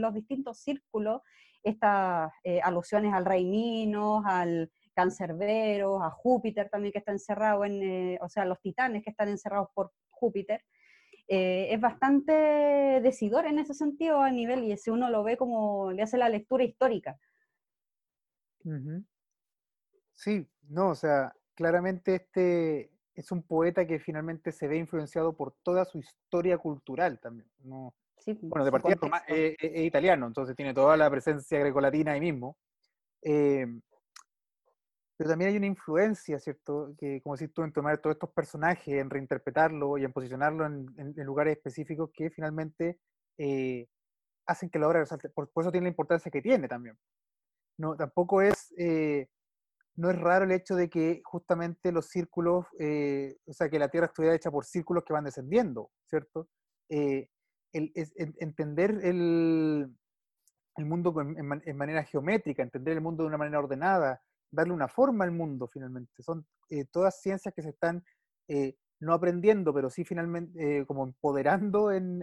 los 0.00 0.14
distintos 0.14 0.58
círculos, 0.58 1.22
estas 1.62 2.30
eh, 2.44 2.60
alusiones 2.62 3.12
al 3.12 3.26
rey 3.26 3.44
Minos, 3.44 4.24
al 4.24 4.70
cancerbero, 4.94 6.02
a 6.02 6.10
Júpiter 6.10 6.70
también 6.70 6.92
que 6.92 6.98
está 6.98 7.12
encerrado 7.12 7.64
en, 7.64 7.82
eh, 7.82 8.18
o 8.22 8.28
sea, 8.28 8.46
los 8.46 8.60
titanes 8.60 9.02
que 9.02 9.10
están 9.10 9.28
encerrados 9.28 9.68
por 9.74 9.92
Júpiter. 10.08 10.64
Eh, 11.32 11.72
es 11.72 11.80
bastante 11.80 12.32
decidor 12.32 13.46
en 13.46 13.60
ese 13.60 13.72
sentido 13.72 14.20
a 14.20 14.32
nivel, 14.32 14.64
y 14.64 14.76
si 14.76 14.90
uno 14.90 15.10
lo 15.10 15.22
ve 15.22 15.36
como 15.36 15.92
le 15.92 16.02
hace 16.02 16.18
la 16.18 16.28
lectura 16.28 16.64
histórica. 16.64 17.20
Sí, 20.12 20.44
no, 20.68 20.88
o 20.88 20.94
sea, 20.96 21.32
claramente 21.54 22.16
este 22.16 22.90
es 23.14 23.30
un 23.30 23.44
poeta 23.44 23.86
que 23.86 24.00
finalmente 24.00 24.50
se 24.50 24.66
ve 24.66 24.76
influenciado 24.76 25.36
por 25.36 25.54
toda 25.62 25.84
su 25.84 26.00
historia 26.00 26.58
cultural 26.58 27.20
también. 27.20 27.48
No, 27.62 27.94
sí, 28.18 28.36
bueno, 28.42 28.64
de 28.64 28.72
partida 28.72 28.98
es, 29.28 29.56
italiano, 29.84 30.26
entonces 30.26 30.56
tiene 30.56 30.74
toda 30.74 30.96
la 30.96 31.08
presencia 31.08 31.60
grecolatina 31.60 32.10
ahí 32.10 32.20
mismo. 32.20 32.56
Eh, 33.22 33.68
pero 35.20 35.28
también 35.28 35.50
hay 35.50 35.58
una 35.58 35.66
influencia, 35.66 36.38
¿cierto? 36.38 36.94
Que, 36.98 37.20
como 37.20 37.36
decís 37.36 37.52
tú, 37.52 37.62
en 37.62 37.74
tomar 37.74 37.98
todos 37.98 38.14
estos 38.14 38.30
personajes, 38.30 38.88
en 38.88 39.10
reinterpretarlo 39.10 39.98
y 39.98 40.04
en 40.04 40.14
posicionarlo 40.14 40.64
en, 40.64 41.14
lugares 41.26 41.58
específicos 41.58 42.08
que 42.14 42.30
finalmente 42.30 42.98
eh, 43.36 43.86
hacen 44.46 44.70
que 44.70 44.78
la 44.78 44.88
obra 44.88 45.00
resalte. 45.00 45.28
Por, 45.28 45.50
eso 45.54 45.70
tiene 45.70 45.84
la 45.84 45.90
importancia 45.90 46.30
que 46.30 46.40
tiene 46.40 46.68
también. 46.68 46.96
No, 47.76 47.98
tampoco 47.98 48.40
es 48.40 48.72
eh, 48.78 49.28
no 49.96 50.08
es 50.08 50.18
raro 50.18 50.46
el 50.46 50.52
hecho 50.52 50.74
de 50.74 50.88
que 50.88 51.20
justamente 51.22 51.92
los 51.92 52.08
círculos, 52.08 52.64
eh, 52.78 53.36
o 53.44 53.52
sea, 53.52 53.68
que 53.68 53.78
la 53.78 53.90
Tierra 53.90 54.06
estuviera 54.06 54.34
hecha 54.34 54.50
por 54.50 54.64
círculos 54.64 55.04
que 55.04 55.12
van 55.12 55.24
descendiendo, 55.24 55.90
¿cierto? 56.06 56.48
Eh, 56.88 57.28
entender 57.74 58.92
el, 59.02 59.94
el 60.76 60.84
mundo 60.86 61.14
en, 61.20 61.76
manera 61.76 62.04
geométrica, 62.04 62.62
entender 62.62 62.94
el 62.94 63.02
mundo 63.02 63.22
de 63.22 63.28
una 63.28 63.36
manera 63.36 63.58
ordenada, 63.58 64.22
darle 64.50 64.72
una 64.72 64.88
forma 64.88 65.24
al 65.24 65.32
mundo 65.32 65.68
finalmente. 65.68 66.22
Son 66.22 66.46
eh, 66.68 66.84
todas 66.86 67.20
ciencias 67.20 67.54
que 67.54 67.62
se 67.62 67.70
están 67.70 68.04
no 69.00 69.14
aprendiendo, 69.14 69.72
pero 69.72 69.90
sí 69.90 70.04
finalmente 70.04 70.80
eh, 70.80 70.86
como 70.86 71.04
empoderando 71.04 71.90
en, 71.90 72.22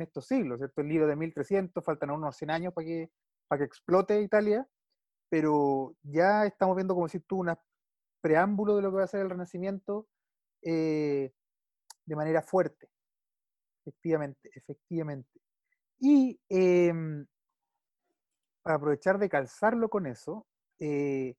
estos 0.00 0.26
siglos. 0.26 0.60
El 0.60 0.88
libro 0.88 1.06
de 1.06 1.16
1300, 1.16 1.82
faltan 1.82 2.10
unos 2.10 2.36
100 2.36 2.50
años 2.50 2.74
para 2.74 2.86
que, 2.86 3.10
para 3.48 3.60
que 3.60 3.64
explote 3.64 4.20
Italia, 4.20 4.68
pero 5.30 5.96
ya 6.02 6.44
estamos 6.44 6.76
viendo, 6.76 6.94
como 6.94 7.08
si 7.08 7.20
tú, 7.20 7.40
un 7.40 7.54
preámbulo 8.20 8.76
de 8.76 8.82
lo 8.82 8.90
que 8.90 8.96
va 8.98 9.04
a 9.04 9.08
ser 9.08 9.22
el 9.22 9.30
Renacimiento 9.30 10.06
eh, 10.62 11.32
de 12.04 12.16
manera 12.16 12.42
fuerte, 12.42 12.90
efectivamente, 13.82 14.50
efectivamente. 14.54 15.40
Y 15.98 16.38
em, 16.50 17.26
para 18.62 18.76
aprovechar 18.76 19.18
de 19.18 19.30
calzarlo 19.30 19.88
con 19.88 20.06
eso, 20.06 20.46
eh, 20.78 21.36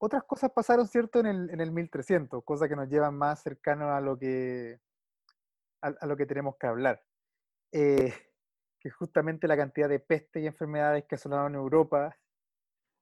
otras 0.00 0.24
cosas 0.24 0.50
pasaron, 0.50 0.88
¿cierto?, 0.88 1.20
en 1.20 1.26
el, 1.26 1.50
en 1.50 1.60
el 1.60 1.70
1300, 1.70 2.42
cosas 2.42 2.68
que 2.68 2.76
nos 2.76 2.88
llevan 2.88 3.14
más 3.14 3.42
cercano 3.42 3.94
a 3.94 4.00
lo 4.00 4.18
que, 4.18 4.80
a, 5.82 6.06
lo 6.06 6.16
que 6.16 6.26
tenemos 6.26 6.56
que 6.58 6.66
hablar. 6.66 7.02
Eh, 7.72 8.12
que 8.80 8.90
justamente 8.90 9.46
la 9.46 9.58
cantidad 9.58 9.88
de 9.88 10.00
peste 10.00 10.40
y 10.40 10.46
enfermedades 10.46 11.04
que 11.04 11.16
asolaron 11.16 11.54
Europa 11.54 12.16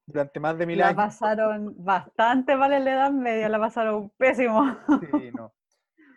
durante 0.05 0.41
más 0.41 0.57
de 0.57 0.65
mil 0.65 0.77
la 0.77 0.87
años. 0.87 0.97
La 0.97 1.05
pasaron 1.05 1.75
bastante 1.77 2.57
mal 2.57 2.73
en 2.73 2.83
la 2.83 2.93
Edad 2.93 3.11
Media, 3.11 3.47
la 3.47 3.59
pasaron 3.59 4.09
pésimo. 4.17 4.77
Sí, 4.99 5.31
no. 5.31 5.53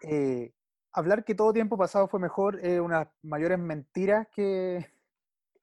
Eh, 0.03 0.53
hablar 0.93 1.25
que 1.25 1.37
todo 1.37 1.53
tiempo 1.53 1.79
pasado 1.79 2.09
fue 2.09 2.19
mejor 2.19 2.59
es 2.59 2.81
una 2.81 2.99
de 2.99 3.05
las 3.05 3.15
mayores 3.23 3.59
mentiras 3.61 4.27
que... 4.33 4.85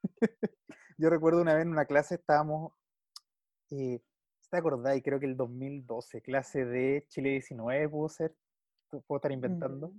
Yo 0.97 1.09
recuerdo 1.09 1.41
una 1.41 1.55
vez 1.55 1.63
en 1.63 1.71
una 1.71 1.85
clase 1.85 2.15
estábamos, 2.15 2.71
eh, 3.71 4.01
¿te 4.49 4.57
acordáis? 4.57 5.03
Creo 5.03 5.19
que 5.19 5.25
el 5.25 5.37
2012, 5.37 6.21
clase 6.21 6.65
de 6.65 7.05
Chile 7.07 7.29
19 7.31 7.89
pudo 7.89 8.09
ser, 8.09 8.35
puedo 8.89 9.17
estar 9.17 9.31
inventando, 9.31 9.93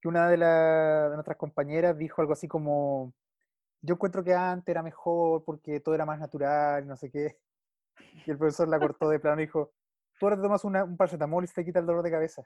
que 0.00 0.08
una 0.08 0.28
de, 0.28 0.36
de 0.36 1.14
nuestras 1.14 1.36
compañeras 1.36 1.96
dijo 1.96 2.20
algo 2.20 2.32
así 2.32 2.46
como, 2.48 3.14
yo 3.80 3.94
encuentro 3.94 4.24
que 4.24 4.34
antes 4.34 4.68
era 4.68 4.82
mejor 4.82 5.44
porque 5.44 5.80
todo 5.80 5.94
era 5.94 6.06
más 6.06 6.18
natural, 6.18 6.86
no 6.86 6.96
sé 6.96 7.10
qué. 7.10 7.38
Y 8.26 8.30
el 8.30 8.38
profesor 8.38 8.68
la 8.68 8.78
cortó 8.78 9.08
de 9.08 9.18
plano 9.18 9.40
y 9.40 9.46
dijo, 9.46 9.72
tú 10.18 10.26
ahora 10.26 10.36
te 10.36 10.42
tomas 10.42 10.64
una, 10.64 10.84
un 10.84 10.96
paracetamol 10.96 11.44
y 11.44 11.48
te 11.48 11.64
quita 11.64 11.80
el 11.80 11.86
dolor 11.86 12.02
de 12.02 12.10
cabeza. 12.10 12.42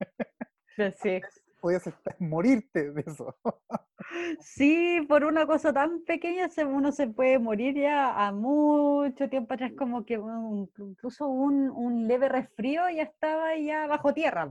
Sí. 0.96 1.20
Podías 1.64 1.88
morirte 2.18 2.92
de 2.92 3.00
eso. 3.06 3.34
Sí, 4.38 5.00
por 5.08 5.24
una 5.24 5.46
cosa 5.46 5.72
tan 5.72 6.02
pequeña 6.04 6.50
uno 6.66 6.92
se 6.92 7.08
puede 7.08 7.38
morir 7.38 7.74
ya 7.74 8.26
a 8.26 8.32
mucho 8.32 9.30
tiempo 9.30 9.54
atrás, 9.54 9.72
como 9.72 10.04
que 10.04 10.20
incluso 10.76 11.26
un, 11.26 11.70
un 11.70 12.06
leve 12.06 12.28
resfrío 12.28 12.82
ya 12.90 13.04
estaba 13.04 13.56
ya 13.56 13.86
bajo 13.86 14.12
tierra. 14.12 14.50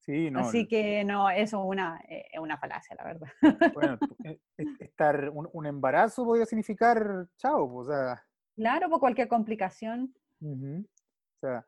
Sí, 0.00 0.32
no. 0.32 0.40
Así 0.40 0.66
que 0.66 1.04
no, 1.04 1.30
eso 1.30 1.58
es 1.58 1.64
una, 1.64 2.00
eh, 2.08 2.40
una 2.40 2.58
falacia, 2.58 2.96
la 2.96 3.04
verdad. 3.04 3.28
Bueno, 3.72 3.98
e, 4.24 4.40
e, 4.58 4.64
estar 4.80 5.30
un, 5.30 5.48
un 5.52 5.66
embarazo 5.66 6.24
podía 6.24 6.44
significar 6.44 7.28
chao, 7.36 7.72
o 7.72 7.84
sea. 7.84 8.20
Claro, 8.56 8.90
por 8.90 8.98
cualquier 8.98 9.28
complicación. 9.28 10.12
O 10.40 11.38
sea, 11.40 11.64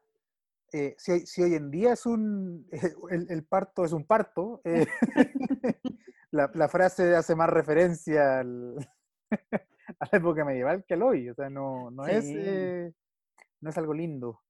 eh, 0.76 0.96
si, 0.98 1.24
si, 1.24 1.40
hoy 1.40 1.54
en 1.54 1.70
día 1.70 1.92
es 1.92 2.04
un, 2.04 2.66
el, 3.10 3.30
el 3.30 3.44
parto 3.44 3.84
es 3.84 3.92
un 3.92 4.04
parto, 4.04 4.60
eh, 4.64 4.84
la, 6.32 6.50
la, 6.52 6.68
frase 6.68 7.14
hace 7.14 7.36
más 7.36 7.48
referencia 7.48 8.40
al, 8.40 8.76
a 9.30 10.08
la 10.10 10.18
época 10.18 10.44
medieval 10.44 10.84
que 10.84 10.94
al 10.94 11.02
hoy, 11.02 11.30
o 11.30 11.34
sea, 11.34 11.48
no, 11.48 11.92
no, 11.92 12.04
sí. 12.06 12.10
es, 12.10 12.24
eh, 12.26 12.92
no 13.60 13.70
es 13.70 13.78
algo 13.78 13.94
lindo. 13.94 14.42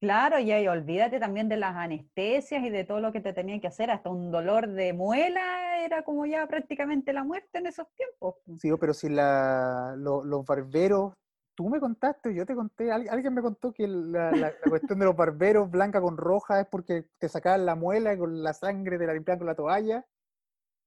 Claro, 0.00 0.38
y 0.38 0.50
ahí 0.52 0.66
olvídate 0.66 1.20
también 1.20 1.50
de 1.50 1.58
las 1.58 1.76
anestesias 1.76 2.64
y 2.64 2.70
de 2.70 2.84
todo 2.84 3.00
lo 3.00 3.12
que 3.12 3.20
te 3.20 3.34
tenían 3.34 3.60
que 3.60 3.66
hacer, 3.66 3.90
hasta 3.90 4.08
un 4.08 4.32
dolor 4.32 4.68
de 4.68 4.94
muela 4.94 5.84
era 5.84 6.02
como 6.02 6.24
ya 6.24 6.46
prácticamente 6.46 7.12
la 7.12 7.24
muerte 7.24 7.58
en 7.58 7.66
esos 7.66 7.86
tiempos. 7.94 8.36
Sí, 8.58 8.70
pero 8.80 8.94
si 8.94 9.10
la, 9.10 9.94
lo, 9.98 10.24
los 10.24 10.46
barberos, 10.46 11.12
tú 11.62 11.70
me 11.70 11.78
contaste, 11.78 12.34
yo 12.34 12.44
te 12.44 12.54
conté, 12.54 12.90
alguien 12.90 13.34
me 13.34 13.42
contó 13.42 13.72
que 13.72 13.86
la, 13.86 14.32
la, 14.32 14.52
la 14.62 14.68
cuestión 14.68 14.98
de 14.98 15.04
los 15.04 15.14
barberos 15.14 15.70
blanca 15.70 16.00
con 16.00 16.16
roja 16.16 16.60
es 16.60 16.66
porque 16.66 17.06
te 17.18 17.28
sacaban 17.28 17.64
la 17.64 17.76
muela 17.76 18.18
con 18.18 18.42
la 18.42 18.52
sangre 18.52 18.98
te 18.98 19.06
la 19.06 19.14
limpiaban 19.14 19.38
con 19.38 19.46
la 19.46 19.54
toalla. 19.54 20.04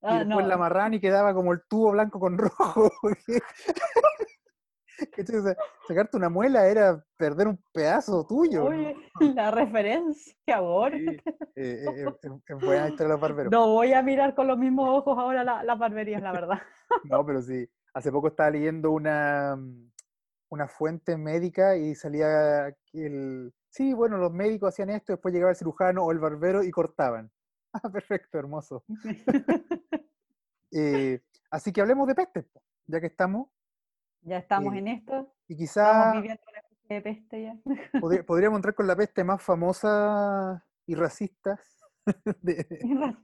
Ah, 0.01 0.15
y 0.15 0.19
después 0.19 0.43
no. 0.43 0.47
la 0.47 0.55
amarraban 0.55 0.93
y 0.93 0.99
quedaba 0.99 1.33
como 1.33 1.53
el 1.53 1.61
tubo 1.67 1.91
blanco 1.91 2.19
con 2.19 2.37
rojo. 2.37 2.91
sacarte 5.87 6.17
una 6.17 6.29
muela 6.29 6.67
era 6.67 7.03
perder 7.17 7.47
un 7.47 7.59
pedazo 7.73 8.25
tuyo. 8.27 8.65
Oye, 8.65 8.95
la 9.19 9.51
referencia 9.51 10.35
ahora. 10.55 10.97
Sí, 10.97 11.07
eh, 11.55 11.85
eh, 11.85 12.05
es 12.21 12.59
buena 12.61 12.89
historia 12.89 13.07
de 13.07 13.13
los 13.13 13.19
barberos. 13.21 13.51
No 13.51 13.69
voy 13.69 13.93
a 13.93 14.03
mirar 14.03 14.35
con 14.35 14.47
los 14.47 14.57
mismos 14.57 14.89
ojos 14.89 15.17
ahora 15.17 15.43
las 15.43 15.63
la 15.63 15.75
barberías, 15.75 16.21
la 16.21 16.33
verdad. 16.33 16.59
no, 17.05 17.25
pero 17.25 17.41
sí. 17.41 17.65
Hace 17.93 18.11
poco 18.11 18.27
estaba 18.27 18.51
leyendo 18.51 18.91
una, 18.91 19.57
una 20.49 20.67
fuente 20.67 21.17
médica 21.17 21.77
y 21.77 21.95
salía 21.95 22.75
el... 22.93 23.53
Sí, 23.69 23.93
bueno, 23.93 24.17
los 24.17 24.31
médicos 24.31 24.69
hacían 24.69 24.89
esto, 24.89 25.13
después 25.13 25.33
llegaba 25.33 25.51
el 25.51 25.57
cirujano 25.57 26.03
o 26.03 26.11
el 26.11 26.19
barbero 26.19 26.63
y 26.63 26.71
cortaban. 26.71 27.31
Ah, 27.83 27.89
perfecto, 27.89 28.39
hermoso. 28.39 28.85
eh, 30.71 31.21
así 31.51 31.73
que 31.73 31.81
hablemos 31.81 32.07
de 32.07 32.15
peste, 32.15 32.47
ya 32.87 33.01
que 33.01 33.07
estamos. 33.07 33.49
Ya 34.21 34.37
estamos 34.37 34.73
eh, 34.75 34.77
en 34.77 34.87
esto. 34.87 35.35
Y 35.49 35.57
quizá 35.57 36.13
de 36.87 37.01
peste 37.01 37.43
ya. 37.43 37.57
Podría, 37.99 38.23
podríamos 38.25 38.59
entrar 38.59 38.75
con 38.75 38.87
la 38.87 38.95
peste 38.95 39.25
más 39.25 39.41
famosa 39.43 40.65
y 40.85 40.95
racista 40.95 41.59
de, 42.41 42.65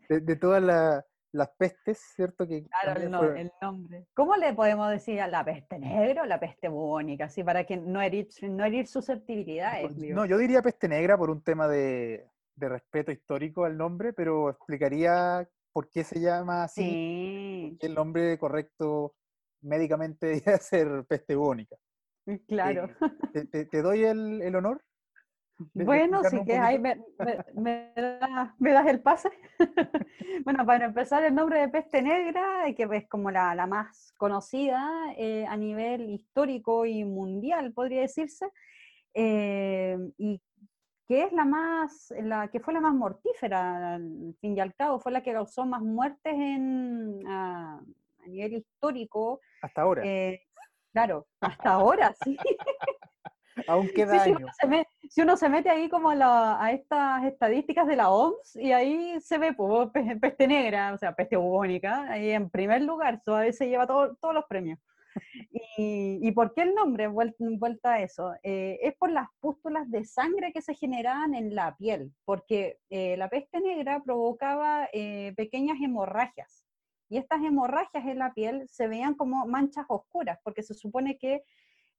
de, 0.10 0.20
de 0.20 0.36
todas 0.36 0.62
la, 0.62 1.06
las 1.34 1.50
pestes, 1.58 2.00
¿cierto? 2.16 2.48
Que 2.48 2.66
claro, 2.66 3.02
el, 3.02 3.12
no, 3.12 3.20
fue... 3.20 3.42
el, 3.42 3.52
nombre. 3.62 4.06
¿Cómo 4.14 4.36
le 4.36 4.54
podemos 4.54 4.90
decir 4.90 5.22
a 5.22 5.28
la 5.28 5.44
peste 5.44 5.80
negra 5.80 6.24
o 6.24 6.26
la 6.26 6.40
peste 6.40 6.68
bubónica? 6.68 7.26
Así 7.26 7.44
para 7.44 7.64
que 7.64 7.78
no 7.78 8.02
herir, 8.02 8.28
no 8.44 8.66
herir 8.66 8.88
susceptibilidades. 8.88 9.96
No, 9.98 10.16
no, 10.16 10.26
yo 10.26 10.38
diría 10.38 10.62
peste 10.62 10.88
negra 10.88 11.18
por 11.18 11.30
un 11.30 11.42
tema 11.42 11.68
de, 11.68 12.28
de, 12.56 12.70
respeto 12.70 13.12
histórico 13.12 13.66
al 13.66 13.78
nombre, 13.78 14.14
pero 14.14 14.50
explicaría 14.50 15.48
por 15.72 15.90
qué 15.90 16.04
se 16.04 16.20
llama 16.20 16.64
así. 16.64 16.82
Sí. 16.82 17.78
El 17.80 17.96
nombre 17.96 18.38
correcto 18.38 19.16
médicamente 19.62 20.26
debería 20.28 20.58
ser 20.58 21.06
peste 21.08 21.36
bubónica. 21.36 21.78
Claro. 22.48 22.86
Eh, 22.86 23.10
te, 23.34 23.46
te, 23.46 23.66
te, 23.66 23.82
doy 23.82 24.04
el, 24.04 24.42
el 24.42 24.56
honor? 24.56 24.82
Bueno, 25.74 26.24
sí 26.24 26.43
que 26.45 26.57
ahí 26.57 26.80
me, 26.80 26.95
me, 27.20 27.45
me, 27.53 27.93
da, 27.95 28.55
me, 28.59 28.72
das 28.72 28.88
el 28.88 29.01
pase. 29.01 29.30
bueno, 30.45 30.66
para 30.66 30.86
empezar, 30.86 31.24
el 31.24 31.36
nombre 31.36 31.59
de 31.59 31.70
peste 31.70 32.01
negra, 32.01 32.64
que 32.76 32.88
es 32.91 33.07
como 33.07 33.32
la, 33.32 33.55
la 33.55 33.68
más 33.68 34.14
conocida 34.18 34.89
eh, 35.18 35.45
a 35.47 35.55
nivel 35.57 36.09
histórico 36.09 36.86
y 36.86 37.03
mundial, 37.03 37.74
podría 37.74 38.01
decirse, 38.01 38.49
eh, 39.14 39.97
y 40.18 40.41
que 41.07 41.24
es 41.24 41.34
la 41.34 41.43
más, 41.43 42.14
la 42.22 42.47
que 42.47 42.59
fue 42.59 42.74
la 42.74 42.80
más 42.80 42.93
mortífera, 42.93 43.95
al 43.95 44.36
fin 44.39 44.55
y 44.55 44.62
al 44.62 44.74
cabo, 44.74 44.99
fue 44.99 45.12
la 45.12 45.22
que 45.22 45.34
causó 45.34 45.66
más 45.66 45.82
muertes 45.82 46.34
en, 46.34 47.22
a, 47.28 47.82
a 48.24 48.28
nivel 48.28 48.53
histórico. 48.53 49.41
Hasta 49.62 49.82
ahora. 49.82 50.03
Eh, 50.05 50.41
claro, 50.93 51.28
hasta 51.41 51.72
ahora, 51.72 52.16
sí. 52.24 52.38
Aún 53.68 53.89
queda 53.89 54.24
sí, 54.24 54.32
años. 54.32 54.51
Uno 54.64 54.70
mete, 54.70 55.01
si 55.12 55.20
uno 55.20 55.36
se 55.36 55.49
mete 55.49 55.70
ahí 55.70 55.89
como 55.89 56.14
la, 56.14 56.64
a, 56.64 56.72
estas 56.72 57.26
estadísticas 57.26 57.86
de 57.86 57.97
la 57.97 58.09
OMS 58.09 58.55
y 58.55 58.72
ahí 58.72 59.20
se 59.20 59.38
ve 59.38 59.51
pues, 59.51 59.89
peste 60.22 60.47
negra, 60.47 60.93
o 60.93 60.97
sea, 60.97 61.14
peste 61.14 61.36
bubónica, 61.36 62.03
ahí 62.09 62.30
en 62.30 62.49
primer 62.49 62.82
lugar, 62.84 63.16
eso 63.16 63.36
a 63.36 63.41
veces 63.41 63.68
lleva 63.68 63.86
todo, 63.86 64.16
todos 64.22 64.34
los 64.34 64.45
premios. 64.45 64.80
Y, 65.78 66.20
¿Y, 66.22 66.32
por 66.32 66.53
qué 66.53 66.62
el 66.62 66.74
nombre? 66.74 67.07
Vuelta, 67.07 67.43
vuelta 67.57 67.93
a 67.95 68.01
eso. 68.01 68.34
Eh, 68.41 68.80
es 68.82 68.95
por 68.95 69.12
las 69.12 69.28
pústulas 69.41 69.91
de 69.91 70.05
sangre 70.05 70.53
que 70.53 70.62
se 70.62 70.76
generaban 70.76 71.36
en 71.36 71.55
la 71.55 71.76
piel, 71.76 72.14
porque 72.24 72.80
eh, 72.89 73.18
la 73.18 73.30
peste 73.30 73.59
negra 73.59 74.01
provocaba 74.01 74.88
eh, 74.93 75.34
pequeñas 75.36 75.78
hemorragias. 75.84 76.64
Y 77.09 77.18
estas 77.18 77.43
hemorragias 77.43 78.05
en 78.05 78.20
la 78.20 78.34
piel 78.34 78.66
se 78.70 78.88
veían 78.88 79.16
como 79.16 79.45
manchas 79.45 79.86
oscuras, 79.89 80.39
porque 80.41 80.64
se 80.64 80.74
supone 80.74 81.18
que 81.18 81.43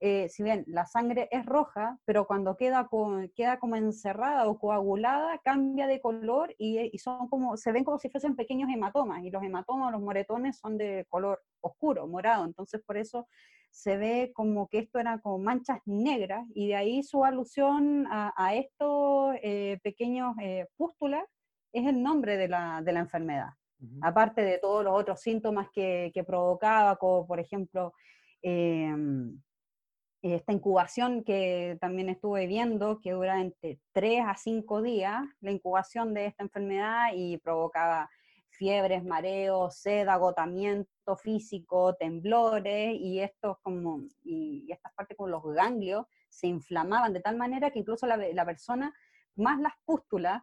eh, 0.04 0.28
si 0.28 0.42
bien 0.42 0.64
la 0.66 0.84
sangre 0.84 1.28
es 1.30 1.46
roja, 1.46 1.96
pero 2.04 2.26
cuando 2.26 2.56
queda, 2.56 2.88
con, 2.88 3.28
queda 3.36 3.60
como 3.60 3.76
encerrada 3.76 4.48
o 4.48 4.58
coagulada, 4.58 5.38
cambia 5.44 5.86
de 5.86 6.00
color 6.00 6.52
y, 6.58 6.90
y, 6.92 6.98
son 6.98 7.28
como, 7.28 7.56
se 7.56 7.70
ven 7.70 7.84
como 7.84 8.00
si 8.00 8.10
fuesen 8.10 8.34
pequeños 8.34 8.68
hematomas, 8.68 9.22
y 9.22 9.30
los 9.30 9.44
hematomas, 9.44 9.92
los 9.92 10.02
moretones 10.02 10.58
son 10.58 10.76
de 10.76 11.06
color 11.08 11.40
oscuro, 11.60 12.08
morado, 12.08 12.44
entonces 12.44 12.82
por 12.84 12.96
eso 12.96 13.28
se 13.70 13.96
ve 13.96 14.32
como 14.34 14.66
que 14.66 14.80
esto 14.80 14.98
era 14.98 15.20
como 15.20 15.38
manchas 15.38 15.78
negras, 15.86 16.44
y 16.52 16.66
de 16.66 16.74
ahí 16.74 17.04
su 17.04 17.24
alusión 17.24 18.08
a, 18.10 18.34
a 18.36 18.56
estos 18.56 19.36
eh, 19.40 19.78
pequeños 19.84 20.34
eh, 20.42 20.66
pústulas 20.76 21.22
es 21.72 21.86
el 21.86 22.02
nombre 22.02 22.36
de 22.36 22.48
la, 22.48 22.82
de 22.82 22.92
la 22.92 22.98
enfermedad, 22.98 23.50
uh 23.78 23.84
-huh. 23.86 23.98
aparte 24.02 24.42
de 24.42 24.58
todos 24.58 24.82
los 24.82 24.94
otros 25.00 25.20
síntomas 25.20 25.68
que, 25.72 26.10
que 26.12 26.24
provocaba, 26.24 26.96
como 26.96 27.24
por 27.24 27.38
ejemplo... 27.38 27.92
Eh, 30.22 30.36
esta 30.36 30.52
incubación 30.52 31.24
que 31.24 31.76
también 31.80 32.08
estuve 32.08 32.46
viendo, 32.46 33.00
que 33.00 33.12
dura 33.12 33.40
entre 33.40 33.80
3 33.92 34.24
a 34.26 34.36
5 34.36 34.80
días, 34.80 35.22
la 35.40 35.50
incubación 35.50 36.14
de 36.14 36.26
esta 36.26 36.44
enfermedad 36.44 37.08
y 37.14 37.38
provocaba 37.38 38.08
fiebres, 38.50 39.02
mareos, 39.04 39.76
sed, 39.76 40.06
agotamiento 40.06 41.16
físico, 41.16 41.94
temblores 41.96 42.94
y 43.00 43.20
estos 43.20 43.58
como 43.62 44.02
y, 44.22 44.70
estas 44.70 44.92
partes 44.94 45.16
como 45.16 45.28
los 45.28 45.42
ganglios 45.42 46.06
se 46.28 46.46
inflamaban 46.46 47.12
de 47.12 47.20
tal 47.20 47.36
manera 47.36 47.70
que 47.70 47.80
incluso 47.80 48.06
la, 48.06 48.16
la 48.16 48.44
persona 48.44 48.94
más 49.34 49.58
las 49.60 49.72
pústulas 49.84 50.42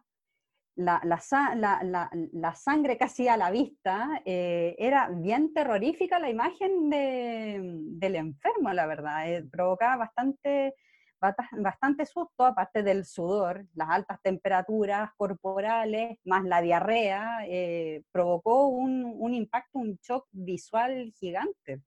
la, 0.76 1.00
la, 1.04 2.54
sangre 2.54 2.96
casi 2.96 3.28
a 3.28 3.36
la 3.36 3.50
vista, 3.50 4.22
eh, 4.24 4.74
era 4.78 5.08
bien 5.10 5.52
terrorífica 5.52 6.18
la 6.18 6.30
imagen 6.30 6.88
del 6.90 8.16
enfermo, 8.16 8.72
la 8.72 8.86
verdad. 8.86 9.30
Eh, 9.30 9.44
provocaba 9.50 9.96
bastante, 9.96 10.74
bastante 11.20 12.06
susto, 12.06 12.44
aparte 12.44 12.82
del 12.82 13.04
sudor, 13.04 13.66
las 13.74 13.90
altas 13.90 14.20
temperaturas 14.22 15.10
corporales, 15.16 16.18
más 16.24 16.44
la 16.44 16.62
diarrea, 16.62 17.46
eh, 17.46 18.02
provocó 18.12 18.68
un, 18.68 19.04
un, 19.18 19.34
impacto, 19.34 19.78
un 19.78 19.98
shock 20.02 20.26
visual 20.30 21.12
gigante. 21.18 21.82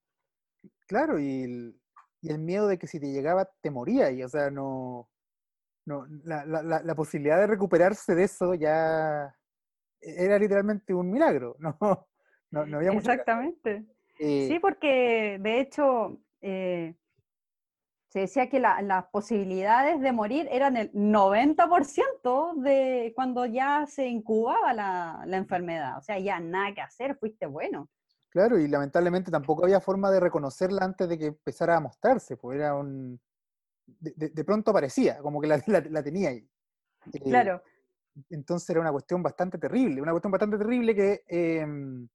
Claro, 0.88 1.19
y 1.19 1.43
el, 1.43 1.81
y 2.21 2.29
el 2.29 2.39
miedo 2.39 2.67
de 2.67 2.77
que 2.77 2.88
si 2.88 2.99
te 2.99 3.11
llegaba 3.11 3.49
te 3.61 3.71
moría, 3.71 4.11
y 4.11 4.23
o 4.23 4.29
sea, 4.29 4.51
no 4.51 5.09
no, 5.86 6.05
la, 6.23 6.45
la, 6.45 6.81
la, 6.81 6.95
posibilidad 6.95 7.38
de 7.39 7.47
recuperarse 7.47 8.15
de 8.15 8.23
eso 8.23 8.53
ya 8.53 9.36
era 9.99 10.39
literalmente 10.39 10.93
un 10.93 11.11
milagro, 11.11 11.55
no, 11.59 11.77
no, 12.51 12.65
no 12.65 12.77
había 12.77 12.91
Exactamente. 12.91 13.86
Eh, 14.19 14.47
sí, 14.47 14.59
porque 14.59 15.39
de 15.41 15.59
hecho 15.59 16.19
eh, 16.41 16.95
se 18.09 18.19
decía 18.19 18.47
que 18.47 18.59
las 18.59 19.05
posibilidades 19.11 19.99
de 19.99 20.11
morir 20.11 20.47
eran 20.51 20.77
el 20.77 20.91
90% 20.93 22.61
de 22.61 23.11
cuando 23.15 23.45
ya 23.47 23.88
se 23.88 24.07
incubaba 24.07 24.71
la, 24.73 25.23
la 25.25 25.38
enfermedad, 25.38 25.97
o 25.97 26.01
sea, 26.01 26.19
ya 26.19 26.39
nada 26.39 26.73
que 26.75 26.81
hacer, 26.81 27.17
fuiste 27.17 27.47
bueno. 27.47 27.89
Claro, 28.29 28.57
y 28.57 28.67
lamentablemente 28.67 29.31
tampoco 29.31 29.63
había 29.63 29.79
forma 29.79 30.11
de 30.11 30.19
reconocerla 30.19 30.86
antes 30.86 31.09
de 31.09 31.17
que 31.17 31.25
empezara 31.27 31.77
a 31.77 31.79
mostrarse, 31.79 32.38
pues 32.38 32.57
era 32.57 32.75
un, 32.75 33.19
de, 33.86 34.43
pronto 34.43 34.71
aparecía, 34.71 35.19
como 35.19 35.41
que 35.41 35.47
la, 35.67 35.84
la, 35.89 36.03
tenía 36.03 36.29
ahí. 36.29 36.49
Eh, 37.13 37.19
claro. 37.19 37.61
Entonces 38.29 38.69
era 38.69 38.81
una 38.81 38.91
cuestión 38.91 39.23
bastante 39.23 39.57
terrible, 39.57 40.01
una 40.01 40.11
cuestión 40.11 40.31
bastante 40.31 40.57
terrible 40.57 40.95
que 40.95 41.23
em, 41.27 42.07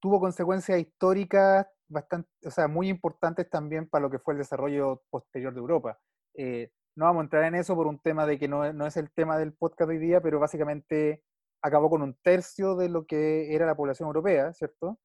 tuvo 0.00 0.20
consecuencias 0.20 0.78
históricas 0.78 1.66
bastante, 1.88 2.28
o 2.46 2.50
sea, 2.50 2.68
muy 2.68 2.88
importantes 2.88 3.48
también 3.50 3.88
para 3.88 4.02
lo 4.02 4.10
que 4.10 4.18
fue 4.18 4.34
el 4.34 4.38
desarrollo 4.38 5.02
posterior 5.10 5.52
de 5.52 5.60
Europa. 5.60 5.98
Eh, 6.34 6.70
no 6.96 7.06
vamos 7.06 7.22
a 7.22 7.24
entrar 7.24 7.44
en 7.44 7.56
eso 7.56 7.74
por 7.74 7.86
un 7.86 7.98
tema 7.98 8.26
de 8.26 8.38
que 8.38 8.46
no, 8.46 8.72
no, 8.72 8.86
es 8.86 8.96
el 8.96 9.10
tema 9.10 9.36
del 9.38 9.52
podcast 9.52 9.90
hoy 9.90 9.98
día, 9.98 10.20
pero 10.20 10.38
básicamente 10.38 11.22
acabó 11.60 11.90
con 11.90 12.02
un 12.02 12.14
tercio 12.22 12.76
de 12.76 12.88
lo 12.88 13.04
que 13.04 13.54
era 13.54 13.66
la 13.66 13.74
población 13.74 14.06
europea, 14.06 14.52
¿cierto? 14.52 15.00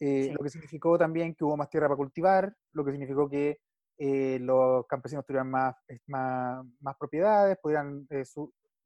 Eh, 0.00 0.32
lo 0.32 0.42
que 0.42 0.50
significó 0.50 0.96
también 0.96 1.34
que 1.34 1.44
hubo 1.44 1.56
más 1.56 1.68
tierra 1.68 1.88
para 1.88 1.96
cultivar, 1.96 2.54
lo 2.72 2.84
que 2.84 2.92
significó 2.92 3.28
que 3.28 3.60
eh, 3.98 4.38
los 4.40 4.86
campesinos 4.86 5.26
tuvieran 5.26 5.50
más, 5.50 5.74
más, 6.06 6.64
más 6.80 6.96
propiedades, 6.96 7.58
pudieran, 7.60 8.06
eh, 8.10 8.24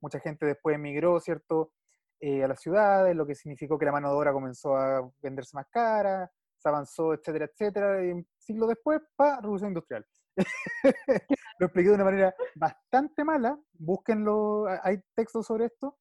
mucha 0.01 0.19
gente 0.21 0.47
después 0.47 0.75
emigró, 0.77 1.21
¿cierto?, 1.21 1.73
eh, 2.19 2.45
a 2.45 2.49
las 2.49 2.61
ciudades, 2.61 3.15
lo 3.15 3.27
que 3.27 3.35
significó 3.35 3.79
que 3.79 3.85
la 3.85 3.93
mano 3.93 4.09
de 4.09 4.17
obra 4.17 4.33
comenzó 4.33 4.77
a 4.77 5.11
venderse 5.21 5.57
más 5.57 5.67
cara, 5.71 6.31
se 6.57 6.69
avanzó, 6.69 7.13
etcétera, 7.13 7.47
etcétera, 7.47 8.05
y 8.05 8.27
siglo 8.39 8.67
después, 8.67 9.01
pa, 9.17 9.41
revolución 9.41 9.71
industrial. 9.71 10.07
lo 11.59 11.67
expliqué 11.67 11.89
de 11.91 11.95
una 11.95 12.05
manera 12.05 12.35
bastante 12.55 13.25
mala, 13.25 13.59
búsquenlo, 13.73 14.67
hay 14.83 15.03
textos 15.15 15.47
sobre 15.47 15.67
esto, 15.67 15.99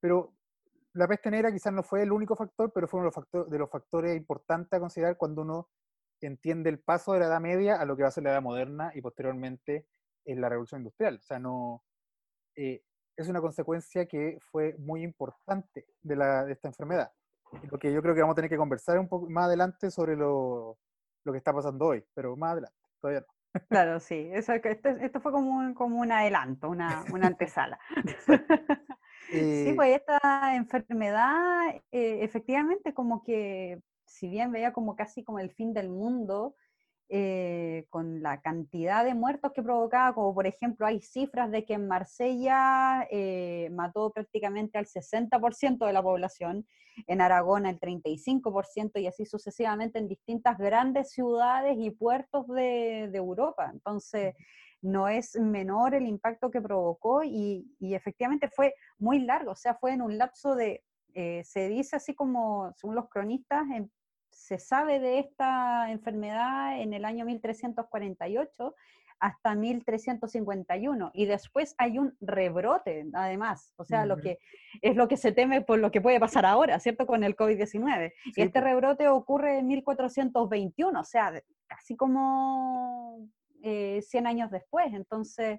pero 0.00 0.34
la 0.94 1.06
peste 1.06 1.30
negra 1.30 1.52
quizás 1.52 1.72
no 1.72 1.82
fue 1.82 2.02
el 2.02 2.10
único 2.10 2.34
factor, 2.34 2.72
pero 2.72 2.88
fue 2.88 3.00
uno 3.00 3.10
de 3.46 3.58
los 3.58 3.70
factores 3.70 4.16
importantes 4.16 4.72
a 4.72 4.80
considerar 4.80 5.16
cuando 5.16 5.42
uno 5.42 5.68
entiende 6.26 6.70
el 6.70 6.80
paso 6.80 7.12
de 7.12 7.20
la 7.20 7.26
Edad 7.26 7.40
Media 7.40 7.76
a 7.76 7.84
lo 7.84 7.96
que 7.96 8.02
va 8.02 8.08
a 8.08 8.12
ser 8.12 8.24
la 8.24 8.30
Edad 8.30 8.42
Moderna 8.42 8.92
y 8.94 9.00
posteriormente 9.00 9.86
en 10.24 10.40
la 10.40 10.48
Revolución 10.48 10.80
Industrial. 10.80 11.16
O 11.16 11.22
sea, 11.22 11.38
no, 11.38 11.82
eh, 12.56 12.82
es 13.16 13.28
una 13.28 13.40
consecuencia 13.40 14.06
que 14.06 14.38
fue 14.50 14.76
muy 14.78 15.02
importante 15.02 15.86
de, 16.02 16.16
la, 16.16 16.44
de 16.44 16.52
esta 16.52 16.68
enfermedad. 16.68 17.10
Lo 17.70 17.78
que 17.78 17.92
yo 17.92 18.02
creo 18.02 18.14
que 18.14 18.20
vamos 18.20 18.34
a 18.34 18.36
tener 18.36 18.50
que 18.50 18.56
conversar 18.56 18.98
un 18.98 19.08
poco 19.08 19.28
más 19.28 19.46
adelante 19.46 19.90
sobre 19.90 20.16
lo, 20.16 20.78
lo 21.24 21.32
que 21.32 21.38
está 21.38 21.52
pasando 21.52 21.86
hoy, 21.86 22.04
pero 22.14 22.36
más 22.36 22.52
adelante, 22.52 22.76
todavía 23.00 23.20
no. 23.20 23.60
Claro, 23.68 23.98
sí, 23.98 24.28
eso, 24.32 24.52
esto, 24.52 24.88
esto 24.88 25.20
fue 25.20 25.32
como 25.32 25.56
un, 25.56 25.74
como 25.74 26.00
un 26.00 26.12
adelanto, 26.12 26.68
una, 26.68 27.04
una 27.12 27.28
antesala. 27.28 27.78
sí, 29.30 29.72
pues 29.74 29.96
esta 29.96 30.54
enfermedad 30.54 31.68
eh, 31.90 32.22
efectivamente 32.22 32.94
como 32.94 33.22
que 33.22 33.80
si 34.08 34.28
bien 34.28 34.52
veía 34.52 34.72
como 34.72 34.96
casi 34.96 35.22
como 35.22 35.38
el 35.38 35.50
fin 35.50 35.72
del 35.72 35.88
mundo, 35.88 36.56
eh, 37.10 37.86
con 37.88 38.22
la 38.22 38.42
cantidad 38.42 39.02
de 39.02 39.14
muertos 39.14 39.52
que 39.54 39.62
provocaba, 39.62 40.14
como 40.14 40.34
por 40.34 40.46
ejemplo 40.46 40.86
hay 40.86 41.00
cifras 41.00 41.50
de 41.50 41.64
que 41.64 41.72
en 41.72 41.88
Marsella 41.88 43.06
eh, 43.10 43.70
mató 43.72 44.10
prácticamente 44.12 44.76
al 44.76 44.84
60% 44.84 45.86
de 45.86 45.92
la 45.92 46.02
población, 46.02 46.66
en 47.06 47.20
Aragón 47.20 47.64
el 47.64 47.80
35% 47.80 49.00
y 49.00 49.06
así 49.06 49.24
sucesivamente 49.24 49.98
en 49.98 50.08
distintas 50.08 50.58
grandes 50.58 51.10
ciudades 51.12 51.76
y 51.78 51.90
puertos 51.92 52.46
de, 52.48 53.04
Europa. 53.14 53.70
Entonces, 53.72 54.34
no 54.82 55.08
es 55.08 55.34
menor 55.36 55.94
el 55.94 56.06
impacto 56.06 56.50
que 56.50 56.60
provocó 56.60 57.22
y, 57.22 57.74
y, 57.80 57.94
efectivamente 57.94 58.48
fue 58.48 58.74
muy 58.98 59.20
largo, 59.20 59.52
o 59.52 59.56
sea, 59.56 59.74
fue 59.74 59.92
en 59.92 60.02
un 60.02 60.18
lapso 60.18 60.54
de, 60.54 60.84
eh, 61.14 61.42
se 61.44 61.68
dice 61.68 61.96
así 61.96 62.14
como, 62.14 62.72
según 62.76 62.94
los 62.94 63.08
cronistas, 63.08 63.64
en 63.74 63.90
se 64.48 64.58
sabe 64.58 64.98
de 64.98 65.18
esta 65.18 65.90
enfermedad 65.90 66.80
en 66.80 66.94
el 66.94 67.04
año 67.04 67.26
1348 67.26 68.74
hasta 69.20 69.54
1351 69.54 71.10
y 71.12 71.26
después 71.26 71.74
hay 71.76 71.98
un 71.98 72.16
rebrote 72.20 73.04
además, 73.12 73.74
o 73.76 73.84
sea, 73.84 74.06
lo 74.06 74.16
que 74.16 74.38
es 74.80 74.96
lo 74.96 75.06
que 75.06 75.18
se 75.18 75.32
teme 75.32 75.60
por 75.60 75.80
lo 75.80 75.90
que 75.90 76.00
puede 76.00 76.18
pasar 76.18 76.46
ahora, 76.46 76.80
¿cierto? 76.80 77.06
Con 77.06 77.24
el 77.24 77.36
COVID-19. 77.36 78.12
y 78.36 78.40
este 78.40 78.60
rebrote 78.62 79.08
ocurre 79.08 79.58
en 79.58 79.66
1421, 79.66 80.98
o 80.98 81.04
sea, 81.04 81.42
casi 81.66 81.94
como 81.94 83.28
100 83.60 83.64
eh, 83.64 84.28
años 84.28 84.50
después. 84.50 84.94
Entonces, 84.94 85.58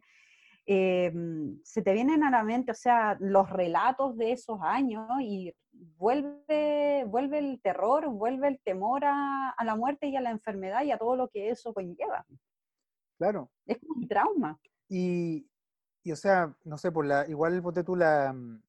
Em, 0.72 1.60
se 1.64 1.82
te 1.82 1.94
vienen 1.94 2.24
a 2.24 2.30
la 2.30 2.44
mente, 2.44 2.74
o 2.74 2.76
sea, 2.76 3.18
los 3.20 3.50
relatos 3.50 4.16
de 4.18 4.34
esos 4.34 4.60
años 4.62 5.04
y 5.20 5.52
vuelve, 5.98 7.06
vuelve 7.08 7.40
el 7.40 7.62
terror, 7.62 8.08
vuelve 8.10 8.48
el 8.48 8.60
temor 8.60 9.04
a, 9.06 9.56
la 9.64 9.76
muerte 9.76 10.08
y 10.08 10.16
a 10.16 10.22
la 10.22 10.32
enfermedad 10.32 10.84
y 10.84 10.92
a 10.92 10.98
todo 10.98 11.16
lo 11.16 11.30
que 11.30 11.50
eso 11.50 11.74
conlleva. 11.74 12.26
Claro. 13.18 13.52
Es 13.66 13.78
como 13.80 14.02
un 14.02 14.08
trauma. 14.08 14.60
Y, 14.88 15.50
y 16.04 16.12
o 16.12 16.16
sea, 16.16 16.56
no 16.64 16.78
sé, 16.78 16.92
por 16.92 17.06
la, 17.06 17.28
igual 17.28 17.62
voté 17.62 17.84
tú 17.84 17.96
la, 17.96 18.34
mm, 18.34 18.62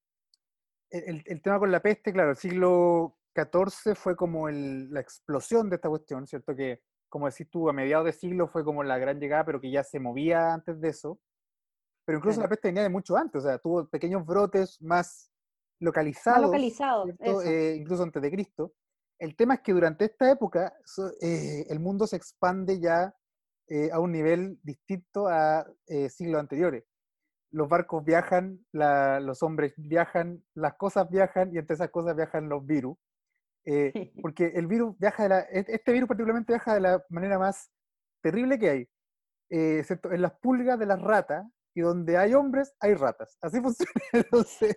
el, 0.91 1.23
el, 1.27 1.43
tema 1.43 1.59
con 1.59 1.71
la 1.71 1.81
peste, 1.81 2.13
claro, 2.13 2.31
el 2.31 2.37
siglo 2.37 3.17
XIV 3.35 3.95
fue 3.95 4.17
como 4.17 4.49
la 4.49 5.01
explosión 5.01 5.71
de 5.71 5.77
esta 5.77 5.89
cuestión, 5.89 6.27
¿cierto? 6.27 6.55
Que, 6.55 6.83
como 7.09 7.29
decís 7.29 7.49
tú, 7.51 7.69
a 7.69 7.73
mediados 7.73 8.07
de 8.07 8.13
siglo 8.13 8.49
fue 8.49 8.65
como 8.65 8.83
la 8.83 8.99
gran 8.99 9.19
llegada, 9.19 9.45
pero 9.45 9.61
que 9.61 9.71
ya 9.71 9.83
se 9.83 10.01
movía 10.01 10.53
antes 10.53 10.81
de 10.81 10.89
eso. 10.89 11.19
Pero 12.05 12.19
incluso 12.19 12.41
la 12.41 12.49
peste 12.49 12.69
venía 12.69 12.83
de 12.83 12.89
mucho 12.89 13.17
antes, 13.17 13.45
o 13.45 13.47
sea, 13.47 13.59
tuvo 13.59 13.87
pequeños 13.89 14.27
brotes 14.27 14.81
más 14.83 15.31
localizados. 15.81 16.43
localizados, 16.43 17.11
eh, 17.21 17.77
incluso 17.79 18.03
antes 18.03 18.23
de 18.23 18.31
Cristo. 18.31 18.75
El 19.19 19.37
tema 19.37 19.55
es 19.55 19.61
que 19.61 19.73
durante 19.73 20.07
esta 20.07 20.31
época 20.31 20.73
eh, 21.21 21.67
el 21.69 21.81
mundo 21.81 22.07
se 22.07 22.17
expande 22.17 22.81
ya 22.81 23.15
eh, 23.69 23.91
a 23.93 23.99
un 23.99 24.13
nivel 24.13 24.59
distinto 24.63 25.29
a 25.29 25.67
siglos 26.09 26.41
anteriores. 26.41 26.85
Los 27.53 27.69
barcos 27.69 28.05
viajan, 28.05 28.65
los 28.73 29.43
hombres 29.43 29.75
viajan, 29.77 30.43
las 30.55 30.75
cosas 30.77 31.11
viajan 31.11 31.53
y 31.53 31.59
entre 31.59 31.75
esas 31.75 31.91
cosas 31.91 32.17
viajan 32.17 32.49
los 32.49 32.65
virus. 32.65 32.97
porque 34.23 34.53
el 34.55 34.67
virus 34.67 34.97
viaja 34.99 35.25
de 35.25 35.29
la, 35.29 35.41
e-, 35.41 35.67
este 35.69 35.93
virus 35.93 36.09
particularmente 36.09 36.55
viaja 36.55 36.75
de 36.75 36.81
la 36.81 37.05
manera 37.11 37.39
más 37.39 37.71
terrible 38.23 38.59
que 38.59 38.71
hay. 38.71 38.89
en 39.51 40.23
las 40.23 40.33
pulgas 40.41 40.79
de 40.79 40.87
las 40.87 41.01
ratas, 41.01 41.47
y 41.75 41.81
donde 41.81 42.17
hay 42.17 42.35
hombres, 42.35 42.75
hay 42.81 42.95
ratas. 42.95 43.37
Así 43.41 43.61
funciona. 43.63 43.93
Entonces, 44.13 44.75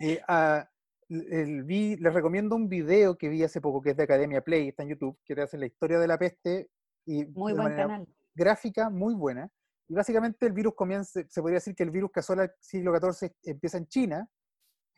eh, 0.00 0.20
ah, 0.28 0.68
vi, 1.08 1.96
les 1.96 2.12
recomiendo 2.14 2.54
un 2.56 2.68
video 2.68 3.16
que 3.16 3.28
vi 3.28 3.42
hace 3.42 3.60
poco, 3.60 3.80
que 3.82 3.90
es 3.90 3.96
de 3.96 4.02
Academia 4.04 4.40
Play, 4.42 4.68
está 4.68 4.82
en 4.82 4.90
YouTube, 4.90 5.18
que 5.24 5.34
te 5.34 5.42
hace 5.42 5.58
la 5.58 5.66
historia 5.66 5.98
de 5.98 6.06
la 6.06 6.18
peste. 6.18 6.70
Y 7.06 7.24
muy 7.26 7.52
buen 7.54 7.74
canal. 7.76 8.06
Gráfica, 8.34 8.90
muy 8.90 9.14
buena. 9.14 9.50
Y 9.88 9.94
básicamente 9.94 10.46
el 10.46 10.52
virus 10.52 10.74
comienza, 10.74 11.22
se 11.28 11.40
podría 11.40 11.56
decir 11.56 11.74
que 11.74 11.82
el 11.82 11.90
virus 11.90 12.10
que 12.12 12.20
asola 12.20 12.44
el 12.44 12.50
siglo 12.60 12.92
XIV 12.98 13.32
empieza 13.44 13.78
en 13.78 13.86
China. 13.86 14.28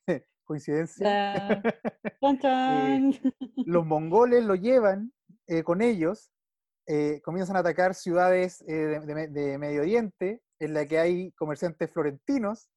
Coincidencia. 0.45 1.63
Eh, 2.23 3.33
los 3.67 3.87
mongoles 3.87 4.45
lo 4.45 4.55
llevan 4.55 5.13
eh, 5.47 5.63
con 5.63 5.81
ellos 5.81 6.31
eh, 6.87 7.21
comienzan 7.23 7.57
a 7.57 7.61
atacar 7.61 7.95
ciudades 7.95 8.63
eh, 8.69 8.75
de, 8.75 9.01
de- 9.01 9.29
de 9.29 9.59
Medio 9.59 9.81
Oriente 9.83 10.43
en 10.59 10.75
la 10.75 10.87
que 10.87 10.99
hay 10.99 11.33
comerciantes 11.33 11.91
florentinos 11.91 12.69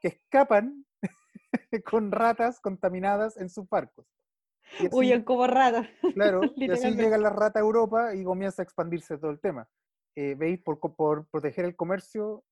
que 0.00 0.08
escapan 0.08 0.84
con 1.90 2.10
ratas 2.12 2.60
contaminadas 2.60 3.36
en 3.36 3.48
sus 3.50 3.68
barcos. 3.68 4.06
Así- 4.78 4.88
Huyen 4.92 5.22
como 5.24 5.46
ratas. 5.46 5.86
Claro, 6.14 6.40
y 6.56 6.70
así 6.70 6.90
llega 6.92 7.18
la 7.18 7.30
rata 7.30 7.58
a 7.58 7.62
Europa 7.62 8.14
y 8.14 8.24
comienza 8.24 8.62
a 8.62 8.64
expandirse 8.64 9.18
todo 9.18 9.30
el 9.30 9.40
tema. 9.40 9.68
Eh, 10.16 10.34
¿Veis? 10.36 10.60
Por, 10.62 10.78
por 10.78 11.26
proteger 11.28 11.64
el 11.64 11.74
comercio, 11.76 12.44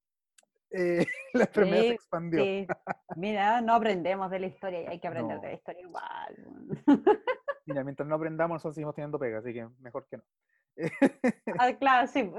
eh, 0.71 1.07
la 1.35 1.45
enfermedad 1.45 1.83
se 1.83 1.89
Sí, 1.89 1.95
expandió. 1.95 2.43
Sí. 2.45 2.67
Mira, 3.17 3.61
no 3.61 3.75
aprendemos 3.75 4.31
de 4.31 4.39
la 4.41 4.47
historia 4.47 4.83
y 4.83 4.87
hay 4.87 5.01
que 5.01 5.09
aprender 5.09 5.37
No. 5.37 5.43
de 5.43 5.49
la 5.49 5.55
historia 5.55 5.83
igual. 5.83 6.83
Mira, 7.67 7.85
mientras 7.85 8.09
no 8.09 8.15
aprendamos, 8.15 8.55
nosotros 8.57 8.75
seguimos 8.75 8.95
teniendo 8.95 9.19
pega, 9.19 9.39
así 9.39 9.53
que 9.53 9.69
mejor 9.81 10.07
que 10.09 10.17
no. 10.17 10.23
Ah, 11.59 11.73
claro, 11.79 12.07
sí. 12.07 12.31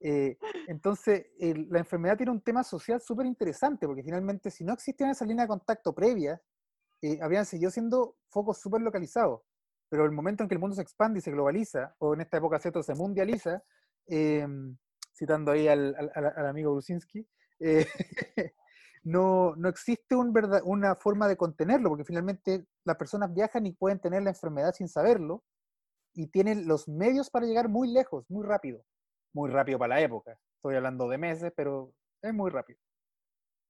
Eh, 0.00 0.38
entonces, 0.68 1.26
la 1.38 1.78
enfermedad 1.78 2.16
tiene 2.16 2.32
un 2.32 2.40
tema 2.40 2.62
social 2.62 3.00
súper 3.00 3.26
interesante, 3.26 3.86
porque 3.86 4.02
finalmente, 4.02 4.50
si 4.50 4.64
no 4.64 4.72
existiera 4.72 5.12
esa 5.12 5.24
línea 5.24 5.44
de 5.44 5.48
contacto 5.48 5.94
previa, 5.94 6.40
eh, 7.00 7.18
habrían 7.22 7.46
seguido 7.46 7.70
siendo 7.70 8.16
focos 8.28 8.58
súper 8.60 8.80
localizados. 8.80 9.42
Pero 9.88 10.04
el 10.04 10.12
momento 10.12 10.42
en 10.42 10.48
que 10.48 10.54
el 10.54 10.60
mundo 10.60 10.76
se 10.76 10.82
expande 10.82 11.18
y 11.20 11.22
se 11.22 11.30
globaliza, 11.30 11.94
o 11.98 12.14
en 12.14 12.20
esta 12.20 12.38
época 12.38 12.58
¿cierto? 12.58 12.82
se 12.82 12.94
mundializa, 12.94 13.62
eh, 14.08 14.46
citando 15.16 15.52
ahí 15.52 15.68
al, 15.68 15.96
amigo 16.46 16.72
Brusinski, 16.72 17.26
eh, 17.60 17.86
no, 19.04 19.54
no 19.56 19.68
existe 19.68 20.14
una 20.16 20.94
forma 20.96 21.28
de 21.28 21.36
contenerlo, 21.36 21.88
porque 21.88 22.04
finalmente 22.04 22.66
las 22.84 22.96
personas 22.96 23.32
viajan 23.32 23.66
y 23.66 23.72
pueden 23.72 24.00
tener 24.00 24.22
la 24.22 24.30
enfermedad 24.30 24.74
sin 24.74 24.88
saberlo, 24.88 25.44
y 26.14 26.26
tienen 26.28 26.66
los 26.66 26.88
medios 26.88 27.30
para 27.30 27.46
llegar 27.46 27.68
muy 27.68 27.92
lejos, 27.92 28.28
muy 28.28 28.44
rápido 28.44 28.84
muy 29.32 29.50
rápido 29.50 29.78
para 29.78 29.94
la 29.96 30.00
época. 30.00 30.38
Estoy 30.56 30.76
hablando 30.76 31.08
de 31.08 31.18
meses, 31.18 31.52
pero 31.56 31.94
es 32.22 32.34
muy 32.34 32.50
rápido. 32.50 32.78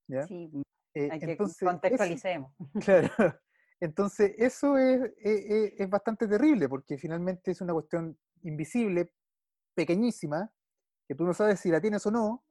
¿ya? 0.08 0.26
Sí, 0.26 0.50
Eh, 0.94 1.08
hay 1.12 1.18
que 1.20 1.32
entonces, 1.32 1.56
eso- 1.62 1.66
contextualicemos. 1.66 2.52
claro. 3.12 3.38
Entonces, 3.80 4.34
eso 4.38 4.76
es, 4.78 5.12
es- 5.18 5.44
es- 5.50 5.80
es 5.80 5.90
bastante 5.90 6.26
terrible 6.26 6.68
porque 6.68 6.98
finalmente 6.98 7.50
es 7.52 7.60
una 7.60 7.72
cuestión 7.74 8.18
invisible, 8.42 9.12
pequeñísima, 9.74 10.52
que 11.06 11.14
tú 11.14 11.24
no 11.24 11.34
sabes 11.34 11.60
si 11.60 11.70
la 11.70 11.80
tienes 11.80 12.04
o 12.06 12.10
no, 12.10 12.44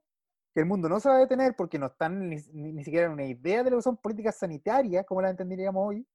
que 0.53 0.61
el 0.61 0.65
mundo 0.67 0.87
no 0.87 0.99
se 0.99 1.09
va 1.09 1.15
a 1.17 1.19
detener 1.19 1.55
porque 1.55 1.77
no 1.77 1.87
están 1.87 2.29
ni, 2.29 2.37
ni- 2.53 2.73
ni 2.73 2.83
siquiera 2.83 3.07
en 3.07 3.13
una 3.13 3.25
idea 3.25 3.63
de 3.63 3.71
lo 3.71 3.77
que 3.77 3.81
son 3.83 3.97
políticas 3.97 4.37
sanitarias, 4.37 5.05
como 5.05 5.21
las 5.21 5.31
entenderíamos 5.31 5.87
hoy. 5.87 6.07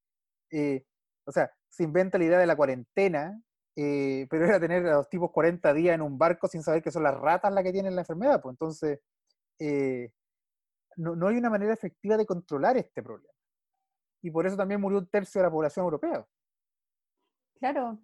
Eh, 0.51 0.87
o 1.27 1.33
sea, 1.33 1.53
se 1.69 1.85
inventa 1.85 2.19
la 2.19 2.25
idea 2.25 2.39
de 2.39 2.47
la 2.47 2.57
cuarentena, 2.57 3.41
eh, 3.75 4.27
pero 4.29 4.45
era 4.45 4.61
tener 4.61 4.87
a 4.87 4.97
los 4.97 5.09
tipos 5.09 5.31
40 5.31 5.73
días 5.73 5.95
en 5.95 6.03
un 6.03 6.19
barco 6.19 6.47
sin 6.47 6.63
saber 6.63 6.83
que 6.83 6.91
son 6.91 7.03
las 7.03 7.15
ratas 7.15 7.53
las 7.53 7.65
que 7.65 7.73
tienen 7.73 7.95
la 7.95 8.03
enfermedad. 8.03 8.41
Pues 8.41 8.53
entonces, 8.53 9.01
eh, 9.59 10.11
no, 10.97 11.17
no 11.17 11.29
hay 11.29 11.37
una 11.37 11.51
manera 11.51 11.73
efectiva 11.73 12.17
de 12.17 12.27
controlar 12.27 12.77
este 12.77 13.03
problema. 13.03 13.33
Y 14.23 14.31
por 14.31 14.47
eso 14.47 14.57
también 14.57 14.81
murió 14.81 14.99
un 14.99 15.09
tercio 15.09 15.41
de 15.41 15.47
la 15.47 15.51
población 15.51 15.85
europea. 15.85 16.25
Claro, 17.59 17.99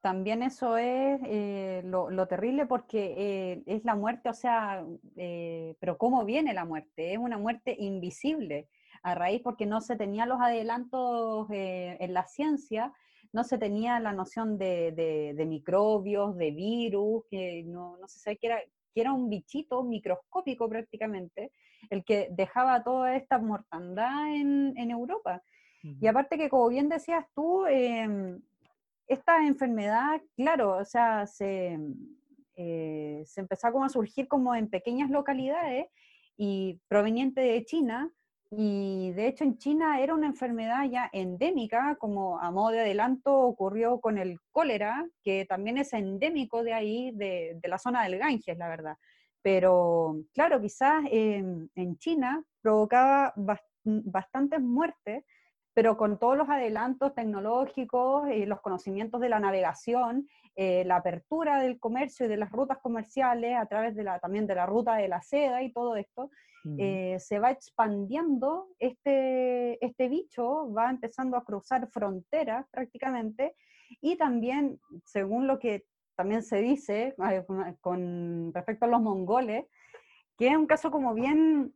también 0.00 0.42
eso 0.42 0.76
es 0.76 1.20
eh, 1.24 1.82
lo, 1.84 2.26
terrible 2.26 2.66
porque 2.66 3.62
es 3.66 3.84
la 3.84 3.94
muerte, 3.94 4.30
o 4.30 4.34
sea, 4.34 4.84
pero 5.14 5.98
¿cómo 5.98 6.24
viene 6.24 6.54
la 6.54 6.64
muerte? 6.64 7.12
Es 7.12 7.18
una 7.18 7.38
muerte 7.38 7.76
invisible, 7.78 8.68
a 9.02 9.14
raíz 9.14 9.42
porque 9.42 9.66
no 9.66 9.80
se 9.80 9.96
tenían 9.96 10.28
los 10.28 10.40
adelantos 10.40 11.46
en 11.50 12.14
la 12.14 12.26
ciencia, 12.26 12.92
no 13.32 13.44
se 13.44 13.58
tenía 13.58 14.00
la 14.00 14.12
noción 14.12 14.58
de, 14.58 14.92
de- 14.92 15.34
de 15.34 15.46
microbios, 15.46 16.36
de 16.36 16.50
virus, 16.50 17.24
que 17.30 17.62
no, 17.64 17.96
no 17.98 18.08
se 18.08 18.18
sabe 18.18 18.36
que 18.38 18.46
era, 18.48 18.60
que 18.94 19.00
era 19.00 19.12
un 19.12 19.28
bichito 19.28 19.82
microscópico 19.84 20.68
prácticamente, 20.68 21.52
el 21.90 22.04
que 22.04 22.28
dejaba 22.32 22.82
toda 22.82 23.14
esta 23.16 23.38
mortandad 23.38 24.34
en, 24.34 24.74
en 24.76 24.90
Europa. 24.90 25.42
Y 25.82 26.06
aparte 26.08 26.36
que, 26.36 26.50
como 26.50 26.68
bien 26.68 26.88
decías 26.90 27.24
tú, 27.34 27.64
em, 27.66 28.40
esta 29.06 29.46
enfermedad, 29.46 30.20
claro, 30.36 30.76
o 30.76 30.84
sea, 30.84 31.26
se, 31.26 31.78
eh, 32.56 33.22
se 33.24 33.40
empezó 33.40 33.72
como 33.72 33.84
a 33.84 33.88
surgir 33.88 34.28
como 34.28 34.54
en 34.54 34.68
pequeñas 34.68 35.08
localidades 35.10 35.86
y 36.36 36.80
proveniente 36.88 37.40
de 37.40 37.64
China. 37.64 38.12
Y 38.52 39.12
de 39.12 39.28
hecho 39.28 39.44
en 39.44 39.58
China 39.58 40.00
era 40.00 40.12
una 40.14 40.26
enfermedad 40.26 40.84
ya 40.90 41.08
endémica, 41.12 41.96
como 41.96 42.40
a 42.40 42.50
modo 42.50 42.70
de 42.70 42.80
adelanto 42.80 43.38
ocurrió 43.38 44.00
con 44.00 44.18
el 44.18 44.38
cólera, 44.50 45.06
que 45.22 45.44
también 45.46 45.78
es 45.78 45.92
endémico 45.92 46.64
de 46.64 46.72
ahí, 46.72 47.12
de, 47.14 47.58
de 47.62 47.68
la 47.68 47.78
zona 47.78 48.02
del 48.02 48.18
Ganges, 48.18 48.58
la 48.58 48.68
verdad. 48.68 48.96
Pero 49.42 50.16
claro, 50.34 50.60
quizás 50.60 51.04
em, 51.10 51.68
en 51.76 51.96
China 51.98 52.42
provocaba 52.60 53.32
bas- 53.36 53.62
bastantes 53.84 54.60
muertes 54.60 55.24
pero 55.72 55.96
con 55.96 56.18
todos 56.18 56.36
los 56.36 56.48
adelantos 56.48 57.14
tecnológicos 57.14 58.28
y 58.30 58.44
los 58.44 58.60
conocimientos 58.60 59.20
de 59.20 59.28
la 59.28 59.38
navegación, 59.38 60.26
eh, 60.56 60.84
la 60.84 60.96
apertura 60.96 61.60
del 61.62 61.78
comercio 61.78 62.26
y 62.26 62.28
de 62.28 62.36
las 62.36 62.50
rutas 62.50 62.78
comerciales 62.82 63.56
a 63.56 63.66
través 63.66 63.94
de 63.94 64.02
la, 64.02 64.18
también 64.18 64.46
de 64.48 64.56
la 64.56 64.66
ruta 64.66 64.96
de 64.96 65.08
la 65.08 65.22
seda 65.22 65.62
y 65.62 65.72
todo 65.72 65.94
esto, 65.96 66.30
Ujú. 66.64 66.76
eh, 66.78 67.16
se 67.18 67.38
va 67.38 67.50
expandiendo 67.50 68.68
este, 68.78 69.84
este 69.84 70.08
bicho, 70.08 70.72
va 70.72 70.90
empezando 70.90 71.36
a 71.36 71.44
cruzar 71.44 71.88
fronteras 71.90 72.66
prácticamente, 72.70 73.54
y 74.00 74.16
también, 74.16 74.78
según 75.04 75.46
lo 75.46 75.58
que 75.58 75.84
también 76.16 76.42
se 76.42 76.60
dice 76.60 77.14
eh, 77.30 77.44
con- 77.46 77.74
con 77.80 78.52
respecto 78.54 78.84
a 78.84 78.88
los 78.88 79.00
mongoles, 79.00 79.64
que 80.36 80.48
es 80.48 80.56
un 80.56 80.66
caso 80.66 80.90
como 80.90 81.14
bien 81.14 81.74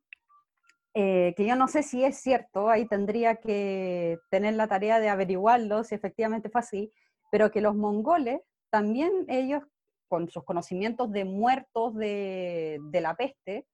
eh, 0.95 1.35
que 1.37 1.45
yo 1.45 1.57
no 1.57 1.67
sé 1.67 1.83
si 1.83 2.05
es 2.05 2.19
cierto, 2.19 2.69
ahí 2.71 2.87
tendría 2.87 3.37
que 3.37 4.19
tener 4.31 4.55
la 4.55 4.69
tarea 4.69 5.01
de 5.01 5.09
averiguarlo 5.09 5.83
si 5.83 5.95
efectivamente 5.95 6.51
fue 6.51 6.61
así, 6.61 6.93
pero 7.33 7.51
que 7.51 7.61
los 7.61 7.75
mongoles 7.75 8.41
también 8.71 9.25
ellos, 9.29 9.63
con 10.09 10.29
sus 10.29 10.45
conocimientos 10.45 11.11
de 11.11 11.25
muertos 11.25 11.95
de, 11.97 12.79
de 12.91 13.01
la 13.01 13.17
peste, 13.17 13.67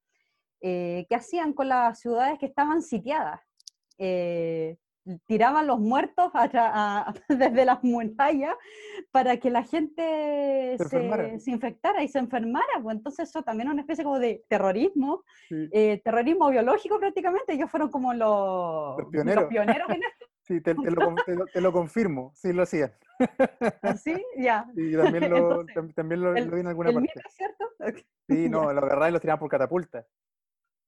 eh, 0.60 1.06
¿qué 1.08 1.14
hacían 1.16 1.52
con 1.52 1.68
las 1.68 1.98
ciudades 2.00 2.38
que 2.38 2.46
estaban 2.46 2.82
sitiadas? 2.82 3.40
Eh, 3.98 4.76
tiraban 5.26 5.66
los 5.66 5.80
muertos 5.80 6.30
a 6.34 6.48
tra- 6.50 6.70
a- 6.72 7.14
desde 7.28 7.64
las 7.64 7.82
murallas 7.82 8.54
para 9.10 9.38
que 9.38 9.50
la 9.50 9.62
gente 9.64 10.74
Se 10.76 10.82
enfermara. 10.84 11.30
se, 11.30 11.40
se 11.40 11.50
infectara 11.50 12.02
y 12.02 12.08
se 12.08 12.18
enfermara. 12.18 12.80
Pues 12.82 12.96
entonces 12.96 13.28
eso 13.28 13.42
también 13.42 13.68
es 13.68 13.72
una 13.72 13.82
especie 13.82 14.04
como 14.04 14.18
de 14.18 14.44
terrorismo 14.48 15.24
Sí. 15.48 15.68
eh, 15.72 16.00
terrorismo 16.04 16.48
biológico 16.50 16.98
prácticamente, 16.98 17.54
ellos 17.54 17.70
fueron 17.70 17.90
como 17.90 18.12
los, 18.14 18.98
Los 18.98 19.08
pioneros. 19.10 19.44
pioneros 19.48 19.88
en 19.88 20.02
esto, 20.04 20.26
Sí, 20.42 20.60
te, 20.60 20.74
te 20.74 20.90
lo, 20.90 21.04
con- 21.04 21.16
te 21.24 21.34
lo- 21.34 21.46
te 21.46 21.60
lo 21.60 21.72
confirmo, 21.72 22.32
sí 22.34 22.52
lo 22.52 22.62
hacían. 22.62 22.92
¿sí? 24.02 24.14
Ya. 24.36 24.66
Y 24.76 24.96
también 24.96 25.30
lo, 25.30 25.36
Entonces, 25.62 25.76
tam- 25.76 25.94
también 25.94 26.20
lo, 26.22 26.34
el- 26.36 26.46
lo 26.48 26.54
vi 26.54 26.60
en 26.60 26.66
alguna 26.68 26.90
¿El 26.90 26.94
parte. 26.96 27.08
mito 27.14 27.28
es 27.28 27.34
cierto? 27.34 27.64
Sí, 28.28 28.48
no, 28.48 28.72
lo 28.72 28.80
agarraban 28.80 29.10
y 29.10 29.12
lo 29.12 29.20
tiraban 29.20 29.40
por 29.40 29.48
catapulta. 29.50 30.06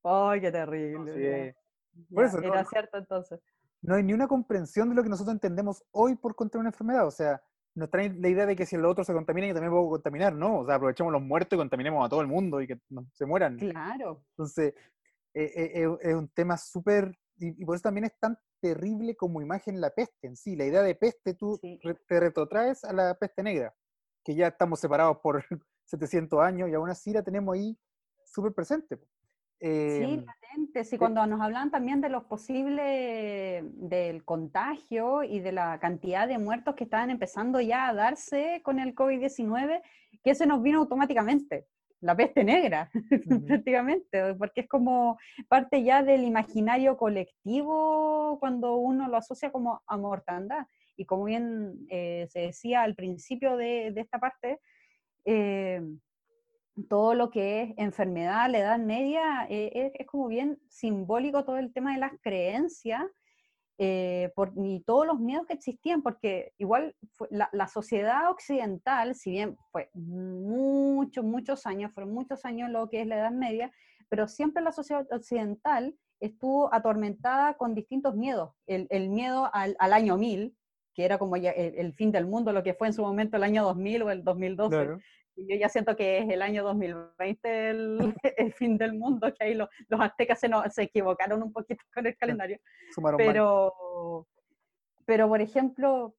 Ay, 0.03 0.41
qué 0.41 0.51
terrible. 0.51 1.55
Sí. 1.95 2.05
Por 2.13 2.25
eso, 2.25 2.39
era 2.39 2.63
no. 2.63 2.69
cierto 2.69 2.97
entonces. 2.97 3.39
no 3.81 3.95
hay 3.95 4.03
ni 4.03 4.13
una 4.13 4.27
comprensión 4.27 4.89
de 4.89 4.95
lo 4.95 5.03
que 5.03 5.09
nosotros 5.09 5.33
entendemos 5.33 5.83
hoy 5.91 6.15
por 6.15 6.35
contra 6.35 6.59
una 6.59 6.69
enfermedad. 6.69 7.05
O 7.07 7.11
sea, 7.11 7.41
nos 7.75 7.89
traen 7.89 8.21
la 8.21 8.29
idea 8.29 8.45
de 8.45 8.55
que 8.55 8.65
si 8.65 8.75
el 8.75 8.85
otro 8.85 9.03
se 9.03 9.13
contamina, 9.13 9.47
yo 9.47 9.53
también 9.53 9.71
puedo 9.71 9.89
contaminar. 9.89 10.33
No, 10.33 10.59
o 10.59 10.65
sea, 10.65 10.75
aprovechemos 10.75 11.11
los 11.13 11.21
muertos 11.21 11.55
y 11.55 11.59
contaminemos 11.59 12.05
a 12.05 12.09
todo 12.09 12.21
el 12.21 12.27
mundo 12.27 12.61
y 12.61 12.67
que 12.67 12.79
no- 12.89 13.07
se 13.13 13.25
mueran. 13.25 13.57
Claro. 13.57 14.23
Entonces, 14.31 14.73
eh, 15.33 15.51
eh, 15.55 15.71
eh, 15.83 15.97
es 16.01 16.13
un 16.15 16.27
tema 16.29 16.57
súper, 16.57 17.17
y, 17.37 17.61
y 17.61 17.65
por 17.65 17.75
eso 17.75 17.83
también 17.83 18.05
es 18.05 18.17
tan 18.19 18.37
terrible 18.59 19.15
como 19.15 19.41
imagen 19.41 19.81
la 19.81 19.89
peste 19.89 20.27
en 20.27 20.35
sí. 20.35 20.55
La 20.55 20.65
idea 20.65 20.81
de 20.81 20.95
peste, 20.95 21.33
tú 21.33 21.57
Sí. 21.61 21.79
re- 21.83 21.95
te 22.07 22.19
retrotraes 22.19 22.83
a 22.83 22.93
la 22.93 23.15
peste 23.15 23.43
negra, 23.43 23.73
que 24.23 24.35
ya 24.35 24.47
estamos 24.47 24.79
separados 24.79 25.17
por 25.17 25.43
700 25.85 26.39
años 26.41 26.69
y 26.69 26.73
aún 26.73 26.89
así 26.89 27.11
la 27.11 27.23
tenemos 27.23 27.55
ahí 27.55 27.77
súper 28.25 28.53
presente. 28.53 28.99
Sí, 29.59 30.03
Em, 30.03 30.25
latente. 30.25 30.83
Sí, 30.83 30.97
cuando 30.97 31.25
nos 31.25 31.41
hablan 31.41 31.71
también 31.71 32.01
de 32.01 32.09
los 32.09 32.23
posibles 32.25 33.63
del 33.73 34.23
contagio 34.25 35.23
y 35.23 35.39
de 35.39 35.51
la 35.51 35.79
cantidad 35.79 36.27
de 36.27 36.37
muertos 36.37 36.75
que 36.75 36.83
estaban 36.83 37.09
empezando 37.09 37.61
ya 37.61 37.87
a 37.87 37.93
darse 37.93 38.61
con 38.63 38.79
el 38.79 38.93
COVID-19, 38.95 39.81
que 40.23 40.35
se 40.35 40.45
nos 40.45 40.61
vino 40.61 40.79
automáticamente, 40.79 41.67
la 42.01 42.15
peste 42.15 42.43
negra, 42.43 42.89
Ujú. 43.25 43.45
prácticamente, 43.45 44.35
porque 44.35 44.61
es 44.61 44.67
como 44.67 45.17
parte 45.47 45.83
ya 45.83 46.03
del 46.03 46.23
imaginario 46.23 46.97
colectivo 46.97 48.37
cuando 48.39 48.75
uno 48.77 49.07
lo 49.07 49.17
asocia 49.17 49.51
como 49.51 49.81
a 49.87 49.97
mortandad. 49.97 50.65
Y 50.95 51.05
como 51.05 51.23
bien 51.25 51.85
eh, 51.89 52.27
se 52.29 52.41
decía 52.41 52.83
al 52.83 52.95
principio 52.95 53.57
de, 53.57 53.91
de 53.91 54.01
esta 54.01 54.19
parte, 54.19 54.59
eh, 55.25 55.81
todo 56.89 57.13
lo 57.13 57.29
que 57.29 57.61
es 57.61 57.73
enfermedad, 57.77 58.49
la 58.49 58.59
edad 58.59 58.79
media, 58.79 59.45
eh, 59.49 59.93
es, 59.97 60.07
como 60.07 60.27
bien 60.27 60.59
simbólico 60.69 61.45
todo 61.45 61.57
el 61.57 61.71
tema 61.71 61.93
de 61.93 61.99
las 61.99 62.13
creencias 62.21 63.03
eh, 63.79 64.31
por, 64.35 64.55
ni 64.55 64.81
todos 64.81 65.05
los 65.05 65.19
miedos 65.19 65.47
que 65.47 65.53
existían, 65.53 66.01
porque 66.01 66.53
igual 66.57 66.95
la, 67.29 67.67
sociedad 67.67 68.29
occidental, 68.29 69.15
si 69.15 69.31
bien 69.31 69.57
fue 69.71 69.89
muchos, 69.93 71.23
muchos 71.25 71.65
años, 71.65 71.91
fueron 71.93 72.13
muchos 72.13 72.45
años 72.45 72.69
lo 72.69 72.89
que 72.89 73.01
es 73.01 73.07
la 73.07 73.17
Edad 73.17 73.31
Media, 73.31 73.71
pero 74.09 74.27
siempre 74.27 74.63
la 74.63 74.71
sociedad 74.71 75.07
occidental 75.11 75.95
estuvo 76.19 76.73
atormentada 76.73 77.55
con 77.55 77.73
distintos 77.73 78.15
miedos. 78.15 78.51
El, 78.67 79.09
miedo 79.09 79.49
al, 79.53 79.75
año 79.79 80.17
1000, 80.17 80.55
que 80.93 81.05
era 81.05 81.17
como 81.17 81.35
ya 81.37 81.51
el, 81.51 81.93
fin 81.93 82.11
del 82.11 82.27
mundo, 82.27 82.53
lo 82.53 82.63
que 82.63 82.75
fue 82.75 82.87
en 82.87 82.93
su 82.93 83.01
momento 83.01 83.37
el 83.37 83.43
año 83.43 83.63
2000 83.63 84.03
o 84.03 84.11
el 84.11 84.23
2012. 84.23 84.69
Claro. 84.69 84.99
Yo 85.35 85.55
ya 85.55 85.69
siento 85.69 85.95
que 85.95 86.19
es 86.19 86.29
el 86.29 86.41
año 86.41 86.63
2020 86.63 87.69
el, 87.69 87.97
el 88.37 88.53
fin 88.53 88.77
del 88.77 88.93
mundo, 88.93 89.33
que 89.33 89.45
ahí 89.45 89.53
lo, 89.53 89.69
los 89.87 89.99
aztecas 89.99 90.39
se, 90.39 90.47
no, 90.47 90.63
se, 90.69 90.83
equivocaron 90.83 91.41
un 91.41 91.51
poquito 91.51 91.83
con 91.93 92.05
el 92.05 92.15
calendario. 92.17 92.59
Sumaron 92.93 93.17
pero, 93.17 93.73
mal. 94.15 94.25
pero, 95.05 95.27
por 95.27 95.41
ejemplo, 95.41 96.15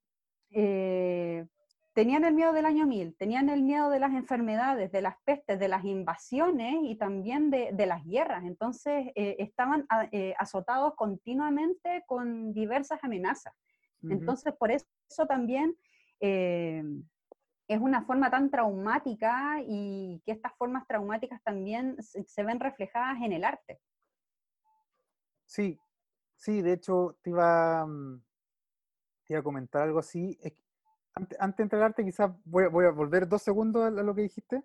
eh, 0.50 1.46
tenían 1.92 2.24
el 2.24 2.34
miedo 2.34 2.52
del 2.52 2.66
año 2.66 2.86
1000, 2.86 3.16
tenían 3.16 3.48
el 3.48 3.62
miedo 3.62 3.88
de 3.88 4.00
las 4.00 4.12
enfermedades, 4.12 4.90
de 4.90 5.02
las 5.02 5.14
pestes, 5.24 5.60
de 5.60 5.68
las 5.68 5.84
invasiones 5.84 6.76
y 6.82 6.96
también 6.96 7.50
de, 7.50 7.70
de 7.72 7.86
las 7.86 8.04
guerras. 8.04 8.44
Entonces, 8.44 9.12
eh, 9.14 9.36
estaban 9.38 9.86
a, 9.88 10.08
eh, 10.10 10.34
azotados 10.38 10.94
continuamente 10.96 12.02
con 12.06 12.52
diversas 12.52 12.98
amenazas. 13.02 13.54
Uh 14.02 14.08
-huh. 14.08 14.12
Entonces, 14.12 14.52
por 14.58 14.72
eso 14.72 14.86
también 15.28 15.76
es 17.68 17.80
una 17.80 18.04
forma 18.04 18.30
tan 18.30 18.50
traumática 18.50 19.56
y 19.66 20.22
que 20.24 20.32
estas 20.32 20.54
formas 20.56 20.86
traumáticas 20.86 21.42
también 21.42 21.96
se, 22.02 22.42
ven 22.44 22.60
reflejadas 22.60 23.22
en 23.22 23.32
el 23.32 23.44
arte. 23.44 23.80
Sí, 25.46 25.78
sí, 26.36 26.62
de 26.62 26.72
hecho, 26.72 27.18
te 27.22 27.30
iba, 27.30 27.86
mm, 27.86 28.22
te 29.24 29.32
iba 29.32 29.40
a 29.40 29.44
comentar 29.44 29.82
algo 29.82 29.98
así. 29.98 30.38
Es 30.42 30.52
antes, 31.14 31.40
antes 31.40 31.58
de 31.58 31.62
entregarte, 31.62 32.04
quizás 32.04 32.30
voy, 32.44 32.66
voy, 32.68 32.86
a 32.86 32.90
volver 32.90 33.28
dos 33.28 33.42
segundos 33.42 33.84
a 33.86 33.90
lo 33.90 34.14
que 34.14 34.22
dijiste. 34.22 34.62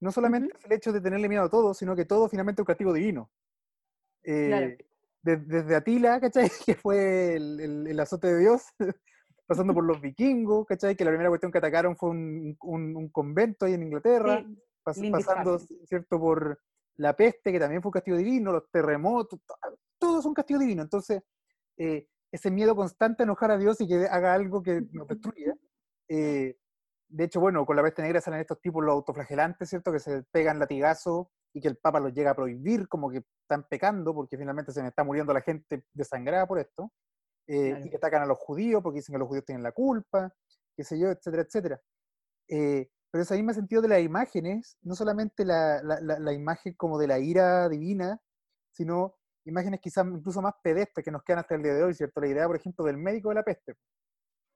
No 0.00 0.12
solamente 0.12 0.54
uh 0.54 0.58
-huh. 0.58 0.66
el 0.66 0.72
hecho 0.72 0.92
de 0.92 1.00
tenerle 1.00 1.28
miedo 1.28 1.44
a 1.44 1.50
todo, 1.50 1.72
sino 1.72 1.96
que 1.96 2.04
todo 2.04 2.28
finalmente 2.28 2.60
es 2.60 2.64
un 2.64 2.66
castigo 2.66 2.92
divino. 2.92 3.30
Eh, 4.22 4.46
claro. 4.48 4.76
de, 5.22 5.36
desde 5.36 5.76
Atila, 5.76 6.20
¿cachai? 6.20 6.50
Que 6.66 6.74
fue 6.74 7.36
el, 7.36 7.60
el, 7.60 7.86
el, 7.86 8.00
azote 8.00 8.26
de 8.26 8.40
Dios, 8.40 8.74
pasando 9.46 9.72
por 9.72 9.84
los 9.84 10.00
vikingos, 10.00 10.66
¿cachai? 10.66 10.96
Que 10.96 11.04
la 11.04 11.10
primera 11.10 11.30
cuestión 11.30 11.52
que 11.52 11.58
atacaron 11.58 11.96
fue 11.96 12.10
un, 12.10 12.56
un, 12.60 12.96
un 12.96 13.08
convento 13.10 13.66
ahí 13.66 13.74
en 13.74 13.84
Inglaterra, 13.84 14.44
sí, 14.92 15.10
pas, 15.10 15.24
pasando, 15.24 15.58
¿cierto? 15.58 16.18
Por 16.18 16.60
la 16.96 17.14
peste, 17.14 17.52
que 17.52 17.60
también 17.60 17.82
fue 17.82 17.90
un 17.90 17.94
castigo 17.94 18.16
divino, 18.16 18.52
los 18.52 18.70
terremotos, 18.70 19.40
todo, 19.98 20.20
es 20.20 20.24
un 20.26 20.34
castigo 20.34 20.58
divino. 20.58 20.82
Entonces, 20.82 21.22
eh, 21.78 22.08
ese 22.32 22.50
miedo 22.50 22.74
constante 22.74 23.22
a 23.22 23.24
enojar 23.24 23.50
a 23.50 23.58
Dios 23.58 23.80
y 23.80 23.86
que 23.88 24.06
haga 24.06 24.34
algo 24.34 24.62
que 24.62 24.82
nos 24.92 25.06
destruya, 25.06 25.54
eh, 26.08 26.56
de 27.08 27.24
hecho, 27.24 27.40
bueno, 27.40 27.64
con 27.64 27.76
la 27.76 27.82
peste 27.82 28.02
negra 28.02 28.20
salen 28.20 28.40
estos 28.40 28.60
tipos 28.60 28.84
los 28.84 28.92
autoflagelantes, 28.92 29.68
¿cierto? 29.68 29.92
Que 29.92 30.00
se 30.00 30.24
pegan 30.24 30.58
latigazos 30.58 31.28
y 31.52 31.60
que 31.60 31.68
el 31.68 31.76
Papa 31.76 32.00
los 32.00 32.12
llega 32.12 32.32
a 32.32 32.34
prohibir, 32.34 32.88
como 32.88 33.10
que 33.10 33.22
están 33.42 33.64
pecando, 33.68 34.12
porque 34.12 34.36
finalmente 34.36 34.72
se 34.72 34.82
me 34.82 34.88
está 34.88 35.04
muriendo 35.04 35.32
la 35.32 35.40
gente 35.40 35.84
desangrada 35.92 36.46
por 36.46 36.58
esto. 36.58 36.92
Eh, 37.48 37.70
claro. 37.70 37.86
Y 37.86 37.90
que 37.90 37.96
atacan 37.96 38.22
a 38.22 38.26
los 38.26 38.38
judíos 38.38 38.82
porque 38.82 38.98
dicen 38.98 39.14
que 39.14 39.18
los 39.18 39.28
judíos 39.28 39.44
tienen 39.44 39.62
la 39.62 39.72
culpa, 39.72 40.32
qué 40.76 40.84
sé 40.84 40.98
yo, 40.98 41.10
etcétera, 41.10 41.42
etcétera. 41.42 41.80
Eh, 42.48 42.88
pero 43.10 43.22
ese 43.22 43.36
mismo 43.36 43.52
sentido 43.52 43.82
de 43.82 43.88
las 43.88 44.02
imágenes, 44.02 44.76
no 44.82 44.94
solamente 44.94 45.44
la, 45.44 45.82
la, 45.82 46.00
la, 46.00 46.18
la, 46.18 46.32
imagen 46.32 46.74
como 46.74 46.98
de 46.98 47.06
la 47.06 47.18
ira 47.18 47.68
divina, 47.68 48.20
sino 48.72 49.16
imágenes 49.44 49.80
quizás 49.80 50.06
incluso 50.06 50.42
más 50.42 50.54
pedestres 50.62 51.04
que 51.04 51.10
nos 51.10 51.22
quedan 51.22 51.40
hasta 51.40 51.54
el 51.54 51.62
día 51.62 51.74
de 51.74 51.84
hoy, 51.84 51.94
¿cierto? 51.94 52.20
La 52.20 52.28
idea, 52.28 52.46
por 52.46 52.56
ejemplo, 52.56 52.84
del 52.84 52.98
médico 52.98 53.30
de 53.30 53.36
la 53.36 53.42
peste. 53.42 53.74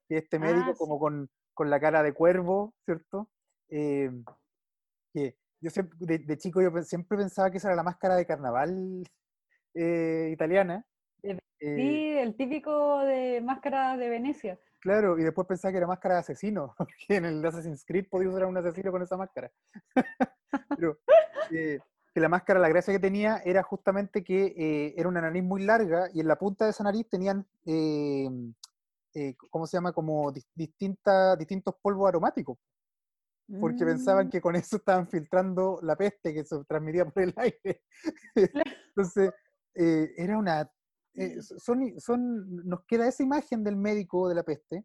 Que 0.08 0.18
este 0.18 0.38
médico 0.38 0.70
ah, 0.72 0.74
como 0.76 0.96
sí. 0.96 1.00
con 1.00 1.30
con 1.60 1.68
la 1.68 1.78
cara 1.78 2.02
de 2.02 2.14
cuervo, 2.14 2.74
¿cierto? 2.86 3.28
Eh, 3.68 4.10
que 5.12 5.36
yo 5.60 5.68
siempre, 5.68 5.98
de, 6.00 6.18
de, 6.20 6.38
chico 6.38 6.62
yo 6.62 6.70
siempre 6.82 7.18
pensaba 7.18 7.50
que 7.50 7.58
esa 7.58 7.68
era 7.68 7.76
la 7.76 7.82
máscara 7.82 8.16
de 8.16 8.24
carnaval 8.24 9.04
eh, 9.74 10.30
italiana. 10.32 10.86
Sí, 11.22 11.36
eh, 11.60 12.22
el 12.22 12.36
típico 12.36 13.00
de 13.00 13.40
máscara 13.40 13.96
de 13.96 14.08
Venecia. 14.08 14.58
Claro, 14.80 15.18
y 15.18 15.22
después 15.22 15.46
pensaba 15.46 15.72
que 15.72 15.78
era 15.78 15.86
máscara 15.86 16.14
de 16.14 16.20
asesino, 16.20 16.74
porque 16.78 17.16
en 17.16 17.26
el 17.26 17.44
Assassin's 17.44 17.84
Creed 17.84 18.06
podía 18.10 18.28
usar 18.30 18.44
a 18.44 18.46
un 18.46 18.56
asesino 18.56 18.90
con 18.90 19.02
esa 19.02 19.16
máscara. 19.16 19.50
Pero 20.78 20.98
eh, 21.50 21.78
que 22.14 22.20
la 22.20 22.28
máscara, 22.28 22.58
la 22.58 22.68
gracia 22.68 22.94
que 22.94 22.98
tenía 22.98 23.42
era 23.44 23.62
justamente 23.62 24.24
que 24.24 24.54
eh, 24.56 24.94
era 24.96 25.08
una 25.08 25.20
nariz 25.20 25.44
muy 25.44 25.62
larga 25.62 26.08
y 26.12 26.20
en 26.20 26.28
la 26.28 26.36
punta 26.36 26.64
de 26.64 26.70
esa 26.72 26.82
nariz 26.82 27.08
tenían 27.08 27.46
eh, 29.14 29.34
¿cómo 29.50 29.66
se 29.66 29.76
llama? 29.76 29.92
Como 29.92 30.32
distinta, 30.54 31.36
distintos 31.36 31.74
polvos 31.82 32.08
aromáticos. 32.08 32.58
Porque 33.60 33.84
mm. 33.84 33.88
pensaban 33.88 34.30
que 34.30 34.40
con 34.40 34.54
eso 34.54 34.76
estaban 34.76 35.08
filtrando 35.08 35.80
la 35.82 35.96
peste 35.96 36.32
que 36.32 36.44
se 36.44 36.64
transmitía 36.64 37.04
por 37.04 37.22
el 37.22 37.34
aire. 37.36 37.82
Entonces, 38.34 39.32
eh, 39.74 40.12
era 40.16 40.38
una... 40.38 40.70
Eh, 41.14 41.42
son, 41.42 41.98
son, 41.98 42.68
nos 42.68 42.84
queda 42.86 43.08
esa 43.08 43.22
imagen 43.22 43.64
del 43.64 43.76
médico 43.76 44.28
de 44.28 44.34
la 44.34 44.42
peste, 44.42 44.84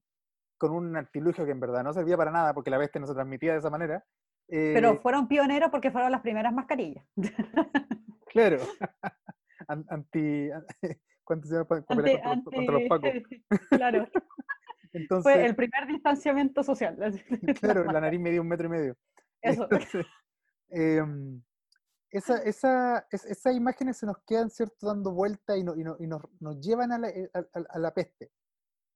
con 0.58 0.72
un 0.72 0.96
artilugio 0.96 1.46
que 1.46 1.52
en 1.52 1.60
verdad 1.60 1.84
no 1.84 1.94
servía 1.94 2.18
para 2.18 2.32
nada, 2.32 2.54
porque 2.54 2.70
la 2.70 2.80
peste 2.80 3.00
no 3.00 3.08
se 3.08 3.14
transmitía 3.14 3.54
de 3.54 3.60
esa 3.60 3.70
manera. 3.70 4.04
Pero 4.48 5.02
fueron 5.02 5.28
pioneros 5.28 5.72
porque 5.72 5.92
fueron 5.92 6.12
las 6.12 6.22
primeras 6.22 6.54
mascarillas. 6.54 7.06
claro. 8.28 8.58
Anti, 9.68 10.50
¿Cuánto 11.24 11.48
se 11.48 11.56
llama 11.56 11.66
contra, 11.66 12.80
los 12.80 12.84
pacos? 12.88 13.10
Claro. 13.70 14.08
Entonces, 14.94 15.34
Fue 15.34 15.46
el 15.46 15.56
primer 15.56 15.88
distanciamiento 15.88 16.64
social. 16.64 16.96
Claro, 17.60 17.84
la 17.86 18.00
nariz 18.00 18.20
medía 18.20 18.42
un 18.42 18.48
metro 18.48 18.68
y 18.68 18.70
medio. 18.70 18.98
Eso. 19.42 19.64
Entonces, 19.64 20.06
eh, 20.70 21.02
esa, 22.18 22.38
esa, 22.44 23.08
esas 23.12 23.56
imágenes 23.56 23.98
se 23.98 24.06
nos 24.06 24.18
quedan, 24.26 24.50
¿cierto?, 24.50 24.88
dando 24.88 25.12
vuelta 25.12 25.58
y, 25.58 25.64
no, 25.64 25.76
y, 25.76 25.84
no, 25.84 25.98
y 26.00 26.08
nos, 26.08 26.22
nos, 26.40 26.60
llevan 26.62 26.92
a 26.94 26.98
la, 26.98 27.10
eh, 27.10 27.30
a, 27.34 27.44
a 27.70 27.80
la, 27.80 27.94
peste. 27.94 28.32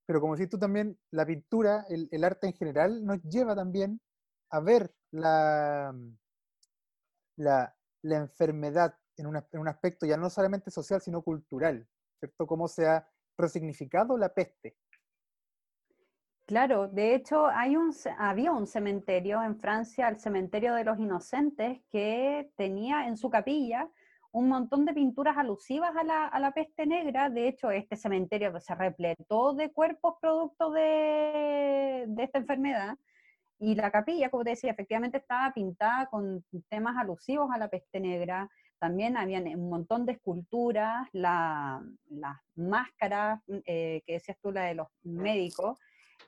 Pero 0.05 0.21
como 0.21 0.35
decís 0.35 0.49
tú 0.49 0.57
también, 0.57 0.97
la 1.11 1.25
pintura, 1.25 1.85
el, 1.89 2.07
el, 2.11 2.23
arte 2.23 2.47
en 2.47 2.53
general, 2.53 3.03
nos 3.05 3.21
lleva 3.23 3.55
también 3.55 4.01
a 4.51 4.59
ver 4.61 4.93
la, 5.11 5.93
la, 7.37 7.75
la 8.03 8.15
enfermedad 8.15 8.95
en, 9.17 9.27
una, 9.27 9.45
en 9.51 9.59
un 9.59 9.67
aspecto 9.67 10.05
ya 10.05 10.17
no 10.17 10.29
solamente 10.29 10.71
social, 10.71 11.01
sino 11.01 11.21
cultural. 11.21 11.87
¿cierto? 12.19 12.47
Cómo 12.47 12.67
se 12.67 12.87
ha 12.87 13.07
resignificado 13.37 14.17
la 14.17 14.33
peste. 14.33 14.77
Claro, 16.49 16.87
de 16.87 17.13
hecho 17.13 17.45
hay 17.45 17.75
un, 17.75 17.93
había 18.17 18.51
un 18.51 18.65
cementerio 18.65 19.43
en 19.43 19.59
Francia, 19.59 20.09
el 20.09 20.17
cementerio 20.17 20.73
de 20.73 20.83
los 20.83 20.97
inocentes, 20.97 21.79
que 21.91 22.49
tenía 22.57 23.05
en 23.05 23.17
su 23.17 23.29
capilla 23.29 23.87
un 24.31 24.47
montón 24.49 24.83
de 24.83 24.95
pinturas 24.95 25.37
alusivas 25.37 25.91
a 25.95 26.39
la, 26.39 26.51
peste 26.55 26.87
negra. 26.87 27.29
De 27.29 27.47
hecho, 27.47 27.69
este 27.69 27.95
cementerio 27.95 28.59
se 28.59 28.73
repletó 28.73 29.53
de 29.53 29.71
cuerpos 29.71 30.15
producto 30.19 30.71
de, 30.71 32.07
esta 32.17 32.39
enfermedad. 32.39 32.97
Y 33.59 33.75
la 33.75 33.91
capilla, 33.91 34.31
como 34.31 34.43
te 34.43 34.49
decía, 34.49 34.71
efectivamente 34.71 35.19
estaba 35.19 35.53
pintada 35.53 36.07
con 36.07 36.43
temas 36.67 36.97
alusivos 36.97 37.51
a 37.53 37.59
la 37.59 37.67
peste 37.67 37.99
negra. 37.99 38.49
También 38.79 39.17
habían 39.17 39.45
un 39.55 39.69
montón 39.69 40.03
de 40.07 40.13
esculturas, 40.13 41.07
las 41.11 41.83
la 42.09 42.41
máscaras 42.55 43.39
eh, 43.67 44.01
que 44.03 44.13
decías 44.13 44.39
tú, 44.41 44.51
la 44.51 44.63
de 44.63 44.73
los 44.73 44.87
médicos, 45.03 45.77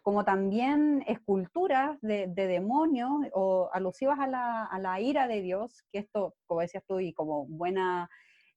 como 0.02 0.26
también 0.26 1.04
esculturas 1.08 2.00
de, 2.02 2.28
de 2.28 2.48
demonios 2.48 3.12
o 3.34 3.70
alusivas 3.74 4.20
a 4.20 4.28
la, 4.28 5.02
ira 5.02 5.28
de 5.28 5.42
Dios, 5.42 5.84
que 5.92 6.00
esto, 6.00 6.34
como 6.48 6.62
decías 6.62 6.84
tú, 6.88 7.00
y 7.00 7.14
como 7.14 7.46
buena 7.46 8.10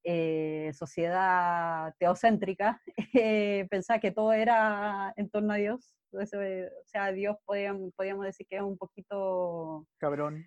eh, 0.05 0.71
sociedad 0.75 1.95
teocéntrica, 1.99 2.81
eh, 3.15 3.67
pensaba 3.71 4.01
que 4.01 4.11
todo 4.11 4.33
era 4.33 5.13
en 5.17 5.29
torno 5.29 5.53
a 5.53 5.57
Dios. 5.57 5.95
Entonces, 6.13 6.71
o 6.71 6.87
sea, 6.87 7.13
Dios 7.13 7.37
podíamos, 7.45 7.93
podíamos 7.95 8.25
decir 8.25 8.47
que 8.49 8.57
es 8.57 8.63
un 8.63 8.79
poquito... 8.79 9.87
Cabrón. 9.99 10.47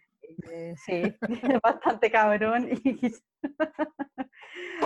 Eh, 0.50 0.76
sí, 0.86 1.16
bastante 1.64 2.12
cabrón. 2.12 2.70
Y, 2.84 3.14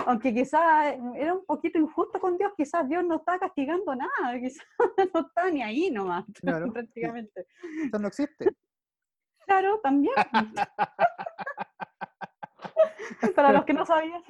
aunque 0.06 0.32
quizás 0.34 0.96
era 1.14 1.34
un 1.34 1.44
poquito 1.44 1.78
injusto 1.78 2.20
con 2.20 2.36
Dios, 2.36 2.52
quizás 2.56 2.88
Dios 2.88 3.04
no 3.04 3.16
está 3.16 3.38
castigando 3.38 3.94
nada, 3.94 4.38
quizás 4.40 4.66
no 5.14 5.20
está 5.20 5.50
ni 5.50 5.62
ahí 5.62 5.90
nomás, 5.90 6.24
claro. 6.40 6.72
prácticamente. 6.72 7.46
Eso 7.84 7.98
no 7.98 8.08
existe. 8.08 8.54
Claro, 9.46 9.80
también. 9.82 10.14
Para 13.34 13.52
los 13.52 13.64
que 13.64 13.74
no 13.74 13.84
sabían. 13.84 14.22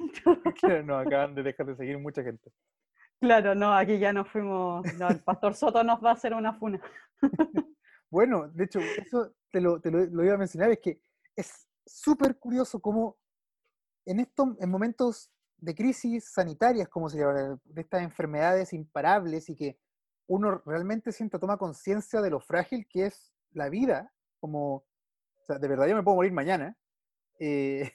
no, 0.85 0.97
acaban 0.97 1.35
de 1.35 1.43
dejar 1.43 1.67
de 1.67 1.75
seguir 1.75 1.97
mucha 1.99 2.23
gente. 2.23 2.51
Claro, 3.19 3.55
no, 3.55 3.73
aquí 3.73 3.99
ya 3.99 4.11
nos 4.11 4.27
fuimos. 4.27 4.83
No, 4.95 5.07
el 5.07 5.19
pastor 5.21 5.53
Soto 5.53 5.83
nos 5.83 6.03
va 6.03 6.09
a 6.09 6.13
hacer 6.13 6.33
una 6.33 6.53
funa. 6.53 6.81
Bueno, 8.13 8.47
de 8.49 8.65
hecho, 8.65 8.79
eso 8.79 9.33
te 9.51 9.59
lo, 9.59 9.81
iba 10.23 10.35
a 10.35 10.37
mencionar, 10.37 10.69
es 10.69 10.77
que 10.77 11.01
es 11.35 11.67
súper 11.83 12.37
curioso 12.37 12.79
cómo 12.79 13.17
en 14.05 14.19
estos 14.19 14.49
en 14.59 14.69
momentos 14.69 15.31
de 15.57 15.73
crisis 15.73 16.31
sanitarias, 16.31 16.87
como 16.89 17.09
se 17.09 17.17
llama, 17.17 17.59
de 17.63 17.81
estas 17.81 18.03
enfermedades 18.03 18.71
imparables 18.71 19.49
y 19.49 19.55
que 19.55 19.79
uno 20.27 20.61
realmente 20.63 21.11
siente, 21.11 21.39
toma 21.39 21.57
conciencia 21.57 22.21
de 22.21 22.29
lo 22.29 22.39
frágil 22.39 22.87
que 22.87 23.07
es 23.07 23.33
la 23.51 23.69
vida, 23.69 24.13
como, 24.39 24.75
o 24.75 25.45
sea, 25.47 25.57
de 25.57 25.67
verdad 25.67 25.87
yo 25.87 25.95
me 25.95 26.03
puedo 26.03 26.17
morir 26.17 26.33
mañana, 26.33 26.77
eh, 27.39 27.91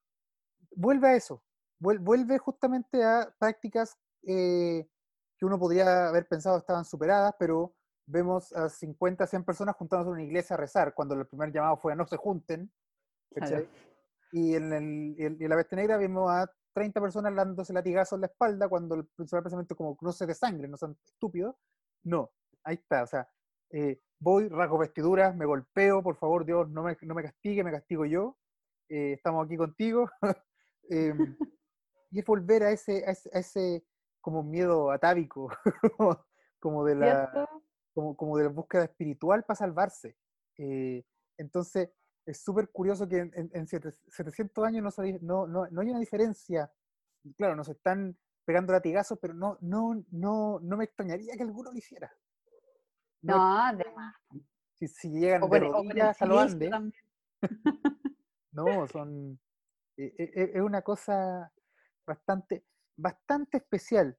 vuelve 0.74 1.08
a 1.08 1.14
eso, 1.14 1.44
vuelve 1.78 2.38
justamente 2.38 3.04
a 3.04 3.34
prácticas 3.38 3.98
eh, 4.22 4.88
que 5.36 5.44
uno 5.44 5.58
podría 5.58 6.08
haber 6.08 6.26
pensado 6.26 6.56
estaban 6.56 6.86
superadas, 6.86 7.34
pero 7.38 7.74
vemos 8.06 8.52
a 8.52 8.68
50, 8.68 9.26
100 9.26 9.44
personas 9.44 9.76
juntándose 9.76 10.08
en 10.08 10.14
una 10.14 10.24
iglesia 10.24 10.54
a 10.54 10.58
rezar, 10.58 10.94
cuando 10.94 11.14
el 11.14 11.26
primer 11.26 11.52
llamado 11.52 11.76
fue 11.76 11.92
a 11.92 11.96
no 11.96 12.06
se 12.06 12.16
junten, 12.16 12.70
y 14.32 14.54
en, 14.54 14.72
el, 14.72 15.14
en, 15.18 15.48
la 15.48 15.56
Bestia 15.56 15.76
Negra 15.76 15.96
vimos 15.96 16.30
a 16.30 16.50
30 16.74 17.00
personas 17.00 17.34
dándose 17.34 17.72
latigazos 17.72 18.16
en 18.16 18.22
la 18.22 18.26
espalda 18.28 18.68
cuando 18.68 18.94
el 18.94 19.06
principal 19.06 19.42
pensamiento 19.42 19.76
como 19.76 19.96
no 20.00 20.12
se 20.12 20.26
de 20.26 20.34
sangre, 20.34 20.68
no 20.68 20.76
son 20.76 20.96
estúpidos. 21.04 21.54
No, 22.04 22.30
ahí 22.64 22.76
está, 22.76 23.02
o 23.02 23.06
sea, 23.06 23.28
eh, 23.70 24.00
voy, 24.18 24.48
rasgo 24.48 24.78
vestiduras, 24.78 25.36
me 25.36 25.44
golpeo, 25.44 26.02
por 26.02 26.16
favor, 26.16 26.44
Dios, 26.44 26.68
no 26.70 26.82
me, 26.82 26.96
no 27.02 27.14
me 27.14 27.22
castigue, 27.22 27.62
me 27.62 27.70
castigo 27.70 28.06
yo. 28.06 28.38
Eh, 28.88 29.12
estamos 29.14 29.46
aquí 29.46 29.56
contigo. 29.56 30.10
Em, 30.90 31.36
y 32.10 32.18
es 32.18 32.26
volver 32.26 32.64
a 32.64 32.72
ese, 32.72 33.04
a 33.06 33.38
ese, 33.38 33.86
como 34.20 34.42
miedo 34.42 34.90
atávico, 34.90 35.48
como 36.58 36.84
de 36.84 36.96
la 36.96 37.48
como, 37.92 38.16
como 38.16 38.36
de 38.36 38.44
la 38.44 38.50
búsqueda 38.50 38.84
espiritual 38.84 39.44
para 39.44 39.56
salvarse. 39.56 40.16
Eh, 40.58 41.04
entonces, 41.38 41.90
es 42.26 42.42
súper 42.42 42.70
curioso 42.70 43.08
que 43.08 43.18
en, 43.18 43.50
en, 43.52 43.66
700 43.66 44.64
años 44.64 44.96
no, 45.22 45.46
no, 45.46 45.66
no, 45.68 45.80
hay 45.80 45.90
una 45.90 45.98
diferencia. 45.98 46.70
Claro, 47.36 47.56
nos 47.56 47.68
están 47.68 48.16
pegando 48.44 48.72
latigazos, 48.72 49.18
pero 49.20 49.34
no, 49.34 49.58
no, 49.60 50.04
no, 50.10 50.60
no 50.60 50.76
me 50.76 50.84
extrañaría 50.84 51.34
que 51.36 51.42
alguno 51.42 51.72
lo 51.72 51.78
hiciera. 51.78 52.12
No, 53.22 53.58
además. 53.58 54.14
Si, 54.74 54.88
si, 54.88 55.10
llegan 55.10 55.48
de 55.48 55.60
rodillas 55.60 56.20
a 56.20 56.26
lo 56.26 56.40
ande. 56.40 56.70
no, 58.52 58.86
son. 58.88 59.38
Eh, 59.96 60.14
eh, 60.18 60.50
es 60.54 60.60
una 60.60 60.82
cosa 60.82 61.52
bastante, 62.06 62.64
bastante 62.96 63.58
especial. 63.58 64.16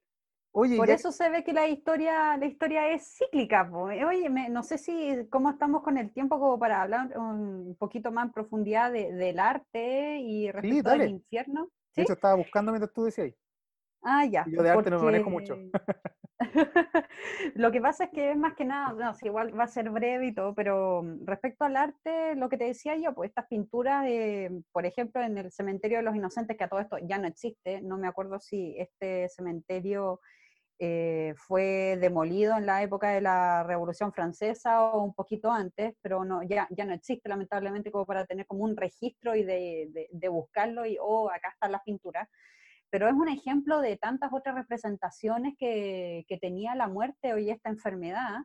Por 0.54 0.90
eso 0.92 1.12
se 1.12 1.30
ve 1.30 1.44
que 1.44 1.52
la 1.52 1.68
historia, 1.68 2.38
la 2.38 2.46
historia 2.46 2.88
es 2.94 3.18
cíclica. 3.18 3.68
Eh, 3.92 4.06
oye, 4.06 4.30
no 4.30 4.62
sé 4.62 4.78
si 4.78 5.28
cómo 5.32 5.50
estamos 5.50 5.82
con 5.82 5.98
el 5.98 6.12
tiempo 6.14 6.40
como 6.40 6.60
para 6.60 6.84
hablar 6.84 7.18
un 7.18 7.76
poquito 7.80 8.12
más 8.12 8.28
en 8.28 8.34
profundidad 8.34 8.92
del 8.92 9.40
arte 9.40 10.20
y 10.20 10.52
respecto 10.52 10.92
al 10.92 11.10
infierno. 11.10 11.70
¿Sí? 11.90 12.02
De 12.02 12.02
hecho, 12.04 12.14
estaba 12.14 12.36
buscando 12.36 12.72
mientras 12.72 12.94
tú 12.94 13.04
decías. 13.04 13.34
Ah, 14.04 14.26
ya. 14.26 14.46
yo 14.48 14.62
de 14.62 14.70
arte 14.70 14.92
no 14.92 15.00
me 15.00 15.06
manejo 15.06 15.30
mucho. 15.32 15.58
lo 17.56 17.72
que 17.72 17.82
pasa 17.82 18.04
es 18.06 18.10
que 18.12 18.32
es 18.32 18.38
más 18.38 18.54
que 18.54 18.66
nada, 18.66 18.94
no, 18.94 19.28
igual 19.28 19.58
va 19.58 19.64
a 19.64 19.68
ser 19.68 19.90
breve 19.90 20.28
y 20.28 20.36
todo, 20.36 20.54
pero 20.54 21.02
mm, 21.02 21.26
respecto 21.26 21.64
al 21.64 21.78
arte, 21.78 22.36
lo 22.36 22.50
que 22.50 22.58
te 22.58 22.66
decía 22.66 22.96
yo, 22.98 23.14
pues 23.14 23.30
estas 23.30 23.48
pinturas, 23.48 24.04
de, 24.04 24.62
por 24.72 24.86
ejemplo, 24.86 25.22
en 25.22 25.38
el 25.38 25.52
cementerio 25.52 25.98
de 25.98 26.04
los 26.04 26.16
inocentes, 26.16 26.58
que 26.58 26.64
a 26.66 26.70
todo 26.70 26.82
esto 26.82 26.98
ya 27.02 27.18
no 27.18 27.28
existe, 27.28 27.82
no 27.82 27.98
me 27.98 28.08
acuerdo 28.08 28.40
si 28.40 28.76
este 28.78 29.30
cementerio 29.30 30.20
eh, 30.80 31.34
fue 31.38 31.98
demolido 32.02 32.58
en 32.58 32.66
la 32.66 32.82
época 32.82 33.12
de 33.12 33.22
la 33.22 33.64
Revolución 33.64 34.12
Francesa 34.12 34.84
o 34.84 35.04
un 35.04 35.14
poquito 35.14 35.52
antes, 35.52 35.96
pero 36.02 36.26
no, 36.26 36.44
ya, 36.44 36.68
ya 36.72 36.86
no 36.86 36.94
existe 36.94 37.30
lamentablemente 37.30 37.92
como 37.92 38.06
para 38.06 38.26
tener 38.26 38.48
como 38.48 38.64
un 38.64 38.76
registro 38.76 39.36
y 39.36 39.44
de, 39.44 40.10
de, 40.12 40.30
buscarlo 40.30 40.86
y, 40.86 40.98
oh, 41.00 41.30
acá 41.30 41.50
están 41.54 41.72
las 41.72 41.84
pinturas. 41.84 42.28
Pero 42.90 43.08
es 43.08 43.14
un 43.14 43.30
ejemplo 43.30 43.82
de 43.82 43.98
tantas 43.98 44.34
otras 44.34 44.56
representaciones 44.56 45.56
que, 45.58 46.26
que 46.28 46.38
tenía 46.38 46.76
la 46.76 46.88
muerte 46.88 47.40
y 47.42 47.50
esta 47.50 47.70
enfermedad, 47.70 48.40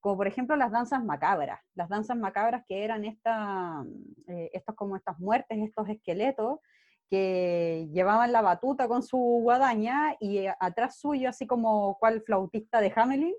como 0.00 0.16
por 0.16 0.26
ejemplo 0.26 0.56
las 0.56 0.70
danzas 0.70 1.04
macabras, 1.04 1.60
las 1.74 1.88
danzas 1.88 2.16
macabras 2.16 2.64
que 2.66 2.84
eran 2.84 3.04
esta, 3.04 3.84
eh, 4.28 4.50
estos 4.52 4.74
como 4.74 4.96
estas 4.96 5.18
muertes, 5.18 5.58
estos 5.58 5.88
esqueletos, 5.88 6.58
que 7.08 7.88
llevaban 7.92 8.32
la 8.32 8.42
batuta 8.42 8.88
con 8.88 9.02
su 9.02 9.18
guadaña 9.18 10.16
y 10.20 10.38
eh, 10.38 10.54
atrás 10.60 10.98
suyo, 11.00 11.30
así 11.30 11.46
como 11.46 11.96
cual 11.98 12.22
flautista 12.22 12.80
de 12.80 12.92
Hamelin, 12.94 13.34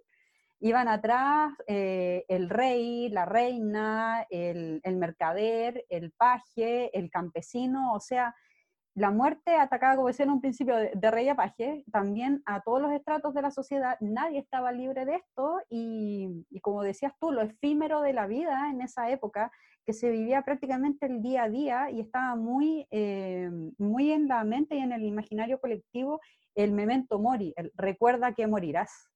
iban 0.59 0.87
atrás 0.87 1.53
eh, 1.67 2.25
el 2.27 2.49
rey, 2.49 3.09
la 3.09 3.25
reina, 3.25 4.25
el, 4.29 4.81
mercader, 4.95 5.85
el 5.89 6.11
paje, 6.11 6.97
el 6.97 7.09
campesino, 7.09 7.93
o 7.93 7.99
sea, 7.99 8.35
la 8.95 9.11
muerte 9.11 9.55
atacaba, 9.55 9.95
como 9.95 10.07
decía 10.07 10.25
en 10.25 10.31
un 10.31 10.41
principio, 10.41 10.75
de, 10.75 11.11
rey 11.11 11.29
a 11.29 11.35
paje, 11.35 11.85
también 11.91 12.41
a 12.45 12.61
todos 12.61 12.81
los 12.81 12.91
estratos 12.91 13.33
de 13.33 13.41
la 13.41 13.51
sociedad, 13.51 13.95
nadie 14.01 14.39
estaba 14.39 14.71
libre 14.73 15.05
de 15.05 15.15
esto 15.15 15.61
y 15.69 16.45
como 16.61 16.83
decías 16.83 17.13
tú, 17.19 17.31
lo 17.31 17.41
efímero 17.41 18.01
de 18.01 18.13
la 18.13 18.27
vida 18.27 18.69
en 18.69 18.81
esa 18.81 19.09
época 19.09 19.51
que 19.89 19.93
se 19.93 20.11
vivía 20.11 20.43
prácticamente 20.43 21.07
el 21.07 21.19
día 21.19 21.45
a 21.45 21.49
día 21.49 21.89
y 21.89 22.01
estaba 22.01 22.35
muy, 22.35 22.85
eh, 22.91 23.49
muy 23.79 24.11
en 24.11 24.27
la 24.27 24.43
mente 24.43 24.75
y 24.75 24.77
en 24.81 24.91
el 24.91 25.01
imaginario 25.01 25.59
colectivo 25.59 26.21
el 26.53 26.73
memento 26.73 27.17
mori, 27.17 27.55
el 27.57 27.71
recuerda 27.75 28.35
que 28.35 28.45
morirás. 28.45 29.09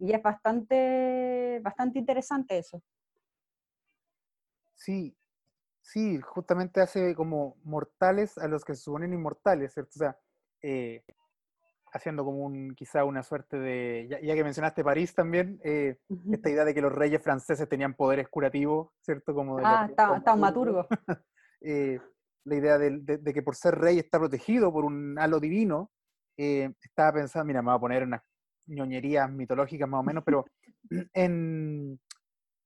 Y 0.00 0.12
es 0.12 0.20
bastante, 0.20 1.60
bastante 1.62 2.00
interesante 2.00 2.58
eso. 2.58 2.82
Sí, 4.74 5.16
sí, 5.80 6.20
justamente 6.20 6.80
hace 6.80 7.14
como 7.14 7.56
mortales 7.62 8.38
a 8.38 8.48
los 8.48 8.64
que 8.64 8.74
se 8.74 8.82
suponen 8.82 9.12
inmortales, 9.12 9.72
¿cierto? 9.72 9.92
O 9.94 9.98
sea, 9.98 10.18
eh, 10.62 11.04
haciendo 11.92 12.24
como 12.24 12.44
un, 12.44 12.74
quizá 12.74 13.04
una 13.04 13.22
suerte 13.22 13.58
de, 13.58 14.08
ya, 14.22 14.34
que 14.34 14.44
mencionaste 14.44 14.84
París 14.84 15.14
también, 15.14 15.60
eh, 15.64 15.98
esta 16.30 16.50
idea 16.50 16.64
de 16.64 16.74
que 16.74 16.80
los 16.80 16.92
reyes 16.92 17.22
franceses 17.22 17.68
tenían 17.68 17.94
poderes 17.94 18.28
curativos, 18.28 18.90
¿cierto? 19.00 19.34
Como 19.34 19.56
de 19.56 19.62
ah, 19.64 19.88
taumaturgo. 20.24 20.86
eh, 21.60 22.00
la 22.44 22.54
idea 22.54 22.78
de, 22.78 23.00
de, 23.00 23.32
que 23.34 23.42
por 23.42 23.56
ser 23.56 23.74
rey 23.76 23.98
está 23.98 24.18
protegido 24.18 24.72
por 24.72 24.84
un 24.84 25.18
halo 25.18 25.40
divino, 25.40 25.90
eh, 26.38 26.72
estaba 26.80 27.14
pensando, 27.14 27.44
mira, 27.44 27.62
me 27.62 27.66
voy 27.66 27.76
a 27.76 27.80
poner 27.80 28.02
unas 28.04 28.22
ñoñerías 28.66 29.30
mitológicas 29.30 29.88
más 29.88 30.00
o 30.00 30.04
menos, 30.04 30.24
pero 30.24 30.46
en, 31.12 32.00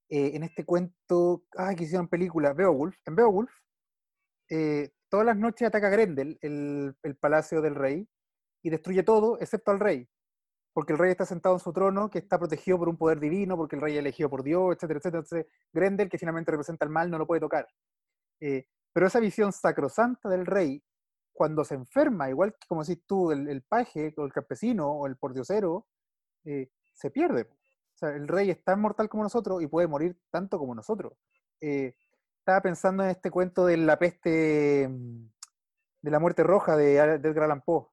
eh, 0.08 0.32
en 0.34 0.42
este 0.44 0.64
cuento, 0.64 1.44
ah, 1.56 1.74
que 1.74 1.84
hicieron 1.84 2.08
película, 2.08 2.52
Beowulf, 2.52 2.96
en 3.06 3.16
Beowulf, 3.16 3.50
todas 5.08 5.24
las 5.24 5.36
noches 5.36 5.66
ataca 5.66 5.88
Grendel, 5.88 6.38
el, 6.42 6.94
el 7.02 7.16
palacio 7.16 7.62
del 7.62 7.74
rey, 7.74 8.06
y 8.62 8.70
destruye 8.70 9.02
todo 9.02 9.38
excepto 9.40 9.70
al 9.70 9.80
rey. 9.80 10.08
Porque 10.72 10.92
el 10.92 10.98
rey 10.98 11.10
está 11.10 11.26
sentado 11.26 11.56
en 11.56 11.60
su 11.60 11.72
trono, 11.72 12.08
que 12.08 12.18
está 12.18 12.38
protegido 12.38 12.78
por 12.78 12.88
un 12.88 12.96
poder 12.96 13.20
divino, 13.20 13.56
porque 13.56 13.76
el 13.76 13.82
rey 13.82 13.94
es 13.94 13.98
elegido 14.00 14.30
por 14.30 14.42
Dios, 14.42 14.74
etcétera, 14.74 14.98
etcétera. 14.98 15.20
Entonces, 15.20 15.46
Grendel, 15.72 16.08
que 16.08 16.18
finalmente 16.18 16.50
representa 16.50 16.84
el 16.84 16.90
mal, 16.90 17.10
no 17.10 17.18
lo 17.18 17.26
puede 17.26 17.40
tocar. 17.40 17.66
Eh, 18.40 18.66
pero 18.92 19.06
esa 19.06 19.20
visión 19.20 19.52
sacrosanta 19.52 20.28
del 20.28 20.46
rey, 20.46 20.82
cuando 21.32 21.64
se 21.64 21.74
enferma, 21.74 22.30
igual 22.30 22.52
que 22.52 22.66
como 22.68 22.84
decís 22.84 23.04
tú, 23.06 23.32
el, 23.32 23.62
paje, 23.62 24.14
o 24.16 24.24
el 24.24 24.32
campesino, 24.32 24.90
o 24.90 25.06
el 25.06 25.16
pordiosero, 25.16 25.86
eh, 26.44 26.70
se 26.94 27.10
pierde. 27.10 27.42
O 27.42 27.96
sea, 27.96 28.10
el 28.10 28.28
rey 28.28 28.50
es 28.50 28.62
tan 28.64 28.80
mortal 28.80 29.08
como 29.08 29.22
nosotros 29.22 29.62
y 29.62 29.66
puede 29.66 29.86
morir 29.86 30.18
tanto 30.30 30.58
como 30.58 30.74
nosotros. 30.74 31.14
Eh, 31.60 31.94
estaba 32.38 32.60
pensando 32.60 33.04
en 33.04 33.10
este 33.10 33.30
cuento 33.30 33.66
de 33.66 33.76
la 33.76 33.98
peste, 33.98 34.88
mm, 34.88 35.30
de 36.02 36.10
la 36.10 36.18
muerte 36.18 36.42
roja 36.42 36.76
de, 36.76 36.96
Edgar 36.96 37.44
Allan 37.44 37.62
Poe. 37.62 37.86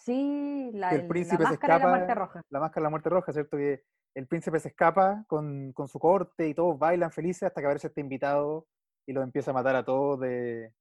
Sí, 0.00 0.70
la, 0.72 0.90
el 0.90 1.06
príncipe 1.06 1.44
se 1.46 1.54
escapa, 1.54 1.74
de 1.74 1.84
la 1.84 1.88
muerte 1.88 2.14
roja. 2.14 2.42
La 2.48 2.60
máscara 2.60 2.82
de 2.82 2.84
la 2.84 2.90
muerte 2.90 3.08
roja, 3.10 3.32
¿cierto? 3.32 3.56
Que 3.56 3.82
el 4.14 4.26
príncipe 4.26 4.58
se 4.58 4.68
escapa 4.68 5.24
con, 5.28 5.72
con, 5.72 5.88
su 5.88 5.98
corte 5.98 6.48
y 6.48 6.54
todos 6.54 6.78
bailan 6.78 7.12
felices 7.12 7.44
hasta 7.44 7.60
que 7.60 7.66
a 7.66 7.72
veces 7.72 7.90
está 7.90 8.00
invitado 8.00 8.66
y 9.06 9.12
los 9.12 9.22
empieza 9.22 9.50
a 9.50 9.54
matar 9.54 9.76
a 9.76 9.84
todos 9.84 10.20
de, 10.20 10.72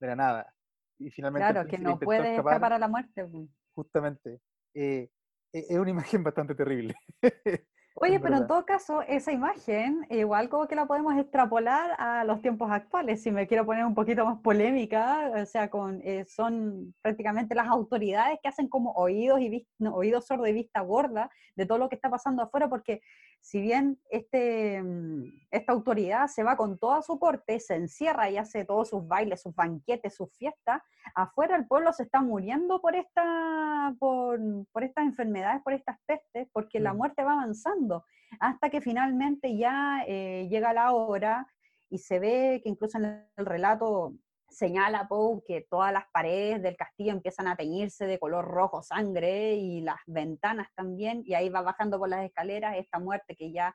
de 0.00 0.06
la 0.06 0.16
nada. 0.16 0.54
Y 0.98 1.10
finalmente 1.10 1.50
claro, 1.50 1.68
que 1.68 1.78
no 1.78 1.98
puede 1.98 2.36
escapar, 2.36 2.72
a 2.72 2.78
la 2.78 2.88
muerte. 2.88 3.24
Pues. 3.26 3.48
Justamente. 3.74 4.40
Eh, 4.74 5.10
e, 5.52 5.66
es 5.68 5.78
una 5.78 5.90
imagen 5.90 6.22
bastante 6.22 6.54
terrible. 6.54 6.94
Oye, 8.00 8.20
pero 8.20 8.36
en 8.36 8.46
todo 8.46 8.64
caso, 8.64 9.02
esa 9.02 9.32
imagen, 9.32 10.06
igual 10.10 10.48
como 10.48 10.68
que 10.68 10.76
la 10.76 10.86
podemos 10.86 11.16
extrapolar 11.16 11.96
a 11.98 12.22
los 12.22 12.40
tiempos 12.40 12.70
actuales, 12.70 13.22
si 13.22 13.32
me 13.32 13.48
quiero 13.48 13.66
poner 13.66 13.84
un 13.84 13.94
poquito 13.94 14.24
más 14.24 14.38
polémica, 14.38 15.32
o 15.34 15.46
sea, 15.46 15.68
con, 15.68 16.00
eh, 16.04 16.24
son 16.24 16.94
prácticamente 17.02 17.56
las 17.56 17.66
autoridades 17.66 18.38
que 18.40 18.48
hacen 18.48 18.68
como 18.68 18.92
oídos, 18.92 19.40
y 19.40 19.66
oídos 19.92 20.26
sordos 20.26 20.48
y 20.48 20.52
vista 20.52 20.80
gorda 20.80 21.28
de 21.56 21.66
todo 21.66 21.78
lo 21.78 21.88
que 21.88 21.96
está 21.96 22.08
pasando 22.08 22.42
afuera, 22.42 22.68
porque 22.68 23.00
si 23.40 23.60
bien 23.60 23.98
este, 24.10 24.82
mm, 24.82 25.46
esta 25.50 25.72
autoridad 25.72 26.26
se 26.28 26.42
va 26.42 26.56
con 26.56 26.78
toda 26.78 27.02
su 27.02 27.18
corte, 27.18 27.60
se 27.60 27.76
encierra 27.76 28.30
y 28.30 28.36
hace 28.36 28.64
todos 28.64 28.90
sus 28.90 29.06
bailes, 29.06 29.42
sus 29.42 29.54
banquetes, 29.54 30.14
sus 30.14 30.30
fiestas, 30.36 30.82
afuera 31.14 31.56
el 31.56 31.66
pueblo 31.66 31.92
se 31.92 32.02
está 32.02 32.20
muriendo 32.20 32.80
por, 32.80 32.94
esta, 32.94 33.94
por, 33.98 34.38
por 34.72 34.84
estas 34.84 35.04
enfermedades, 35.04 35.62
por 35.62 35.72
estas 35.72 35.98
pestes, 36.06 36.48
porque 36.52 36.80
la 36.80 36.92
muerte 36.92 37.24
va 37.24 37.32
avanzando, 37.32 38.04
hasta 38.40 38.70
que 38.70 38.80
finalmente 38.80 39.56
ya 39.56 40.04
eh, 40.06 40.46
llega 40.50 40.72
la 40.72 40.92
hora 40.92 41.46
y 41.90 41.98
se 41.98 42.18
ve 42.18 42.60
que 42.62 42.68
incluso 42.68 42.98
en 42.98 43.24
el 43.36 43.46
relato 43.46 44.12
señala 44.50 45.08
Poe 45.08 45.42
que 45.46 45.62
todas 45.62 45.92
las 45.92 46.06
paredes 46.12 46.62
del 46.62 46.76
castillo 46.76 47.12
empiezan 47.12 47.48
a 47.48 47.56
teñirse 47.56 48.06
de 48.06 48.18
color 48.18 48.44
rojo 48.44 48.82
sangre 48.82 49.54
y 49.54 49.80
las 49.80 49.98
ventanas 50.06 50.68
también, 50.74 51.22
y 51.26 51.34
ahí 51.34 51.48
va 51.48 51.62
bajando 51.62 51.98
por 51.98 52.08
las 52.08 52.24
escaleras 52.24 52.76
esta 52.76 52.98
muerte 52.98 53.36
que 53.36 53.52
ya, 53.52 53.74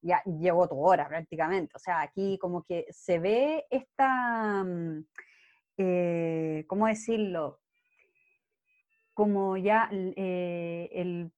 ya 0.00 0.22
llevó 0.24 0.68
tu 0.68 0.78
hora 0.80 1.08
prácticamente. 1.08 1.72
O 1.76 1.78
sea, 1.78 2.00
aquí 2.00 2.38
como 2.38 2.62
que 2.62 2.86
se 2.90 3.18
ve 3.18 3.66
esta, 3.70 4.64
mm, 4.64 5.04
eh, 5.78 6.64
¿cómo 6.66 6.86
decirlo? 6.86 7.60
Como 9.14 9.56
ya 9.56 9.88
eh, 9.92 10.88
el 10.92 11.32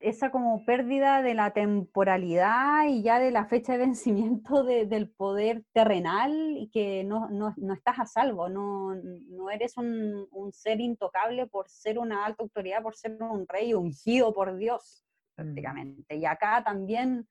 esa 0.00 0.30
como 0.30 0.64
pérdida 0.64 1.22
de 1.22 1.34
la 1.34 1.52
temporalidad 1.52 2.86
y 2.86 3.02
ya 3.02 3.18
de 3.18 3.30
la 3.30 3.46
fecha 3.46 3.72
de 3.72 3.78
vencimiento 3.86 4.62
del 4.62 5.10
poder 5.10 5.64
terrenal 5.72 6.56
y 6.56 6.68
que 6.70 7.04
no, 7.04 7.28
no, 7.30 7.54
no 7.56 7.74
estás 7.74 7.98
a 7.98 8.06
salvo, 8.06 8.48
no, 8.48 8.94
no 8.94 9.50
eres 9.50 9.76
un, 9.76 10.26
un, 10.30 10.52
ser 10.52 10.80
intocable 10.80 11.46
por 11.46 11.68
ser 11.68 11.98
una 11.98 12.24
alta 12.24 12.42
autoridad, 12.42 12.82
por 12.82 12.96
ser 12.96 13.22
un 13.22 13.46
rey 13.48 13.74
ungido 13.74 14.32
por 14.32 14.56
Dios, 14.56 15.04
mm. 15.04 15.34
prácticamente. 15.34 16.16
Y 16.16 16.24
acá 16.24 16.62
también 16.64 17.26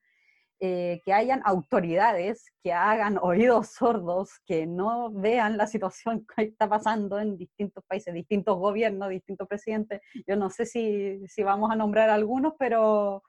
eh, 0.60 1.01
que 1.05 1.14
hayan 1.14 1.41
autoridades 1.45 2.51
que 2.64 2.74
hagan 2.74 3.20
oídos 3.22 3.68
sordos, 3.74 4.32
que 4.45 4.66
no 4.66 5.12
vean 5.12 5.55
la 5.55 5.68
situación 5.68 6.26
que 6.36 6.43
está 6.45 6.68
pasando 6.68 7.20
en 7.20 7.38
distintos 7.38 7.84
países, 7.86 8.14
distintos 8.14 8.58
gobiernos, 8.58 9.10
distintos 9.10 9.47
presidentes. 9.47 10.01
Yo 10.28 10.36
no 10.36 10.49
sé 10.49 10.66
si, 10.66 11.28
si 11.28 11.43
vamos 11.43 11.72
a 11.72 11.76
nombrar 11.76 12.10
algunos, 12.10 12.53
pero 12.58 13.24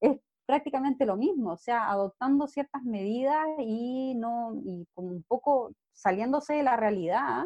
es 0.00 0.18
prácticamente 0.46 1.06
lo 1.06 1.16
mismo, 1.16 1.52
o 1.52 1.56
sea, 1.58 1.90
adoptando 1.90 2.46
ciertas 2.46 2.82
medidas 2.84 3.46
y 3.58 4.14
no 4.16 4.54
y 4.64 4.86
como 4.94 5.08
un 5.08 5.22
poco 5.24 5.72
saliéndose 5.92 6.54
de 6.54 6.62
la 6.62 6.76
realidad, 6.76 7.44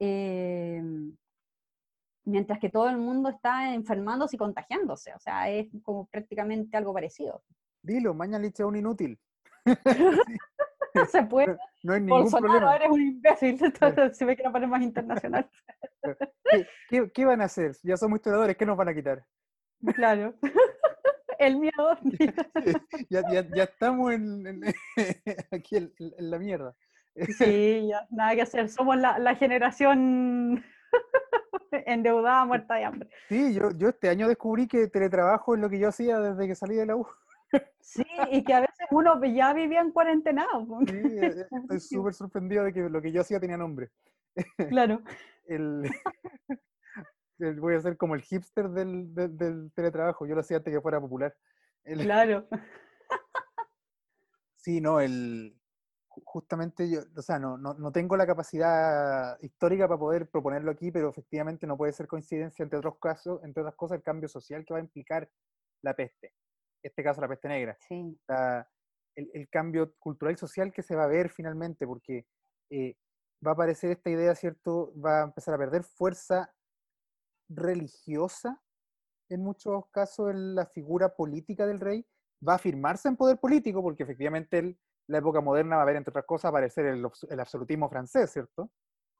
eh, 0.00 0.82
mientras 2.24 2.58
que 2.58 2.70
todo 2.70 2.88
el 2.88 2.98
mundo 2.98 3.28
está 3.28 3.74
enfermándose 3.74 4.36
y 4.36 4.38
contagiándose, 4.38 5.14
o 5.14 5.18
sea, 5.20 5.50
es 5.50 5.68
como 5.82 6.06
prácticamente 6.06 6.76
algo 6.76 6.94
parecido. 6.94 7.42
Dilo, 7.82 8.14
mañana 8.14 8.46
es 8.46 8.60
un 8.60 8.76
inútil. 8.76 9.18
no 9.64 9.74
se 11.10 11.22
puede. 11.24 11.56
No, 11.82 11.94
hay 11.94 12.00
ningún 12.00 12.30
problema. 12.30 12.76
eres 12.76 12.90
un 12.90 13.00
imbécil. 13.00 13.58
se 14.12 14.24
ve 14.24 14.36
que 14.36 14.42
no 14.42 14.52
poner 14.52 14.68
más 14.68 14.82
internacional. 14.82 15.50
¿Qué, 16.88 17.10
¿Qué, 17.10 17.24
van 17.24 17.40
a 17.40 17.44
hacer? 17.44 17.76
Ya 17.82 17.96
somos 17.96 18.18
historiadores, 18.18 18.56
¿qué 18.56 18.66
nos 18.66 18.76
van 18.76 18.88
a 18.88 18.94
quitar? 18.94 19.24
Claro. 19.94 20.34
El 21.38 21.58
miedo. 21.58 21.98
ya, 23.10 23.22
ya, 23.32 23.44
ya, 23.52 23.64
estamos 23.64 24.12
en, 24.12 24.62
aquí 25.50 25.76
en, 25.76 25.92
la 26.18 26.38
mierda. 26.38 26.76
Sí, 27.36 27.88
ya, 27.88 28.06
nada 28.10 28.36
que 28.36 28.42
hacer. 28.42 28.68
Somos 28.68 28.96
la, 28.96 29.18
la 29.18 29.34
generación 29.34 30.64
endeudada, 31.86 32.44
muerta 32.44 32.74
de 32.74 32.84
hambre. 32.84 33.10
Sí, 33.28 33.54
yo, 33.54 33.70
yo 33.72 33.88
este 33.88 34.08
año 34.08 34.28
descubrí 34.28 34.68
que 34.68 34.86
teletrabajo 34.88 35.54
es 35.54 35.60
lo 35.60 35.68
que 35.68 35.80
yo 35.80 35.88
hacía 35.88 36.20
desde 36.20 36.46
que 36.46 36.54
salí 36.54 36.76
de 36.76 36.86
la 36.86 36.96
U. 36.96 37.06
Sí, 37.80 38.04
y 38.30 38.44
que 38.44 38.54
a 38.54 38.60
veces 38.60 38.86
uno 38.90 39.22
ya 39.24 39.52
vivía 39.52 39.80
en 39.80 39.92
cuarentena. 39.92 40.46
Sí, 40.86 40.96
e, 40.96 41.26
e, 41.26 41.46
estoy 41.62 41.80
súper 41.80 42.14
sorprendido 42.14 42.64
de 42.64 42.72
que 42.72 42.88
lo 42.88 43.02
que 43.02 43.12
yo 43.12 43.20
hacía 43.20 43.40
tenía 43.40 43.56
nombre. 43.56 43.90
Claro. 44.70 45.02
El, 47.38 47.60
voy 47.60 47.74
a 47.74 47.80
ser 47.80 47.96
como 47.96 48.14
el 48.14 48.22
hipster 48.22 48.68
del, 48.70 49.12
del, 49.12 49.72
teletrabajo. 49.74 50.26
Yo 50.26 50.36
lo 50.36 50.42
hacía 50.42 50.58
antes 50.58 50.72
que 50.72 50.80
fuera 50.80 51.00
popular. 51.00 51.34
claro. 51.84 52.46
Sí, 54.56 54.80
no, 54.80 55.00
el, 55.00 55.60
justamente 56.22 56.88
yo, 56.88 57.00
o 57.16 57.22
sea, 57.22 57.40
no, 57.40 57.58
no, 57.58 57.74
no, 57.74 57.90
tengo 57.90 58.16
la 58.16 58.28
capacidad 58.28 59.36
histórica 59.40 59.88
para 59.88 59.98
poder 59.98 60.28
proponerlo 60.28 60.70
aquí, 60.70 60.92
pero 60.92 61.10
efectivamente 61.10 61.66
no 61.66 61.76
puede 61.76 61.92
ser 61.92 62.06
coincidencia, 62.06 62.62
entre 62.62 62.78
otros 62.78 62.96
casos, 63.00 63.42
entre 63.42 63.62
otras 63.62 63.74
cosas, 63.74 63.96
el 63.96 64.04
cambio 64.04 64.28
social 64.28 64.64
que 64.64 64.72
va 64.72 64.78
a 64.78 64.82
implicar 64.84 65.28
la 65.82 65.94
peste 65.94 66.32
este 66.82 67.02
caso 67.02 67.20
la 67.20 67.28
peste 67.28 67.48
negra. 67.48 67.76
Sí. 67.88 68.18
el, 69.14 69.30
el, 69.34 69.48
cambio 69.48 69.94
cultural 69.98 70.34
y 70.34 70.38
social 70.38 70.72
que 70.72 70.82
se 70.82 70.96
va 70.96 71.04
a 71.04 71.08
ver 71.08 71.30
finalmente, 71.30 71.86
porque 71.86 72.26
eh, 72.70 72.96
va 73.46 73.50
a 73.50 73.54
aparecer 73.54 73.90
esta 73.90 74.10
idea, 74.10 74.34
¿cierto? 74.34 74.92
Va 74.98 75.20
a 75.20 75.24
empezar 75.24 75.54
a 75.54 75.58
perder 75.58 75.84
fuerza 75.84 76.54
religiosa, 77.48 78.62
en 79.28 79.42
muchos 79.42 79.84
casos 79.90 80.30
en 80.30 80.54
la 80.54 80.66
figura 80.66 81.14
política 81.14 81.66
del 81.66 81.80
rey, 81.80 82.06
va 82.46 82.54
a 82.54 82.56
afirmarse 82.56 83.08
en 83.08 83.16
poder 83.16 83.38
político, 83.38 83.82
porque 83.82 84.02
efectivamente 84.02 84.58
en 84.58 84.78
la 85.08 85.18
época 85.18 85.40
moderna 85.40 85.76
va 85.76 85.82
a 85.82 85.84
haber, 85.84 85.96
entre 85.96 86.10
otras 86.10 86.26
cosas, 86.26 86.48
aparecer 86.48 86.86
el, 86.86 87.06
el 87.28 87.40
absolutismo 87.40 87.88
francés, 87.88 88.30
¿cierto? 88.30 88.70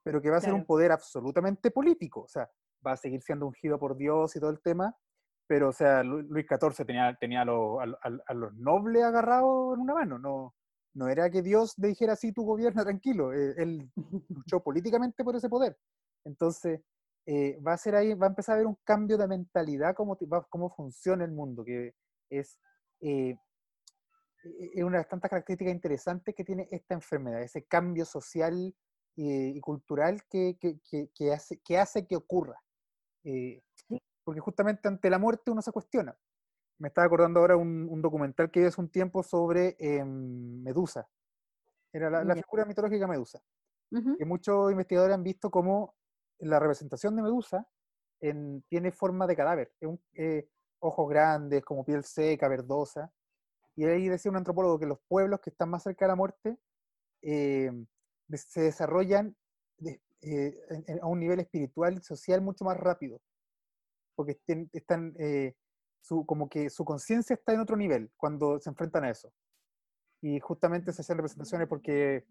Pero 0.04 0.20
que 0.20 0.30
va 0.30 0.38
a 0.38 0.40
ser 0.40 0.54
un 0.54 0.64
poder 0.64 0.92
absolutamente 0.92 1.70
político, 1.70 2.22
o 2.22 2.28
sea, 2.28 2.50
va 2.84 2.92
a 2.92 2.96
seguir 2.96 3.22
siendo 3.22 3.46
ungido 3.46 3.78
por 3.78 3.96
Dios 3.96 4.34
y 4.34 4.40
todo 4.40 4.50
el 4.50 4.60
tema, 4.60 4.96
pero 5.46 5.68
o 5.68 5.72
sea, 5.72 6.02
Luis 6.02 6.46
XIV 6.48 6.86
tenía, 6.86 7.14
tenía 7.20 7.42
a, 7.42 7.44
los, 7.44 7.78
a, 8.02 8.34
los 8.34 8.54
nobles 8.54 9.02
agarrados 9.02 9.74
en 9.74 9.80
una 9.80 9.94
mano, 9.94 10.18
no, 10.18 10.54
no 10.94 11.08
era 11.08 11.30
que 11.30 11.42
Dios 11.42 11.74
le 11.78 11.88
dijera 11.88 12.14
así, 12.14 12.32
tu 12.32 12.44
gobierno 12.44 12.82
tranquilo, 12.82 13.32
eh, 13.32 13.54
él 13.56 13.90
luchó 14.28 14.60
políticamente 14.64 15.24
por 15.24 15.36
ese 15.36 15.48
poder. 15.48 15.76
Entonces, 16.24 16.80
eh, 17.26 17.58
va 17.60 17.74
a 17.74 17.78
ser 17.78 17.94
ahí, 17.94 18.14
va 18.14 18.26
a 18.26 18.30
empezar 18.30 18.54
a 18.54 18.56
haber 18.56 18.66
un 18.66 18.78
cambio 18.84 19.16
de 19.16 19.28
mentalidad, 19.28 19.94
cómo, 19.94 20.18
cómo 20.48 20.70
funciona 20.70 21.24
el 21.24 21.32
mundo, 21.32 21.64
que 21.64 21.94
es, 22.30 22.58
eh, 23.00 23.36
e, 24.44 24.70
es 24.74 24.82
una 24.82 24.98
de 24.98 25.02
las 25.02 25.08
tantas 25.08 25.30
características 25.30 25.74
interesantes 25.74 26.34
que 26.34 26.44
tiene 26.44 26.68
esta 26.70 26.94
enfermedad, 26.94 27.42
ese 27.42 27.64
cambio 27.64 28.04
social 28.04 28.74
y, 29.14 29.60
cultural 29.60 30.22
que, 30.30 30.56
que, 30.58 30.78
que, 31.14 31.32
hace, 31.32 31.60
que 31.60 31.78
hace 31.78 32.06
que 32.06 32.16
ocurra 32.16 32.58
porque 34.24 34.40
justamente 34.40 34.88
ante 34.88 35.10
la 35.10 35.18
muerte 35.18 35.50
uno 35.50 35.62
se 35.62 35.72
cuestiona. 35.72 36.16
Me 36.78 36.88
estaba 36.88 37.06
acordando 37.06 37.40
ahora 37.40 37.56
un, 37.56 37.88
un 37.88 38.02
documental 38.02 38.50
que 38.50 38.60
vi 38.60 38.66
hace 38.66 38.80
un 38.80 38.88
tiempo 38.88 39.22
sobre 39.22 39.76
em, 39.78 40.62
Medusa. 40.62 41.08
Era 41.92 42.24
la, 42.24 42.34
figura 42.34 42.64
mitológica 42.64 43.06
Medusa. 43.06 43.42
Que 43.90 44.24
muchos 44.24 44.70
investigadores 44.70 45.14
han 45.14 45.22
visto 45.22 45.50
como 45.50 45.94
la 46.38 46.58
representación 46.58 47.14
de 47.14 47.22
Medusa 47.22 47.68
en, 48.20 48.62
tiene 48.62 48.90
forma 48.90 49.26
de 49.26 49.36
cadáver. 49.36 49.74
Eh, 50.14 50.48
ojos 50.78 51.10
grandes, 51.10 51.62
como 51.62 51.84
piel 51.84 52.02
seca, 52.02 52.48
verdosa. 52.48 53.12
Y 53.76 53.84
ahí 53.84 54.08
decía 54.08 54.30
un 54.30 54.38
antropólogo 54.38 54.78
que 54.78 54.86
los 54.86 54.98
pueblos 55.06 55.40
que 55.40 55.50
están 55.50 55.68
más 55.68 55.82
cerca 55.82 56.06
de 56.06 56.08
la 56.08 56.16
muerte 56.16 56.58
em, 57.20 57.86
se 58.32 58.62
desarrollan 58.62 59.36
eh, 60.22 60.98
a 61.02 61.06
un 61.06 61.20
nivel 61.20 61.40
espiritual 61.40 61.94
y 61.98 62.02
social 62.02 62.40
mucho 62.40 62.64
más 62.64 62.78
rápido 62.78 63.20
porque 64.14 64.38
están, 64.72 65.14
eh, 65.18 65.54
su, 66.00 66.26
como 66.26 66.48
que 66.48 66.70
su 66.70 66.84
conciencia 66.84 67.34
está 67.34 67.52
en 67.52 67.60
otro 67.60 67.76
nivel 67.76 68.10
cuando 68.16 68.58
se 68.60 68.70
enfrentan 68.70 69.04
a 69.04 69.10
eso. 69.10 69.32
Y 70.20 70.40
justamente 70.40 70.92
se 70.92 71.02
hacen 71.02 71.16
representaciones 71.16 71.68
porque 71.68 72.24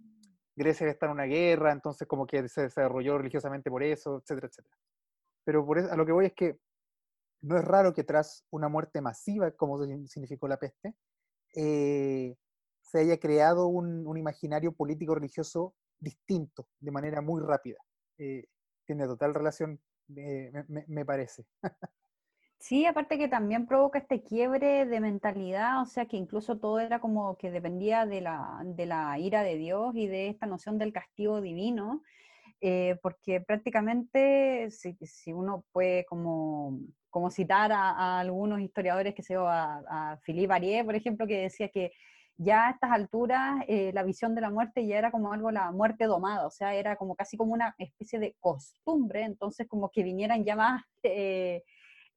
Grecia 0.56 0.88
está 0.88 1.06
en 1.08 1.14
una 1.14 1.26
guerra, 1.26 1.72
entonces 1.72 2.08
como 2.08 2.26
que 2.26 2.48
se 2.48 2.64
desarrolló 2.64 3.18
religiosamente 3.18 3.70
por 3.70 3.84
eso, 3.84 4.18
etcétera, 4.18 4.48
etcétera. 4.48 4.78
Pero 5.44 5.66
por 5.66 5.80
eso, 5.80 5.92
a 5.92 5.96
lo 5.96 6.06
que 6.06 6.12
voy 6.12 6.26
es 6.28 6.34
que 6.34 6.60
no 7.42 7.58
es 7.58 7.66
raro 7.66 7.94
que 7.94 8.04
tras 8.04 8.46
una 8.52 8.70
muerte 8.70 9.02
masiva, 9.02 9.52
como 9.52 9.84
significó 10.08 10.48
la 10.48 10.58
peste, 10.58 10.96
eh, 11.56 12.36
se 12.82 13.00
haya 13.00 13.20
creado 13.20 13.68
un, 13.68 14.06
un, 14.08 14.18
imaginario 14.18 14.72
político 14.74 15.16
religioso 15.16 15.74
distinto, 16.00 16.68
de 16.80 16.92
manera 16.92 17.22
muy 17.22 17.42
rápida. 17.42 17.78
Eh, 18.18 18.46
tiene 18.86 19.06
total 19.06 19.34
relación 19.34 19.80
me, 20.88 21.06
parece. 21.06 21.46
Sí, 22.60 22.86
aparte 22.86 23.18
que 23.18 23.28
también 23.28 23.66
provoca 23.66 23.98
este 23.98 24.22
quiebre 24.22 24.86
de 24.86 25.00
mentalidad, 25.00 25.82
o 25.82 25.86
sea 25.86 26.06
que 26.06 26.16
incluso 26.16 26.60
todo 26.60 26.80
era 26.80 27.00
como 27.00 27.36
que 27.38 27.50
dependía 27.50 28.06
de 28.06 28.22
la, 28.22 28.62
de 28.64 28.86
la 28.86 29.18
ira 29.18 29.42
de 29.42 29.58
Dios 29.58 29.96
y 29.96 30.06
de 30.08 30.28
esta 30.30 30.46
noción 30.46 30.78
del 30.78 30.94
castigo 30.94 31.42
divino, 31.42 32.04
eh, 32.62 33.00
porque 33.02 33.42
prácticamente 33.42 34.70
si, 34.70 34.96
si, 35.02 35.34
uno 35.34 35.66
puede 35.72 36.06
como, 36.06 36.80
como 37.10 37.32
citar 37.32 37.72
a, 37.72 38.20
algunos 38.20 38.62
historiadores, 38.62 39.16
que 39.16 39.24
se 39.24 39.36
a, 39.36 39.82
a 40.14 40.18
Philippe 40.24 40.54
Arié, 40.54 40.86
por 40.86 40.94
ejemplo, 40.94 41.26
que 41.26 41.42
decía 41.42 41.70
que 41.70 41.92
ya 42.44 42.68
a 42.68 42.72
estas 42.72 42.92
alturas 42.92 43.64
eh, 43.68 43.92
la 43.94 44.04
visión 44.04 44.34
de 44.34 44.42
la 44.42 44.50
muerte 44.50 44.86
ya 44.88 44.98
era 44.98 45.12
como 45.12 45.32
algo, 45.32 45.52
la 45.52 45.72
muerte 45.72 46.06
domada, 46.06 46.48
o 46.48 46.52
sea, 46.52 46.74
era 46.74 46.96
como 46.96 47.16
casi 47.16 47.38
como 47.38 47.54
una 47.54 47.76
especie 47.78 48.20
de 48.20 48.36
costumbre, 48.40 49.24
entonces 49.24 49.68
como 49.68 49.90
que 49.92 50.04
vinieran 50.04 50.44
ya 50.44 50.56
más 50.56 50.84
eh, 51.04 51.64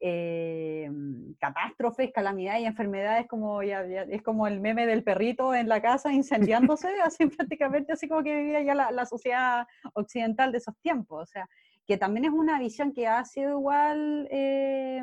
eh, 0.00 0.90
catástrofes, 1.38 2.10
calamidades 2.12 2.62
y 2.62 2.66
enfermedades, 2.66 3.26
como 3.28 3.62
ya, 3.62 3.82
es 3.82 4.22
como 4.22 4.46
el 4.46 4.60
meme 4.60 4.86
del 4.86 5.04
perrito 5.04 5.54
en 5.54 5.68
la 5.68 5.82
casa 5.82 6.12
incendiándose, 6.12 6.88
así 7.04 7.26
prácticamente, 7.26 7.92
así 7.92 8.08
como 8.08 8.22
que 8.22 8.34
vivía 8.34 8.62
ya 8.62 8.74
la, 8.74 8.90
la 8.90 9.06
sociedad 9.06 9.66
occidental 9.92 10.52
de 10.52 10.58
esos 10.58 10.74
tiempos, 10.80 11.22
o 11.22 11.26
sea, 11.26 11.48
que 11.86 11.98
también 11.98 12.24
es 12.24 12.32
una 12.32 12.58
visión 12.58 12.92
que 12.92 13.06
ha 13.06 13.24
sido 13.24 13.58
igual 13.58 14.26
eh, 14.30 15.02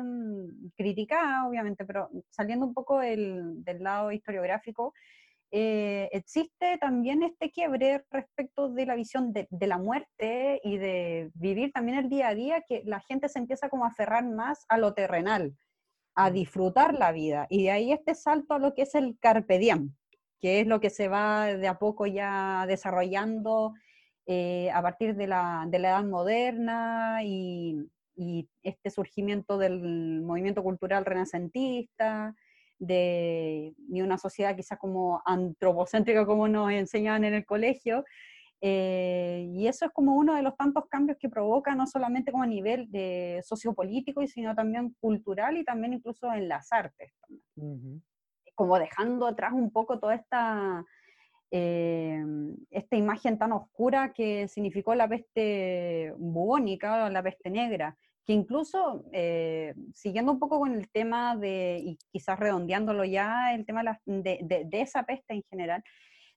criticada, 0.76 1.46
obviamente, 1.46 1.84
pero 1.84 2.10
saliendo 2.30 2.66
un 2.66 2.74
poco 2.74 2.98
del, 2.98 3.62
del 3.62 3.82
lado 3.82 4.10
historiográfico, 4.10 4.92
eh, 5.54 6.08
existe 6.12 6.78
también 6.78 7.22
este 7.22 7.50
quiebre 7.50 8.06
respecto 8.10 8.70
de 8.70 8.86
la 8.86 8.94
visión 8.94 9.34
de, 9.34 9.46
la 9.66 9.76
muerte 9.76 10.62
y 10.64 10.78
de 10.78 11.30
vivir 11.34 11.72
también 11.72 11.98
el 11.98 12.08
día 12.08 12.28
a 12.28 12.34
día, 12.34 12.62
que 12.66 12.82
la 12.86 13.00
gente 13.00 13.28
se 13.28 13.38
empieza 13.38 13.68
como 13.68 13.84
a 13.84 13.88
aferrar 13.88 14.24
más 14.24 14.64
a 14.70 14.78
lo 14.78 14.94
terrenal, 14.94 15.54
a 16.14 16.30
mm. 16.30 16.32
disfrutar 16.32 16.94
la 16.94 17.12
vida. 17.12 17.46
Y 17.50 17.64
de 17.64 17.70
ahí 17.70 17.92
este 17.92 18.14
salto 18.14 18.54
a 18.54 18.58
lo 18.58 18.72
que 18.72 18.82
es 18.82 18.94
el 18.94 19.18
carpe 19.20 19.58
diem, 19.58 19.94
que 20.40 20.60
es 20.60 20.66
lo 20.66 20.80
que 20.80 20.88
se 20.88 21.08
va 21.08 21.44
de 21.44 21.68
a 21.68 21.78
poco 21.78 22.06
ya 22.06 22.64
desarrollando 22.66 23.74
eh, 24.26 24.70
a 24.72 24.82
partir 24.82 25.14
de 25.16 25.26
la, 25.26 25.66
de 25.68 25.78
la 25.78 25.90
edad 25.90 26.04
moderna 26.04 27.20
y, 27.24 27.90
y 28.16 28.48
este 28.62 28.90
surgimiento 28.90 29.58
del 29.58 30.22
movimiento 30.22 30.62
cultural 30.62 31.04
renacentista, 31.04 32.34
de, 32.82 33.74
una 33.88 34.18
sociedad 34.18 34.56
quizás 34.56 34.78
como 34.78 35.22
antropocéntrica 35.24 36.26
como 36.26 36.48
nos 36.48 36.70
enseñaban 36.72 37.24
en 37.24 37.34
el 37.34 37.46
colegio. 37.46 38.04
Eh, 38.60 39.48
y 39.50 39.66
eso 39.66 39.86
es 39.86 39.92
como 39.92 40.14
uno 40.14 40.34
de 40.34 40.42
los 40.42 40.56
tantos 40.56 40.84
cambios 40.88 41.18
que 41.18 41.28
provoca, 41.28 41.74
no 41.74 41.86
solamente 41.86 42.30
como 42.30 42.44
a 42.44 42.46
nivel 42.46 42.90
de 42.90 43.40
sociopolítico, 43.44 44.24
sino 44.26 44.54
también 44.54 44.94
cultural 45.00 45.56
y 45.56 45.64
también 45.64 45.94
incluso 45.94 46.32
en 46.32 46.48
las 46.48 46.72
artes. 46.72 47.12
Como 48.54 48.78
dejando 48.78 49.26
atrás 49.26 49.52
un 49.52 49.72
poco 49.72 49.98
toda 49.98 50.14
esta, 50.14 50.84
eh, 51.54 52.24
esta 52.70 52.96
imagen 52.96 53.38
tan 53.38 53.52
oscura 53.52 54.14
que 54.14 54.48
significó 54.48 54.94
la 54.94 55.06
peste 55.06 56.14
bubónica, 56.16 57.10
la 57.10 57.22
peste 57.22 57.50
negra, 57.50 57.94
que 58.24 58.32
incluso, 58.32 59.04
eh, 59.12 59.74
siguiendo 59.92 60.32
un 60.32 60.38
poco 60.38 60.60
con 60.60 60.72
el 60.72 60.90
tema 60.90 61.36
de, 61.36 61.78
y 61.84 61.98
quizás 62.10 62.38
redondeándolo 62.38 63.04
ya, 63.04 63.52
el 63.54 63.66
tema 63.66 63.82
de, 64.06 64.64
de, 64.64 64.80
esa 64.80 65.02
peste 65.02 65.34
en 65.34 65.42
general, 65.50 65.84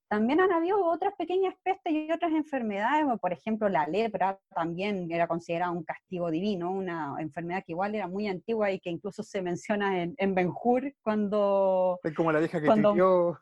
también 0.10 0.42
han 0.42 0.52
habido 0.52 0.84
otras 0.84 1.14
pequeñas 1.18 1.56
pestes 1.64 1.94
y 1.94 2.12
otras 2.12 2.34
enfermedades, 2.34 3.06
por 3.22 3.32
ejemplo, 3.32 3.70
la 3.70 3.88
lepra 3.88 4.38
también 4.54 5.10
era 5.10 5.28
considerada 5.28 5.72
un 5.72 5.86
castigo 5.86 6.30
divino, 6.30 6.72
una 6.72 7.16
enfermedad 7.20 7.64
que 7.66 7.72
igual 7.72 7.96
era 7.96 8.10
muy 8.10 8.28
antigua 8.28 8.70
y 8.70 8.80
que 8.82 8.90
incluso 8.90 9.24
se 9.24 9.42
menciona 9.42 10.04
en, 10.04 10.14
en 10.18 10.36
Benjur 10.36 10.94
cuando... 11.02 12.00
Es 12.04 12.14
como 12.14 12.34
la 12.34 12.40
vieja 12.40 12.60
que 12.60 12.68
cuando, 12.68 13.40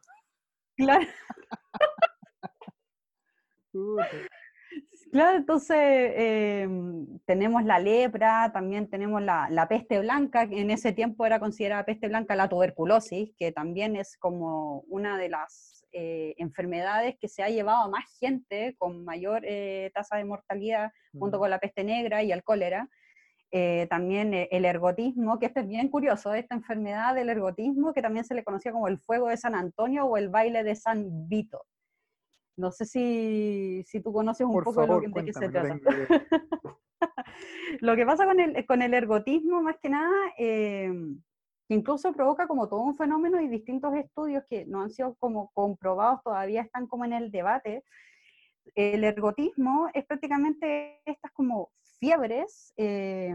Claro. 0.75 1.05
Claro, 5.11 5.37
entonces 5.37 5.77
em, 6.15 7.19
tenemos 7.25 7.63
la 7.63 7.77
lepra, 7.77 8.51
también 8.51 8.89
tenemos 8.89 9.21
la, 9.21 9.67
peste 9.69 9.99
blanca, 9.99 10.49
que 10.49 10.59
en 10.59 10.71
ese 10.71 10.91
tiempo 10.91 11.25
era 11.25 11.39
considerada 11.39 11.85
peste 11.85 12.07
blanca 12.07 12.35
la 12.35 12.49
tuberculosis, 12.49 13.31
que 13.37 13.51
también 13.51 13.95
es 13.95 14.17
como 14.17 14.79
una 14.87 15.19
de 15.19 15.29
las 15.29 15.85
eh, 15.91 16.33
enfermedades 16.37 17.15
que 17.19 17.27
se 17.27 17.43
ha 17.43 17.49
llevado 17.49 17.83
a 17.83 17.89
más 17.89 18.05
gente 18.19 18.75
con 18.79 19.05
mayor 19.05 19.43
eh, 19.45 19.91
tasa 19.93 20.17
de 20.17 20.25
mortalidad, 20.25 20.91
junto 21.19 21.37
con 21.37 21.51
la 21.51 21.59
peste 21.59 21.83
negra 21.83 22.23
y 22.23 22.31
el 22.31 22.43
cólera. 22.43 22.89
Eh, 23.55 23.85
también 23.87 24.33
el 24.33 24.65
ergotismo, 24.65 25.37
que 25.37 25.45
este 25.45 25.59
es 25.59 25.67
bien 25.67 25.87
curioso, 25.87 26.33
esta 26.33 26.55
enfermedad 26.55 27.13
del 27.13 27.29
ergotismo, 27.29 27.93
que 27.93 28.01
también 28.01 28.25
se 28.25 28.33
le 28.33 28.43
conocía 28.43 28.71
como 28.71 28.87
el 28.87 28.97
fuego 28.97 29.27
de 29.27 29.37
San 29.37 29.53
Antonio 29.53 30.05
o 30.05 30.17
el 30.17 30.29
baile 30.29 30.63
de 30.63 30.75
San 30.75 31.29
Vito. 31.29 31.61
No 32.57 32.71
sé 32.71 32.85
si, 32.85 33.83
si 33.85 34.01
tú 34.01 34.11
conoces 34.11 34.47
un 34.47 34.59
poco 34.63 34.87
lo 34.87 35.01
que, 35.01 35.07
de 35.07 35.25
qué 35.25 35.33
se 35.33 35.49
trata. 35.49 35.79
lo 37.79 37.95
que 37.95 38.05
pasa 38.07 38.25
con 38.25 38.39
el, 38.39 38.65
con 38.65 38.81
el 38.81 38.95
ergotismo, 38.95 39.61
más 39.61 39.77
que 39.79 39.89
nada, 39.89 40.15
eh, 40.39 40.91
que 41.67 41.75
incluso 41.75 42.11
provoca 42.11 42.47
como 42.47 42.67
todo 42.67 42.81
un 42.81 42.95
fenómeno 42.95 43.39
y 43.39 43.49
distintos 43.49 43.93
estudios 43.93 44.43
que 44.49 44.65
no 44.65 44.81
han 44.81 44.89
sido 44.89 45.13
como 45.19 45.51
comprobados, 45.53 46.23
todavía 46.23 46.63
están 46.63 46.87
como 46.87 47.05
en 47.05 47.13
el 47.13 47.29
debate. 47.29 47.83
El 48.73 49.03
ergotismo 49.03 49.89
es 49.93 50.05
prácticamente 50.07 51.01
estas 51.05 51.31
como 51.33 51.69
fiebres, 52.03 52.73
eh, 52.75 53.33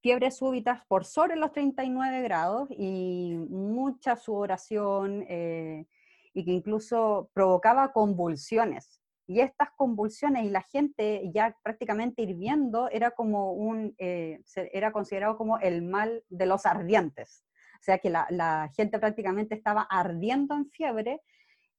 fiebres 0.00 0.38
súbitas 0.38 0.80
por 0.88 1.04
sobre 1.04 1.36
los 1.36 1.52
39 1.52 2.22
grados 2.22 2.70
y 2.70 3.34
mucha 3.50 4.16
sudoración, 4.16 5.26
eh, 5.28 5.84
y 6.32 6.44
que 6.46 6.52
incluso 6.52 7.30
provocaba 7.34 7.92
convulsiones. 7.92 9.02
Y 9.26 9.40
estas 9.40 9.68
convulsiones 9.76 10.44
y 10.44 10.48
la 10.48 10.62
gente 10.62 11.30
ya 11.34 11.54
prácticamente 11.62 12.22
hirviendo 12.22 12.88
era 12.88 13.10
como 13.10 13.52
un, 13.52 13.94
eh, 13.98 14.40
era 14.72 14.90
considerado 14.90 15.36
como 15.36 15.58
el 15.58 15.82
mal 15.82 16.24
de 16.30 16.46
los 16.46 16.64
ardientes. 16.64 17.44
O 17.74 17.82
sea 17.82 17.98
que 17.98 18.08
la, 18.08 18.26
la, 18.30 18.70
gente 18.74 18.98
prácticamente 18.98 19.54
estaba 19.54 19.82
ardiendo 19.82 20.54
en 20.54 20.70
fiebre. 20.70 21.20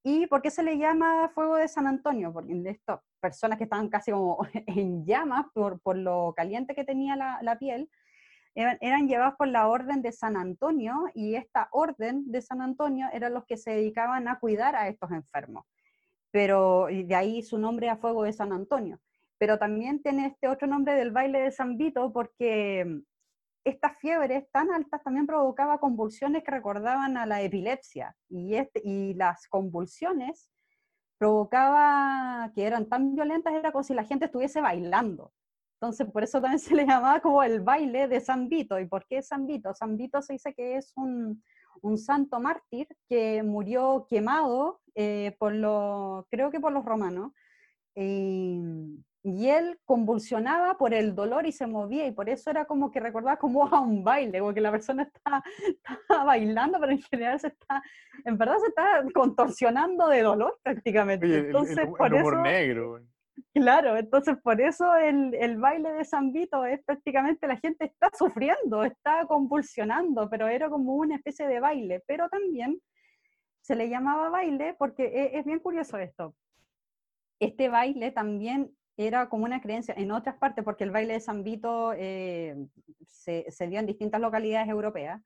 ¿Y 0.09 0.25
por 0.27 0.41
qué 0.41 0.49
se 0.49 0.63
le 0.63 0.77
llama 0.77 1.27
fuego 1.35 1.57
de 1.57 1.67
San 1.67 1.85
Antonio? 1.85 2.31
Porque 2.31 2.53
estas 2.65 3.01
personas 3.19 3.57
que 3.57 3.65
estaban 3.65 3.89
casi 3.89 4.11
como 4.11 4.37
en 4.65 5.05
llamas 5.05 5.47
por, 5.53 5.97
lo 5.97 6.33
caliente 6.33 6.73
que 6.73 6.85
tenía 6.85 7.17
la, 7.17 7.57
piel, 7.59 7.89
eran, 8.55 9.09
llevados 9.09 9.35
por 9.37 9.49
la 9.49 9.67
orden 9.67 10.01
de 10.01 10.13
San 10.13 10.37
Antonio 10.37 11.11
y 11.13 11.35
esta 11.35 11.67
orden 11.73 12.31
de 12.31 12.41
San 12.41 12.61
Antonio 12.61 13.09
eran 13.11 13.33
los 13.33 13.43
que 13.45 13.57
se 13.57 13.71
dedicaban 13.71 14.29
a 14.29 14.39
cuidar 14.39 14.77
a 14.77 14.87
estos 14.87 15.11
enfermos. 15.11 15.65
Pero 16.31 16.87
de 16.89 17.13
ahí 17.13 17.43
su 17.43 17.57
nombre 17.57 17.89
a 17.89 17.97
fuego 17.97 18.23
de 18.23 18.31
San 18.31 18.53
Antonio. 18.53 19.01
Pero 19.37 19.59
también 19.59 20.01
tiene 20.01 20.27
este 20.27 20.47
otro 20.47 20.69
nombre 20.69 20.93
del 20.93 21.11
baile 21.11 21.41
de 21.41 21.51
San 21.51 21.77
Vito 21.77 22.13
porque 22.13 23.01
estas 23.69 23.97
fiebres 23.97 24.49
tan 24.51 24.71
altas 24.71 25.03
también 25.03 25.27
provocaban 25.27 25.77
convulsiones 25.77 26.43
que 26.43 26.51
recordaban 26.51 27.17
a 27.17 27.25
la 27.25 27.41
epilepsia 27.41 28.15
y, 28.29 28.55
este, 28.55 28.81
y 28.83 29.13
las 29.13 29.47
convulsiones 29.47 30.49
provocaba 31.17 32.51
que 32.53 32.63
eran 32.63 32.87
tan 32.87 33.15
violentas 33.15 33.53
era 33.53 33.71
como 33.71 33.83
si 33.83 33.93
la 33.93 34.03
gente 34.03 34.25
estuviese 34.25 34.61
bailando. 34.61 35.33
Entonces, 35.79 36.09
por 36.11 36.23
eso 36.23 36.41
también 36.41 36.59
se 36.59 36.75
le 36.75 36.85
llamaba 36.85 37.19
como 37.19 37.43
el 37.43 37.61
baile 37.61 38.07
de 38.07 38.19
San 38.19 38.49
Vito. 38.49 38.79
¿Y 38.79 38.87
por 38.87 39.05
qué 39.07 39.21
San 39.21 39.45
Vito? 39.45 39.73
San 39.73 39.97
Vito 39.97 40.21
se 40.21 40.33
dice 40.33 40.53
que 40.53 40.77
es 40.77 40.93
un, 40.95 41.43
un 41.81 41.97
santo 41.97 42.39
mártir 42.39 42.87
que 43.07 43.43
murió 43.43 44.05
quemado 44.09 44.81
eh, 44.95 45.35
por 45.39 45.53
lo, 45.53 46.27
creo 46.31 46.51
que 46.51 46.59
por 46.59 46.71
los 46.71 46.85
romanos. 46.85 47.33
Y 49.23 49.47
él 49.49 49.79
convulsionaba 49.83 50.77
por 50.77 50.93
el 50.93 51.15
dolor 51.15 51.45
y 51.45 51.51
se 51.51 51.67
movía, 51.67 52.07
y 52.07 52.11
por 52.11 52.29
eso 52.29 52.49
era 52.49 52.65
como 52.65 52.91
que 52.91 52.99
recordaba 52.99 53.37
como 53.37 53.67
a 53.67 53.81
un 53.81 54.03
baile, 54.03 54.39
como 54.39 54.53
que 54.53 54.61
la 54.61 54.71
persona 54.71 55.03
está, 55.03 55.43
bailando, 56.25 56.79
pero 56.79 56.91
en 56.91 57.01
general 57.01 57.39
se 57.39 57.47
está, 57.47 57.81
en 58.25 58.37
verdad 58.37 58.57
se 58.59 58.67
está 58.67 59.03
contorsionando 59.13 60.07
de 60.07 60.21
dolor 60.21 60.59
prácticamente. 60.63 61.37
Entonces, 61.37 61.87
por 61.97 62.13
eso, 62.13 62.41
negro. 62.41 63.01
Claro, 63.53 63.97
entonces 63.97 64.35
por 64.41 64.59
eso 64.61 64.95
el, 64.95 65.33
el, 65.35 65.57
baile 65.57 65.91
de 65.91 66.05
San 66.05 66.31
Vito 66.31 66.65
es 66.65 66.83
prácticamente 66.83 67.47
la 67.47 67.57
gente 67.57 67.85
está 67.85 68.09
sufriendo, 68.17 68.83
está 68.83 69.25
convulsionando, 69.27 70.29
pero 70.29 70.47
era 70.47 70.69
como 70.69 70.95
una 70.95 71.15
especie 71.15 71.47
de 71.47 71.59
baile, 71.59 72.03
pero 72.07 72.29
también 72.29 72.79
se 73.67 73.75
le 73.75 73.89
llamaba 73.89 74.29
baile 74.29 74.75
porque 74.79 75.03
e, 75.03 75.37
es, 75.37 75.45
bien 75.45 75.59
curioso 75.59 75.97
esto. 75.97 76.33
Este 77.39 77.67
baile 77.67 78.11
también 78.11 78.76
era 78.97 79.29
como 79.29 79.45
una 79.45 79.61
creencia 79.61 79.93
en 79.95 80.11
otras 80.11 80.37
partes, 80.37 80.63
porque 80.63 80.83
el 80.83 80.91
baile 80.91 81.13
de 81.13 81.19
San 81.19 81.43
Vito 81.43 81.93
eh, 81.93 82.55
se, 83.07 83.45
se 83.49 83.67
dio 83.67 83.79
en 83.79 83.85
distintas 83.85 84.19
localidades 84.19 84.67
europeas, 84.67 85.21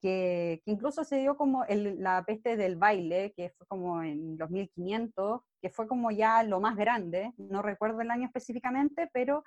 que, 0.00 0.60
incluso 0.66 1.04
se 1.04 1.18
dio 1.18 1.36
como 1.36 1.64
la 1.68 2.24
peste 2.26 2.56
del 2.56 2.76
baile, 2.76 3.32
que 3.36 3.50
fue 3.50 3.66
como 3.68 4.02
en 4.02 4.36
los 4.36 4.50
1500, 4.50 5.40
que 5.62 5.70
fue 5.70 5.86
como 5.86 6.10
ya 6.10 6.42
lo 6.42 6.60
más 6.60 6.76
grande, 6.76 7.32
no 7.38 7.62
recuerdo 7.62 8.00
el 8.00 8.10
año 8.10 8.26
específicamente, 8.26 9.08
pero 9.12 9.44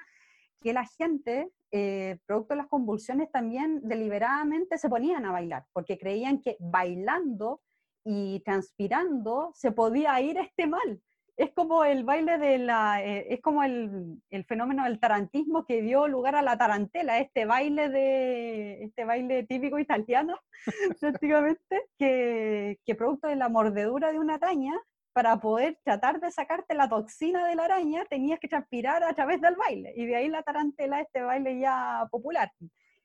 que 0.61 0.73
la 0.73 0.85
gente, 0.85 1.51
eh, 1.71 2.17
producto 2.25 2.53
de 2.53 2.57
las 2.57 2.67
convulsiones, 2.67 3.31
también 3.31 3.81
deliberadamente 3.83 4.77
se 4.77 4.89
ponían 4.89 5.25
a 5.25 5.31
bailar, 5.31 5.65
porque 5.73 5.97
creían 5.97 6.41
que 6.41 6.57
bailando 6.59 7.61
y 8.03 8.39
transpirando 8.41 9.51
se 9.53 9.71
podía 9.71 10.19
ir 10.21 10.37
este 10.37 10.65
mal 10.67 11.01
es 11.39 11.51
como 11.53 11.85
el 11.85 12.03
baile 12.03 12.37
de 12.37 12.57
la, 12.57 13.01
eh, 13.01 13.33
es 13.33 13.41
como 13.41 13.63
el, 13.63 14.21
el, 14.29 14.43
fenómeno 14.43 14.83
del 14.83 14.99
tarantismo 14.99 15.65
que 15.65 15.81
dio 15.81 16.05
lugar 16.05 16.35
a 16.35 16.41
la 16.41 16.57
tarantela, 16.57 17.17
este 17.19 17.45
baile 17.45 17.87
de, 17.87 18.83
este 18.83 19.05
baile 19.05 19.43
típico 19.43 19.79
italiano, 19.79 20.37
prácticamente, 20.99 21.83
que, 21.97 22.77
que 22.85 22.95
producto 22.95 23.29
de 23.29 23.37
la 23.37 23.47
mordedura 23.47 24.11
de 24.11 24.19
una 24.19 24.35
araña, 24.35 24.73
para 25.13 25.37
poder 25.37 25.79
tratar 25.85 26.19
de 26.19 26.29
sacarte 26.29 26.75
la 26.75 26.89
toxina 26.89 27.47
de 27.47 27.55
la 27.55 27.65
araña, 27.65 28.03
tenías 28.09 28.39
que 28.41 28.49
transpirar 28.49 29.01
a 29.05 29.13
través 29.13 29.39
del 29.39 29.55
baile, 29.55 29.93
y 29.95 30.05
de 30.07 30.17
ahí 30.17 30.27
la 30.27 30.43
tarantela, 30.43 30.99
este 30.99 31.21
baile 31.21 31.57
ya 31.57 32.05
popular. 32.11 32.51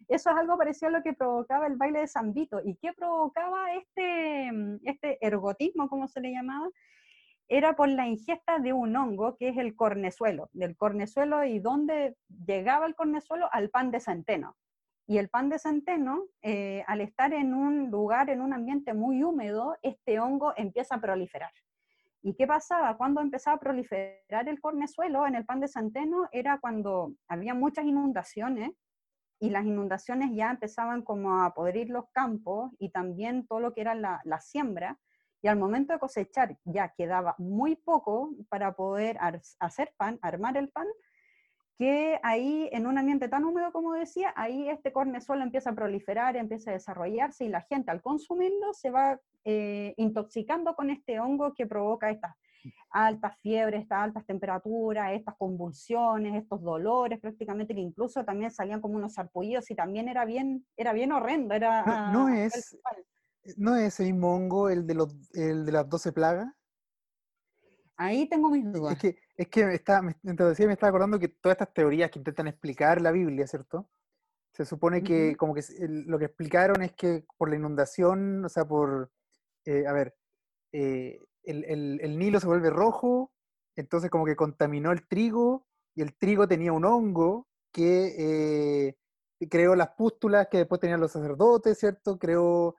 Eso 0.09 0.31
es 0.31 0.37
algo 0.37 0.59
parecido 0.59 0.89
a 0.89 0.99
lo 0.99 1.03
que 1.05 1.13
provocaba 1.13 1.69
el 1.69 1.77
baile 1.77 2.01
de 2.01 2.09
San. 2.09 2.35
¿Y 2.37 2.77
qué 2.83 2.93
provocaba 2.95 3.73
este, 3.75 4.51
este 4.83 5.25
ergotismo, 5.25 5.89
como 5.89 6.09
se 6.09 6.21
le 6.21 6.33
llamaba? 6.33 6.69
Era 7.49 7.77
por 7.77 7.89
la 7.89 8.07
ingesta 8.07 8.59
de 8.59 8.73
un 8.73 8.97
hongo 8.97 9.37
que 9.37 9.49
es 9.49 9.57
el 9.59 9.77
cornezuelo, 9.77 10.49
del 10.53 10.77
cornezuelo 10.77 11.45
y 11.45 11.59
dónde 11.59 12.17
llegaba 12.47 12.87
el 12.87 12.95
cornezuelo 12.95 13.49
al 13.53 13.71
pan 13.71 13.91
de 13.91 14.01
centeno. 14.01 14.57
Y 15.07 15.19
el 15.19 15.29
pan 15.29 15.51
de 15.51 15.59
centeno, 15.59 16.25
eh, 16.41 16.83
al 16.87 17.03
estar 17.03 17.35
en 17.35 17.53
un 17.53 17.91
lugar, 17.91 18.31
en 18.31 18.41
un 18.41 18.55
ambiente 18.55 18.95
muy 18.95 19.23
húmedo, 19.23 19.77
este 19.83 20.19
hongo 20.19 20.55
empieza 20.57 20.95
a 20.95 21.01
proliferar. 21.01 21.53
¿Y 22.23 22.35
qué 22.35 22.47
pasaba? 22.47 22.97
Cuando 22.97 23.21
empezaba 23.21 23.57
a 23.57 23.61
proliferar 23.61 24.49
el 24.49 24.59
cornezuelo 24.59 25.27
en 25.27 25.35
el 25.35 25.45
pan 25.45 25.61
de 25.61 25.69
centeno 25.69 26.27
era 26.33 26.59
cuando 26.59 27.13
había 27.29 27.53
muchas 27.53 27.85
inundaciones 27.85 28.71
y 29.39 29.51
las 29.51 29.67
inundaciones 29.67 30.31
ya 30.35 30.51
empezaban 30.51 31.03
como 31.03 31.43
a 31.43 31.53
podrir 31.53 31.91
los 31.91 32.07
campos 32.13 32.71
y 32.79 32.89
también 32.89 33.47
todo 33.47 33.61
lo 33.61 33.75
que 33.75 33.83
era 33.83 33.95
la, 33.95 34.23
la 34.25 34.41
siembra. 34.41 34.99
Y 35.45 35.49
al 35.49 35.59
momento 35.59 35.93
de 35.93 35.99
cosechar 35.99 36.57
ya 36.65 36.95
quedaba 36.97 37.35
muy 37.37 37.77
poco 37.77 38.31
para 38.49 38.75
poder 38.75 39.19
hacer 39.59 39.93
pan, 39.99 40.19
armar 40.23 40.57
el 40.57 40.71
pan, 40.71 40.87
que 41.77 42.19
ahí 42.23 42.71
en 42.73 42.87
un 42.87 42.97
ambiente 42.97 43.29
tan 43.29 43.45
húmedo 43.45 43.71
como 43.71 43.93
decía, 43.93 44.33
ahí 44.37 44.71
este 44.71 44.91
cornezuelo 44.91 45.43
empieza 45.43 45.69
a 45.69 45.75
proliferar, 45.75 46.35
empieza 46.37 46.71
a 46.71 46.73
desarrollarse 46.73 47.45
y 47.45 47.51
la 47.51 47.61
gente 47.61 47.91
al 47.91 48.01
consumirlo 48.01 48.73
se 48.73 48.91
va 48.91 49.21
eh, 49.45 49.93
intoxicando 49.99 50.75
con 50.75 50.89
este 50.89 51.21
hongo 51.21 51.53
que 51.53 51.67
provoca 51.67 52.09
estas 52.09 52.33
altas 52.89 53.39
fiebres, 53.43 53.83
estas 53.83 53.99
altas 53.99 54.25
temperaturas, 54.25 55.13
estas 55.13 55.35
convulsiones, 55.37 56.37
estos 56.37 56.63
dolores 56.63 57.21
prácticamente, 57.21 57.75
que 57.75 57.83
incluso 57.83 58.25
también 58.25 58.51
salían 58.51 58.81
como 58.81 58.97
unos 58.97 59.13
sarpullidos 59.13 59.71
y 59.71 59.75
también 59.75 60.09
era 60.09 60.25
bien, 60.25 60.65
era 60.75 60.95
bien 60.95 61.13
horrendo. 61.13 61.53
Era, 61.53 62.11
no, 62.13 62.31
es, 62.31 62.79
¿No 63.57 63.77
es 63.77 64.01
el 64.01 64.07
mismo 64.07 64.35
hongo 64.35 64.69
el 64.69 64.87
de, 64.87 64.95
los, 64.95 65.15
el 65.35 65.65
de 65.65 65.73
las 65.73 65.89
12 65.89 66.13
plagas? 66.13 66.53
Ahí 67.97 68.29
tengo 68.29 68.51
mis 68.51 68.71
dudas. 68.73 68.95
Es 68.95 68.99
que, 68.99 69.19
es 69.37 69.49
que 69.49 69.67
me, 69.67 69.75
está, 69.75 70.03
me, 70.03 70.17
me 70.23 70.33
estaba 70.33 70.89
acordando 70.89 71.19
que 71.19 71.29
todas 71.29 71.55
estas 71.55 71.73
teorías 71.73 72.11
que 72.11 72.19
intentan 72.19 72.49
explicar 72.49 73.01
la 73.01 73.13
Biblia, 73.13 73.47
¿cierto? 73.47 73.89
Se 74.53 74.65
supone 74.65 75.03
que 75.03 75.37
como 75.37 75.53
que 75.55 75.63
lo 75.89 76.19
que 76.19 76.27
explicaron 76.27 76.83
es 76.83 76.93
que 76.93 77.25
por 77.37 77.49
la 77.49 77.57
inundación, 77.57 78.45
o 78.45 78.49
sea, 78.49 78.65
por, 78.65 79.11
eh, 79.65 79.85
a 79.87 79.93
ver, 79.93 80.17
eh, 80.73 81.19
el, 81.43 81.65
el, 81.65 82.01
el, 82.01 82.19
Nilo 82.19 82.39
se 82.39 82.47
vuelve 82.47 82.71
rojo, 82.71 83.33
entonces 83.77 84.11
como 84.11 84.25
que 84.25 84.37
contaminó 84.37 84.93
el 84.93 85.07
trigo 85.09 85.67
y 85.95 86.03
el 86.03 86.17
trigo 86.17 86.47
tenía 86.47 86.73
un 86.73 86.85
hongo 86.85 87.49
que 87.73 88.15
eh, 88.17 88.97
creó 89.49 89.75
las 89.75 89.91
pústulas 89.91 90.49
que 90.49 90.59
después 90.59 90.81
tenían 90.81 91.01
los 91.01 91.13
sacerdotes, 91.13 91.79
¿cierto? 91.79 92.19
Creó, 92.19 92.77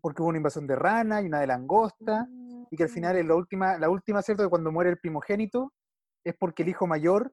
porque 0.00 0.22
hubo 0.22 0.28
una 0.28 0.38
invasión 0.38 0.66
de 0.66 0.76
rana 0.76 1.22
y 1.22 1.26
una 1.26 1.40
de 1.40 1.46
langosta 1.46 2.28
y 2.70 2.76
que 2.76 2.82
al 2.82 2.88
final 2.88 3.16
es 3.16 3.26
la 3.26 3.34
última, 3.34 3.78
la 3.78 3.90
última, 3.90 4.22
¿cierto? 4.22 4.42
Que 4.42 4.50
cuando 4.50 4.72
muere 4.72 4.90
el 4.90 4.98
primogénito 4.98 5.72
es 6.24 6.34
porque 6.38 6.62
el 6.62 6.70
hijo 6.70 6.86
mayor 6.86 7.32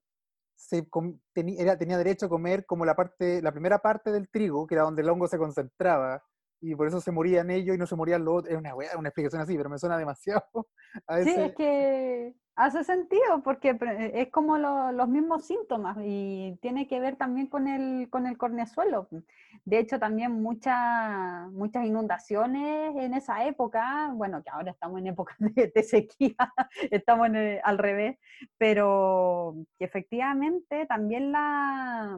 se 0.55 0.87
tenía, 1.33 1.77
tenía 1.77 1.97
derecho 1.97 2.27
a 2.27 2.29
comer 2.29 2.65
como 2.65 2.85
la, 2.85 2.95
parte, 2.95 3.41
la 3.41 3.51
primera 3.51 3.79
parte 3.79 4.11
del 4.11 4.29
trigo, 4.29 4.65
que 4.65 4.75
era 4.75 4.83
donde 4.83 5.01
el 5.01 5.09
hongo 5.09 5.27
se 5.27 5.37
concentraba, 5.37 6.23
y 6.61 6.75
por 6.75 6.87
eso 6.87 7.01
se 7.01 7.11
morían 7.11 7.51
ellos 7.51 7.75
y 7.75 7.79
no 7.79 7.85
se 7.85 7.95
morían 7.95 8.23
los 8.23 8.39
otros. 8.39 8.53
Es 8.53 8.59
una, 8.59 8.73
una 8.75 9.09
explicación 9.09 9.41
así, 9.41 9.55
pero 9.55 9.69
me 9.69 9.77
suena 9.77 9.97
demasiado. 9.97 10.43
A 11.07 11.21
Sí, 11.21 11.33
es 11.35 11.55
que 11.55 12.35
Hace 12.57 12.85
sentido 12.85 13.43
porque 13.43 13.71
eh, 13.71 14.11
es 14.15 14.29
como 14.31 14.57
los 14.57 15.09
mismos 15.09 15.43
síntomas 15.45 15.97
y 16.01 16.57
tiene 16.61 16.87
que 16.87 17.01
ver 17.01 17.17
también 17.17 17.47
con 17.47 17.67
el, 17.67 18.09
con 18.09 18.27
el 18.27 18.37
cornezuelo. 18.37 19.09
De 19.65 19.79
hecho, 19.79 19.99
también 19.99 20.41
muchas 20.41 21.51
muchas 21.51 21.85
inundaciones 21.85 22.95
en 22.95 23.13
esa 23.13 23.45
época, 23.45 24.09
bueno, 24.13 24.41
que 24.41 24.49
ahora 24.51 24.71
estamos 24.71 24.99
en 24.99 25.07
época 25.07 25.35
de, 25.39 25.83
sequía, 25.83 26.35
estamos 26.91 27.29
al 27.63 27.77
revés, 27.77 28.17
pero 28.57 29.55
efectivamente 29.79 30.85
también 30.85 31.33
la, 31.33 32.17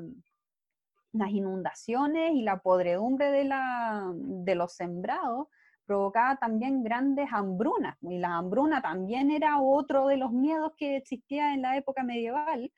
las 1.13 1.29
inundaciones 1.31 2.33
y 2.35 2.43
la 2.43 2.59
podredumbre 2.59 3.31
de, 3.31 3.45
la, 3.45 4.11
de 4.13 4.53
los 4.53 4.73
sembrados 4.73 5.47
provocaba 5.87 6.35
también 6.35 6.83
grandes 6.83 7.29
hambrunas, 7.31 7.97
y 8.01 8.19
la 8.19 8.37
hambruna 8.37 8.81
también 8.81 9.31
era 9.31 9.59
otro 9.59 10.07
de 10.07 10.17
los 10.17 10.31
miedos 10.31 10.73
que 10.77 10.97
existía 10.97 11.53
en 11.53 11.63
la 11.63 11.77
época 11.77 12.03
medieval, 12.03 12.71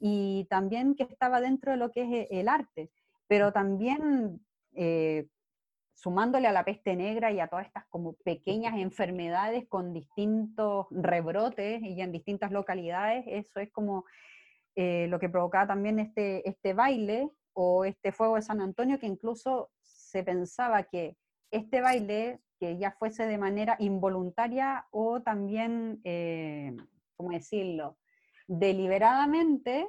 y 0.00 0.46
también 0.50 0.94
que 0.94 1.04
estaba 1.04 1.40
dentro 1.40 1.72
de 1.72 1.78
lo 1.78 1.92
que 1.92 2.02
es 2.02 2.10
eh, 2.12 2.28
el 2.30 2.48
arte, 2.48 2.90
pero 3.28 3.52
también 3.52 4.40
eh, 4.74 5.28
sumándole 5.94 6.48
a 6.48 6.52
la 6.52 6.64
peste 6.64 6.96
negra 6.96 7.30
y 7.30 7.40
a 7.40 7.48
todas 7.48 7.66
estas 7.66 7.84
como 7.88 8.14
pequeñas 8.24 8.74
enfermedades 8.78 9.68
con 9.68 9.92
distintos 9.92 10.86
rebrotes 10.90 11.82
y 11.82 12.00
en 12.00 12.10
distintas 12.10 12.50
localidades, 12.50 13.24
eso 13.26 13.60
es 13.60 13.70
como 13.70 14.04
eh, 14.74 15.06
lo 15.08 15.20
que 15.20 15.28
provocaba 15.28 15.66
también 15.66 15.98
este, 15.98 16.48
este 16.48 16.72
baile 16.72 17.30
o 17.52 17.84
este 17.84 18.12
fuego 18.12 18.36
de 18.36 18.42
San 18.42 18.62
Antonio, 18.62 18.98
que 18.98 19.06
incluso 19.06 19.70
se 19.82 20.24
pensaba 20.24 20.84
que 20.84 21.16
este 21.50 21.80
baile, 21.80 22.40
que 22.58 22.78
ya 22.78 22.92
fuese 22.92 23.26
de 23.26 23.38
manera 23.38 23.76
involuntaria 23.78 24.86
o 24.90 25.22
también, 25.22 26.00
eh, 26.04 26.76
¿cómo 27.16 27.30
decirlo?, 27.30 27.98
deliberadamente, 28.46 29.88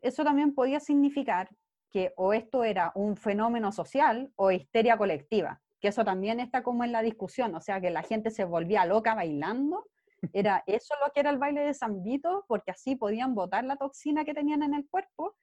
eso 0.00 0.22
también 0.22 0.54
podía 0.54 0.78
significar 0.78 1.50
que 1.90 2.12
o 2.16 2.32
esto 2.32 2.64
era 2.64 2.92
un 2.94 3.16
fenómeno 3.16 3.72
social 3.72 4.30
o 4.36 4.50
histeria 4.50 4.96
colectiva, 4.96 5.60
que 5.80 5.88
eso 5.88 6.04
también 6.04 6.40
está 6.40 6.62
como 6.62 6.84
en 6.84 6.92
la 6.92 7.02
discusión, 7.02 7.54
o 7.54 7.60
sea, 7.60 7.80
que 7.80 7.90
la 7.90 8.02
gente 8.02 8.30
se 8.30 8.44
volvía 8.44 8.84
loca 8.84 9.14
bailando, 9.14 9.86
era 10.32 10.62
eso 10.66 10.94
lo 11.04 11.12
que 11.12 11.20
era 11.20 11.30
el 11.30 11.38
baile 11.38 11.62
de 11.62 11.74
San 11.74 12.02
Vito, 12.02 12.44
porque 12.46 12.70
así 12.70 12.96
podían 12.96 13.34
botar 13.34 13.64
la 13.64 13.76
toxina 13.76 14.24
que 14.24 14.34
tenían 14.34 14.62
en 14.62 14.74
el 14.74 14.88
cuerpo, 14.88 15.36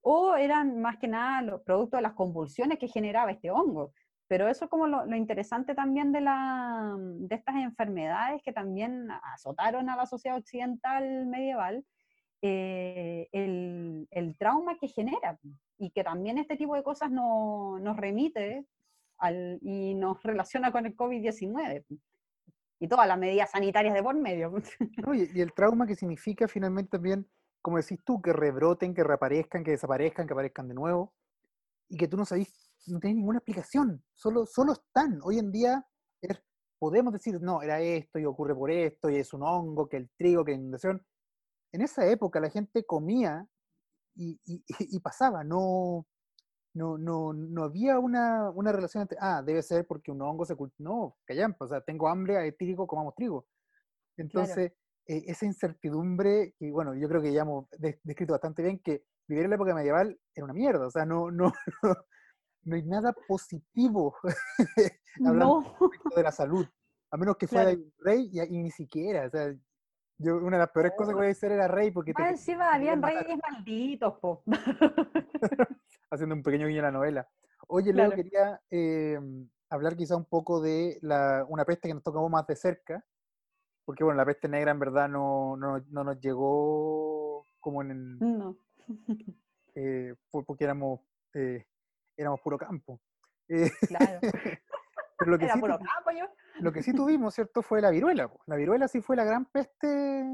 o 0.00 0.36
eran 0.36 0.80
más 0.80 0.96
que 0.98 1.08
nada 1.08 1.42
los 1.42 1.62
productos 1.62 1.98
de 1.98 2.02
las 2.02 2.12
convulsiones 2.12 2.78
que 2.78 2.88
generaba 2.88 3.32
este 3.32 3.50
hongo. 3.50 3.92
Pero 4.28 4.46
eso 4.46 4.66
es 4.66 4.70
como 4.70 4.86
lo, 4.86 5.16
interesante 5.16 5.74
también 5.74 6.12
de, 6.12 6.20
la, 6.20 6.94
de 6.98 7.34
estas 7.34 7.56
enfermedades 7.56 8.42
que 8.42 8.52
también 8.52 9.08
azotaron 9.34 9.88
a 9.88 9.96
la 9.96 10.06
sociedad 10.06 10.36
occidental 10.36 11.26
medieval, 11.26 11.84
eh, 12.42 13.28
el, 13.32 14.06
el, 14.10 14.36
trauma 14.36 14.76
que 14.78 14.86
genera 14.86 15.38
y 15.78 15.90
que 15.90 16.04
también 16.04 16.38
este 16.38 16.56
tipo 16.56 16.76
de 16.76 16.84
cosas 16.84 17.10
no, 17.10 17.78
nos 17.80 17.96
remite 17.96 18.64
al, 19.16 19.58
y 19.62 19.94
nos 19.94 20.22
relaciona 20.22 20.70
con 20.70 20.86
el 20.86 20.94
COVID-19 20.94 21.84
y 22.80 22.88
todas 22.88 23.08
las 23.08 23.18
medidas 23.18 23.50
sanitarias 23.50 23.94
de 23.94 24.02
por 24.02 24.14
medio. 24.14 24.52
y, 25.14 25.40
el 25.40 25.52
trauma 25.52 25.86
que 25.86 25.94
significa 25.94 26.46
finalmente 26.48 26.90
también, 26.90 27.26
como 27.62 27.78
decís 27.78 27.98
tú, 28.04 28.20
que 28.20 28.32
rebroten, 28.32 28.94
que 28.94 29.04
reaparezcan, 29.04 29.64
que 29.64 29.72
desaparezcan, 29.72 30.26
que 30.26 30.32
aparezcan 30.32 30.68
de 30.68 30.74
nuevo, 30.74 31.12
y 31.88 31.96
que 31.96 32.08
tú 32.08 32.16
no 32.16 32.24
sabes 32.24 32.67
no 32.88 33.00
tiene 33.00 33.16
ninguna 33.16 33.38
explicación, 33.38 34.02
solo, 34.14 34.46
solo 34.46 34.72
están. 34.72 35.20
Hoy 35.22 35.38
en 35.38 35.52
día 35.52 35.86
podemos 36.78 37.12
decir, 37.12 37.40
no, 37.40 37.62
era 37.62 37.80
esto 37.80 38.18
y 38.18 38.24
ocurre 38.24 38.54
por 38.54 38.70
esto 38.70 39.10
y 39.10 39.16
es 39.16 39.32
un 39.32 39.42
hongo, 39.42 39.88
que 39.88 39.96
el 39.96 40.10
trigo, 40.16 40.44
que 40.44 40.52
la 40.52 40.58
inundación. 40.58 41.04
En 41.72 41.82
esa 41.82 42.06
época 42.06 42.40
la 42.40 42.50
gente 42.50 42.84
comía 42.84 43.46
y, 44.14 44.40
y, 44.44 44.62
pasaba, 45.00 45.44
no, 45.44 46.06
no, 46.74 46.98
no, 46.98 47.32
no 47.32 47.64
había 47.64 47.98
una, 47.98 48.50
una, 48.50 48.72
relación 48.72 49.02
entre, 49.02 49.18
ah, 49.20 49.42
debe 49.44 49.62
ser 49.62 49.86
porque 49.86 50.10
un 50.10 50.22
hongo 50.22 50.44
se 50.44 50.56
cultiva. 50.56 50.90
No, 50.90 51.16
callan, 51.24 51.56
o 51.58 51.68
sea, 51.68 51.80
tengo 51.80 52.08
hambre, 52.08 52.38
hay 52.38 52.52
trigo, 52.52 52.86
comamos 52.86 53.14
trigo. 53.14 53.46
Entonces, 54.16 54.72
eh, 55.06 55.24
esa 55.26 55.46
incertidumbre, 55.46 56.54
y 56.58 56.70
bueno, 56.70 56.94
yo 56.94 57.08
creo 57.08 57.22
que 57.22 57.32
ya 57.32 57.42
hemos 57.42 57.66
descrito 58.04 58.32
bastante 58.32 58.62
bien 58.62 58.80
que 58.80 59.04
vivir 59.28 59.44
en 59.44 59.50
la 59.50 59.56
época 59.56 59.74
medieval 59.74 60.18
era 60.34 60.44
una 60.44 60.54
mierda, 60.54 60.86
o 60.86 60.90
sea, 60.90 61.04
no, 61.04 61.30
no, 61.30 61.52
no 61.82 61.94
hay 62.76 62.82
nada 62.82 63.14
positivo 63.26 64.14
hablando 65.24 65.90
de 66.14 66.22
la 66.22 66.32
salud, 66.32 66.66
a 67.10 67.16
menos 67.16 67.36
que 67.36 67.46
fuera 67.46 67.76
rey 67.98 68.30
y, 68.32 68.58
ni 68.58 68.70
siquiera, 68.70 69.26
o 69.26 69.30
sea, 69.30 69.54
yo, 70.18 70.36
una 70.36 70.56
de 70.56 70.62
las 70.62 70.70
peores 70.70 70.92
cosas 70.96 71.14
que 71.14 71.18
voy 71.18 71.28
a 71.28 71.30
hacer 71.30 71.52
era 71.52 71.68
rey 71.68 71.90
porque... 71.92 72.12
Ah, 72.16 72.30
encima 72.30 72.74
habían 72.74 73.00
reyes 73.00 73.38
malditos, 73.50 74.14
po. 74.18 74.42
Haciendo 76.10 76.34
un 76.34 76.42
pequeño 76.42 76.66
guiño 76.66 76.80
a 76.80 76.86
la 76.86 76.90
novela. 76.90 77.28
Oye, 77.68 77.92
Leo, 77.92 78.10
quería 78.10 78.60
em, 78.70 79.48
hablar 79.70 79.96
quizá 79.96 80.16
un 80.16 80.24
poco 80.24 80.60
de 80.60 80.98
la, 81.02 81.44
una 81.48 81.64
peste 81.64 81.86
que 81.86 81.94
nos 81.94 82.02
tocó 82.02 82.28
más 82.28 82.46
de 82.48 82.56
cerca, 82.56 83.04
porque 83.84 84.02
bueno, 84.02 84.16
la 84.16 84.26
peste 84.26 84.48
negra 84.48 84.72
en 84.72 84.80
verdad 84.80 85.08
no, 85.08 85.56
no, 85.56 85.78
no 85.88 86.04
nos 86.04 86.20
llegó 86.20 87.46
como 87.60 87.82
en... 87.82 87.90
El, 87.90 88.18
no. 88.18 88.56
Eh, 89.80 90.16
porque 90.32 90.64
éramos 90.64 90.98
eh, 91.34 91.64
éramos 92.18 92.40
puro 92.40 92.58
campo. 92.58 93.00
Eh, 93.48 93.70
claro. 93.86 94.20
Pero 95.18 95.32
lo 95.32 95.38
que, 95.38 95.48
sí 95.48 95.60
lo 96.60 96.72
que 96.72 96.82
sí 96.82 96.92
tuvimos, 96.92 97.34
¿cierto? 97.34 97.62
Fue 97.62 97.80
la 97.80 97.90
viruela. 97.90 98.30
La 98.46 98.54
viruela 98.54 98.86
sí 98.86 99.00
fue 99.00 99.16
la 99.16 99.24
gran 99.24 99.46
peste 99.46 100.24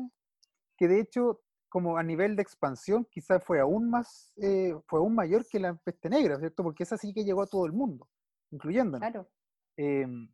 que 0.76 0.88
de 0.88 1.00
hecho, 1.00 1.40
como 1.70 1.96
a 1.96 2.02
nivel 2.02 2.36
de 2.36 2.42
expansión, 2.42 3.06
quizás 3.10 3.42
fue 3.42 3.60
aún 3.60 3.88
más, 3.88 4.32
eh, 4.36 4.74
fue 4.86 4.98
aún 4.98 5.14
mayor 5.14 5.46
que 5.48 5.58
la 5.58 5.74
peste 5.74 6.10
negra, 6.10 6.38
¿cierto? 6.38 6.62
Porque 6.62 6.82
esa 6.82 6.98
sí 6.98 7.14
que 7.14 7.24
llegó 7.24 7.42
a 7.42 7.46
todo 7.46 7.64
el 7.64 7.72
mundo, 7.72 8.08
incluyendo. 8.50 8.98
Claro. 8.98 9.28
Em, 9.76 10.28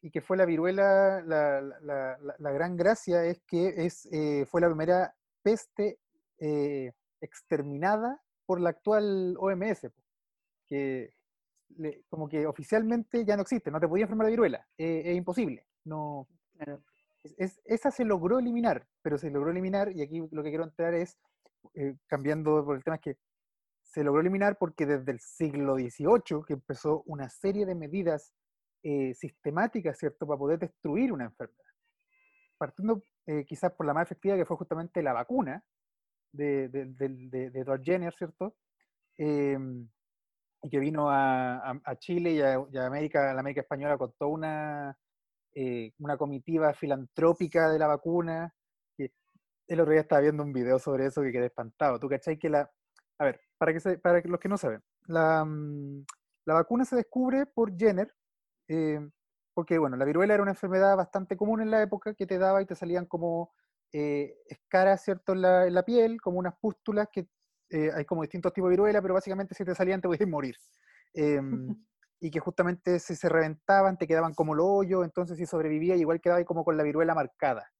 y 0.00 0.10
que 0.10 0.22
fue 0.22 0.36
la 0.36 0.46
viruela, 0.46 1.20
la, 1.22 1.60
la, 1.60 2.18
la, 2.38 2.50
gran 2.52 2.76
gracia 2.76 3.24
es 3.24 3.42
que 3.46 3.84
es, 3.84 4.06
eh, 4.12 4.46
fue 4.46 4.60
la 4.60 4.68
primera 4.68 5.14
peste 5.42 5.98
exterminada 7.20 8.22
por 8.46 8.60
la 8.60 8.70
actual 8.70 9.36
OMS. 9.38 9.88
Que 10.66 11.14
le- 11.76 12.04
como 12.08 12.28
que 12.28 12.46
oficialmente 12.46 13.24
ya 13.24 13.36
no 13.36 13.42
existe, 13.42 13.70
no 13.70 13.80
te 13.80 13.88
podía 13.88 14.04
enfermar 14.04 14.26
de 14.26 14.32
viruela, 14.32 14.68
eh, 14.78 15.02
es 15.06 15.16
imposible. 15.16 15.66
No, 15.84 16.28
Claro. 16.56 16.82
es- 17.22 17.34
es- 17.38 17.60
esa 17.64 17.90
se 17.90 18.04
logró 18.04 18.38
eliminar, 18.38 18.86
pero 19.02 19.18
se 19.18 19.30
logró 19.30 19.50
eliminar, 19.50 19.90
y 19.92 20.02
aquí 20.02 20.22
lo 20.30 20.42
que 20.42 20.50
quiero 20.50 20.64
entrar 20.64 20.94
es, 20.94 21.18
eh, 21.74 21.96
cambiando 22.06 22.64
por 22.64 22.76
el 22.76 22.84
tema, 22.84 22.96
es 22.96 23.02
que 23.02 23.18
se 23.82 24.02
logró 24.04 24.20
eliminar 24.20 24.56
porque 24.58 24.86
desde 24.86 25.12
el 25.12 25.20
siglo 25.20 25.76
XVIII 25.76 26.44
que 26.46 26.54
empezó 26.54 27.02
una 27.06 27.28
serie 27.28 27.66
de 27.66 27.74
medidas 27.74 28.32
eh, 28.86 29.14
sistemáticas, 29.14 29.96
¿cierto?, 29.98 30.26
para 30.26 30.38
poder 30.38 30.58
destruir 30.58 31.10
una 31.10 31.24
enfermedad. 31.24 31.64
Partiendo 32.58 33.02
quizás 33.46 33.72
por 33.72 33.86
la 33.86 33.94
más 33.94 34.04
efectiva, 34.06 34.36
que 34.36 34.44
fue 34.44 34.58
justamente 34.58 35.02
la 35.02 35.14
vacuna 35.14 35.64
de, 36.32 36.68
de, 36.68 36.84
de- 36.84 37.50
de 37.50 37.60
Edward 37.60 37.82
Jenner, 37.82 38.12
¿cierto? 38.14 38.54
Y 40.64 40.70
que 40.70 40.80
vino 40.80 41.10
a, 41.10 41.58
a- 41.58 41.80
a 41.84 41.96
Chile 41.98 42.32
y 42.32 42.42
a, 42.42 42.56
y 42.72 42.78
a 42.78 42.86
América, 42.86 43.30
a 43.30 43.34
la 43.34 43.40
América 43.40 43.62
Española 43.62 43.98
con 43.98 44.12
toda 44.18 44.30
una, 44.32 44.98
eh, 45.54 45.92
una 45.98 46.16
comitiva 46.18 46.74
filantrópica 46.74 47.70
de 47.70 47.78
la 47.78 47.86
vacuna. 47.88 48.54
que 48.96 49.12
el 49.68 49.80
otro 49.80 49.92
día 49.92 50.02
estaba 50.02 50.22
viendo 50.22 50.42
un 50.44 50.52
video 50.52 50.78
sobre 50.78 51.06
eso 51.06 51.22
que 51.22 51.32
quedé 51.32 51.46
espantado. 51.46 51.98
¿Tú 52.00 52.08
cachai 52.08 52.38
que 52.38 52.50
la... 52.50 52.70
A 53.18 53.24
ver, 53.26 53.40
para, 53.58 53.72
que 53.74 53.80
se- 53.80 53.98
para 53.98 54.20
los 54.24 54.40
que 54.40 54.48
no 54.48 54.58
saben, 54.58 54.82
la, 55.06 55.44
mm, 55.44 56.04
la 56.46 56.54
vacuna 56.54 56.84
se 56.86 56.96
descubre 56.96 57.46
por 57.46 57.76
Jenner, 57.78 58.14
eh, 58.68 59.00
porque 59.54 59.78
bueno, 59.78 59.96
la 59.96 60.04
viruela 60.04 60.34
era 60.34 60.42
una 60.42 60.52
enfermedad 60.52 60.96
bastante 60.96 61.36
común 61.36 61.60
en 61.62 61.70
la 61.70 61.82
época 61.82 62.14
que 62.14 62.26
te 62.26 62.38
daba 62.38 62.62
y 62.62 62.66
te 62.66 62.74
salían 62.74 63.06
como 63.06 63.52
eh, 63.92 64.36
escaras, 64.48 65.02
¿cierto?, 65.04 65.32
en 65.34 65.42
la, 65.42 65.66
en 65.66 65.74
la 65.74 65.84
piel, 65.84 66.20
como 66.20 66.38
unas 66.38 66.56
pústulas 66.60 67.08
que 67.12 67.28
eh, 67.70 67.90
hay 67.94 68.04
como 68.04 68.22
distintos 68.22 68.52
tipos 68.52 68.68
de 68.68 68.72
viruela, 68.72 69.00
pero 69.02 69.14
básicamente 69.14 69.54
si 69.54 69.64
te 69.64 69.74
salían 69.74 70.00
te 70.00 70.08
podías 70.08 70.28
morir. 70.28 70.56
Em, 71.12 71.68
y 72.20 72.30
que 72.30 72.40
justamente 72.40 72.98
si 72.98 73.16
se 73.16 73.28
reventaban 73.28 73.98
te 73.98 74.06
quedaban 74.06 74.34
como 74.34 74.54
los 74.54 74.66
hoyos, 74.68 75.04
entonces 75.04 75.36
si 75.36 75.46
sobrevivía 75.46 75.96
igual 75.96 76.20
quedaba 76.20 76.38
ahí 76.38 76.44
como 76.44 76.64
con 76.64 76.76
la 76.76 76.82
viruela 76.82 77.14
marcada. 77.14 77.70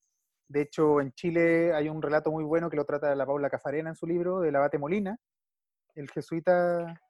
De 0.48 0.62
hecho, 0.62 1.00
en 1.00 1.12
Chile 1.12 1.74
hay 1.74 1.88
un 1.88 2.02
relato 2.02 2.30
muy 2.30 2.44
bueno 2.44 2.68
que 2.68 2.76
lo 2.76 2.84
trata 2.84 3.14
la 3.14 3.26
Paula 3.26 3.48
Cafarena 3.48 3.88
en 3.90 3.96
su 3.96 4.06
libro, 4.06 4.40
del 4.40 4.56
abate 4.56 4.78
Molina, 4.78 5.16
el 5.94 6.10
jesuita 6.10 7.00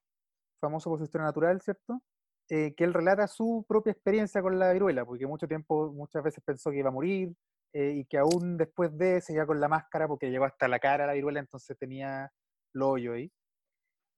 famoso 0.60 0.90
por 0.90 0.98
su 0.98 1.04
historia 1.04 1.26
natural, 1.26 1.60
¿cierto? 1.60 2.00
Eh, 2.48 2.74
que 2.76 2.84
él 2.84 2.94
relata 2.94 3.26
su 3.26 3.64
propia 3.66 3.92
experiencia 3.92 4.40
con 4.42 4.58
la 4.58 4.72
viruela, 4.72 5.04
porque 5.04 5.26
mucho 5.26 5.48
tiempo, 5.48 5.90
muchas 5.92 6.22
veces 6.22 6.44
pensó 6.44 6.70
que 6.70 6.78
iba 6.78 6.90
a 6.90 6.92
morir, 6.92 7.34
eh, 7.72 7.90
y 7.96 8.04
que 8.04 8.18
aún 8.18 8.56
después 8.56 8.96
de 8.96 9.20
seguía 9.20 9.46
con 9.46 9.58
la 9.60 9.66
máscara 9.66 10.06
porque 10.06 10.30
llegó 10.30 10.44
hasta 10.44 10.68
la 10.68 10.78
cara 10.78 11.06
la 11.06 11.14
viruela, 11.14 11.40
entonces 11.40 11.76
tenía 11.76 12.30
ahí. 13.12 13.32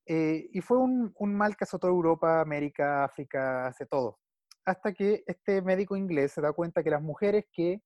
Eh, 0.06 0.48
y 0.52 0.60
fue 0.60 0.78
un, 0.78 1.12
un 1.18 1.34
mal 1.34 1.56
que 1.56 1.64
azotó 1.64 1.88
Europa, 1.88 2.40
América, 2.40 3.04
África, 3.04 3.66
hace 3.66 3.86
todo. 3.86 4.18
Hasta 4.64 4.92
que 4.92 5.24
este 5.26 5.62
médico 5.62 5.96
inglés 5.96 6.32
se 6.32 6.40
da 6.40 6.52
cuenta 6.52 6.82
que 6.82 6.90
las 6.90 7.02
mujeres 7.02 7.44
que 7.52 7.82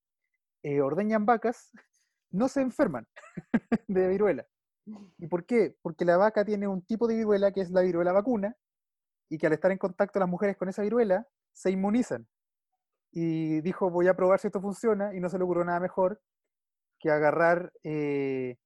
eh, 0.63 0.81
ordeñan 0.81 1.27
vacas 1.27 1.71
no 2.31 2.49
se 2.49 2.61
enferman 2.61 3.07
de 3.89 4.09
viruela. 4.09 4.47
¿Y 5.19 5.27
por 5.29 5.47
qué? 5.47 5.77
Porque 5.83 6.05
la 6.05 6.17
vaca 6.17 6.45
tiene 6.45 6.67
un 6.67 6.83
tipo 6.83 7.07
de 7.07 7.17
viruela 7.17 7.53
que 7.53 7.61
es 7.61 7.71
la 7.71 7.83
viruela 7.83 8.13
vacuna, 8.13 8.57
y 9.31 9.39
que 9.39 9.47
al 9.47 9.53
estar 9.53 9.71
en 9.71 9.79
contacto 9.79 10.19
las 10.19 10.29
mujeres 10.29 10.57
con 10.57 10.69
esa 10.69 10.83
viruela, 10.83 11.27
se 11.53 11.71
inmunizan. 11.71 12.29
Y 13.13 13.61
dijo, 13.61 13.91
voy 13.91 14.09
a 14.09 14.15
probar 14.15 14.41
si 14.41 14.49
esto 14.49 14.61
funciona, 14.61 15.15
y 15.15 15.21
no 15.21 15.29
se 15.29 15.39
le 15.39 15.45
ocurrió 15.45 15.65
nada 15.65 15.81
mejor 15.81 16.21
que 16.99 17.11
agarrar, 17.11 17.73
eh, 17.83 18.59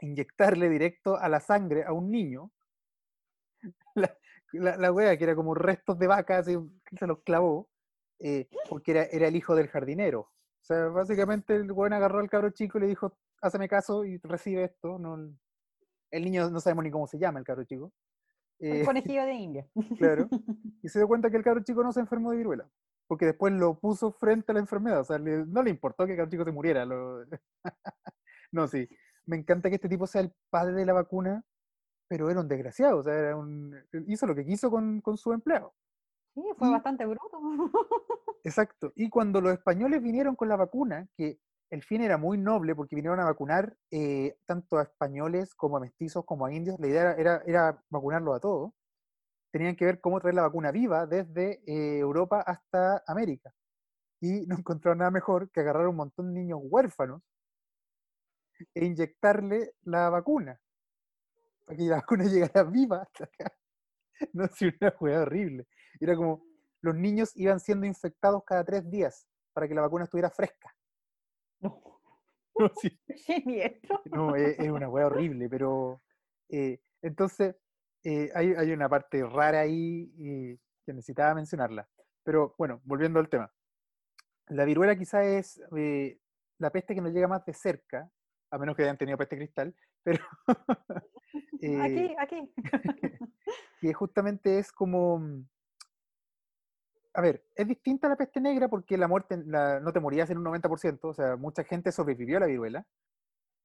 inyectarle 0.00 0.68
directo 0.68 1.16
a 1.16 1.28
la 1.28 1.40
sangre 1.40 1.84
a 1.84 1.92
un 1.92 2.10
niño, 2.10 2.50
la, 3.94 4.16
la, 4.52 4.76
la 4.76 4.92
wea 4.92 5.16
que 5.16 5.24
era 5.24 5.34
como 5.34 5.54
restos 5.54 5.98
de 5.98 6.06
vaca, 6.06 6.38
así, 6.38 6.56
se 6.98 7.06
los 7.06 7.22
clavó, 7.22 7.68
eh, 8.18 8.48
porque 8.68 8.92
era, 8.92 9.04
era 9.04 9.28
el 9.28 9.36
hijo 9.36 9.54
del 9.54 9.68
jardinero. 9.68 10.20
O 10.20 10.66
sea, 10.66 10.86
básicamente 10.88 11.54
el 11.56 11.70
weón 11.72 11.92
agarró 11.92 12.20
al 12.20 12.30
cabro 12.30 12.50
chico 12.50 12.78
y 12.78 12.82
le 12.82 12.86
dijo, 12.88 13.18
hazme 13.42 13.68
caso 13.68 14.04
y 14.04 14.16
recibe 14.18 14.64
esto. 14.64 14.98
No, 14.98 15.16
el 16.10 16.24
niño 16.24 16.48
no 16.50 16.60
sabemos 16.60 16.84
ni 16.84 16.90
cómo 16.90 17.06
se 17.06 17.18
llama 17.18 17.38
el 17.38 17.44
cabro 17.44 17.64
chico. 17.64 17.92
El 18.58 18.82
Eh, 18.82 18.84
conejillo 18.84 19.24
de 19.26 19.34
India. 19.34 19.66
claro. 19.98 20.28
Y 20.82 20.88
se 20.88 20.98
dio 20.98 21.08
cuenta 21.08 21.30
que 21.30 21.36
el 21.38 21.42
cabro 21.44 21.62
chico 21.64 21.82
no 21.82 21.92
se 21.92 22.00
enfermó 22.00 22.30
de 22.30 22.36
viruela. 22.38 22.70
Porque 23.06 23.26
después 23.26 23.52
lo 23.52 23.78
puso 23.78 24.12
frente 24.12 24.52
a 24.52 24.54
la 24.54 24.60
enfermedad. 24.60 25.00
O 25.00 25.04
sea, 25.04 25.18
le- 25.18 25.44
no 25.46 25.62
le 25.62 25.70
importó 25.70 26.06
que 26.06 26.12
el 26.12 26.16
cabro 26.18 26.30
chico 26.30 26.44
se 26.44 26.52
muriera. 26.52 26.84
lo- 26.86 27.24
no, 28.52 28.66
sí. 28.68 28.88
Me 29.26 29.36
encanta 29.36 29.68
que 29.68 29.76
este 29.76 29.88
tipo 29.88 30.06
sea 30.06 30.20
el 30.22 30.32
padre 30.50 30.74
de 30.74 30.86
la 30.86 30.92
vacuna, 30.92 31.42
pero 32.08 32.30
era 32.30 32.40
un 32.40 32.48
desgraciado. 32.48 32.98
O 32.98 33.02
sea, 33.02 33.14
era 33.14 33.36
un... 33.36 33.74
hizo 34.06 34.26
lo 34.26 34.34
que 34.34 34.44
quiso 34.44 34.70
con, 34.70 35.00
con 35.00 35.16
su 35.16 35.32
empleado. 35.32 35.74
Sí, 36.34 36.42
fue 36.58 36.68
Y- 36.68 36.72
bastante 36.72 37.06
bruto. 37.06 37.38
Exacto. 38.44 38.92
Y 38.96 39.08
cuando 39.08 39.40
los 39.40 39.52
españoles 39.52 40.02
vinieron 40.02 40.36
con 40.36 40.48
la 40.48 40.56
vacuna, 40.56 41.08
que 41.16 41.38
el 41.70 41.82
fin 41.82 42.02
era 42.02 42.18
muy 42.18 42.36
noble 42.38 42.74
porque 42.74 42.94
vinieron 42.94 43.20
a 43.20 43.24
vacunar 43.24 43.76
eh, 43.90 44.36
tanto 44.44 44.76
a 44.78 44.82
españoles 44.82 45.54
como 45.54 45.78
a 45.78 45.80
mestizos 45.80 46.24
como 46.24 46.44
a 46.46 46.52
indios, 46.52 46.78
la 46.78 46.86
idea 46.88 47.02
era, 47.02 47.14
era, 47.14 47.42
era 47.46 47.82
vacunarlos 47.88 48.36
a 48.36 48.40
todos, 48.40 48.72
tenían 49.52 49.74
que 49.76 49.86
ver 49.86 50.00
cómo 50.00 50.20
traer 50.20 50.34
la 50.34 50.42
vacuna 50.42 50.70
viva 50.72 51.06
desde 51.06 51.62
eh, 51.66 51.98
Europa 51.98 52.40
hasta 52.42 53.02
América. 53.06 53.52
Y 54.20 54.46
no 54.46 54.56
encontraron 54.58 54.98
nada 54.98 55.10
mejor 55.10 55.50
que 55.50 55.60
agarrar 55.60 55.88
un 55.88 55.96
montón 55.96 56.34
de 56.34 56.40
niños 56.40 56.60
huérfanos 56.62 57.22
e 58.74 58.84
inyectarle 58.84 59.74
la 59.82 60.10
vacuna. 60.10 60.60
Para 61.64 61.76
que 61.76 61.84
la 61.84 61.96
vacuna 62.02 62.24
llegara 62.24 62.64
viva 62.64 63.02
hasta 63.02 63.24
acá. 63.24 63.52
No 64.32 64.46
sé, 64.48 64.74
una 64.80 64.90
juega 64.92 65.22
horrible. 65.22 65.66
Era 66.00 66.16
como, 66.16 66.44
los 66.80 66.94
niños 66.94 67.32
iban 67.36 67.60
siendo 67.60 67.86
infectados 67.86 68.42
cada 68.44 68.64
tres 68.64 68.88
días 68.90 69.26
para 69.52 69.66
que 69.68 69.74
la 69.74 69.82
vacuna 69.82 70.04
estuviera 70.04 70.30
fresca. 70.30 70.74
No, 71.60 71.94
No, 72.58 72.70
sí, 72.80 73.00
no, 74.12 74.36
es, 74.36 74.58
es 74.58 74.70
una 74.70 74.88
hueá 74.88 75.06
horrible, 75.06 75.48
pero 75.48 76.00
eh, 76.48 76.80
entonces 77.02 77.56
eh, 78.04 78.30
hay, 78.34 78.54
hay 78.54 78.70
una 78.70 78.88
parte 78.88 79.24
rara 79.26 79.60
ahí 79.60 80.12
y 80.16 80.56
que 80.84 80.92
necesitaba 80.92 81.34
mencionarla. 81.34 81.88
Pero 82.22 82.54
bueno, 82.56 82.80
volviendo 82.84 83.18
al 83.18 83.28
tema. 83.28 83.52
La 84.48 84.64
viruela 84.64 84.96
quizá 84.96 85.24
es 85.24 85.60
eh, 85.76 86.18
la 86.58 86.70
peste 86.70 86.94
que 86.94 87.00
nos 87.00 87.12
llega 87.12 87.26
más 87.26 87.44
de 87.44 87.54
cerca, 87.54 88.08
a 88.54 88.58
menos 88.58 88.76
que 88.76 88.82
hayan 88.82 88.96
tenido 88.96 89.18
peste 89.18 89.36
cristal, 89.36 89.74
pero 90.02 90.24
eh, 91.60 91.80
Aquí, 91.82 92.14
aquí. 92.18 92.54
que 93.80 93.92
justamente 93.92 94.58
es 94.58 94.70
como... 94.72 95.20
A 97.16 97.20
ver, 97.20 97.44
es 97.54 97.68
distinta 97.68 98.06
a 98.08 98.10
la 98.10 98.16
peste 98.16 98.40
negra 98.40 98.68
porque 98.68 98.96
la 98.98 99.06
muerte 99.08 99.40
la- 99.46 99.78
no 99.80 99.92
te 99.92 100.00
morías 100.00 100.28
en 100.30 100.38
un 100.38 100.44
90%, 100.44 101.08
o 101.08 101.14
sea, 101.14 101.36
mucha 101.36 101.62
gente 101.62 101.92
sobrevivió 101.92 102.38
a 102.38 102.40
la 102.40 102.46
viruela, 102.46 102.86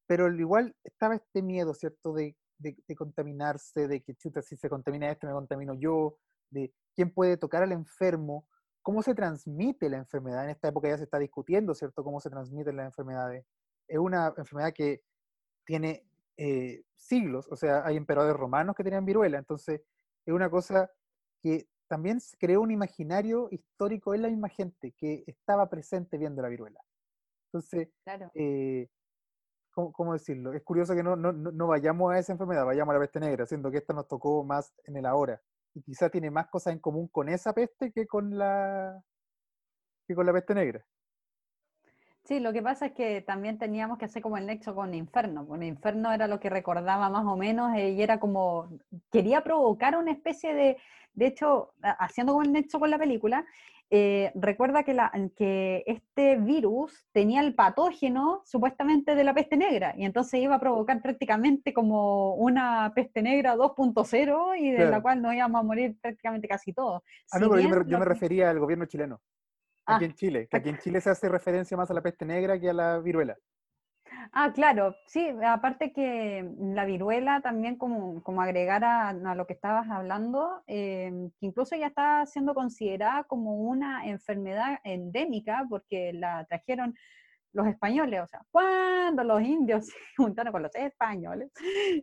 pero 0.07 0.25
al 0.25 0.39
igual 0.39 0.75
estaba 0.83 1.15
este 1.15 1.41
miedo, 1.41 1.73
¿cierto? 1.73 2.13
De, 2.13 2.35
de- 2.59 2.77
de 2.87 2.95
contaminarse, 2.95 3.87
de 3.87 4.01
que 4.03 4.13
chuta, 4.15 4.41
si 4.43 4.55
se 4.55 4.69
contamina 4.69 5.09
este, 5.09 5.25
me 5.25 5.33
contamino 5.33 5.73
yo, 5.73 6.17
de 6.51 6.73
quién 6.95 7.11
puede 7.11 7.37
tocar 7.37 7.63
al 7.63 7.71
enfermo, 7.71 8.47
cómo 8.83 9.01
se 9.01 9.15
transmite 9.15 9.89
la 9.89 9.97
enfermedad. 9.97 10.43
En 10.43 10.51
esta 10.51 10.67
época 10.67 10.87
ya 10.89 10.97
se 10.97 11.03
está 11.05 11.17
discutiendo, 11.19 11.73
¿cierto? 11.73 12.03
Cómo 12.03 12.19
se 12.19 12.29
transmiten 12.29 12.75
las 12.77 12.85
enfermedades. 12.87 13.45
Es 13.89 13.97
una 13.97 14.33
enfermedad 14.37 14.71
que 14.73 15.01
tiene 15.65 16.05
eh, 16.37 16.83
siglos, 16.95 17.47
o 17.51 17.55
sea, 17.55 17.85
hay 17.85 17.97
emperadores 17.97 18.37
romanos 18.37 18.75
que 18.75 18.83
tenían 18.83 19.05
viruela, 19.05 19.37
entonces 19.37 19.81
es 20.25 20.33
una 20.33 20.49
cosa 20.49 20.89
que 21.41 21.67
también 21.87 22.19
creó 22.39 22.61
un 22.61 22.71
imaginario 22.71 23.47
histórico 23.51 24.13
en 24.13 24.21
la 24.21 24.29
misma 24.29 24.49
gente 24.49 24.93
que 24.97 25.23
estaba 25.27 25.69
presente 25.69 26.17
viendo 26.17 26.41
la 26.41 26.49
viruela. 26.49 26.79
Entonces, 27.47 27.89
Claro. 28.03 28.31
eh, 28.35 28.87
¿cómo, 29.71 29.91
cómo 29.91 30.13
decirlo? 30.13 30.53
Es 30.53 30.63
curioso 30.63 30.93
que 30.93 31.03
no, 31.03 31.15
no, 31.15 31.31
no 31.33 31.51
no 31.51 31.67
vayamos 31.67 32.13
a 32.13 32.19
esa 32.19 32.31
enfermedad, 32.33 32.65
vayamos 32.65 32.91
a 32.93 32.97
la 32.99 33.03
peste 33.03 33.19
negra, 33.19 33.45
siendo 33.45 33.71
que 33.71 33.77
esta 33.79 33.93
nos 33.93 34.07
tocó 34.07 34.43
más 34.43 34.73
en 34.85 34.97
el 34.97 35.05
ahora. 35.05 35.41
Y 35.73 35.81
quizá 35.81 36.09
tiene 36.09 36.29
más 36.31 36.47
cosas 36.49 36.73
en 36.73 36.79
común 36.79 37.07
con 37.07 37.27
esa 37.29 37.53
peste 37.53 37.91
que 37.91 38.05
con 38.07 38.37
la, 38.37 39.03
que 40.07 40.15
con 40.15 40.25
la 40.25 40.33
peste 40.33 40.53
negra. 40.55 40.85
Sí, 42.29 42.39
lo 42.39 42.53
que 42.53 42.61
pasa 42.61 42.85
es 42.85 42.91
que 42.91 43.21
también 43.21 43.57
teníamos 43.57 43.97
que 43.97 44.05
hacer 44.05 44.21
como 44.21 44.37
el 44.37 44.45
nexo 44.45 44.75
con 44.75 44.93
Inferno. 44.93 45.45
Bueno, 45.45 45.65
Inferno 45.65 46.11
era 46.13 46.27
lo 46.27 46.39
que 46.39 46.51
recordaba 46.51 47.09
más 47.09 47.25
o 47.25 47.35
menos 47.35 47.75
eh, 47.75 47.89
y 47.89 48.03
era 48.03 48.19
como, 48.19 48.69
quería 49.11 49.41
provocar 49.43 49.97
una 49.97 50.11
especie 50.11 50.53
de, 50.53 50.77
de 51.15 51.25
hecho, 51.25 51.73
ha- 51.81 51.89
haciendo 52.05 52.33
como 52.33 52.43
el 52.43 52.51
nexo 52.51 52.79
con 52.79 52.91
la 52.91 52.99
película, 52.99 53.47
eh, 53.89 54.31
recuerda 54.35 54.83
que, 54.83 54.93
la, 54.93 55.11
que 55.35 55.83
este 55.87 56.35
virus 56.35 57.07
tenía 57.11 57.41
el 57.41 57.55
patógeno 57.55 58.43
supuestamente 58.45 59.15
de 59.15 59.23
la 59.23 59.33
peste 59.33 59.57
negra 59.57 59.95
y 59.97 60.05
entonces 60.05 60.39
iba 60.39 60.53
a 60.53 60.59
provocar 60.59 61.01
prácticamente 61.01 61.73
como 61.73 62.35
una 62.35 62.91
peste 62.93 63.23
negra 63.23 63.55
2.0 63.55 64.55
y 64.55 64.69
de 64.69 64.85
la 64.85 65.01
cual 65.01 65.23
nos 65.23 65.33
íbamos 65.33 65.61
a 65.61 65.63
morir 65.63 65.97
prácticamente 65.99 66.47
casi 66.47 66.73
todos. 66.73 67.01
Ah, 67.31 67.39
Si 67.39 67.43
no, 67.43 67.49
pero 67.49 67.61
yo 67.61 67.69
me, 67.69 67.89
yo 67.89 67.97
refería 68.05 68.51
al 68.51 68.59
gobierno 68.59 68.85
chileno. 68.85 69.19
Aquí 69.89 70.05
Ah, 70.05 70.07
en 70.07 70.13
Chile, 70.13 70.47
que 70.47 70.57
aquí 70.57 70.69
en 70.69 70.77
Chile 70.77 71.01
se 71.01 71.09
hace 71.09 71.27
referencia 71.29 71.75
más 71.75 71.89
a 71.89 71.93
la 71.95 72.01
peste 72.01 72.23
negra 72.23 72.59
que 72.59 72.69
a 72.69 72.73
la 72.73 72.99
viruela. 72.99 73.35
Ah, 74.31 74.51
claro, 74.53 74.95
sí, 75.07 75.27
aparte 75.43 75.91
que 75.91 76.47
la 76.59 76.85
viruela 76.85 77.41
también 77.41 77.75
como, 77.75 78.21
como 78.21 78.41
agregar 78.43 78.83
a, 78.83 79.13
lo 79.13 79.47
que 79.47 79.53
estabas 79.53 79.89
hablando, 79.89 80.61
em, 80.67 81.31
que 81.39 81.45
incluso 81.47 81.75
ya 81.75 81.87
está 81.87 82.25
siendo 82.27 82.53
considerada 82.53 83.23
como 83.23 83.55
una 83.55 84.05
enfermedad 84.07 84.79
endémica 84.83 85.65
porque 85.69 86.13
la 86.13 86.45
trajeron 86.45 86.93
los 87.53 87.65
españoles, 87.67 88.21
o 88.21 88.27
sea, 88.27 88.41
cuando 88.51 89.23
los 89.23 89.41
indios 89.41 89.87
se 89.87 89.93
juntaron 90.17 90.53
con 90.53 90.63
los 90.63 90.75
españoles, 90.75 91.51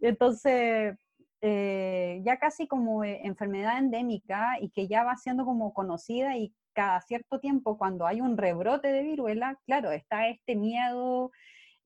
entonces 0.03 0.97
eh, 1.41 2.21
ya 2.25 2.39
casi 2.39 2.67
como 2.67 3.05
eh, 3.05 3.21
enfermedad 3.25 3.79
endémica 3.79 4.59
y 4.61 4.71
que 4.71 4.89
ya 4.89 5.05
va 5.05 5.17
siendo 5.17 5.45
como 5.45 5.73
conocida 5.75 6.37
y 6.37 6.53
cada 6.77 7.01
cierto 7.01 7.41
tiempo 7.41 7.79
cuando 7.79 8.07
hay 8.07 8.21
un 8.21 8.37
rebrote 8.37 8.93
de 8.93 9.03
viruela, 9.03 9.59
claro, 9.65 9.91
está 9.91 10.29
este 10.29 10.55
miedo 10.55 11.33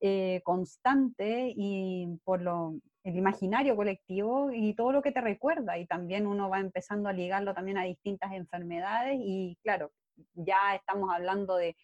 eh, 0.01 0.41
constante 0.45 1.55
y 1.57 2.19
por 2.25 2.43
lo, 2.43 2.75
el 3.05 3.17
imaginario 3.17 3.77
colectivo 3.77 4.51
y 4.53 4.75
todo 4.75 4.91
lo 4.91 5.01
que 5.01 5.13
te 5.13 5.21
recuerda 5.21 5.79
y 5.79 5.87
también 5.87 6.27
uno 6.27 6.51
va 6.51 6.59
empezando 6.59 7.09
a 7.09 7.13
ligarlo 7.13 7.55
también 7.55 7.79
a 7.79 7.85
distintas 7.85 8.33
enfermedades 8.33 9.17
y 9.23 9.57
claro, 9.63 9.93
ya 10.35 10.75
estamos 10.75 11.09
hablando 11.15 11.57
de 11.57 11.77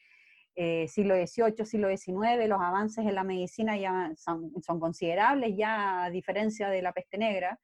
eh, 0.56 0.88
siglo 0.88 1.14
XVIII, 1.14 1.64
siglo 1.64 1.88
XIX, 1.88 2.48
los 2.48 2.60
avances 2.60 3.06
en 3.06 3.14
la 3.14 3.22
medicina 3.22 3.76
ya 3.76 4.10
son, 4.16 4.50
considerables, 4.80 5.54
ya 5.56 6.04
a 6.04 6.10
diferencia 6.10 6.68
de 6.70 6.82
la 6.82 6.92
peste 6.92 7.18
negra, 7.18 7.60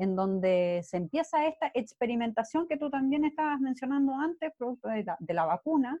en 0.00 0.16
donde 0.16 0.80
se 0.84 0.96
empieza 0.96 1.46
esta 1.46 1.70
experimentación 1.74 2.66
que 2.66 2.76
tú 2.76 2.90
también 2.90 3.24
estabas 3.24 3.60
mencionando 3.60 4.14
antes, 4.14 4.52
producto 4.56 4.88
de 4.88 5.34
la, 5.34 5.44
vacuna, 5.44 6.00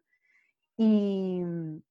y 0.76 1.40
mm, 1.44 1.82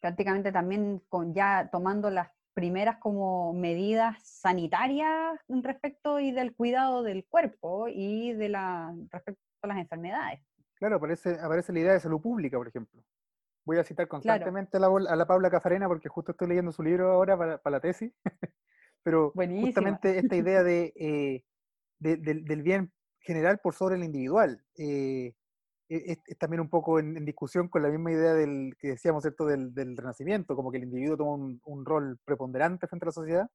prácticamente 0.00 0.52
también 0.52 1.02
con 1.08 1.34
ya 1.34 1.68
tomando 1.70 2.10
las 2.10 2.28
primeras 2.54 2.98
como 2.98 3.52
medidas 3.52 4.16
sanitarias 4.22 5.38
respecto 5.48 6.18
y 6.18 6.32
del 6.32 6.54
cuidado 6.54 7.02
del 7.02 7.24
cuerpo 7.24 7.86
y 7.88 8.32
de 8.32 8.48
la 8.48 8.94
respecto 9.10 9.40
a 9.62 9.68
las 9.68 9.78
enfermedades. 9.78 10.40
Claro, 10.74 10.96
aparece, 10.96 11.38
aparece 11.40 11.72
la 11.72 11.80
idea 11.80 11.92
de 11.92 12.00
salud 12.00 12.20
pública, 12.20 12.56
por 12.56 12.68
ejemplo. 12.68 13.02
Voy 13.64 13.78
a 13.78 13.84
citar 13.84 14.08
constantemente 14.08 14.76
a, 14.76 14.80
la, 14.80 15.26
Paula 15.26 15.50
Cafarena 15.50 15.88
porque 15.88 16.08
justo 16.08 16.32
estoy 16.32 16.48
leyendo 16.48 16.72
su 16.72 16.82
libro 16.82 17.12
ahora 17.12 17.36
para, 17.36 17.70
la 17.70 17.80
tesis. 17.80 18.12
Pero 19.02 19.32
justamente 19.34 20.18
esta 20.18 20.36
idea 20.36 20.62
eh, 20.62 21.44
de, 21.98 22.16
del 22.16 22.62
bien 22.62 22.92
general 23.20 23.58
por 23.62 23.74
sobre 23.74 23.96
el 23.96 24.04
individual 24.04 24.62
eh, 24.76 25.34
e, 25.88 26.18
es, 26.26 26.38
también 26.38 26.60
un 26.60 26.68
poco 26.68 26.98
en, 26.98 27.24
discusión 27.24 27.68
con 27.68 27.82
la 27.82 27.88
misma 27.88 28.12
idea 28.12 28.34
del 28.34 28.74
que 28.78 28.88
decíamos, 28.88 29.22
¿cierto? 29.22 29.46
Del, 29.46 29.72
renacimiento, 29.74 30.54
como 30.54 30.70
que 30.70 30.76
el 30.78 30.84
individuo 30.84 31.16
toma 31.16 31.58
un, 31.64 31.84
rol 31.84 32.18
preponderante 32.24 32.86
frente 32.86 33.04
a 33.04 33.08
la 33.08 33.12
sociedad. 33.12 33.50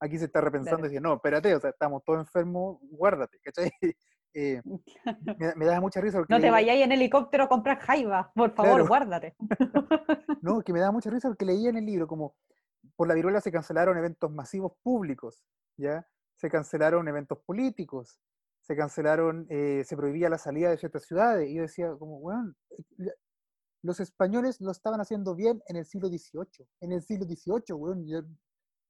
Aquí 0.00 0.18
se 0.18 0.26
está 0.26 0.40
repensando 0.40 0.86
y 0.86 0.90
dice, 0.90 1.00
no, 1.00 1.14
espérate, 1.14 1.54
o 1.54 1.60
sea, 1.60 1.70
estamos 1.70 2.02
todos 2.04 2.20
enfermos, 2.20 2.78
guárdate, 2.82 3.38
¿cachai? 3.40 3.70
Eh, 4.34 4.60
me, 5.56 5.64
da 5.64 5.80
mucha 5.80 6.02
risa. 6.02 6.22
no 6.28 6.38
te 6.38 6.50
vayáis 6.50 6.84
en 6.84 6.92
helicóptero 6.92 7.44
a 7.44 7.48
comprar 7.48 7.78
jaiba, 7.78 8.30
por 8.34 8.54
favor, 8.54 8.86
guárdate. 8.86 9.34
no, 10.42 10.60
que 10.60 10.72
me 10.72 10.80
da 10.80 10.92
mucha 10.92 11.08
risa 11.08 11.28
porque 11.28 11.46
leía 11.46 11.70
en 11.70 11.78
el 11.78 11.86
libro 11.86 12.06
como 12.06 12.36
por 12.98 13.06
la 13.06 13.14
viruela 13.14 13.40
se 13.40 13.52
cancelaron 13.52 13.96
eventos 13.96 14.28
masivos 14.32 14.72
públicos, 14.82 15.44
¿ya? 15.76 16.04
Se 16.34 16.50
cancelaron 16.50 17.06
eventos 17.06 17.38
políticos, 17.46 18.18
se 18.60 18.74
cancelaron, 18.74 19.46
eh, 19.50 19.84
se 19.84 19.96
prohibía 19.96 20.28
la 20.28 20.36
salida 20.36 20.68
de 20.68 20.78
ciertas 20.78 21.04
ciudades. 21.04 21.48
Y 21.48 21.54
yo 21.54 21.62
decía, 21.62 21.94
como, 21.96 22.18
bueno, 22.18 22.52
los 23.84 24.00
españoles 24.00 24.60
lo 24.60 24.72
estaban 24.72 25.00
haciendo 25.00 25.36
bien 25.36 25.62
en 25.68 25.76
el 25.76 25.86
siglo 25.86 26.08
XVIII. 26.08 26.68
En 26.80 26.90
el 26.90 27.00
siglo 27.02 27.24
XVIII, 27.24 27.72
weón. 27.76 28.04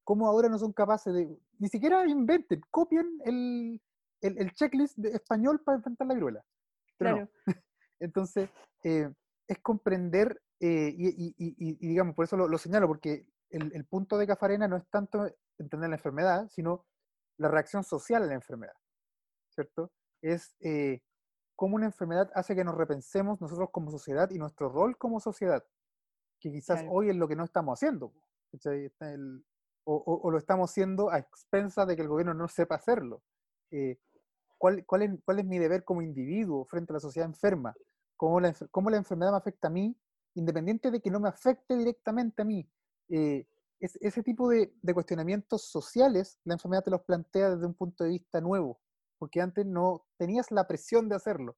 ¿Cómo 0.05 0.27
ahora 0.27 0.49
no 0.49 0.59
son 0.59 0.73
capaces 0.73 1.13
de, 1.13 1.39
ni 1.59 1.69
siquiera 1.69 2.09
inventen, 2.09 2.63
copien 2.71 3.07
el, 3.27 3.79
el, 4.23 4.53
checklist 4.55 4.97
de 4.97 5.11
español 5.11 5.61
para 5.63 5.77
enfrentar 5.77 6.07
la 6.07 6.15
viruela. 6.15 6.45
claro. 6.97 7.29
Entonces, 8.01 8.49
eh, 8.85 9.13
es 9.47 9.59
comprender, 9.59 10.41
eh, 10.61 10.95
y, 10.97 11.89
digamos, 11.89 12.15
por 12.15 12.25
eso 12.25 12.39
lo, 12.39 12.57
señalo, 12.57 12.87
porque 12.87 13.27
el, 13.51 13.85
punto 13.87 14.19
de 14.19 14.27
Cafarena 14.27 14.69
no 14.69 14.77
es 14.77 14.87
tanto 14.89 15.27
entender 15.59 15.91
la 15.91 15.97
enfermedad, 15.97 16.49
sino 16.49 16.87
la 17.39 17.49
reacción 17.49 17.85
social 17.85 18.23
a 18.23 18.27
la 18.27 18.35
enfermedad, 18.35 18.75
¿cierto? 19.51 19.93
Es 20.23 20.57
eh, 20.61 21.03
cómo 21.57 21.77
una 21.77 21.87
enfermedad 21.87 22.31
hace 22.35 22.55
que 22.55 22.65
nos 22.65 22.77
repensemos 22.77 23.41
nosotros 23.41 23.71
como 23.73 23.91
sociedad 23.91 24.31
y 24.31 24.39
nuestro 24.39 24.69
rol 24.69 24.97
como 24.99 25.21
sociedad, 25.21 25.65
que 26.41 26.51
quizás 26.51 26.85
hoy 26.91 27.11
es 27.11 27.17
lo 27.17 27.29
que 27.29 27.37
no 27.37 27.45
estamos 27.45 27.79
haciendo, 27.79 28.13
o, 29.85 30.31
lo 30.31 30.39
estamos 30.39 30.71
haciendo 30.71 31.11
a 31.11 31.19
expensas 31.19 31.87
de 31.87 31.97
que 31.97 32.03
el 32.03 32.09
gobierno 32.09 32.35
no 32.35 32.47
sepa 32.49 32.75
hacerlo. 32.75 33.23
Eh, 33.71 33.99
¿cuál, 34.59 34.85
cuál, 34.85 35.03
es, 35.03 35.11
¿cuál, 35.25 35.39
es, 35.39 35.47
mi 35.47 35.59
deber 35.59 35.85
como 35.85 36.03
individuo 36.03 36.65
frente 36.67 36.93
a 36.93 36.95
la 36.95 37.01
sociedad 37.01 37.29
enferma? 37.29 37.75
¿Cómo 38.17 38.41
la, 38.41 38.55
cómo 38.71 38.91
la 38.91 38.99
enfermedad 38.99 39.31
me 39.31 39.39
afecta 39.39 39.69
a 39.69 39.71
mí, 39.71 39.97
independiente 40.35 40.91
de 40.91 41.01
que 41.01 41.11
no 41.11 41.21
me 41.21 41.29
afecte 41.29 41.77
directamente 41.77 42.43
a 42.43 42.45
mí? 42.45 42.69
Eh, 43.09 43.47
es, 43.81 43.97
ese 44.01 44.23
tipo 44.23 44.49
de, 44.49 44.73
cuestionamientos 44.93 45.71
sociales, 45.71 46.39
la 46.45 46.55
enfermedad 46.55 46.85
te 46.85 46.91
los 46.91 47.03
plantea 47.03 47.51
desde 47.51 47.67
un 47.67 47.75
punto 47.75 48.05
de 48.05 48.11
vista 48.11 48.41
nuevo, 48.41 48.81
porque 49.19 49.41
antes 49.41 49.67
no 49.67 50.07
tenías 50.17 50.51
la 50.51 50.67
presión 50.67 51.09
de 51.09 51.17
hacerlo. 51.17 51.57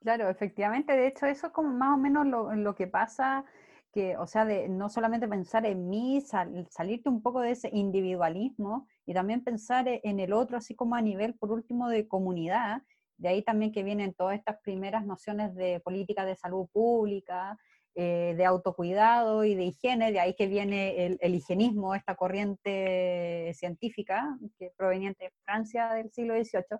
Claro, 0.00 0.28
efectivamente, 0.28 0.92
de 0.92 1.08
hecho 1.08 1.26
eso 1.26 1.48
es 1.48 1.52
como 1.52 1.70
más 1.70 1.94
o 1.94 1.98
menos 1.98 2.26
lo, 2.26 2.74
que 2.74 2.86
pasa 2.86 3.44
que, 3.92 4.16
o 4.16 4.26
sea, 4.26 4.44
de 4.44 4.68
no 4.68 4.88
solamente 4.88 5.26
pensar 5.26 5.66
en 5.66 5.88
mí, 5.88 6.20
salirte 6.20 7.08
un 7.08 7.20
poco 7.20 7.40
de 7.40 7.50
ese 7.50 7.68
individualismo 7.72 8.86
y 9.06 9.12
también 9.12 9.42
pensar 9.42 9.88
e, 9.88 10.00
en 10.04 10.20
el 10.20 10.32
otro, 10.32 10.56
así 10.56 10.76
como 10.76 10.94
a 10.94 11.02
nivel, 11.02 11.34
por 11.34 11.50
último, 11.50 11.88
de 11.88 12.06
comunidad. 12.06 12.82
De 13.16 13.28
ahí 13.28 13.42
también 13.42 13.72
que 13.72 13.82
vienen 13.82 14.14
todas 14.14 14.38
estas 14.38 14.60
primeras 14.62 15.04
nociones 15.04 15.52
de 15.56 15.80
política 15.80 16.24
de 16.24 16.36
salud 16.36 16.68
pública, 16.72 17.58
eh, 17.94 18.34
de 18.36 18.44
autocuidado 18.44 19.44
y 19.44 19.54
de 19.54 19.64
higiene, 19.64 20.12
de 20.12 20.20
ahí 20.20 20.34
que 20.34 20.46
viene 20.46 21.06
el, 21.06 21.18
el, 21.20 21.34
higienismo, 21.34 21.94
esta 21.94 22.14
corriente 22.14 23.52
científica 23.54 24.38
que 24.58 24.70
proveniente 24.76 25.24
de 25.24 25.32
Francia 25.44 25.94
del 25.94 26.10
siglo 26.10 26.34
XVIII, 26.34 26.78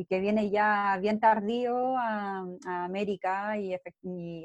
y 0.00 0.06
que 0.06 0.18
viene 0.18 0.48
ya 0.48 0.96
bien 0.98 1.20
tardío 1.20 1.94
a, 1.98 2.46
América 2.64 3.58
y, 3.58 3.74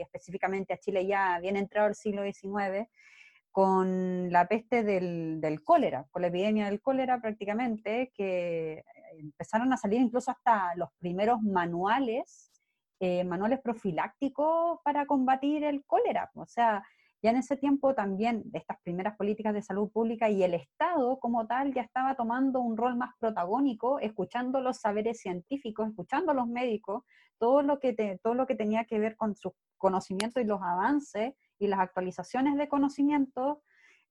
específicamente 0.02 0.74
a 0.74 0.78
Chile 0.78 1.08
ya 1.08 1.40
bien 1.40 1.56
entrado 1.56 1.88
el 1.88 1.96
siglo 1.96 2.24
XIX, 2.24 2.90
con 3.52 4.30
la 4.34 4.50
peste 4.50 4.84
del, 4.84 5.40
del, 5.40 5.64
cólera, 5.64 6.08
con 6.12 6.24
la 6.24 6.28
epidemia 6.28 6.66
del 6.66 6.82
cólera 6.82 7.22
prácticamente, 7.22 8.12
que 8.14 8.84
empezaron 9.18 9.72
a 9.72 9.78
salir 9.78 10.02
incluso 10.02 10.30
hasta 10.30 10.76
los 10.76 10.90
primeros 11.00 11.42
manuales, 11.42 12.52
eh, 13.00 13.24
manuales 13.24 13.60
profilácticos 13.62 14.80
para 14.84 15.06
combatir 15.06 15.64
el 15.64 15.84
cólera. 15.86 16.32
O 16.36 16.46
sea, 16.46 16.84
ya 17.22 17.32
en 17.32 17.38
ese 17.38 17.58
tiempo 17.58 17.96
también 17.96 18.44
de 18.46 18.60
estas 18.60 18.78
primeras 18.84 19.18
políticas 19.18 19.54
de 19.54 19.64
salud 19.64 19.90
pública 19.92 20.30
y 20.30 20.44
el 20.44 20.54
Estado 20.54 21.20
como 21.20 21.48
tal 21.48 21.74
ya 21.74 21.82
estaba 21.82 22.16
tomando 22.16 22.60
un 22.60 22.78
rol 22.78 22.96
más 22.96 23.16
protagónico, 23.20 24.00
escuchando 24.00 24.62
los 24.62 24.78
saberes 24.78 25.20
científicos, 25.22 25.90
escuchando 25.90 26.32
a 26.32 26.36
los 26.36 26.48
médicos, 26.48 27.04
todo 27.40 27.64
lo 27.64 27.80
que, 27.80 28.20
todo 28.22 28.36
lo 28.36 28.46
que 28.46 28.56
tenía 28.56 28.86
que 28.86 29.00
ver 29.00 29.16
con 29.16 29.36
sus 29.36 29.54
conocimientos 29.78 30.44
y 30.44 30.46
los 30.46 30.62
avances 30.62 31.34
y 31.60 31.68
las 31.68 31.80
actualizaciones 31.80 32.58
de 32.58 32.68
conocimientos, 32.68 33.58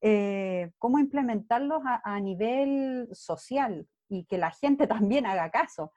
eh, 0.01 0.73
cómo 0.79 0.99
implementarlos 0.99 1.83
a, 1.85 2.21
nivel 2.21 3.09
social 3.13 3.87
y 4.09 4.25
que 4.25 4.39
la 4.39 4.51
gente 4.51 4.87
también 4.89 5.25
haga 5.25 5.51
caso 5.51 5.93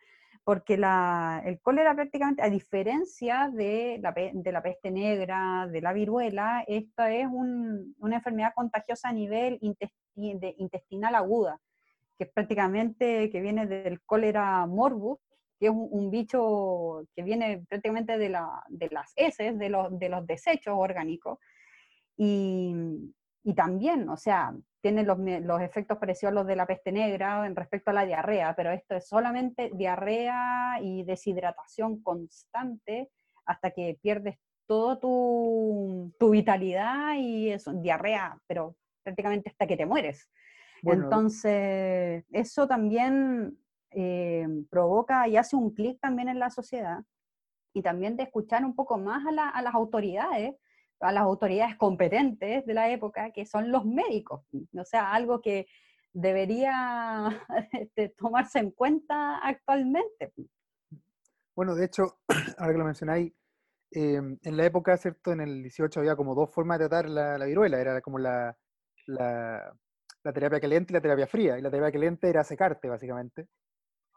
porque 0.48 0.78
la, 0.78 1.42
el 1.44 1.60
cólera 1.60 1.94
prácticamente, 1.94 2.42
a 2.42 2.50
diferencia 2.50 3.52
de 3.54 4.00
la, 4.02 4.14
de 4.14 4.52
la, 4.54 4.64
peste 4.64 4.92
negra, 4.92 5.68
de 5.70 5.82
la 5.82 5.92
viruela, 5.92 6.64
esta 6.66 7.14
es 7.14 7.28
una 7.30 8.16
enfermedad 8.16 8.54
contagiosa 8.56 9.10
a 9.10 9.12
nivel 9.12 9.60
intestinal 10.16 11.16
aguda, 11.16 11.60
que 12.18 12.24
es 12.24 12.32
prácticamente 12.32 13.30
que 13.30 13.42
viene 13.42 13.68
del 13.68 14.00
cólera 14.06 14.66
morbus, 14.68 15.20
que 15.60 15.66
es 15.66 15.74
un, 15.76 16.10
bicho 16.12 17.04
que 17.14 17.24
viene 17.24 17.66
prácticamente 17.68 18.18
de, 18.18 18.30
la, 18.30 18.64
de 18.70 18.88
las 18.90 19.12
heces, 19.18 19.60
de 19.60 19.68
los, 19.68 20.00
de 20.00 20.08
los 20.08 20.26
desechos 20.26 20.76
orgánicos. 20.78 21.40
Y 22.16 23.54
también, 23.54 24.08
o 24.08 24.16
sea, 24.16 24.56
tiene 24.88 25.04
los, 25.04 25.18
los, 25.20 25.62
efectos 25.62 25.98
parecidos 25.98 26.32
a 26.32 26.36
los 26.36 26.48
de 26.48 26.56
la 26.56 26.66
peste 26.66 26.94
negra 26.94 27.46
en 27.46 27.58
respecto 27.58 27.92
a 27.92 27.94
la 27.94 28.06
diarrea, 28.06 28.56
pero 28.56 28.72
esto 28.72 28.96
es 28.96 29.06
solamente 29.06 29.70
diarrea 29.74 30.80
y 30.82 31.04
deshidratación 31.04 32.02
constante 32.02 33.10
hasta 33.46 33.72
que 33.72 34.00
pierdes 34.02 34.38
toda 34.66 34.98
tu, 34.98 36.14
tu, 36.18 36.30
vitalidad 36.30 37.16
y 37.18 37.52
eso, 37.52 37.74
diarrea, 37.74 38.40
pero 38.48 38.78
prácticamente 39.04 39.50
hasta 39.50 39.68
que 39.68 39.76
te 39.76 39.86
mueres. 39.86 40.30
Entonces, 40.84 42.24
eso 42.32 42.66
también 42.66 43.58
eh, 43.92 44.48
provoca 44.70 45.28
y 45.28 45.36
hace 45.36 45.58
un 45.58 45.74
clic 45.74 46.00
también 46.00 46.30
en 46.30 46.40
la 46.40 46.50
sociedad 46.50 47.00
y 47.74 47.82
también 47.82 48.16
de 48.16 48.24
escuchar 48.24 48.64
un 48.64 48.74
poco 48.74 48.98
más 48.98 49.26
a, 49.26 49.50
a 49.50 49.62
las 49.62 49.76
autoridades 49.76 50.56
a 51.00 51.12
las 51.12 51.24
autoridades 51.24 51.76
competentes 51.76 52.66
de 52.66 52.74
la 52.74 52.90
época, 52.90 53.32
que 53.32 53.46
son 53.46 53.72
los 53.72 53.86
médicos. 53.86 54.42
O 54.74 54.84
sea, 54.84 55.12
algo 55.12 55.42
que 55.42 55.68
debería 56.14 57.46
este, 57.72 58.10
tomarse 58.10 58.60
en 58.60 58.72
cuenta 58.72 59.38
actualmente. 59.38 60.34
Bueno, 61.56 61.76
de 61.76 61.86
hecho, 61.86 62.20
ahora 62.58 62.74
que 62.74 62.78
lo 62.78 62.86
mencionáis, 62.86 63.34
em, 63.92 64.38
en 64.42 64.58
la 64.58 64.66
época, 64.66 64.98
¿cierto? 64.98 65.32
En 65.32 65.42
el 65.42 65.64
18 65.64 66.00
había 66.00 66.16
como 66.16 66.36
dos 66.36 66.52
formas 66.54 66.80
de 66.80 66.88
tratar 66.88 67.10
la, 67.10 67.46
viruela. 67.46 67.80
Era 67.80 68.02
como 68.02 68.20
la, 68.20 68.56
la, 69.08 69.74
terapia 70.34 70.60
caliente 70.60 70.92
y 70.92 70.96
la 70.96 71.02
terapia 71.02 71.28
fría. 71.28 71.58
Y 71.58 71.62
la 71.62 71.72
terapia 71.72 71.94
caliente 71.94 72.30
era 72.30 72.44
secarte, 72.44 72.90
básicamente. 72.90 73.48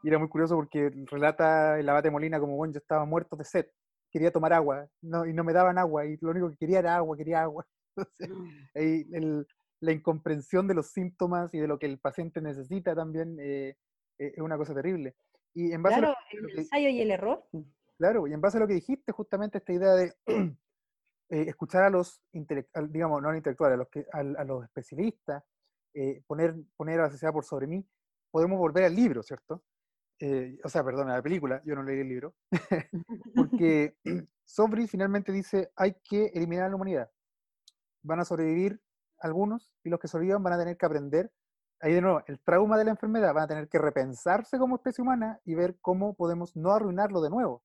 Y 0.02 0.09
era 0.09 0.19
muy 0.19 0.28
curioso 0.28 0.57
porque 0.57 0.90
relata 1.11 1.78
el 1.78 1.89
abate 1.89 2.11
Molina 2.11 2.40
como, 2.40 2.57
bueno, 2.57 2.73
yo 2.73 2.78
estaba 2.78 3.05
muerto 3.05 3.36
de 3.36 3.44
sed, 3.44 3.66
quería 4.10 4.32
tomar 4.32 4.52
agua, 4.52 4.88
no, 5.02 5.26
y 5.26 5.32
no 5.32 5.44
me 5.44 5.52
daban 5.52 5.78
agua, 5.78 6.04
y 6.06 6.16
lo 6.20 6.30
único 6.30 6.50
que 6.50 6.56
quería 6.56 6.80
era 6.80 6.96
agua, 6.96 7.16
quería 7.16 7.42
agua. 7.42 7.66
Mm. 8.72 9.42
la 9.80 9.92
incomprensión 9.92 10.68
de 10.68 10.74
los 10.74 10.92
síntomas 10.92 11.52
y 11.52 11.58
de 11.58 11.66
lo 11.66 11.78
que 11.78 11.86
el 11.86 11.98
paciente 11.98 12.40
necesita 12.40 12.94
también 12.94 13.36
eh, 13.40 13.76
eh, 14.18 14.32
es 14.36 14.38
una 14.38 14.56
cosa 14.56 14.74
terrible. 14.74 15.16
Y 15.54 15.72
en 15.72 15.82
base 15.82 15.98
claro, 15.98 16.14
el 16.30 16.58
ensayo 16.58 16.88
y 16.88 17.00
el 17.00 17.10
error. 17.10 17.44
Claro, 17.98 18.26
y 18.26 18.32
en 18.32 18.40
base 18.40 18.58
a 18.58 18.60
lo 18.60 18.68
que 18.68 18.74
dijiste, 18.74 19.12
justamente 19.12 19.58
esta 19.58 19.72
idea 19.72 19.94
de 19.94 20.14
eh, 21.30 21.44
escuchar 21.48 21.82
a 21.82 21.90
los, 21.90 22.22
digamos, 22.32 23.20
no 23.20 23.28
a 23.28 23.32
los 23.32 23.38
intelectuales, 23.38 23.74
a 23.74 23.78
los, 23.78 23.88
que, 23.88 24.06
a, 24.12 24.44
los 24.44 24.64
especialistas, 24.64 25.42
poner, 26.26 26.54
poner 26.76 27.00
a 27.00 27.04
la 27.04 27.10
sociedad 27.10 27.32
por 27.32 27.44
sobre 27.44 27.66
mí, 27.66 27.84
podemos 28.30 28.58
volver 28.58 28.84
al 28.84 28.94
libro, 28.94 29.22
¿cierto? 29.22 29.64
Eh, 30.22 30.59
o 30.62 30.68
sea, 30.68 30.84
perdón, 30.84 31.09
la 31.09 31.22
película, 31.22 31.62
yo 31.64 31.74
no 31.74 31.82
leí 31.82 32.01
el 32.01 32.09
libro, 32.09 32.34
porque 33.34 33.97
Sobri 34.44 34.86
finalmente 34.86 35.32
dice, 35.32 35.72
hay 35.76 35.97
que 36.05 36.26
eliminar 36.34 36.66
a 36.66 36.68
la 36.68 36.76
humanidad. 36.76 37.10
Van 38.02 38.20
a 38.20 38.24
sobrevivir 38.24 38.80
algunos 39.18 39.74
y 39.82 39.88
los 39.88 39.98
que 39.98 40.09
sobrevivan 40.09 40.42
van 40.42 40.55
a 40.55 40.59
tener 40.59 40.76
que 40.76 40.86
aprender, 40.86 41.32
ahí 41.80 41.94
de 41.94 42.02
nuevo, 42.02 42.22
el 42.26 42.38
trauma 42.40 42.76
de 42.78 42.84
la 42.84 42.90
enfermedad, 42.90 43.32
van 43.32 43.44
a 43.44 43.48
tener 43.48 43.68
que 43.68 43.78
repensarse 43.78 44.59
como 44.59 44.76
especie 44.76 45.02
humana 45.02 45.40
y 45.44 45.55
ver 45.55 45.78
cómo 45.80 46.14
podemos 46.14 46.55
no 46.55 46.72
arruinarlo 46.72 47.22
de 47.22 47.30
nuevo. 47.30 47.62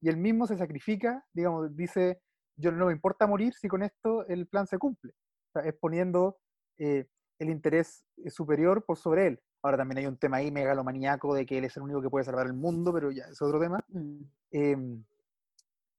Y 0.00 0.08
él 0.08 0.16
mismo 0.16 0.46
se 0.46 0.56
sacrifica, 0.56 1.24
digamos, 1.32 1.74
dice, 1.76 2.20
yo 2.56 2.72
no 2.72 2.86
me 2.86 2.92
importa 2.92 3.26
morir 3.26 3.54
si 3.54 3.68
con 3.68 3.82
esto 3.82 4.26
el 4.26 4.46
plan 4.46 4.66
se 4.66 4.78
cumple. 4.78 5.12
O 5.12 5.52
sea, 5.52 5.62
es 5.62 5.74
poniendo 5.74 6.38
eh, 6.78 7.06
el 7.38 7.50
interés 7.50 8.04
superior 8.28 8.84
por 8.84 8.96
sobre 8.98 9.28
él. 9.28 9.42
Ahora 9.66 9.78
también 9.78 9.98
hay 9.98 10.06
un 10.06 10.16
tema 10.16 10.36
ahí 10.36 10.52
megalomaníaco 10.52 11.34
de 11.34 11.44
que 11.44 11.58
él 11.58 11.64
es 11.64 11.76
el 11.76 11.82
único 11.82 12.00
que 12.00 12.08
puede 12.08 12.24
salvar 12.24 12.46
el 12.46 12.52
mundo, 12.52 12.92
pero 12.92 13.10
ya 13.10 13.24
es 13.24 13.42
otro 13.42 13.58
tema. 13.58 13.84
Mm. 13.88 14.20
Em, 14.52 15.04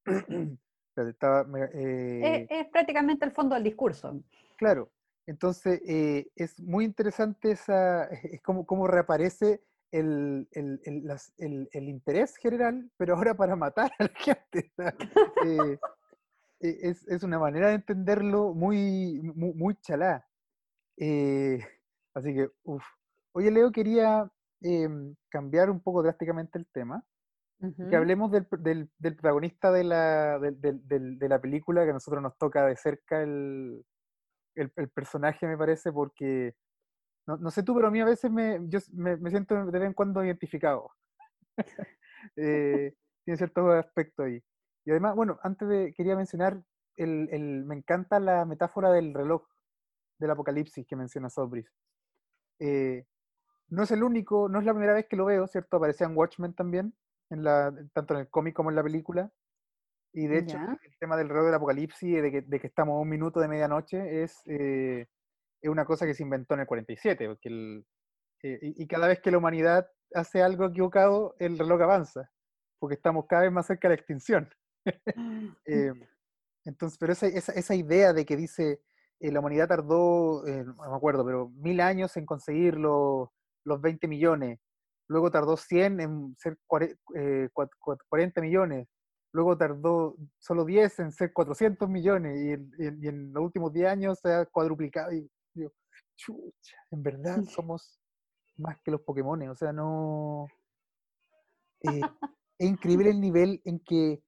eh, 0.95 2.47
es, 2.49 2.67
prácticamente 2.69 3.25
el 3.25 3.33
fondo 3.33 3.55
del 3.55 3.65
discurso. 3.65 4.23
Claro, 4.55 4.89
entonces 5.25 5.81
eh, 5.85 6.29
es 6.37 6.57
muy 6.61 6.85
interesante 6.85 7.51
esa, 7.51 8.05
es 8.23 8.41
como, 8.41 8.65
como 8.65 8.87
reaparece 8.87 9.61
el, 9.91 10.47
el, 10.53 10.79
el, 10.85 11.69
el, 11.69 11.89
interés 11.89 12.37
general, 12.37 12.89
pero 12.95 13.15
ahora 13.15 13.35
para 13.35 13.57
matar 13.57 13.91
a 13.99 14.03
la 14.03 14.11
gente. 14.15 14.71
Eh, 16.59 16.79
es, 16.81 17.07
es, 17.07 17.21
una 17.21 17.37
manera 17.37 17.67
de 17.67 17.75
entenderlo 17.75 18.51
muy, 18.55 19.21
muy, 19.21 19.53
muy 19.53 19.75
chalá. 19.75 20.27
así 22.15 22.33
que, 22.33 22.49
uff, 22.63 22.83
Oye, 23.33 23.51
Leo, 23.51 23.71
quería 23.71 24.29
em, 24.61 25.15
cambiar 25.29 25.69
un 25.69 25.81
poco 25.81 26.03
drásticamente 26.03 26.57
el 26.57 26.67
tema. 26.67 27.03
Que 27.89 27.95
hablemos 27.95 28.31
del, 28.31 28.45
protagonista 28.45 29.71
de 29.71 29.83
la, 29.83 30.37
de 30.39 31.27
la 31.27 31.41
película, 31.41 31.83
que 31.83 31.89
a 31.89 31.93
nosotros 31.93 32.21
nos 32.21 32.37
toca 32.37 32.67
de 32.67 32.75
cerca 32.75 33.23
el, 33.23 33.83
personaje, 34.93 35.47
me 35.47 35.57
parece, 35.57 35.91
porque, 35.91 36.55
no, 37.25 37.49
sé 37.49 37.63
tú, 37.63 37.73
pero 37.73 37.87
a 37.87 37.91
mí 37.91 37.99
a 37.99 38.05
veces 38.05 38.29
me, 38.31 38.59
yo 38.67 38.79
me, 38.93 39.17
siento 39.31 39.65
de 39.65 39.79
vez 39.79 39.87
en 39.87 39.93
cuando 39.93 40.23
identificado. 40.23 40.91
eh, 42.35 42.93
tiene 43.25 43.37
ciertos 43.37 43.73
aspectos 43.73 44.27
ahí. 44.27 44.43
Y 44.85 44.91
además, 44.91 45.15
bueno, 45.15 45.39
antes 45.41 45.67
de, 45.67 45.93
quería 45.93 46.15
mencionar, 46.15 46.61
el, 46.95 47.65
me 47.65 47.75
encanta 47.75 48.19
la 48.19 48.45
metáfora 48.45 48.91
del 48.91 49.13
reloj 49.13 49.43
del 50.19 50.31
apocalipsis 50.31 50.85
que 50.87 50.95
menciona 50.95 51.29
Sobris. 51.29 51.69
Eh, 52.59 53.05
no 53.69 53.83
es 53.83 53.91
el 53.91 54.03
único, 54.03 54.47
no 54.49 54.59
es 54.59 54.65
la 54.65 54.73
primera 54.73 54.93
vez 54.93 55.07
que 55.07 55.15
lo 55.15 55.25
veo, 55.25 55.47
¿cierto? 55.47 55.77
Aparecía 55.77 56.07
en 56.07 56.15
Watchmen 56.15 56.53
también, 56.53 56.93
en 57.29 57.43
la, 57.43 57.73
tanto 57.93 58.13
en 58.13 58.21
el 58.21 58.29
cómic 58.29 58.55
como 58.55 58.69
en 58.69 58.75
la 58.75 58.83
película. 58.83 59.31
Y 60.13 60.27
de 60.27 60.39
hecho, 60.39 60.57
el 60.57 60.97
tema 60.99 61.17
del 61.17 61.29
reloj 61.29 61.45
del 61.45 61.55
apocalipsis, 61.55 62.21
de 62.21 62.31
que, 62.31 62.41
de 62.41 62.59
que 62.59 62.67
estamos 62.67 62.95
a 62.95 63.01
un 63.01 63.09
minuto 63.09 63.39
de 63.39 63.47
medianoche, 63.47 64.23
es, 64.23 64.41
eh, 64.45 65.07
es 65.61 65.69
una 65.69 65.85
cosa 65.85 66.05
que 66.05 66.13
se 66.13 66.23
inventó 66.23 66.53
en 66.53 66.61
el 66.61 66.67
47. 66.67 67.27
Porque 67.27 67.49
el, 67.49 67.85
eh, 68.41 68.59
y, 68.61 68.87
cada 68.87 69.07
vez 69.07 69.19
que 69.19 69.31
la 69.31 69.37
humanidad 69.37 69.87
hace 70.13 70.41
algo 70.41 70.65
equivocado, 70.65 71.35
el 71.39 71.59
reloj 71.59 71.81
avanza, 71.81 72.31
porque 72.79 72.95
estamos 72.95 73.25
cada 73.27 73.43
vez 73.43 73.51
más 73.51 73.67
cerca 73.67 73.89
de 73.89 73.95
la 73.95 73.99
extinción. 73.99 74.49
Eh, 75.65 75.91
entonces, 76.63 76.97
pero 76.97 77.11
esa, 77.11 77.27
esa, 77.27 77.51
esa, 77.51 77.75
idea 77.75 78.13
de 78.13 78.25
que 78.25 78.37
dice, 78.37 78.81
la 79.19 79.39
humanidad 79.39 79.67
tardó, 79.67 80.43
no 80.45 80.75
me 80.75 80.95
acuerdo, 80.95 81.25
pero 81.25 81.49
mil 81.49 81.81
años 81.81 82.15
en 82.15 82.25
conseguirlo 82.25 83.33
los 83.35 83.36
20 83.81 84.07
millones, 84.07 84.59
luego 85.07 85.31
tardó 85.31 85.57
100 85.57 85.99
en 85.99 86.35
ser 86.37 86.57
40 86.65 86.95
eh, 87.15 88.41
millones, 88.41 88.87
luego 89.33 89.57
tardó 89.57 90.15
solo 90.39 90.65
10 90.65 90.99
en 90.99 91.11
ser 91.11 91.33
400 91.33 91.89
millones 91.89 92.37
y, 92.37 92.51
en 93.07 93.33
los 93.33 93.43
últimos 93.43 93.73
10 93.73 93.89
años 93.89 94.19
se 94.19 94.33
ha 94.33 94.45
cuadruplicado. 94.45 95.11
Y 95.11 95.29
digo, 95.53 95.71
chucha, 96.15 96.77
en 96.91 97.03
verdad 97.03 97.37
somos 97.61 97.99
más 98.57 98.79
que 98.83 98.91
los 98.91 99.01
Pokémon, 99.01 99.41
o 99.49 99.55
sea, 99.55 99.71
no... 99.71 100.47
Eh, 101.81 102.01
es 102.59 102.67
increíble 102.67 103.11
el 103.11 103.21
nivel 103.21 103.61
en 103.65 103.79
que 103.79 104.21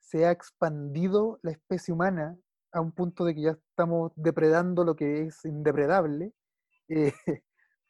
se 0.00 0.26
ha 0.26 0.30
expandido 0.30 1.38
la 1.42 1.50
especie 1.50 1.92
humana 1.92 2.38
a 2.72 2.80
un 2.80 2.92
punto 2.92 3.24
de 3.24 3.34
que 3.34 3.42
ya 3.42 3.50
estamos 3.52 4.12
depredando 4.16 4.84
lo 4.84 4.94
que 4.94 5.22
es 5.22 5.44
indepredable. 5.44 6.32
Eh, 6.88 7.12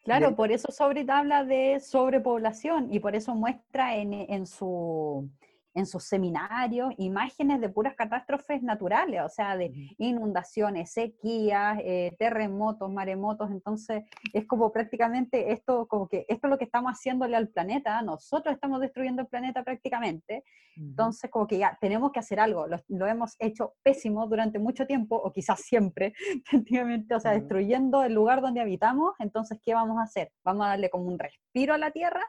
Claro, 0.04 0.36
por 0.36 0.52
eso 0.52 0.70
sobre 0.70 1.04
habla 1.08 1.44
de 1.44 1.80
sobrepoblación 1.80 2.92
y 2.92 3.00
por 3.00 3.16
eso 3.16 3.34
muestra 3.34 3.96
en, 3.96 4.12
en 4.12 4.46
su 4.46 5.30
en 5.74 5.86
sus 5.86 6.04
seminarios 6.04 6.94
imágenes 6.98 7.60
de 7.60 7.68
puras 7.68 7.94
catástrofes 7.94 8.62
naturales, 8.62 9.22
o 9.22 9.28
sea, 9.28 9.56
de 9.56 9.72
inundaciones, 9.98 10.92
sequías, 10.92 11.78
eh, 11.82 12.14
terremotos, 12.18 12.90
maremotos, 12.90 13.50
entonces 13.50 14.04
es 14.32 14.46
como 14.46 14.72
prácticamente 14.72 15.52
esto, 15.52 15.86
como 15.86 16.08
que 16.08 16.24
esto 16.28 16.46
es 16.46 16.50
lo 16.50 16.58
que 16.58 16.64
estamos 16.64 16.92
haciéndole 16.92 17.36
al 17.36 17.48
planeta, 17.48 18.00
nosotros 18.02 18.54
estamos 18.54 18.80
destruyendo 18.80 19.22
el 19.22 19.28
planeta 19.28 19.64
prácticamente, 19.64 20.44
entonces 20.76 21.30
como 21.30 21.46
que 21.46 21.58
ya 21.58 21.76
tenemos 21.80 22.12
que 22.12 22.20
hacer 22.20 22.40
algo, 22.40 22.66
lo, 22.66 23.06
hemos 23.06 23.34
hecho 23.38 23.74
pésimo 23.82 24.26
durante 24.26 24.58
mucho 24.58 24.86
tiempo, 24.86 25.16
o 25.16 25.32
quizás 25.32 25.60
siempre, 25.60 26.14
prácticamente, 26.50 27.14
o 27.14 27.20
sea, 27.20 27.32
destruyendo 27.32 28.04
el 28.04 28.14
lugar 28.14 28.40
donde 28.40 28.60
habitamos, 28.60 29.14
entonces, 29.18 29.58
¿qué 29.64 29.74
vamos 29.74 29.98
a 29.98 30.02
hacer? 30.02 30.30
Vamos 30.44 30.66
a 30.66 30.70
darle 30.70 30.90
como 30.90 31.06
un 31.06 31.18
respiro 31.18 31.74
a 31.74 31.78
la 31.78 31.90
Tierra 31.90 32.22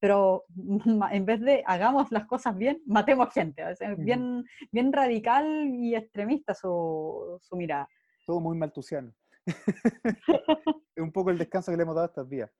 pero 0.00 0.44
en 1.10 1.24
vez 1.24 1.40
de 1.40 1.62
hagamos 1.66 2.10
las 2.12 2.26
cosas 2.26 2.56
bien, 2.56 2.82
matemos 2.86 3.32
gente. 3.32 3.62
Es 3.70 3.78
bien, 3.98 4.44
bien 4.70 4.92
radical 4.92 5.68
y 5.68 5.94
extremista 5.94 6.54
su, 6.54 7.38
su 7.40 7.56
mirada. 7.56 7.88
Todo 8.26 8.40
muy 8.40 8.56
maltusiano. 8.56 9.12
es 9.46 11.02
un 11.02 11.12
poco 11.12 11.30
el 11.30 11.38
descanso 11.38 11.70
que 11.70 11.76
le 11.76 11.84
hemos 11.84 11.94
dado 11.94 12.06
a 12.06 12.08
estos 12.08 12.28
días. 12.28 12.50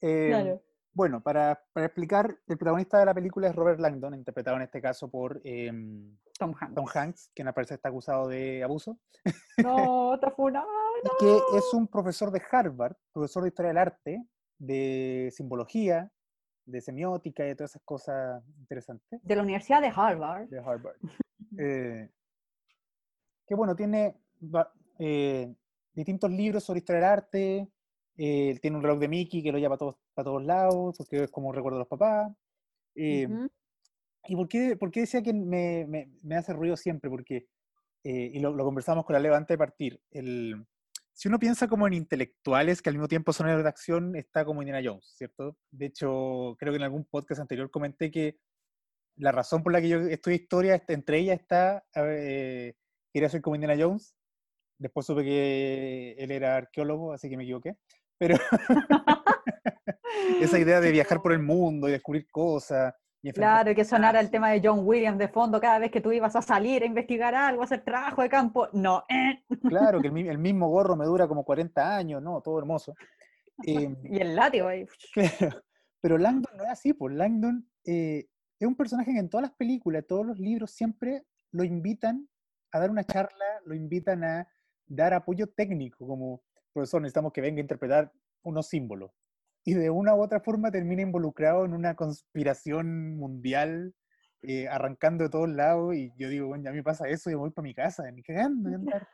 Em, 0.00 0.58
bueno, 0.92 1.22
para, 1.22 1.62
para, 1.72 1.86
explicar, 1.86 2.36
el 2.46 2.56
protagonista 2.56 2.98
de 2.98 3.06
la 3.06 3.14
película 3.14 3.48
es 3.48 3.54
Robert 3.54 3.80
Langdon, 3.80 4.14
interpretado 4.14 4.56
en 4.56 4.62
este 4.62 4.80
caso 4.80 5.10
por 5.10 5.40
em, 5.44 6.16
Tom, 6.38 6.54
Hanks. 6.58 6.74
Tom 6.74 6.86
Hanks, 6.92 7.30
quien 7.34 7.48
aparece 7.48 7.74
está 7.74 7.88
acusado 7.88 8.28
de 8.28 8.62
abuso. 8.62 8.98
No, 9.62 10.18
te 10.18 10.26
no. 10.26 10.66
Y 11.02 11.08
que 11.18 11.38
es 11.56 11.72
un 11.72 11.88
profesor 11.88 12.30
de 12.30 12.42
Harvard, 12.50 12.94
profesor 13.12 13.42
de 13.42 13.48
Historia 13.48 13.68
del 13.70 13.78
Arte, 13.78 14.22
de 14.58 15.30
Simbología, 15.32 16.12
de 16.64 16.80
semiótica 16.80 17.48
y 17.48 17.54
todas 17.54 17.72
esas 17.72 17.82
cosas 17.82 18.42
interesantes. 18.58 19.20
De 19.22 19.36
la 19.36 19.42
Universidad 19.42 19.80
de 19.80 19.92
Harvard. 19.94 20.48
De 20.48 20.58
Harvard. 20.58 20.96
eh, 21.58 22.08
que 23.46 23.54
bueno, 23.54 23.74
tiene 23.74 24.14
eh, 25.00 25.52
distintos 25.92 26.30
libros 26.30 26.62
sobre 26.62 26.78
historia 26.78 27.00
del 27.00 27.10
arte, 27.10 27.68
eh, 28.16 28.56
tiene 28.60 28.76
un 28.76 28.82
reloj 28.82 29.00
de 29.00 29.08
Mickey 29.08 29.42
que 29.42 29.50
lo 29.50 29.58
lleva 29.58 29.70
para 29.70 29.78
todos, 29.78 29.96
para 30.14 30.24
todos 30.24 30.44
lados, 30.44 30.96
porque 30.96 31.24
es 31.24 31.30
como 31.30 31.48
un 31.48 31.54
recuerdo 31.54 31.78
de 31.78 31.80
los 31.80 31.88
papás. 31.88 32.32
Eh, 32.94 33.26
¿Y 34.28 34.36
por 34.36 34.46
qué, 34.46 34.76
por 34.76 34.92
qué 34.92 35.00
decía 35.00 35.22
que 35.22 35.32
me, 35.32 35.84
me, 35.88 36.10
me, 36.22 36.36
hace 36.36 36.52
ruido 36.52 36.76
siempre? 36.76 37.10
Porque, 37.10 37.48
y 38.04 38.38
lo, 38.38 38.52
lo, 38.52 38.64
conversamos 38.64 39.04
con 39.04 39.14
la 39.14 39.20
Leva 39.20 39.36
antes 39.36 39.54
de 39.54 39.58
partir, 39.58 40.00
el, 40.10 40.64
si 41.20 41.28
uno 41.28 41.38
piensa 41.38 41.68
como 41.68 41.86
en 41.86 41.92
intelectuales 41.92 42.80
que 42.80 42.88
al 42.88 42.94
mismo 42.94 43.06
tiempo 43.06 43.34
son 43.34 43.46
héroes 43.46 43.62
de 43.62 43.68
acción, 43.68 44.16
está 44.16 44.42
como 44.42 44.62
Indiana 44.62 44.80
Jones, 44.82 45.04
¿cierto? 45.18 45.54
De 45.70 45.84
hecho, 45.84 46.56
creo 46.58 46.72
que 46.72 46.78
en 46.78 46.82
algún 46.82 47.04
podcast 47.04 47.42
anterior 47.42 47.70
comenté 47.70 48.10
que 48.10 48.38
la 49.16 49.30
razón 49.30 49.62
por 49.62 49.70
la 49.70 49.82
que 49.82 49.90
yo 49.90 49.98
estudio 49.98 50.38
historia, 50.38 50.82
entre 50.88 51.18
ellas 51.18 51.38
está 51.38 51.84
eh, 51.94 52.72
quería 53.12 53.28
ser 53.28 53.42
como 53.42 53.54
Indiana 53.54 53.76
Jones. 53.78 54.16
Después 54.78 55.04
supe 55.04 55.22
que 55.22 56.12
él 56.16 56.30
era 56.30 56.56
arqueólogo, 56.56 57.12
así 57.12 57.28
que 57.28 57.36
me 57.36 57.42
equivoqué. 57.42 57.76
Pero 58.16 58.36
esa 60.40 60.58
idea 60.58 60.80
de 60.80 60.90
viajar 60.90 61.20
por 61.20 61.34
el 61.34 61.42
mundo 61.42 61.86
y 61.86 61.92
descubrir 61.92 62.30
cosas. 62.30 62.94
Claro, 63.34 63.70
y 63.70 63.74
que 63.74 63.84
sonara 63.84 64.18
el 64.20 64.30
tema 64.30 64.50
de 64.50 64.62
John 64.64 64.80
Williams 64.82 65.18
de 65.18 65.28
fondo 65.28 65.60
cada 65.60 65.78
vez 65.78 65.90
que 65.90 66.00
tú 66.00 66.10
ibas 66.10 66.34
a 66.36 66.42
salir 66.42 66.82
a 66.82 66.86
investigar 66.86 67.34
algo, 67.34 67.60
a 67.60 67.64
hacer 67.64 67.84
trabajo 67.84 68.22
de 68.22 68.30
campo. 68.30 68.68
No. 68.72 69.04
eh. 69.08 69.42
Claro, 69.68 70.00
que 70.00 70.08
el 70.08 70.12
mismo 70.38 70.68
gorro 70.68 70.96
me 70.96 71.04
dura 71.04 71.28
como 71.28 71.44
40 71.44 71.96
años, 71.96 72.22
¿no? 72.22 72.40
Todo 72.40 72.58
hermoso. 72.58 72.94
Em, 73.64 73.94
Y 74.04 74.20
el 74.20 74.34
látigo 74.34 74.68
ahí. 74.68 74.86
Claro, 75.14 75.62
Pero 76.00 76.16
Langdon 76.16 76.56
no 76.56 76.64
es 76.64 76.70
así, 76.70 76.94
pues 76.94 77.14
Langdon 77.14 77.68
eh, 77.84 78.26
es 78.58 78.66
un 78.66 78.74
personaje 78.74 79.12
que 79.12 79.18
en 79.18 79.28
todas 79.28 79.42
las 79.42 79.52
películas, 79.52 80.06
todos 80.06 80.24
los 80.24 80.38
libros, 80.38 80.70
siempre 80.70 81.24
lo 81.52 81.62
invitan 81.62 82.26
a 82.72 82.80
dar 82.80 82.90
una 82.90 83.04
charla, 83.04 83.44
lo 83.66 83.74
invitan 83.74 84.24
a 84.24 84.48
dar 84.86 85.12
apoyo 85.12 85.46
técnico, 85.48 86.06
como 86.06 86.42
profesor, 86.72 87.02
necesitamos 87.02 87.32
que 87.32 87.40
venga 87.40 87.58
a 87.58 87.60
interpretar 87.60 88.12
unos 88.42 88.68
símbolos. 88.68 89.10
Y 89.64 89.74
de 89.74 89.90
una 89.90 90.14
u 90.14 90.22
otra 90.22 90.40
forma 90.40 90.70
termina 90.70 91.02
involucrado 91.02 91.64
en 91.64 91.74
una 91.74 91.94
conspiración 91.94 93.16
mundial, 93.16 93.94
eh, 94.42 94.68
arrancando 94.68 95.24
de 95.24 95.30
todos 95.30 95.48
lados, 95.50 95.94
y 95.94 96.12
yo 96.16 96.28
digo, 96.28 96.48
bueno, 96.48 96.64
ya 96.64 96.72
me 96.72 96.82
pasa 96.82 97.08
eso, 97.08 97.30
yo 97.30 97.38
voy 97.38 97.50
para 97.50 97.64
mi 97.64 97.74
casa, 97.74 98.10
ni 98.10 98.22
cagando, 98.22 98.62
voy 98.62 98.72
a 98.72 98.76
andar". 98.76 99.08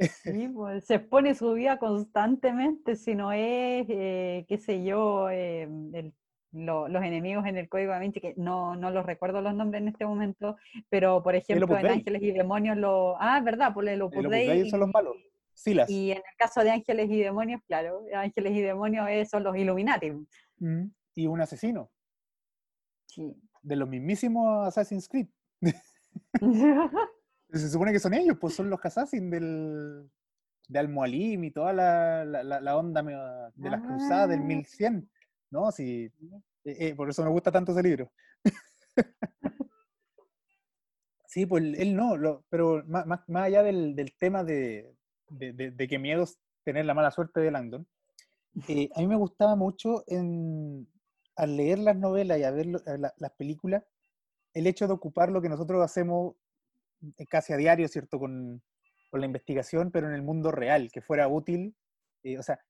Sí, 0.00 0.48
pues, 0.48 0.84
se 0.86 0.94
expone 0.96 1.34
su 1.34 1.52
vida 1.54 1.78
constantemente, 1.78 2.96
si 2.96 3.14
no 3.14 3.32
es, 3.32 3.86
eh, 3.88 4.44
qué 4.48 4.58
sé 4.58 4.84
yo, 4.84 5.30
eh, 5.30 5.62
el- 5.62 6.14
lo- 6.52 6.86
los 6.88 7.02
enemigos 7.02 7.46
en 7.46 7.56
el 7.56 7.68
Código 7.68 7.92
da 7.92 7.98
Vinci, 7.98 8.20
que 8.20 8.34
no, 8.36 8.76
no 8.76 8.90
los 8.90 9.06
recuerdo 9.06 9.40
los 9.40 9.54
nombres 9.54 9.82
en 9.82 9.88
este 9.88 10.04
momento, 10.04 10.56
pero 10.90 11.22
por 11.22 11.34
ejemplo 11.34 11.78
en. 11.78 11.86
Ángeles 11.86 12.22
y 12.22 12.30
Demonios, 12.32 12.76
lo, 12.76 13.16
ah, 13.20 13.40
¿verdad? 13.40 13.72
Por 13.72 13.88
el 13.88 14.02
Opus 14.02 14.18
El 14.18 14.26
Opus 14.26 14.30
Dei 14.36 14.48
Dei 14.48 14.70
son 14.70 14.80
los 14.80 14.90
malos. 14.92 15.16
Silas. 15.54 15.88
Y 15.90 16.10
en 16.12 16.18
el 16.18 16.36
caso 16.38 16.62
de 16.62 16.70
Ángeles 16.70 17.10
y 17.10 17.20
Demonios, 17.20 17.60
claro, 17.66 18.04
Ángeles 18.14 18.52
y 18.56 18.60
Demonios 18.62 19.06
eh, 19.08 19.24
son 19.26 19.44
los 19.44 19.56
Illuminati. 19.56 20.10
Mm, 20.58 20.84
Y 21.14 21.26
un 21.26 21.40
asesino, 21.40 21.90
Sí. 23.06 23.34
de 23.62 23.76
los 23.76 23.88
mismísimos 23.88 24.66
Assassin's 24.66 25.08
Creed. 25.08 25.28
Se 27.52 27.68
supone 27.68 27.92
que 27.92 27.98
son 28.00 28.14
ellos, 28.14 28.36
pues 28.40 28.54
son 28.54 28.70
los 28.70 28.80
Assassin 28.82 29.30
del, 29.30 30.10
de 30.68 30.78
Al-Mualim 30.78 31.44
y 31.44 31.50
toda 31.50 31.72
la, 31.74 32.24
la- 32.24 32.76
onda 32.76 33.02
de 33.02 33.70
las 33.70 33.82
cruzadas 33.82 34.28
del 34.30 34.40
Ah. 34.40 34.44
1100. 34.44 35.10
¿No? 35.50 35.70
Sí, 35.70 36.10
eh, 36.64 36.76
eh, 36.88 36.94
por 36.94 37.10
eso 37.10 37.22
me 37.22 37.28
gusta 37.30 37.52
tanto 37.52 37.72
ese 37.72 37.82
libro. 37.82 38.10
sí, 41.26 41.44
pues 41.46 41.62
él 41.78 41.94
no, 41.94 42.16
lo- 42.16 42.44
pero 42.48 42.82
más, 42.86 43.06
más- 43.06 43.28
más 43.28 43.44
allá 43.44 43.62
del, 43.62 43.94
del 43.94 44.14
tema 44.16 44.44
de, 44.44 44.94
de, 45.32 45.52
de- 45.52 45.70
de 45.72 45.88
que 45.88 45.98
miedo 45.98 46.24
tener 46.64 46.84
la 46.86 46.94
mala 46.94 47.10
suerte 47.10 47.40
de 47.40 47.50
Langdon, 47.50 47.86
eh, 48.68 48.90
a 48.94 49.00
mí 49.00 49.06
me 49.06 49.16
gustaba 49.16 49.56
mucho 49.56 50.04
en, 50.06 50.88
al 51.36 51.56
leer 51.56 51.78
las 51.78 51.96
novelas 51.96 52.38
y 52.38 52.44
a 52.44 52.50
ver 52.50 52.66
la- 52.66 53.14
las 53.16 53.32
películas, 53.32 53.84
el 54.54 54.66
hecho 54.66 54.86
de 54.86 54.94
ocupar 54.94 55.30
lo 55.30 55.42
que 55.42 55.48
nosotros 55.48 55.82
hacemos 55.82 56.34
eh, 57.18 57.26
casi 57.26 57.52
a 57.52 57.56
diario, 57.56 57.88
¿cierto? 57.88 58.18
Con, 58.18 58.62
con 59.10 59.20
la 59.20 59.26
investigación, 59.26 59.90
pero 59.90 60.08
en 60.08 60.14
el 60.14 60.22
mundo 60.22 60.50
real, 60.52 60.90
que 60.92 61.02
fuera 61.02 61.28
útil. 61.28 61.74
eh, 62.22 62.38
o 62.38 62.42
sea, 62.42 62.60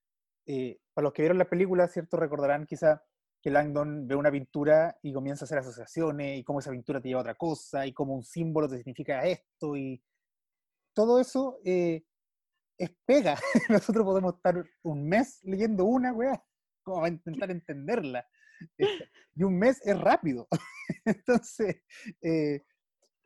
eh, 0.45 0.79
para 0.93 1.03
los 1.05 1.13
que 1.13 1.21
vieron 1.23 1.37
la 1.37 1.49
película, 1.49 1.87
¿cierto? 1.87 2.17
Recordarán 2.17 2.65
quizá 2.65 3.03
que 3.41 3.51
Langdon 3.51 4.07
ve 4.07 4.15
una 4.15 4.31
pintura 4.31 4.97
y 5.01 5.13
comienza 5.13 5.43
a 5.43 5.47
hacer 5.47 5.59
asociaciones 5.59 6.39
y 6.39 6.43
cómo 6.43 6.59
esa 6.59 6.71
pintura 6.71 7.01
te 7.01 7.09
lleva 7.09 7.19
a 7.21 7.23
otra 7.23 7.35
cosa 7.35 7.85
y 7.85 7.93
cómo 7.93 8.15
un 8.15 8.23
símbolo 8.23 8.69
te 8.69 8.77
significa 8.77 9.23
esto 9.25 9.75
y 9.77 10.01
todo 10.93 11.19
eso 11.19 11.59
eh, 11.65 12.03
es 12.77 12.91
pega. 13.05 13.37
Nosotros 13.69 14.05
podemos 14.05 14.35
estar 14.35 14.63
un 14.83 15.07
mes 15.07 15.39
leyendo 15.43 15.85
una, 15.85 16.13
weá, 16.13 16.43
como 16.83 16.97
para 17.01 17.09
intentar 17.13 17.51
entenderla. 17.51 18.25
Eh, 18.77 18.87
Y 19.35 19.43
un 19.43 19.57
mes 19.57 19.81
es 19.85 19.99
rápido. 19.99 20.47
Entonces, 21.05 21.81
eh, 22.21 22.63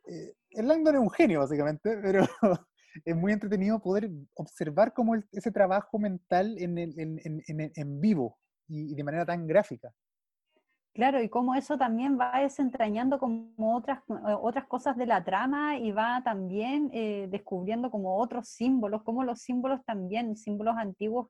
eh, 0.07 0.33
el 0.51 0.67
Langdon 0.67 0.95
es 0.95 1.01
un 1.01 1.11
genio, 1.11 1.39
básicamente, 1.39 1.97
pero 2.01 2.25
es 3.05 3.15
muy 3.15 3.31
entretenido 3.33 3.79
poder 3.81 4.09
observar 4.35 4.93
cómo 4.93 5.15
ese 5.31 5.51
trabajo 5.51 5.99
mental 5.99 6.55
en, 6.57 6.77
en- 6.77 6.93
en- 6.97 7.71
en- 7.75 8.01
vivo 8.01 8.39
y 8.67 8.95
de 8.95 9.03
manera 9.03 9.25
tan 9.25 9.47
gráfica. 9.47 9.93
Claro, 10.97 11.21
y 11.21 11.29
cómo 11.29 11.53
eso 11.53 11.77
también 11.77 12.17
va 12.19 12.39
desentrañando 12.41 13.19
como 13.19 13.51
otras, 13.75 13.99
eh, 14.09 14.33
otras 14.41 14.65
cosas 14.65 14.97
de 14.97 15.05
la 15.05 15.23
trama 15.23 15.77
y 15.77 15.91
va 15.91 16.23
también 16.23 16.89
eh, 16.91 17.27
descubriendo 17.29 17.91
como 17.91 18.17
otros 18.17 18.47
símbolos, 18.49 19.03
como 19.03 19.23
los 19.23 19.39
símbolos 19.39 19.85
también, 19.85 20.35
símbolos 20.35 20.75
antiguos 20.75 21.27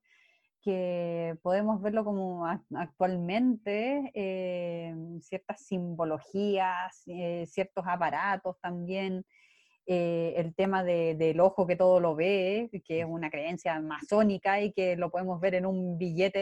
que 0.61 1.35
podemos 1.41 1.81
verlo 1.81 2.05
como 2.05 2.45
ac- 2.47 2.63
actualmente, 2.77 4.09
eh, 4.13 4.95
ciertas 5.19 5.59
simbologías, 5.65 7.03
eh, 7.07 7.43
ciertos 7.45 7.83
aparatos 7.85 8.55
también, 8.61 9.25
eh, 9.85 10.33
el 10.37 10.55
tema 10.55 10.81
de- 10.85 11.15
del 11.15 11.41
ojo 11.41 11.67
que 11.67 11.75
todo 11.75 11.99
lo 11.99 12.15
ve, 12.15 12.69
que 12.85 13.01
es 13.01 13.05
una 13.05 13.29
creencia 13.29 13.81
masónica 13.81 14.61
y 14.61 14.71
que 14.71 14.95
lo 14.95 15.09
podemos 15.11 15.41
ver 15.41 15.55
en 15.55 15.65
un 15.65 15.97
billete 15.97 16.39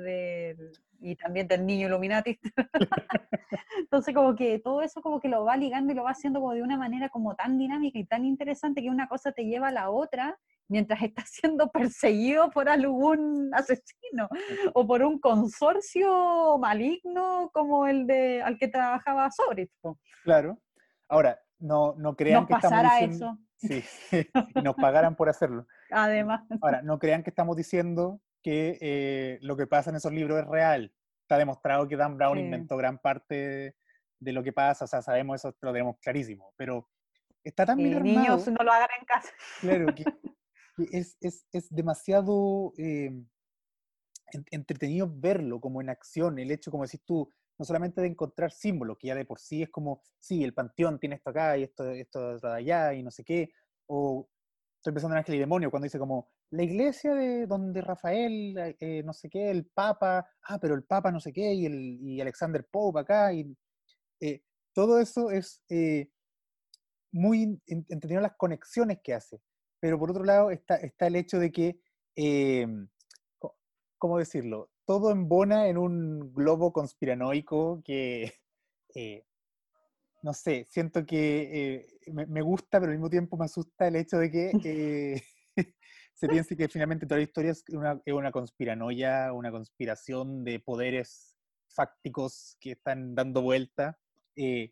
del- 0.00 0.70
y 1.00 1.16
también 1.16 1.48
del 1.48 1.66
niño 1.66 1.88
Illuminati. 1.88 2.38
Entonces 3.78 4.14
como 4.14 4.34
que 4.36 4.58
todo 4.58 4.82
eso 4.82 5.00
como 5.00 5.20
que 5.20 5.28
lo 5.28 5.44
va 5.44 5.56
ligando 5.56 5.92
y 5.92 5.96
lo 5.96 6.04
va 6.04 6.10
haciendo 6.10 6.40
como 6.40 6.54
de 6.54 6.62
una 6.62 6.76
manera 6.76 7.08
como 7.08 7.34
tan 7.34 7.58
dinámica 7.58 7.98
y 7.98 8.04
tan 8.04 8.24
interesante 8.24 8.82
que 8.82 8.90
una 8.90 9.08
cosa 9.08 9.32
te 9.32 9.44
lleva 9.44 9.68
a 9.68 9.72
la 9.72 9.90
otra 9.90 10.38
mientras 10.68 11.02
estás 11.02 11.30
siendo 11.30 11.70
perseguido 11.70 12.50
por 12.50 12.68
algún 12.68 13.50
asesino 13.54 14.28
o 14.74 14.86
por 14.86 15.02
un 15.02 15.18
consorcio 15.18 16.58
maligno 16.58 17.50
como 17.52 17.86
el 17.86 18.06
de 18.06 18.42
al 18.42 18.58
que 18.58 18.68
trabajaba 18.68 19.30
Sobrit. 19.30 19.70
Claro. 20.24 20.58
Ahora, 21.08 21.40
no, 21.58 21.94
no 21.96 22.14
crean 22.14 22.42
Nos 22.42 22.48
que 22.48 22.54
estamos 22.54 22.82
diciendo... 22.82 23.16
eso, 23.16 23.38
Sí, 23.60 23.84
nos 24.64 24.74
pagaran 24.74 25.14
por 25.14 25.28
hacerlo. 25.28 25.66
además. 25.90 26.42
Ahora, 26.62 26.80
no 26.80 26.98
crean 26.98 27.22
que 27.22 27.30
estamos 27.30 27.56
diciendo 27.56 28.20
que 28.42 28.78
eh, 28.80 29.38
lo 29.42 29.56
que 29.56 29.66
pasa 29.66 29.90
en 29.90 29.96
esos 29.96 30.12
libros 30.12 30.40
es 30.40 30.46
real. 30.46 30.94
Está 31.22 31.38
demostrado 31.38 31.86
que 31.88 31.96
Dan 31.96 32.16
Brown 32.16 32.38
Sí. 32.38 32.44
inventó 32.44 32.76
gran 32.76 32.98
parte 32.98 33.76
de 34.18 34.32
lo 34.32 34.42
que 34.42 34.52
pasa, 34.52 34.84
o 34.84 34.88
sea, 34.88 35.00
sabemos 35.02 35.40
eso, 35.40 35.56
lo 35.60 35.72
tenemos 35.72 35.96
clarísimo, 36.00 36.52
pero 36.56 36.88
está 37.42 37.64
tan 37.64 37.78
bien 37.78 37.94
Y 37.94 37.96
armado, 37.96 38.36
niños 38.36 38.48
no 38.48 38.64
lo 38.64 38.72
hagan 38.72 38.88
en 38.98 39.06
casa. 39.06 39.30
claro, 39.60 39.94
que, 39.94 40.04
que 40.76 40.98
es, 40.98 41.16
es, 41.20 41.46
es 41.52 41.68
demasiado 41.70 42.72
eh, 42.76 43.06
en- 44.32 44.44
entretenido 44.50 45.10
verlo 45.10 45.60
como 45.60 45.80
en 45.80 45.88
acción, 45.90 46.38
el 46.38 46.50
hecho, 46.50 46.70
como 46.70 46.84
decís 46.84 47.02
tú, 47.04 47.32
no 47.58 47.64
solamente 47.64 48.00
de 48.00 48.08
encontrar 48.08 48.52
símbolos, 48.52 48.96
que 48.98 49.08
ya 49.08 49.14
de 49.14 49.24
por 49.24 49.38
sí 49.38 49.62
es 49.62 49.70
como, 49.70 50.02
sí, 50.18 50.42
el 50.44 50.54
panteón 50.54 50.98
tiene 50.98 51.16
esto 51.16 51.30
acá 51.30 51.56
y 51.58 51.64
esto, 51.64 51.90
esto 51.90 52.38
de 52.38 52.52
allá 52.54 52.94
y 52.94 53.02
no 53.02 53.10
sé 53.10 53.24
qué, 53.24 53.52
o 53.86 54.28
estoy 54.76 54.92
pensando 54.92 55.14
en 55.14 55.18
Ángel 55.18 55.34
y 55.34 55.38
Demonio, 55.38 55.70
cuando 55.70 55.84
dice 55.84 55.98
como, 55.98 56.30
la 56.50 56.62
iglesia 56.64 57.14
de 57.14 57.46
donde 57.46 57.80
Rafael, 57.80 58.58
eh, 58.58 58.76
eh, 58.80 59.02
no 59.04 59.12
sé 59.12 59.30
qué, 59.30 59.50
el 59.50 59.66
Papa, 59.66 60.28
ah, 60.42 60.58
pero 60.60 60.74
el 60.74 60.82
Papa 60.84 61.12
no 61.12 61.20
sé 61.20 61.32
qué, 61.32 61.52
y, 61.54 61.66
el, 61.66 61.98
y 62.02 62.20
Alexander 62.20 62.66
Pope 62.70 63.00
acá, 63.00 63.32
y 63.32 63.56
eh, 64.20 64.42
todo 64.72 64.98
eso 65.00 65.30
es 65.30 65.62
eh, 65.68 66.10
muy 67.12 67.42
en- 67.42 67.62
entretenido 67.88 68.20
las 68.20 68.36
conexiones 68.36 68.98
que 69.02 69.14
hace. 69.14 69.40
Pero 69.80 69.98
por 69.98 70.10
otro 70.10 70.24
lado 70.24 70.50
está, 70.50 70.76
está 70.76 71.06
el 71.06 71.16
hecho 71.16 71.38
de 71.38 71.52
que, 71.52 71.80
¿cómo 73.96 74.18
decirlo? 74.18 74.70
Todo 74.84 75.10
embona 75.10 75.68
en 75.68 75.78
un 75.78 76.34
globo 76.34 76.72
conspiranoico 76.72 77.82
que, 77.84 78.32
no 80.22 80.34
sé, 80.34 80.66
siento 80.68 81.06
que 81.06 81.86
me, 82.12 82.26
me 82.26 82.42
gusta, 82.42 82.80
pero 82.80 82.90
al 82.92 82.98
mismo 82.98 83.08
tiempo 83.08 83.36
me 83.36 83.44
asusta 83.46 83.88
el 83.88 83.96
hecho 83.96 84.18
de 84.18 84.30
que 84.30 85.22
se 86.20 86.28
piense 86.28 86.54
que 86.54 86.68
finalmente 86.68 87.06
toda 87.06 87.16
la 87.16 87.22
historia 87.24 87.50
es 87.52 87.64
una, 87.70 87.98
es 88.04 88.12
una 88.12 88.30
conspiranoia, 88.30 89.32
una 89.32 89.50
conspiración 89.50 90.44
de 90.44 90.60
poderes 90.60 91.34
fácticos 91.66 92.58
que 92.60 92.72
están 92.72 93.14
dando 93.14 93.40
vuelta. 93.40 93.98
Eh, 94.36 94.70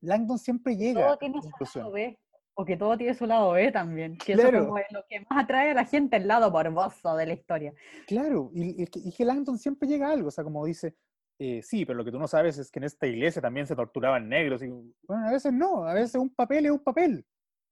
Langdon 0.00 0.38
siempre 0.40 0.76
llega 0.76 1.02
Todo 1.02 1.12
a 1.12 1.18
tiene 1.18 1.40
su 1.40 1.78
lado 1.78 1.92
B. 1.92 2.18
O 2.54 2.64
que 2.64 2.76
todo 2.76 2.98
tiene 2.98 3.14
su 3.14 3.26
lado 3.26 3.52
B 3.52 3.70
también. 3.70 4.18
Que 4.18 4.32
eso 4.32 4.42
Claro. 4.42 4.64
como 4.66 4.78
es 4.78 4.86
lo 4.90 5.04
que 5.08 5.20
más 5.20 5.44
atrae 5.44 5.70
a 5.70 5.74
la 5.74 5.84
gente, 5.84 6.16
el 6.16 6.26
lado 6.26 6.50
morboso 6.50 7.16
de 7.16 7.26
la 7.26 7.32
historia. 7.34 7.72
Claro, 8.08 8.50
y, 8.52 8.82
y 8.82 8.86
que- 8.88 8.98
y 8.98 9.12
que 9.12 9.24
Langdon 9.24 9.56
siempre 9.56 9.88
llega 9.88 10.08
a 10.08 10.12
algo, 10.12 10.28
o 10.28 10.30
sea, 10.32 10.42
como 10.42 10.66
dice, 10.66 10.96
eh, 11.38 11.62
sí, 11.62 11.86
pero 11.86 11.96
lo 11.96 12.04
que 12.04 12.10
tú 12.10 12.18
no 12.18 12.26
sabes 12.26 12.58
es 12.58 12.70
que 12.72 12.80
en 12.80 12.84
esta 12.84 13.06
iglesia 13.06 13.40
también 13.40 13.66
se 13.68 13.76
torturaban 13.76 14.28
negros, 14.28 14.62
y 14.64 14.68
bueno, 14.68 15.28
a 15.28 15.30
veces 15.30 15.52
no, 15.52 15.84
a 15.86 15.94
veces 15.94 16.16
un 16.16 16.34
papel 16.34 16.66
es 16.66 16.72
un 16.72 16.82
papel, 16.82 17.24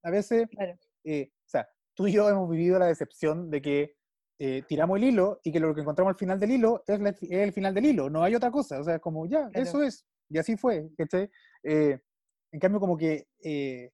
a 0.04 0.10
veces, 0.10 0.48
Claro. 0.48 0.78
eh, 1.04 1.30
o 1.30 1.48
sea, 1.48 1.68
tú 1.94 2.06
y 2.06 2.12
yo 2.12 2.28
hemos 2.28 2.48
vivido 2.50 2.78
la 2.78 2.86
decepción 2.86 3.50
de 3.50 3.60
que 3.62 3.96
eh, 4.38 4.62
tiramos 4.66 4.96
el 4.96 5.04
hilo 5.04 5.40
y 5.44 5.52
que 5.52 5.60
lo 5.60 5.74
que 5.74 5.82
encontramos 5.82 6.12
al 6.12 6.18
final 6.18 6.40
del 6.40 6.52
hilo 6.52 6.82
es, 6.86 6.98
la- 7.00 7.10
es 7.10 7.20
el 7.30 7.52
final 7.52 7.74
del 7.74 7.84
hilo, 7.86 8.08
no 8.08 8.22
hay 8.22 8.34
otra 8.34 8.50
cosa, 8.50 8.80
o 8.80 8.84
sea, 8.84 8.98
como 8.98 9.26
ya, 9.26 9.48
Claro. 9.50 9.68
eso 9.68 9.82
es, 9.82 10.06
y 10.30 10.38
así 10.38 10.56
fue. 10.56 10.88
Eh, 11.62 11.98
en 12.52 12.60
cambio, 12.60 12.80
como 12.80 12.96
que 12.96 13.28
eh, 13.44 13.90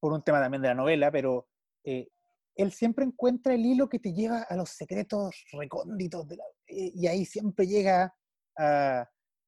por 0.00 0.12
un 0.12 0.22
tema 0.22 0.40
también 0.40 0.62
de 0.62 0.68
la 0.68 0.74
novela, 0.74 1.10
pero 1.12 1.48
eh, 1.84 2.08
él 2.56 2.72
siempre 2.72 3.04
encuentra 3.04 3.52
el 3.54 3.64
hilo 3.66 3.88
que 3.88 3.98
te 3.98 4.12
lleva 4.14 4.42
a 4.42 4.56
los 4.56 4.70
secretos 4.70 5.44
recónditos, 5.52 6.26
de 6.28 6.36
la, 6.36 6.44
y 6.66 7.06
ahí 7.06 7.24
siempre 7.26 7.66
llega 7.66 8.14
a, 8.56 9.06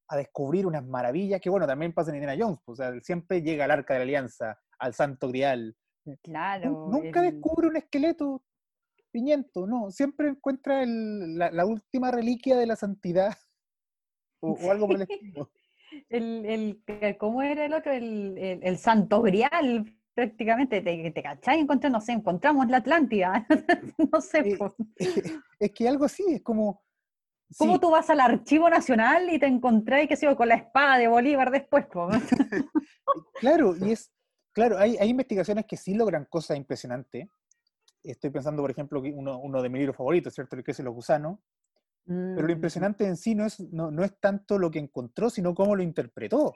a, 0.09 0.17
descubrir 0.17 0.67
unas 0.67 0.85
maravillas 0.85 1.41
que, 1.41 1.49
bueno, 1.49 1.67
también 1.67 1.95
pasa 1.95 2.11
en 2.11 2.17
Indiana 2.17 2.37
Jones, 2.39 2.59
pues, 2.65 2.79
o 2.79 2.83
sea, 2.83 2.89
él 2.89 3.03
siempre 3.03 3.41
llega 3.41 3.65
al 3.65 3.71
Arca 3.71 3.95
de 3.95 4.01
la 4.01 4.05
Alianza, 4.05 4.61
al 4.79 4.93
Santo 4.93 5.29
Grial. 5.29 5.75
Claro. 6.23 6.89
Nunca 6.91 7.21
el- 7.25 7.33
descubre 7.33 7.69
un 7.69 7.77
esqueleto 7.77 8.43
piñento, 9.11 9.67
no, 9.67 9.91
siempre 9.91 10.29
encuentra 10.29 10.83
el- 10.83 11.37
la, 11.39 11.51
la 11.51 11.65
última 11.67 12.11
reliquia 12.11 12.57
de 12.57 12.67
la 12.67 12.77
santidad 12.77 13.35
o, 14.41 14.53
o 14.53 14.71
algo 14.71 14.87
por 14.87 14.97
el 14.97 15.03
estilo. 15.03 15.51
el, 16.09 16.45
el, 16.47 16.83
que- 16.87 17.17
¿cómo 17.19 17.43
era 17.43 17.65
el 17.65 17.73
otro? 17.73 17.93
El, 17.93 18.37
el, 18.39 18.79
santo 18.79 19.23
grial, 19.23 19.97
prácticamente, 20.15 20.81
te, 20.83 21.11
te 21.11 21.23
cachai, 21.23 21.61
encontré, 21.61 21.89
no 21.91 22.01
sé, 22.01 22.13
encontramos 22.13 22.69
la 22.69 22.79
Atlántida, 22.79 23.47
no 24.13 24.21
sé, 24.21 24.41
Eh. 24.41 24.59
Es 25.59 25.73
que 25.73 25.89
algo 25.89 26.05
así, 26.05 26.23
es 26.29 26.43
como... 26.43 26.83
¿cómo 27.57 27.75
sí, 27.75 27.81
tú 27.81 27.91
vas 27.91 28.11
al 28.11 28.21
archivo 28.21 28.69
nacional 28.69 29.33
y 29.33 29.39
te 29.39 29.47
encontrás, 29.47 30.07
qué 30.09 30.17
sé 30.17 30.27
yo, 30.27 30.37
con 30.37 30.49
la 30.49 30.57
espada 30.57 30.99
de 30.99 31.09
Bolívar 31.09 31.51
después? 31.51 31.87
Claro, 33.41 33.75
y 33.77 33.93
es, 33.93 34.13
claro, 34.57 34.79
hay, 34.79 34.97
hay 34.99 35.11
investigaciones 35.11 35.67
que 35.67 35.77
sí 35.77 35.95
logran 35.95 36.27
cosas 36.27 36.57
impresionantes. 36.57 37.29
Estoy 38.05 38.31
pensando, 38.31 38.63
por 38.63 38.71
ejemplo, 38.73 39.01
uno, 39.01 39.39
uno 39.41 39.63
de 39.63 39.71
mis 39.71 39.81
libros 39.81 39.97
favoritos, 39.97 40.35
¿cierto? 40.35 40.57
El 40.57 40.65
que 40.65 40.73
es 40.73 40.81
los 40.81 40.95
gusanos. 40.95 41.41
Pero 42.35 42.49
lo 42.49 42.53
Mm, 42.53 42.55
impresionante 42.55 43.07
en 43.07 43.17
sí 43.17 43.35
no 43.35 43.47
es, 43.47 43.61
no, 43.61 43.91
no 43.91 44.05
es 44.05 44.19
tanto 44.21 44.59
lo 44.59 44.71
que 44.71 44.79
encontró, 44.81 45.31
sino 45.31 45.55
cómo 45.55 45.77
lo 45.77 45.83
interpretó. 45.83 46.55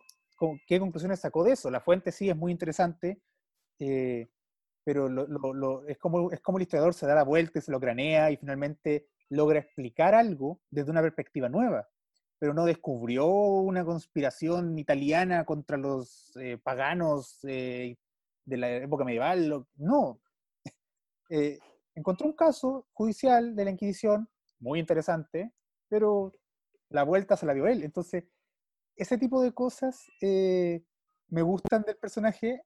¿Qué 0.66 0.80
conclusiones 0.80 1.20
sacó 1.20 1.44
de 1.44 1.52
eso? 1.52 1.70
La 1.70 1.80
fuente 1.80 2.12
sí 2.12 2.30
es 2.30 2.36
muy 2.36 2.52
interesante, 2.52 3.22
eh, 3.80 4.30
pero 4.84 5.08
lo- 5.08 5.26
lo- 5.28 5.54
lo- 5.54 5.86
es, 5.86 5.98
como, 5.98 6.32
es 6.32 6.40
como 6.40 6.58
el 6.58 6.62
historiador 6.62 6.94
se 6.94 7.06
da 7.06 7.14
la 7.16 7.24
vuelta 7.24 7.58
y 7.60 7.62
se 7.62 7.72
lo 7.72 7.80
cranea 7.80 8.30
y 8.32 8.36
finalmente 8.38 9.08
logra 9.30 9.60
explicar 9.60 10.14
algo 10.14 10.62
desde 10.70 10.90
una 10.92 11.02
perspectiva 11.02 11.48
nueva. 11.48 11.88
Pero 12.40 12.52
no 12.54 12.64
descubrió 12.64 13.26
una 13.28 13.84
conspiración 13.84 14.76
italiana 14.78 15.44
contra 15.44 15.76
los 15.76 16.32
eh, 16.36 16.58
paganos 16.60 17.38
eh, 17.44 17.96
de 18.44 18.56
la 18.56 18.70
época 18.76 19.04
medieval. 19.04 19.66
no. 19.76 20.20
Eh, 21.32 21.60
encontró 21.94 22.26
un 22.26 22.32
caso 22.32 22.88
judicial 22.92 23.54
de 23.54 23.64
la 23.64 23.70
Inquisición 23.70 24.28
muy 24.58 24.80
interesante, 24.80 25.52
pero 25.88 26.32
la 26.88 27.04
vuelta 27.04 27.36
se 27.36 27.46
la 27.46 27.54
dio 27.54 27.68
él. 27.68 27.84
Entonces, 27.84 28.24
ese 28.96 29.16
tipo 29.16 29.42
de 29.42 29.52
cosas 29.52 30.10
eh, 30.20 30.82
me 31.28 31.42
gustan 31.42 31.82
del 31.82 31.96
personaje 31.96 32.62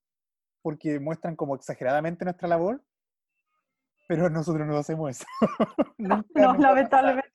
porque 0.62 0.98
muestran 0.98 1.36
como 1.36 1.54
exageradamente 1.54 2.24
nuestra 2.24 2.48
labor, 2.48 2.82
pero 4.08 4.28
nosotros 4.30 4.66
no 4.66 4.76
hacemos 4.76 5.10
eso. 5.10 5.26
No, 5.98 6.54
lamentablemente. 6.58 7.30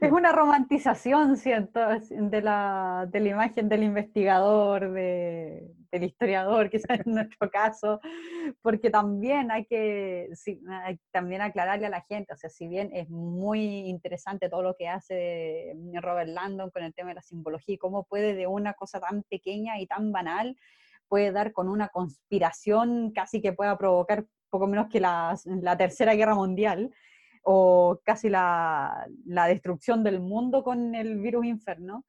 Es 0.00 0.10
una 0.10 0.32
romantización, 0.32 1.36
siento, 1.36 1.80
de 2.10 2.42
la, 2.42 3.06
de 3.10 3.20
la 3.20 3.28
imagen 3.28 3.68
del 3.68 3.82
investigador, 3.82 4.90
de- 4.92 5.70
del 5.90 6.04
historiador, 6.04 6.70
quizás 6.70 7.00
en 7.06 7.12
nuestro 7.14 7.50
caso, 7.50 8.00
porque 8.62 8.88
también 8.90 9.50
hay 9.50 9.66
que 9.66 10.28
sí, 10.32 10.60
hay 10.68 10.98
también 11.10 11.42
aclararle 11.42 11.86
a 11.86 11.90
la 11.90 12.00
gente, 12.02 12.32
o 12.32 12.36
sea, 12.36 12.48
si 12.48 12.66
bien 12.66 12.90
es 12.94 13.08
muy 13.10 13.60
interesante 13.88 14.48
todo 14.48 14.62
lo 14.62 14.74
que 14.74 14.88
hace 14.88 15.74
Robert 16.00 16.30
Landon 16.30 16.70
con 16.70 16.82
el 16.82 16.94
tema 16.94 17.10
de 17.10 17.16
la 17.16 17.22
simbología 17.22 17.76
cómo 17.78 18.04
puede 18.04 18.34
de 18.34 18.46
una 18.46 18.72
cosa 18.72 19.00
tan 19.00 19.22
pequeña 19.24 19.78
y 19.78 19.86
tan 19.86 20.12
banal, 20.12 20.56
puede 21.08 21.30
dar 21.30 21.52
con 21.52 21.68
una 21.68 21.88
conspiración 21.88 23.12
casi 23.12 23.42
que 23.42 23.52
pueda 23.52 23.76
provocar 23.76 24.24
poco 24.48 24.66
menos 24.66 24.88
que 24.88 25.00
la, 25.00 25.34
la 25.44 25.76
Tercera 25.76 26.14
Guerra 26.14 26.34
Mundial 26.34 26.90
o 27.42 28.00
casi 28.04 28.28
la, 28.28 29.06
la 29.26 29.46
destrucción 29.46 30.04
del 30.04 30.20
mundo 30.20 30.62
con 30.62 30.94
el 30.94 31.18
virus 31.20 31.46
inferno, 31.46 32.04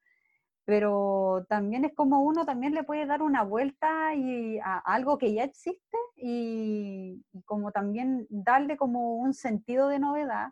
pero 0.64 1.44
también 1.48 1.84
es 1.84 1.94
como 1.94 2.22
uno 2.22 2.46
también 2.46 2.74
le 2.74 2.84
puede 2.84 3.06
dar 3.06 3.22
una 3.22 3.42
vuelta 3.42 4.14
y 4.14 4.58
a 4.60 4.78
algo 4.78 5.18
que 5.18 5.34
ya 5.34 5.44
existe 5.44 5.98
y, 6.16 7.22
como 7.44 7.70
también 7.70 8.26
darle 8.30 8.76
como 8.76 9.16
un 9.16 9.34
sentido 9.34 9.88
de 9.88 9.98
novedad, 9.98 10.48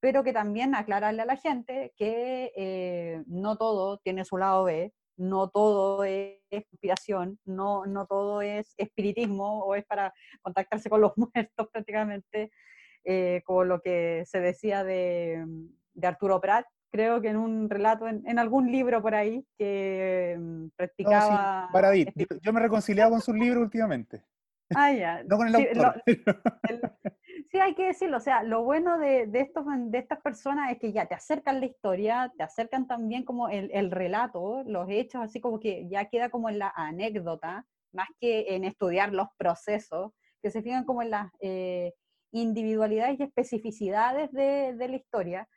pero 0.00 0.22
que 0.22 0.34
también 0.34 0.74
aclararle 0.74 1.22
a 1.22 1.26
la 1.26 1.36
gente 1.36 1.94
que 1.96 2.52
eh, 2.56 3.22
no 3.26 3.56
todo 3.56 3.98
tiene 3.98 4.24
su 4.26 4.36
lado 4.36 4.64
B, 4.64 4.92
no 5.16 5.48
todo 5.48 6.04
es 6.04 6.40
conspiración, 6.70 7.38
no, 7.44 7.86
no 7.86 8.06
todo 8.06 8.42
es 8.42 8.74
espiritismo 8.76 9.64
o 9.64 9.74
es 9.74 9.84
para 9.86 10.12
contactarse 10.42 10.90
con 10.90 11.00
los 11.00 11.12
muertos 11.16 11.68
prácticamente, 11.72 12.50
eh, 13.04 13.42
como 13.44 13.64
lo 13.64 13.80
que 13.80 14.24
se 14.26 14.40
decía 14.40 14.84
de, 14.84 15.44
de 15.94 16.06
Arturo 16.06 16.40
Prat, 16.40 16.66
creo 16.90 17.20
que 17.20 17.28
en 17.28 17.36
un 17.36 17.68
relato, 17.68 18.06
en, 18.08 18.22
en 18.26 18.38
algún 18.38 18.70
libro 18.70 19.02
por 19.02 19.14
ahí, 19.14 19.44
que 19.58 20.36
mm, 20.38 20.42
No, 20.62 20.66
sí, 20.66 20.72
practicaba... 20.76 21.68
Espi- 21.72 22.12
Yo, 22.14 22.36
yo 22.40 22.52
me 22.52 22.60
he 22.60 22.62
reconciliado 22.62 23.10
con 23.10 23.20
sus 23.20 23.34
libros 23.34 23.62
últimamente. 23.64 24.22
Ah, 24.74 24.92
ya. 24.92 25.22
No 25.28 25.36
con 25.36 25.48
el 25.48 25.54
Sí, 25.54 25.66
lo- 25.74 25.82
autor. 25.86 26.02
el- 26.68 26.80
sí, 27.50 27.58
hay 27.58 27.74
que 27.74 27.86
decirlo. 27.86 28.16
O 28.18 28.20
sea, 28.20 28.42
lo 28.44 28.62
bueno 28.62 28.98
de, 28.98 29.26
de, 29.26 29.40
estos, 29.40 29.64
de 29.68 29.98
estas 29.98 30.20
personas 30.20 30.70
es 30.72 30.78
que 30.78 30.92
ya 30.92 31.06
te 31.06 31.14
acercan 31.14 31.60
la 31.60 31.66
historia, 31.66 32.32
te 32.36 32.42
acercan 32.44 32.86
también 32.86 33.24
como 33.24 33.48
el, 33.48 33.70
el 33.72 33.90
relato, 33.90 34.62
los 34.64 34.88
hechos, 34.88 35.20
así 35.22 35.40
como 35.40 35.58
que 35.60 35.88
ya 35.88 36.06
queda 36.08 36.30
como 36.30 36.48
en 36.48 36.58
la 36.60 36.72
anécdota, 36.76 37.66
más 37.92 38.08
que 38.20 38.54
en 38.54 38.64
estudiar 38.64 39.12
los 39.12 39.28
procesos, 39.36 40.12
que 40.42 40.50
se 40.50 40.62
fijan 40.62 40.84
como 40.84 41.02
en 41.02 41.10
las 41.10 41.30
eh, 41.40 41.92
individualidades 42.34 43.18
y 43.18 43.22
especificidades 43.22 44.30
de, 44.32 44.74
de 44.76 44.88
la 44.88 44.96
historia 44.96 45.48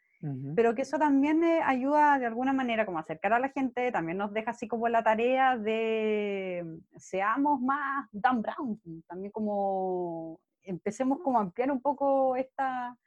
pero 0.56 0.74
que 0.74 0.82
eso 0.82 0.98
también 0.98 1.44
eh, 1.44 1.62
ayuda 1.64 2.18
de 2.18 2.26
alguna 2.26 2.52
manera 2.52 2.86
como 2.86 2.98
a 2.98 3.02
acercar 3.02 3.34
a 3.34 3.40
la 3.40 3.50
gente, 3.50 3.92
también 3.92 4.18
nos 4.18 4.34
deja 4.34 4.52
así 4.52 4.68
como 4.68 4.90
la 4.90 5.04
tarea 5.04 5.58
de 5.58 6.64
mm, 6.66 6.98
seamos 6.98 7.62
más 7.62 8.08
Dan 8.12 8.42
Brown, 8.42 8.82
también 9.08 9.32
como 9.32 10.40
empecemos 10.64 11.20
como 11.22 11.38
a 11.38 11.42
ampliar 11.42 11.72
un 11.72 11.82
poco 11.82 12.36
esta, 12.36 12.98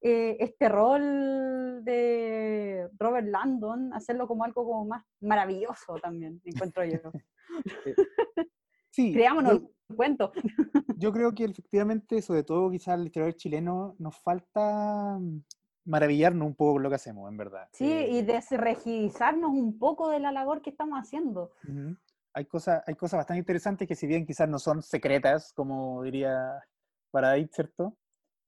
eh, 0.00 0.36
este 0.40 0.68
rol 0.68 1.84
de 1.84 2.88
Robert 2.98 3.28
Landon, 3.28 3.94
hacerlo 3.94 4.26
como 4.26 4.44
algo 4.44 4.64
como 4.64 4.84
más 4.86 5.04
maravilloso 5.20 5.94
también, 6.02 6.40
encuentro 6.44 6.84
yo. 6.84 6.98
Sí, 8.90 9.12
Creámonos 9.12 9.52
yo- 9.60 9.70
un 9.88 9.96
cuento. 9.96 10.32
yo 10.98 11.12
creo 11.12 11.34
que 11.34 11.44
efectivamente, 11.44 12.20
sobre 12.22 12.42
todo 12.42 12.70
quizás 12.70 12.98
el 12.98 13.06
historiador 13.06 13.34
chileno, 13.36 13.94
nos 13.98 14.16
falta 14.18 15.16
mm, 15.18 15.42
maravillarnos 15.86 16.46
un 16.46 16.54
poco 16.54 16.74
con 16.74 16.82
lo 16.82 16.88
que 16.88 16.96
hacemos, 16.96 17.30
en 17.30 17.36
verdad. 17.36 17.68
Sí, 17.72 17.84
y 17.86 18.18
Eh, 18.18 18.22
desrigidizarnos 18.24 19.50
un 19.50 19.78
poco 19.78 20.08
de 20.10 20.20
la 20.20 20.32
labor 20.32 20.62
que 20.62 20.70
estamos 20.70 20.98
haciendo. 20.98 21.52
ujú. 21.64 21.96
hay, 22.32 22.44
cosas, 22.46 22.82
hay 22.86 22.94
cosas 22.94 23.18
bastante 23.18 23.40
interesantes 23.40 23.88
que 23.88 23.96
si 23.96 24.06
bien 24.06 24.24
quizás 24.26 24.48
no 24.48 24.58
son 24.58 24.82
secretas, 24.82 25.52
como 25.52 26.02
diría 26.04 26.62
Paradis, 27.10 27.50
¿cierto? 27.52 27.96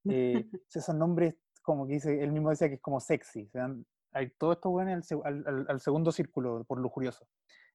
Eh, 0.09 0.47
esos 0.73 0.95
nombres, 0.95 1.35
como 1.63 1.87
que 1.87 1.95
dice, 1.95 2.23
él 2.23 2.33
mismo 2.33 2.51
decía 2.51 2.69
que 2.69 2.75
es 2.75 2.81
como 2.81 3.01
sexy. 3.01 3.49
se 3.49 3.59
dan- 3.59 3.85
hay 4.13 4.31
todo 4.39 4.53
esto 4.53 4.69
bueno 4.71 4.93
al, 4.93 5.45
al- 5.47 5.67
al- 5.69 5.81
segundo 5.81 6.13
círculo, 6.13 6.65
por 6.65 6.79
lujurioso. 6.79 7.27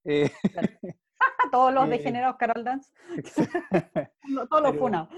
Eh, 0.03 0.29
Todos 1.51 1.73
los 1.73 1.85
Eh, 1.85 1.89
degenerados 1.89 2.37
Carol 2.37 2.63
Dance, 2.63 2.91
todos 4.49 4.63
los 4.63 4.77
funados. 4.77 5.09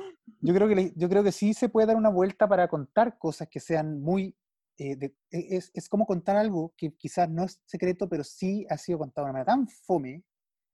yo 0.41 0.53
creo 0.53 0.67
que 0.67 0.93
yo 0.95 1.09
creo 1.09 1.23
que 1.23 1.31
sí 1.31 1.53
se 1.53 1.69
puede 1.69 1.87
dar 1.87 1.95
una 1.97 2.09
vuelta 2.09 2.47
para 2.47 2.67
contar 2.67 3.17
cosas 3.17 3.47
que 3.49 3.59
sean 3.59 4.01
muy 4.01 4.35
eh, 4.77 4.95
de- 4.95 5.15
e- 5.31 5.57
es, 5.57 5.71
es 5.73 5.89
como 5.89 6.05
contar 6.05 6.37
algo 6.37 6.73
que 6.77 6.93
quizás 6.95 7.29
no 7.29 7.43
es 7.43 7.61
secreto 7.65 8.07
pero 8.07 8.23
sí 8.23 8.65
ha 8.69 8.77
sido 8.77 8.99
contado 8.99 9.25
de 9.25 9.31
una 9.31 9.39
manera 9.39 9.53
tan 9.53 9.67
fome 9.67 10.23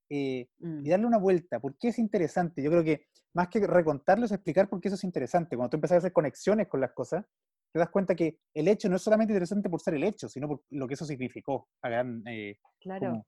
eh, 0.09 0.47
Mm. 0.59 0.85
y 0.85 0.89
darle 0.89 1.07
una 1.07 1.17
vuelta 1.17 1.59
¿por 1.59 1.75
qué 1.77 1.87
es 1.87 1.97
interesante? 1.99 2.61
yo 2.61 2.69
creo 2.69 2.83
que 2.83 3.07
más 3.33 3.47
que 3.49 3.65
recontarlo 3.65 4.25
es 4.25 4.31
explicar 4.31 4.69
por 4.69 4.79
qué 4.79 4.89
eso 4.89 4.95
es 4.95 5.03
interesante 5.03 5.55
cuando 5.55 5.71
tú 5.71 5.77
empiezas 5.77 5.95
a 5.95 5.99
hacer 5.99 6.13
conexiones 6.13 6.67
con 6.67 6.79
las 6.81 6.91
cosas 6.93 7.25
te 7.73 7.79
das 7.79 7.89
cuenta 7.89 8.13
que 8.15 8.37
el 8.53 8.67
hecho 8.67 8.87
no 8.87 8.95
es 8.97 9.01
solamente 9.01 9.33
interesante 9.33 9.69
por 9.69 9.81
ser 9.81 9.95
el 9.95 10.03
hecho 10.03 10.29
sino 10.29 10.47
por 10.47 10.61
lo 10.69 10.87
que 10.87 10.93
eso 10.93 11.05
significó 11.05 11.67
a 11.81 11.89
gran, 11.89 12.21
eh, 12.27 12.59
Claro. 12.79 13.07
como, 13.09 13.25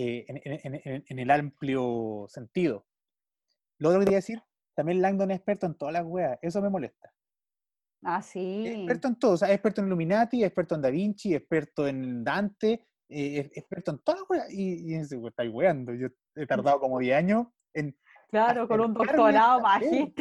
eh, 0.00 0.24
en, 0.28 0.40
en- 0.44 0.80
en- 0.84 1.04
en- 1.08 1.18
el 1.18 1.30
amplio 1.30 2.26
sentido. 2.28 2.86
Lo 3.78 3.88
otro 3.88 4.00
que 4.00 4.04
quería 4.06 4.18
decir, 4.18 4.42
también 4.74 5.02
Langdon 5.02 5.30
es 5.30 5.38
experto 5.38 5.66
en 5.66 5.74
todas 5.76 5.92
las 5.92 6.04
weas, 6.04 6.38
eso 6.42 6.62
me 6.62 6.68
molesta. 6.70 7.12
Ah, 8.04 8.18
Es 8.20 8.26
sí. 8.26 8.64
experto 8.66 9.08
en 9.08 9.18
todo, 9.18 9.32
o 9.32 9.36
sea, 9.36 9.48
es 9.48 9.54
experto 9.54 9.80
en 9.80 9.88
Illuminati, 9.88 10.42
es 10.42 10.46
experto 10.48 10.76
en 10.76 10.82
Da 10.82 10.90
Vinci, 10.90 11.34
es 11.34 11.40
experto 11.40 11.88
en 11.88 12.22
Dante, 12.22 12.86
eh, 13.08 13.38
es 13.40 13.56
experto 13.56 13.90
en 13.90 13.98
todas 13.98 14.20
las 14.20 14.30
weas, 14.30 14.52
y, 14.52 14.92
y 14.94 14.96
"Weón, 15.16 15.26
estáis 15.28 15.52
weando, 15.52 15.94
yo 15.94 16.08
he 16.36 16.46
tardado 16.46 16.78
como 16.78 16.98
10 17.00 17.16
años 17.16 17.46
en... 17.74 17.96
Claro, 18.30 18.68
con 18.68 18.80
un 18.80 18.94
doctorado. 18.94 19.62
Ay, 19.64 20.14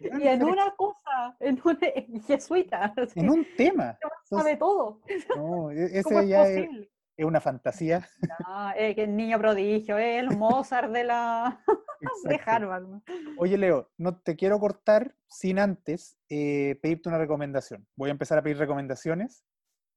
Y 0.00 0.26
en 0.26 0.42
una 0.42 0.74
cosa, 0.76 1.36
en 1.40 1.60
un 1.64 1.78
en 1.80 2.22
jesuita. 2.22 2.94
en 3.16 3.30
un 3.30 3.46
tema. 3.56 3.98
sabe 4.24 4.56
todo. 4.56 5.00
No, 5.36 5.70
e- 5.70 6.02
¿Cómo 6.04 6.20
ese 6.20 6.20
es 6.20 6.28
ya 6.28 6.48
es, 6.48 6.56
posible? 6.66 6.90
Es 7.16 7.24
una 7.26 7.40
fantasía. 7.40 8.06
No, 8.48 8.70
es 8.72 8.94
que 8.94 9.04
el 9.04 9.16
niño 9.16 9.38
prodigio, 9.38 9.98
es 9.98 10.20
el 10.20 10.36
Mozart 10.36 10.90
de 10.92 11.04
la 11.04 11.62
de. 12.24 12.40
Harvard. 12.44 13.00
Oye, 13.38 13.56
Leo, 13.56 13.90
no 13.96 14.18
te 14.18 14.36
quiero 14.36 14.58
cortar 14.58 15.14
sin 15.28 15.58
antes 15.58 16.16
eh, 16.28 16.78
pedirte 16.82 17.08
una 17.08 17.18
recomendación. 17.18 17.86
Voy 17.96 18.10
a 18.10 18.12
empezar 18.12 18.38
a 18.38 18.42
pedir 18.42 18.58
recomendaciones 18.58 19.44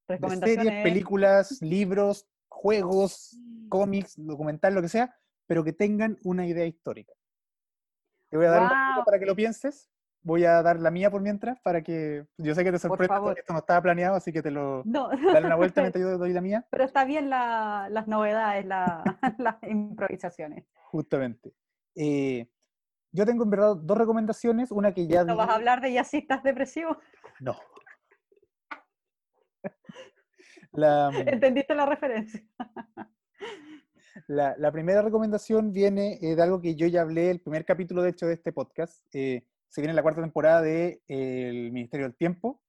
de 0.07 0.38
series, 0.38 0.84
películas, 0.84 1.61
libros, 1.61 2.30
juegos, 2.48 3.38
cómics, 3.69 4.14
documental, 4.18 4.73
lo 4.73 4.81
que 4.81 4.89
sea, 4.89 5.15
pero 5.48 5.64
que 5.64 5.73
tengan 5.73 6.18
una 6.23 6.45
idea 6.48 6.65
histórica. 6.65 7.14
Te 8.30 8.38
voy 8.38 8.45
a 8.45 8.52
dar 8.52 8.61
un 8.64 8.69
ratito 8.69 8.94
Guau. 8.95 9.06
para 9.06 9.19
que 9.19 9.26
lo 9.26 9.35
pienses. 9.35 9.89
Voy 10.28 10.44
a 10.44 10.62
dar 10.62 10.78
la 10.82 10.91
mía 10.91 11.10
por 11.10 11.22
mientras, 11.22 11.58
para 11.62 11.82
que 11.82 12.26
yo 12.38 12.54
sé 12.54 12.66
que 12.66 12.72
te 12.74 12.80
sorprende, 12.80 13.08
favor. 13.08 13.30
porque 13.30 13.40
esto 13.40 13.54
no 13.54 13.60
estaba 13.60 13.82
planeado, 13.82 14.18
así 14.18 14.34
que 14.34 14.41
te 14.41 14.52
lo 14.52 14.82
No, 14.84 15.08
dale 15.08 15.45
una 15.45 15.56
vuelta 15.56 15.80
mientras 15.80 16.02
yo 16.04 16.18
doy 16.18 16.34
la 16.34 16.41
mía. 16.41 16.68
pero 16.70 16.84
está 16.84 17.06
bien 17.06 17.30
la- 17.30 17.88
las 17.90 18.10
novedades, 18.10 18.66
la- 18.66 19.04
las 19.38 19.56
improvisaciones. 19.64 20.66
Justamente. 20.91 21.54
Eh, 21.95 22.49
yo 23.14 23.26
tengo 23.26 23.45
en 23.45 23.49
verdad 23.52 23.78
dos 23.78 23.98
recomendaciones, 23.98 24.70
una 24.70 24.94
que 24.94 25.08
ya 25.08 25.24
¿No 25.24 25.38
vas 25.38 25.48
a 25.49 25.56
hablar 25.56 25.80
de 25.80 25.94
jazzistas 25.94 26.44
depresivos? 26.44 26.98
No. 27.40 27.56
La, 30.74 31.10
¿Entendiste 31.26 31.74
la 31.74 31.86
referencia? 31.86 32.44
la- 34.28 34.56
la 34.58 34.72
primera 34.72 35.02
recomendación 35.02 35.72
viene 35.72 36.20
eh, 36.22 36.36
de 36.36 36.41
algo 36.44 36.60
que 36.62 36.76
yo 36.76 36.86
ya 36.88 37.02
hablé, 37.02 37.32
el 37.32 37.40
primer 37.40 37.64
capítulo 37.66 38.02
de 38.02 38.10
hecho 38.10 38.28
de 38.28 38.34
este 38.34 38.52
podcast. 38.52 39.04
eh, 39.14 39.48
se 39.69 39.81
viene 39.81 39.94
la 39.94 40.02
cuarta 40.02 40.22
temporada 40.22 40.61
de 40.61 41.02
eh, 41.07 41.49
El 41.49 41.72
Ministerio 41.72 42.06
del 42.07 42.15
Tiempo. 42.15 42.61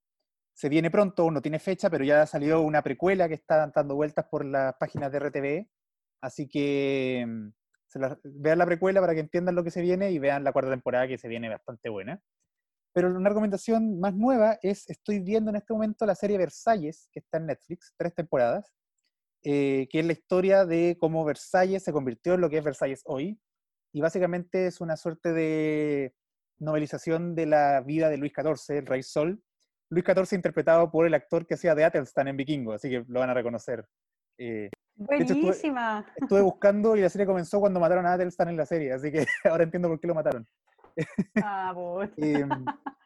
Se 0.54 0.68
viene 0.68 0.90
pronto, 0.90 1.30
no 1.30 1.40
tiene 1.40 1.58
fecha, 1.60 1.88
pero 1.90 2.04
ya 2.04 2.26
salió 2.26 2.60
una 2.62 2.82
precuela 2.82 3.28
que 3.28 3.34
está 3.34 3.70
dando 3.74 3.94
vueltas 3.94 4.26
por 4.30 4.44
las 4.44 4.74
páginas 4.78 5.12
de 5.12 5.18
RTV. 5.20 5.68
Así 6.20 6.48
que 6.48 7.24
mm, 7.26 7.48
se 7.86 7.98
la- 8.00 8.18
vean 8.24 8.58
la 8.58 8.66
precuela 8.66 9.00
para 9.00 9.14
que 9.14 9.20
entiendan 9.20 9.54
lo 9.54 9.62
que 9.64 9.70
se 9.70 9.82
viene 9.82 10.10
y 10.10 10.18
vean 10.18 10.42
la 10.44 10.52
cuarta 10.52 10.70
temporada 10.70 11.06
que 11.08 11.18
se 11.18 11.28
viene 11.28 11.48
bastante 11.48 11.88
buena. 11.88 12.20
Pero 12.92 13.08
una 13.10 13.28
recomendación 13.28 14.00
más 14.00 14.14
nueva 14.14 14.58
es, 14.62 14.88
estoy 14.90 15.20
viendo 15.20 15.50
en 15.50 15.56
este 15.56 15.72
momento 15.72 16.04
la 16.06 16.14
serie 16.16 16.38
Versalles, 16.38 17.08
que 17.12 17.20
está 17.20 17.38
en 17.38 17.46
Netflix, 17.46 17.94
tres 17.96 18.14
temporadas, 18.14 18.72
eh, 19.44 19.86
que 19.90 20.00
es 20.00 20.06
la 20.06 20.12
historia 20.12 20.64
de 20.66 20.96
cómo 20.98 21.24
Versalles 21.24 21.84
se 21.84 21.92
convirtió 21.92 22.34
en 22.34 22.40
lo 22.40 22.50
que 22.50 22.58
es 22.58 22.64
Versalles 22.64 23.02
hoy. 23.04 23.40
Y 23.92 24.00
básicamente 24.00 24.66
es 24.66 24.80
una 24.80 24.96
suerte 24.96 25.32
de 25.32 26.14
novelización 26.58 27.34
de 27.34 27.46
la 27.46 27.80
vida 27.82 28.08
de 28.08 28.16
Luis 28.18 28.32
XIV, 28.34 28.78
el 28.78 28.86
rey 28.86 29.02
Sol. 29.02 29.42
Luis 29.90 30.04
XIV 30.04 30.34
interpretado 30.36 30.90
por 30.90 31.06
el 31.06 31.14
actor 31.14 31.46
que 31.46 31.54
hacía 31.54 31.74
de 31.74 31.84
Atelstan 31.84 32.28
en 32.28 32.36
Vikingo, 32.36 32.72
así 32.74 32.90
que 32.90 33.04
lo 33.08 33.20
van 33.20 33.30
a 33.30 33.34
reconocer. 33.34 33.84
Eh, 34.38 34.68
hecho, 35.10 35.22
estuve- 35.32 35.40
Buenísima. 35.42 36.06
estuve 36.16 36.42
buscando 36.42 36.94
y 36.96 37.00
la 37.00 37.08
serie 37.08 37.26
comenzó 37.26 37.58
cuando 37.60 37.80
mataron 37.80 38.04
a 38.06 38.12
Atelstan 38.12 38.50
en 38.50 38.56
la 38.56 38.66
serie, 38.66 38.92
así 38.92 39.10
que 39.10 39.24
ahora 39.44 39.64
entiendo 39.64 39.88
por 39.88 39.98
qué 40.00 40.06
lo 40.06 40.14
mataron. 40.14 40.46
Ah. 41.44 41.72
Eh, 42.16 42.44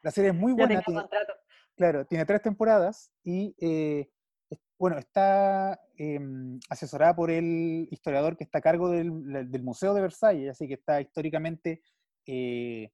la 0.03 0.11
serie 0.11 0.31
es 0.31 0.37
muy 0.37 0.53
buena, 0.53 0.69
tiene- 0.81 0.83
contrato. 0.83 1.33
claro, 1.77 2.05
tiene 2.07 2.25
tres 2.25 2.41
temporadas 2.43 3.13
y, 3.23 3.55
eh, 3.61 4.09
bueno, 4.79 4.99
está 4.99 5.79
em, 5.97 6.59
asesorada 6.71 7.15
por 7.15 7.31
el 7.31 7.87
historiador 7.91 8.37
que 8.37 8.45
está 8.45 8.59
a 8.59 8.63
cargo 8.63 8.89
del, 8.91 9.51
del 9.51 9.63
Museo 9.63 9.93
de 9.95 10.01
Versalles, 10.01 10.51
así 10.51 10.67
que 10.67 10.75
está 10.75 11.01
históricamente 11.01 11.83
eh, 12.27 12.91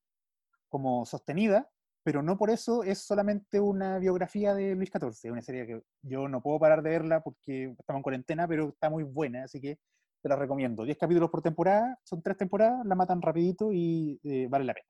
como 0.68 1.06
sostenida, 1.06 1.68
pero 2.04 2.22
no 2.22 2.38
por 2.38 2.50
eso 2.50 2.84
es 2.84 3.00
solamente 3.00 3.60
una 3.60 3.98
biografía 3.98 4.54
de 4.54 4.74
Luis 4.74 4.90
XIV, 4.90 5.32
una 5.32 5.42
serie 5.42 5.66
que 5.66 5.82
yo 6.02 6.28
no 6.28 6.40
puedo 6.40 6.58
parar 6.58 6.82
de 6.82 6.90
verla 6.90 7.20
porque 7.20 7.74
estamos 7.78 7.98
en 7.98 8.02
cuarentena, 8.02 8.48
pero 8.48 8.70
está 8.70 8.88
muy 8.88 9.04
buena, 9.04 9.44
así 9.44 9.60
que 9.60 9.78
te 10.22 10.28
la 10.28 10.36
recomiendo. 10.36 10.84
10 10.84 10.96
capítulos 10.98 11.30
por 11.30 11.42
temporada, 11.42 11.98
son 12.04 12.22
tres 12.22 12.36
temporadas, 12.36 12.84
la 12.86 12.94
matan 12.94 13.22
rapidito 13.22 13.72
y 13.72 14.18
eh, 14.24 14.46
vale 14.48 14.64
la 14.64 14.74
pena. 14.74 14.86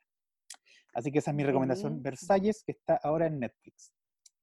Así 0.95 1.13
que 1.13 1.19
esa 1.19 1.31
es 1.31 1.37
mi 1.37 1.45
recomendación. 1.45 2.03
Versalles, 2.03 2.63
que 2.65 2.73
está 2.73 2.99
ahora 3.03 3.27
en 3.27 3.39
Netflix. 3.39 3.93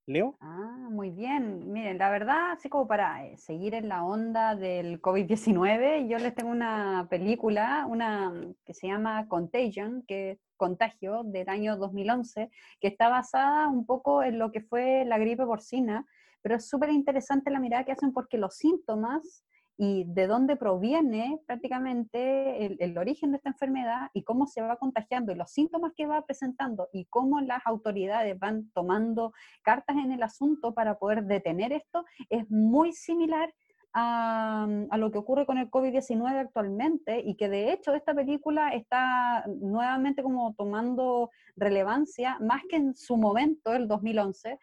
Leo, 0.08 0.38
Ah, 0.40 0.88
muy 0.92 1.10
bien. 1.10 1.72
Miren, 1.74 1.98
la 1.98 2.12
verdad, 2.12 2.52
así 2.52 2.70
como 2.70 2.88
para 2.88 3.26
eh, 3.26 3.38
seguir 3.38 3.74
en 3.74 3.90
la 3.90 4.04
onda 4.04 4.56
del 4.56 5.02
COVID-19, 5.02 6.08
yo 6.08 6.20
les 6.20 6.36
tengo 6.36 6.52
una 6.52 7.08
película, 7.10 7.88
una 7.90 8.30
mm, 8.30 8.56
que 8.66 8.76
se 8.76 8.88
llama 8.88 9.28
Contagion, 9.28 10.04
que 10.08 10.40
Contagio, 10.58 11.24
del 11.24 11.50
año 11.50 11.76
2011, 11.78 12.52
que 12.80 12.88
está 12.88 13.10
basada 13.10 13.68
un 13.68 13.88
poco 13.88 14.22
en 14.22 14.38
lo 14.38 14.52
que 14.52 14.62
fue 14.62 15.06
la 15.06 15.18
gripe 15.18 15.44
porcina, 15.44 16.06
pero 16.44 16.58
es 16.58 16.70
súper 16.70 16.92
interesante 16.92 17.50
la 17.50 17.60
mirada 17.60 17.84
que 17.84 17.92
hacen 17.94 18.14
porque 18.14 18.38
los 18.38 18.56
síntomas 18.56 19.44
y 19.78 20.06
de 20.06 20.28
dónde 20.28 20.56
proviene 20.56 21.40
prácticamente 21.46 22.66
el, 22.66 22.78
el 22.80 22.98
origen 22.98 23.32
de 23.32 23.38
esta 23.38 23.50
enfermedad 23.50 24.10
y 24.14 24.24
cómo 24.24 24.48
se 24.48 24.62
va 24.62 24.78
contagiando 24.78 25.32
y 25.32 25.36
los 25.36 25.52
síntomas 25.52 25.92
que 25.96 26.06
va 26.06 26.26
presentando 26.26 26.88
y 26.94 27.06
cómo 27.06 27.42
las 27.42 27.62
autoridades 27.66 28.40
van 28.40 28.70
tomando 28.72 29.34
cartas 29.64 29.98
en 29.98 30.12
el 30.12 30.24
asunto 30.24 30.74
para 30.74 30.98
poder 30.98 31.24
detener 31.26 31.74
esto 31.74 32.06
es 32.30 32.50
muy 32.50 32.94
similar 32.94 33.54
a, 33.94 34.68
a 34.90 34.98
lo 34.98 35.12
que 35.12 35.18
ocurre 35.18 35.46
con 35.46 35.58
el 35.58 35.70
COVID-19 35.70 36.38
actualmente 36.38 37.22
y 37.26 37.36
que 37.36 37.50
de 37.50 37.72
hecho 37.72 37.94
esta 37.94 38.14
película 38.14 38.70
está 38.70 39.46
nuevamente 39.48 40.22
como 40.22 40.54
tomando 40.56 41.32
relevancia 41.56 42.38
más 42.40 42.62
que 42.70 42.76
en 42.76 42.96
su 42.96 43.16
momento, 43.18 43.74
el 43.74 43.88
2011, 43.88 44.60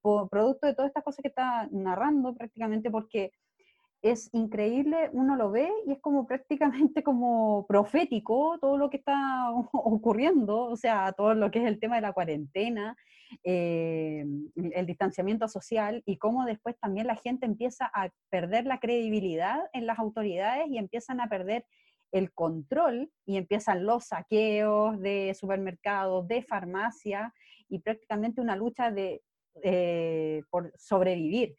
por 0.00 0.28
producto 0.28 0.68
de 0.68 0.74
todas 0.74 0.90
estas 0.90 1.02
cosas 1.02 1.20
que 1.20 1.28
está 1.28 1.68
narrando 1.72 2.34
prácticamente 2.34 2.90
porque 2.90 3.32
es 4.10 4.30
increíble, 4.32 5.10
uno 5.12 5.36
lo 5.36 5.50
ve 5.50 5.70
y 5.86 5.92
es 5.92 6.00
como 6.00 6.26
prácticamente 6.26 7.02
como 7.04 7.66
profético 7.66 8.58
todo 8.60 8.78
lo 8.78 8.90
que 8.90 8.98
está 8.98 9.50
ocurriendo, 9.72 10.64
o 10.64 10.76
sea, 10.76 11.12
todo 11.12 11.34
lo 11.34 11.50
que 11.50 11.60
es 11.60 11.66
el 11.66 11.78
tema 11.78 11.96
de 11.96 12.02
la 12.02 12.12
cuarentena, 12.12 12.96
eh, 13.42 14.24
el 14.54 14.86
distanciamiento 14.86 15.48
social 15.48 16.02
y 16.06 16.16
cómo 16.16 16.44
después 16.44 16.76
también 16.78 17.06
la 17.06 17.16
gente 17.16 17.44
empieza 17.46 17.90
a 17.92 18.10
perder 18.30 18.66
la 18.66 18.78
credibilidad 18.78 19.58
en 19.72 19.86
las 19.86 19.98
autoridades 19.98 20.66
y 20.68 20.78
empiezan 20.78 21.20
a 21.20 21.28
perder 21.28 21.66
el 22.12 22.32
control 22.32 23.10
y 23.24 23.36
empiezan 23.36 23.84
los 23.84 24.06
saqueos 24.06 25.00
de 25.00 25.34
supermercados, 25.38 26.28
de 26.28 26.42
farmacia 26.42 27.34
y 27.68 27.80
prácticamente 27.80 28.40
una 28.40 28.56
lucha 28.56 28.90
de, 28.90 29.22
eh, 29.62 30.42
por 30.50 30.72
sobrevivir. 30.76 31.56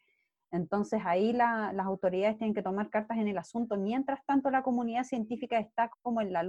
Entonces 0.50 1.00
ahí 1.04 1.32
la- 1.32 1.72
las 1.72 1.86
autoridades 1.86 2.38
tienen 2.38 2.54
que 2.54 2.62
tomar 2.62 2.90
cartas 2.90 3.18
en 3.18 3.28
el 3.28 3.38
asunto. 3.38 3.76
Mientras 3.76 4.24
tanto, 4.24 4.50
la 4.50 4.62
comunidad 4.62 5.04
científica 5.04 5.58
está 5.58 5.90
como 6.02 6.20
en 6.20 6.32
la, 6.32 6.42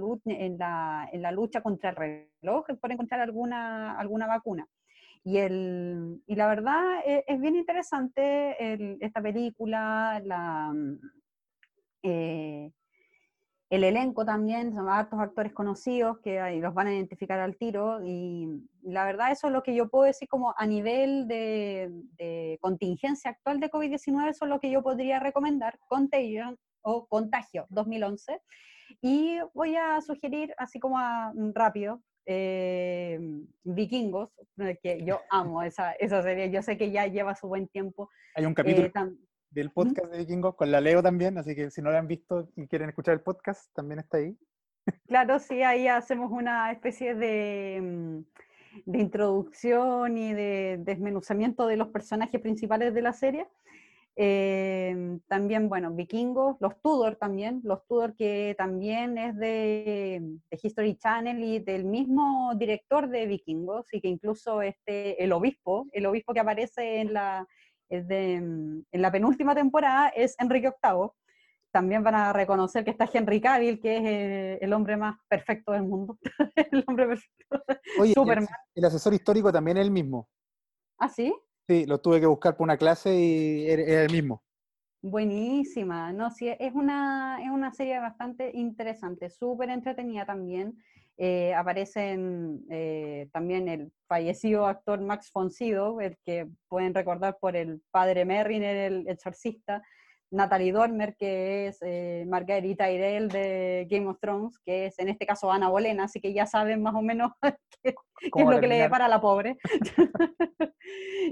lucha 1.32 1.60
contra 1.62 1.90
el 1.90 1.96
reloj 1.96 2.66
por 2.80 2.92
encontrar 2.92 3.20
alguna, 3.20 3.98
alguna 3.98 4.26
vacuna. 4.26 4.66
Y, 5.22 5.36
el, 5.36 6.22
y 6.26 6.34
la 6.34 6.46
verdad 6.48 6.82
es, 7.04 7.24
es 7.26 7.40
bien 7.40 7.56
interesante 7.56 8.56
esta 9.04 9.20
película, 9.20 10.20
la, 10.24 10.72
eh, 12.02 12.72
el 13.70 13.84
elenco 13.84 14.24
también, 14.24 14.74
son 14.74 14.88
hartos 14.88 15.20
actores 15.20 15.52
conocidos 15.52 16.18
que 16.18 16.40
ahí 16.40 16.60
los 16.60 16.74
van 16.74 16.88
a 16.88 16.92
identificar 16.92 17.38
al 17.38 17.56
tiro 17.56 18.00
y 18.04 18.48
la 18.82 19.04
verdad 19.04 19.30
eso 19.30 19.46
es 19.46 19.52
lo 19.52 19.62
que 19.62 19.74
yo 19.76 19.88
puedo 19.88 20.04
decir 20.04 20.28
como 20.28 20.52
a 20.58 20.66
nivel 20.66 21.28
de, 21.28 21.88
de 22.18 22.58
contingencia 22.60 23.30
actual 23.30 23.60
de 23.60 23.70
COVID-19, 23.70 24.28
eso 24.30 24.44
es 24.44 24.48
lo 24.48 24.58
que 24.58 24.72
yo 24.72 24.82
podría 24.82 25.20
recomendar, 25.20 25.78
Contagion 25.86 26.58
o 26.82 27.06
Contagio 27.06 27.66
2011. 27.70 28.40
Y 29.02 29.38
voy 29.54 29.76
a 29.76 30.00
sugerir, 30.00 30.52
así 30.58 30.80
como 30.80 30.98
a, 30.98 31.32
mm, 31.32 31.52
rápido, 31.54 32.02
eh, 32.26 33.20
Vikingos, 33.62 34.30
eh, 34.58 34.78
que 34.82 35.04
yo 35.04 35.20
amo 35.30 35.62
esa, 35.62 35.92
esa 35.92 36.22
serie, 36.22 36.50
yo 36.50 36.60
sé 36.62 36.76
que 36.76 36.90
ya 36.90 37.06
lleva 37.06 37.36
su 37.36 37.46
buen 37.46 37.68
tiempo. 37.68 38.10
hay 38.34 38.44
un 38.46 38.52
eh, 38.52 38.54
capítulo 38.56 38.90
tam- 38.90 39.16
del 39.50 39.70
podcast 39.70 40.10
de 40.10 40.18
Vikingos 40.18 40.54
con 40.54 40.70
la 40.70 40.80
Leo 40.80 41.02
también, 41.02 41.36
así 41.38 41.54
que 41.54 41.70
si 41.70 41.82
no 41.82 41.90
lo 41.90 41.98
han 41.98 42.06
visto 42.06 42.48
y 42.56 42.66
quieren 42.66 42.88
escuchar 42.88 43.14
el 43.14 43.20
podcast, 43.20 43.72
también 43.74 44.00
está 44.00 44.18
ahí. 44.18 44.36
Claro, 45.06 45.38
sí, 45.38 45.62
ahí 45.62 45.88
hacemos 45.88 46.30
una 46.30 46.72
especie 46.72 47.14
de, 47.14 47.80
mm, 47.82 48.20
de 48.86 48.98
introducción 48.98 50.16
y 50.16 50.32
de 50.32 50.78
desmenuzamiento 50.80 51.66
de 51.66 51.76
los 51.76 51.88
personajes 51.88 52.40
principales 52.40 52.94
de 52.94 53.02
la 53.02 53.12
serie. 53.12 53.46
Eh, 54.16 55.18
también, 55.28 55.68
bueno, 55.68 55.92
vikingos, 55.92 56.56
los 56.60 56.80
Tudor 56.82 57.16
también, 57.16 57.60
los 57.64 57.86
Tudor 57.86 58.14
que 58.16 58.54
también 58.58 59.16
es 59.16 59.36
de, 59.36 60.20
de 60.50 60.60
History 60.62 60.96
Channel 60.96 61.42
y 61.42 61.58
del 61.60 61.84
mismo 61.84 62.52
director 62.56 63.08
de 63.08 63.26
vikingos 63.26 63.86
y 63.92 64.00
que 64.00 64.08
incluso 64.08 64.62
este, 64.62 65.22
el 65.22 65.32
obispo, 65.32 65.86
el 65.92 66.06
obispo 66.06 66.34
que 66.34 66.40
aparece 66.40 67.00
en 67.00 67.14
la, 67.14 67.46
es 67.90 68.08
de, 68.08 68.40
mm, 68.40 68.84
en 68.92 69.02
la 69.02 69.12
penúltima 69.12 69.54
temporada 69.54 70.08
es 70.08 70.34
Enrique 70.38 70.72
VIII. 70.82 71.10
También 71.72 72.02
van 72.02 72.14
a 72.14 72.32
reconocer 72.32 72.84
que 72.84 72.90
está 72.90 73.08
Henry 73.12 73.40
Cavill, 73.40 73.80
que 73.80 73.96
es 73.96 74.02
eh, 74.04 74.58
el 74.60 74.72
hombre 74.72 74.96
más 74.96 75.16
perfecto 75.28 75.72
del 75.72 75.82
mundo. 75.82 76.18
el 76.72 76.84
hombre 76.86 77.06
perfecto. 77.06 77.64
Oye, 77.98 78.08
y 78.08 78.10
el, 78.10 78.14
Superman. 78.14 78.48
el 78.74 78.84
asesor 78.84 79.14
histórico 79.14 79.52
también 79.52 79.76
es 79.76 79.84
el 79.84 79.90
mismo. 79.90 80.28
¿Ah, 80.98 81.08
sí? 81.08 81.34
Sí, 81.68 81.86
lo 81.86 82.00
tuve 82.00 82.20
que 82.20 82.26
buscar 82.26 82.56
por 82.56 82.64
una 82.64 82.76
clase 82.76 83.14
y 83.14 83.68
era, 83.68 83.82
era 83.82 84.02
el 84.04 84.12
mismo. 84.12 84.42
Buenísima, 85.02 86.12
no, 86.12 86.30
sí, 86.30 86.48
es 86.48 86.74
una, 86.74 87.42
es 87.42 87.48
una 87.48 87.72
serie 87.72 87.98
bastante 88.00 88.50
interesante, 88.54 89.30
súper 89.30 89.70
entretenida 89.70 90.26
también. 90.26 90.76
Eh, 91.22 91.52
aparecen 91.52 92.64
eh, 92.70 93.28
también 93.30 93.68
el 93.68 93.92
fallecido 94.08 94.66
actor 94.66 95.02
Max 95.02 95.30
von 95.34 95.50
Sydow, 95.50 96.00
el 96.00 96.16
que 96.24 96.48
pueden 96.66 96.94
recordar 96.94 97.36
por 97.38 97.56
el 97.56 97.82
padre 97.90 98.24
Merrin, 98.24 98.62
el 98.62 99.06
exorcista, 99.06 99.82
Natalie 100.30 100.72
Dormer, 100.72 101.16
que 101.16 101.66
es 101.68 101.78
eh, 101.82 102.24
Margarita 102.28 102.86
Tyrell 102.86 103.28
de 103.28 103.86
Game 103.90 104.06
of 104.06 104.18
Thrones, 104.20 104.58
que 104.64 104.86
es 104.86 104.98
en 104.98 105.08
este 105.08 105.26
caso 105.26 105.50
Ana 105.50 105.68
Bolena, 105.68 106.04
así 106.04 106.20
que 106.20 106.32
ya 106.32 106.46
saben 106.46 106.82
más 106.82 106.94
o 106.94 107.02
menos 107.02 107.32
qué, 107.82 107.94
es 108.22 108.46
lo 108.46 108.60
que 108.60 108.68
le 108.68 108.78
depara 108.78 109.06
a 109.06 109.08
la 109.08 109.20
pobre. 109.20 109.58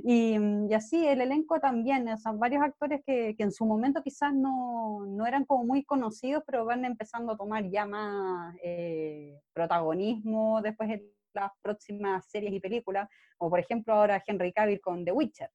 y, 0.04 0.36
y, 0.68 0.74
así 0.74 1.06
el 1.06 1.20
elenco 1.20 1.60
también, 1.60 2.18
son 2.18 2.38
varios 2.38 2.62
actores 2.62 3.00
que, 3.06 3.34
que 3.36 3.42
en 3.44 3.52
su 3.52 3.64
momento 3.64 4.02
quizás 4.02 4.34
no, 4.34 5.06
no, 5.06 5.26
eran 5.26 5.44
como 5.44 5.64
muy 5.64 5.84
conocidos, 5.84 6.42
pero 6.46 6.64
van 6.64 6.84
empezando 6.84 7.32
a 7.32 7.36
tomar 7.36 7.68
ya 7.70 7.86
más 7.86 8.56
eh, 8.62 9.40
protagonismo 9.52 10.60
después 10.60 10.90
en 10.90 11.02
las 11.34 11.52
próximas 11.62 12.28
series 12.28 12.52
y 12.52 12.60
películas, 12.60 13.08
como 13.36 13.50
por 13.50 13.60
ejemplo 13.60 13.94
ahora 13.94 14.22
Henry 14.26 14.52
Cavill 14.52 14.80
con 14.80 15.04
The 15.04 15.12
Witcher. 15.12 15.50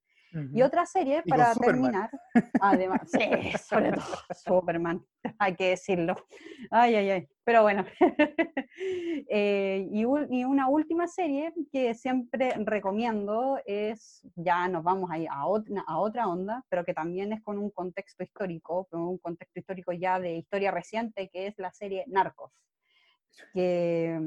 Y 0.54 0.62
otra 0.62 0.86
serie, 0.86 1.22
para 1.24 1.54
terminar, 1.54 2.10
además, 2.60 3.02
sí, 3.06 3.20
sobre 3.58 3.92
todo 3.92 4.06
Superman, 4.34 5.06
hay 5.38 5.56
que 5.56 5.70
decirlo. 5.70 6.16
Ay, 6.72 6.96
ay, 6.96 7.10
ay. 7.10 7.28
Pero 7.44 7.62
bueno. 7.62 7.86
eh, 9.30 9.88
y, 9.92 10.02
y, 10.02 10.44
una 10.46 10.70
última 10.70 11.08
serie 11.08 11.54
que 11.72 11.94
siempre 11.94 12.54
recomiendo 12.66 13.60
es, 13.66 14.22
ya 14.36 14.68
nos 14.68 14.84
vamos 14.84 15.12
ahí 15.12 15.28
a, 15.30 15.46
otra, 15.46 15.84
a 15.86 16.00
otra 16.00 16.28
onda, 16.28 16.66
pero 16.70 16.84
que 16.84 16.94
también 16.94 17.34
es 17.34 17.44
con 17.44 17.58
un 17.58 17.70
contexto 17.70 18.24
histórico, 18.24 18.86
con 18.86 19.02
un 19.02 19.18
contexto 19.20 19.60
histórico 19.60 19.92
ya 19.92 20.20
de 20.20 20.38
historia 20.38 20.72
reciente, 20.72 21.30
que 21.30 21.48
es 21.48 21.56
la 21.58 21.72
serie 21.72 22.06
Narcos. 22.08 22.52
Que 23.54 24.20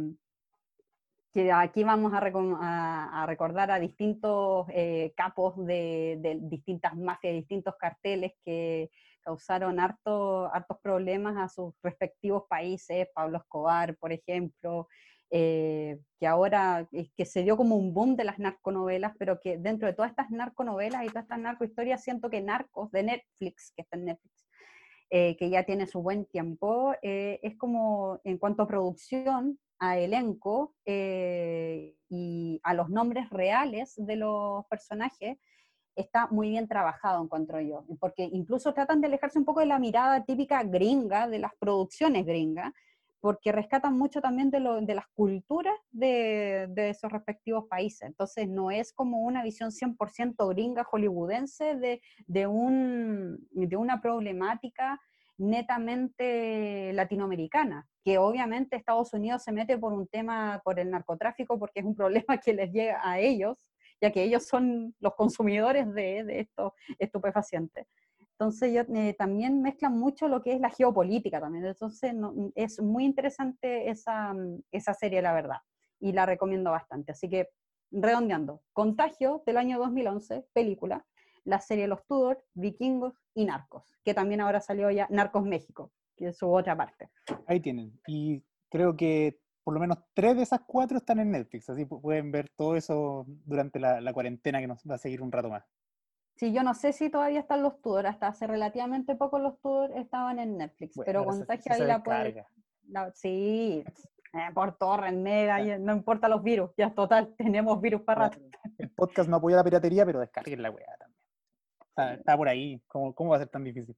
aquí 1.53 1.85
vamos 1.85 2.13
a, 2.15 3.25
recordar 3.27 3.71
a 3.71 3.79
distintos 3.79 4.67
eh, 4.71 5.13
capos 5.17 5.57
de, 5.67 6.19
de, 6.21 6.39
distintas 6.41 6.97
mafias, 6.97 7.35
distintos 7.35 7.75
carteles 7.79 8.33
que 8.45 8.91
causaron 9.21 9.79
harto, 9.81 10.53
hartos 10.55 10.79
problemas 10.81 11.37
a 11.37 11.49
sus 11.49 11.75
respectivos 11.83 12.45
países, 12.49 13.09
Pablo 13.15 13.39
Escobar, 13.39 13.97
por 13.97 14.13
ejemplo, 14.13 14.89
eh, 15.31 15.99
que 16.19 16.27
ahora 16.27 16.89
que 17.17 17.25
se 17.25 17.43
dio 17.43 17.57
como 17.57 17.77
un 17.77 17.93
boom 17.93 18.17
de 18.17 18.25
las 18.25 18.39
narconovelas, 18.39 19.13
pero 19.19 19.41
que 19.41 19.59
dentro 19.59 19.89
de 19.89 19.95
todas 19.95 20.13
estas 20.13 20.31
narconovelas 20.31 21.05
y 21.05 21.09
todas 21.09 21.25
estas 21.25 21.41
narcohistorias, 21.41 22.03
siento 22.03 22.31
que 22.31 22.41
Narcos 22.41 22.91
de 22.93 23.03
Netflix, 23.03 23.73
que 23.75 23.83
está 23.83 23.97
en 23.97 24.07
Netflix, 24.07 24.47
eh, 25.11 25.37
que 25.37 25.51
ya 25.51 25.65
tiene 25.65 25.87
su 25.87 26.03
buen 26.03 26.25
tiempo, 26.27 26.95
es 27.03 27.57
como 27.59 28.21
en 28.25 28.39
cuanto 28.39 28.63
a 28.63 28.69
producción, 28.69 29.59
a 29.79 29.99
elenco 29.99 30.75
eh, 30.85 31.95
y 32.09 32.61
a 32.63 32.75
los 32.75 32.89
nombres 32.89 33.29
reales 33.31 33.95
de 33.97 34.17
los 34.17 34.65
personajes, 34.67 35.39
está 35.95 36.27
muy 36.29 36.51
bien 36.51 36.69
trabajado, 36.69 37.23
encuentro 37.23 37.61
yo, 37.61 37.85
porque 37.99 38.29
incluso 38.31 38.75
tratan 38.75 39.01
de 39.01 39.07
alejarse 39.09 39.39
un 39.39 39.45
poco 39.45 39.61
de 39.61 39.67
la 39.67 39.79
mirada 39.79 40.25
típica 40.25 40.63
gringa, 40.63 41.27
de 41.27 41.39
las 41.39 41.53
producciones 41.59 42.27
gringas, 42.27 42.73
porque 43.21 43.51
rescatan 43.51 43.99
mucho 43.99 44.21
también 44.21 44.51
de, 44.51 44.61
las 44.61 45.07
culturas 45.15 45.75
de, 45.91 46.69
de, 46.71 46.91
esos 46.91 47.11
respectivos 47.11 47.65
países. 47.67 48.03
Entonces, 48.03 48.47
no 48.47 48.71
es 48.71 48.93
como 48.93 49.21
una 49.21 49.43
visión 49.43 49.71
100% 49.71 50.49
gringa 50.51 50.85
hollywoodense 50.85 51.75
de, 51.77 52.01
de, 52.27 52.47
un, 52.47 53.49
de 53.51 53.77
una 53.77 54.01
problemática 54.01 55.01
netamente 55.39 56.93
latinoamericana, 56.93 57.87
que 58.05 58.19
obviamente 58.19 58.77
Estados 58.77 59.13
Unidos 59.13 59.43
se 59.43 59.53
mete 59.53 59.79
por 59.79 59.93
un 59.93 60.07
tema, 60.07 60.61
por 60.65 60.79
el 60.79 60.91
narcotráfico, 60.91 61.59
porque 61.59 61.81
es 61.81 61.87
un 61.87 61.95
problema 61.95 62.39
que 62.45 62.55
les 62.55 62.73
llega 62.73 63.01
a 63.03 63.19
ellos, 63.19 63.71
ya 64.01 64.11
que 64.11 64.23
ellos 64.23 64.47
son 64.47 64.95
los 65.01 65.15
consumidores 65.15 65.93
de, 65.93 66.25
de 66.25 66.41
estos 66.41 66.73
estupefacientes. 66.99 67.87
Entonces 68.39 68.75
yo, 68.75 68.83
eh, 68.95 69.15
también 69.15 69.63
mezclan 69.63 69.99
mucho 69.99 70.29
lo 70.29 70.43
que 70.43 70.53
es 70.53 70.61
la 70.61 70.69
geopolítica 70.69 71.41
también. 71.41 71.65
Entonces 71.65 72.15
es 72.55 72.83
muy 72.83 73.05
interesante 73.05 73.89
esa, 73.89 74.35
esa 74.71 74.93
serie, 74.93 75.23
la 75.23 75.33
verdad, 75.33 75.59
y 76.01 76.13
la 76.13 76.27
recomiendo 76.27 76.71
bastante. 76.71 77.13
Así 77.13 77.31
que 77.31 77.49
redondeando, 77.91 78.63
Contagio 78.75 79.43
del 79.47 79.57
año 79.57 79.79
2011, 79.79 80.45
película, 80.53 81.07
la 81.47 81.61
serie 81.61 81.87
Los 81.87 82.05
Tudor, 82.07 82.45
Vikingos 82.55 83.15
y 83.35 83.47
Narcos, 83.47 83.97
que 84.05 84.13
también 84.13 84.41
ahora 84.41 84.61
salió 84.61 84.91
ya 84.91 85.07
Narcos 85.11 85.45
México, 85.45 85.93
que 86.17 86.29
es 86.29 86.37
su 86.37 86.53
otra 86.53 86.77
parte. 86.77 87.09
Ahí 87.47 87.61
tienen. 87.61 87.99
Y 88.07 88.43
creo 88.69 88.97
que 88.97 89.39
por 89.65 89.75
lo 89.75 89.81
menos 89.81 89.99
tres 90.13 90.37
de 90.37 90.43
esas 90.43 90.61
cuatro 90.67 90.99
están 90.99 91.19
en 91.19 91.31
Netflix, 91.31 91.71
así 91.71 91.85
pueden 91.87 92.31
ver 92.31 92.49
todo 92.51 92.77
eso 92.77 93.25
durante 93.45 93.81
la, 93.81 94.13
cuarentena 94.13 94.61
que 94.61 94.67
nos 94.67 94.83
va 94.89 94.97
a 94.97 94.99
seguir 94.99 95.23
un 95.23 95.33
rato 95.33 95.49
más. 95.49 95.65
Sí, 96.37 96.53
yo 96.53 96.63
no 96.63 96.75
sé 96.75 96.93
si 96.93 97.09
todavía 97.09 97.41
están 97.41 97.63
los 97.63 97.81
Tudor, 97.81 98.07
hasta 98.07 98.29
hace 98.29 98.47
relativamente 98.47 99.15
poco 99.15 99.39
los 99.39 99.59
Tudor 99.61 99.93
estaban 99.97 100.39
en 100.39 100.59
Netflix, 100.59 101.01
pero 101.05 101.25
Contagio 101.25 101.73
ahí 101.73 101.81
la 101.81 102.03
puede... 102.03 102.45
sí, 103.15 103.85
eh, 104.33 104.53
por 104.53 104.77
torre, 104.77 105.13
mega, 105.13 105.59
no 105.79 105.95
importa 105.95 106.29
los 106.29 106.43
virus, 106.43 106.71
ya 106.77 106.93
total, 106.93 107.35
tenemos 107.39 107.81
virus 107.81 108.03
para 108.03 108.29
rato. 108.29 108.39
El 108.79 108.91
podcast 108.91 109.29
no 109.29 109.37
apoya 109.37 109.57
la 109.57 109.65
piratería, 109.65 110.05
pero 110.05 110.21
descarguen 110.21 110.63
la 110.63 110.71
weá 110.71 110.97
también. 111.97 112.21
Está, 112.21 112.37
por 112.37 112.49
ahí, 112.49 112.81
¿Cómo, 112.87 113.15
¿cómo, 113.15 113.31
va 113.31 113.37
a 113.37 113.41
ser 113.41 113.49
tan 113.49 113.65
difícil? 113.65 113.97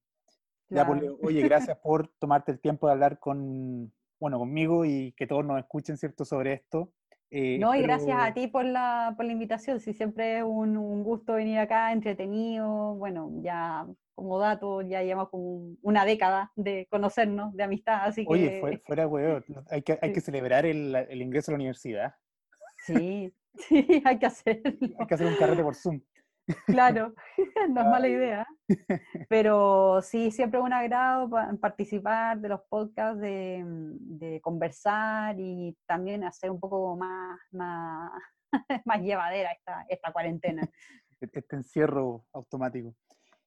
Ya, 0.70 0.86
pues, 0.86 1.02
oye, 1.22 1.42
gracias 1.42 1.78
por 1.82 2.08
tomarte 2.18 2.52
el 2.52 2.60
tiempo 2.60 2.86
de 2.86 2.92
hablar 2.92 3.18
con, 3.18 3.92
bueno, 4.20 4.38
conmigo 4.38 4.84
y 4.84 5.12
que 5.12 5.26
todos 5.26 5.44
nos 5.44 5.58
escuchen, 5.58 5.96
¿cierto?, 5.96 6.24
sobre 6.24 6.54
esto. 6.54 6.92
Eh, 7.30 7.58
no, 7.58 7.74
y 7.74 7.82
gracias 7.82 8.18
a 8.18 8.32
ti 8.32 8.46
por 8.46 8.64
la, 8.64 9.12
por 9.14 9.26
la 9.26 9.32
invitación, 9.32 9.80
sí, 9.80 9.92
siempre 9.92 10.38
es 10.38 10.44
un, 10.44 10.78
un, 10.78 11.04
gusto 11.04 11.34
venir 11.34 11.58
acá, 11.58 11.92
entretenido, 11.92 12.94
bueno, 12.94 13.30
ya 13.42 13.86
como 14.14 14.38
dato, 14.38 14.80
ya 14.80 15.02
llevamos 15.02 15.28
como 15.28 15.76
una 15.82 16.06
década 16.06 16.50
de 16.56 16.86
conocernos, 16.90 17.54
de 17.54 17.62
amistad, 17.64 18.00
así 18.04 18.24
que... 18.24 18.62
Oye, 18.62 18.82
fuera, 18.84 19.06
weón, 19.06 19.44
hay 19.70 19.82
que, 19.82 19.98
hay 20.00 20.12
que 20.12 20.22
celebrar 20.22 20.64
el, 20.64 20.94
el, 20.94 21.20
ingreso 21.20 21.50
a 21.50 21.52
la 21.52 21.56
universidad. 21.56 22.14
Sí, 22.86 23.32
sí, 23.54 24.02
hay 24.04 24.18
que 24.18 24.26
hacerlo. 24.26 24.96
Hay 24.98 25.06
que 25.06 25.14
hacer 25.14 25.26
un 25.26 25.36
carrete 25.36 25.62
por 25.62 25.74
Zoom. 25.74 26.00
Claro, 26.66 27.14
no 27.68 27.80
es 27.80 27.86
mala 27.86 28.08
idea. 28.08 28.46
Pero 29.28 30.00
sí, 30.02 30.30
siempre 30.30 30.58
es 30.60 30.64
un 30.64 30.72
agrado 30.72 31.30
participar 31.60 32.38
de 32.38 32.48
los 32.48 32.60
podcasts, 32.68 33.20
de, 33.20 33.62
de, 33.64 34.40
conversar 34.40 35.36
y 35.38 35.76
también 35.86 36.24
hacer 36.24 36.50
un 36.50 36.60
poco 36.60 36.96
más, 36.96 37.38
más, 37.50 38.10
más 38.84 39.00
llevadera 39.00 39.52
esta, 39.52 39.84
esta 39.88 40.12
cuarentena. 40.12 40.62
E-, 41.20 41.30
este 41.32 41.56
encierro 41.56 42.24
automático. 42.32 42.94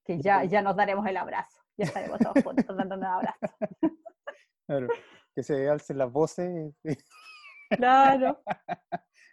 Que 0.03 0.19
ya, 0.19 0.44
ya 0.45 0.61
nos 0.61 0.76
daremos 0.76 1.06
el 1.06 1.18
abrazo, 1.18 1.61
ya 1.78 1.86
estaremos 1.86 2.19
todos 2.19 2.44
juntos 2.44 2.76
dando 2.76 2.95
un 2.95 3.03
abrazo. 3.03 3.38
Claro, 4.65 4.88
que 5.36 5.44
se 5.44 5.69
alcen 5.69 5.98
las 5.98 6.11
voces. 6.11 6.73
Claro. 7.69 8.41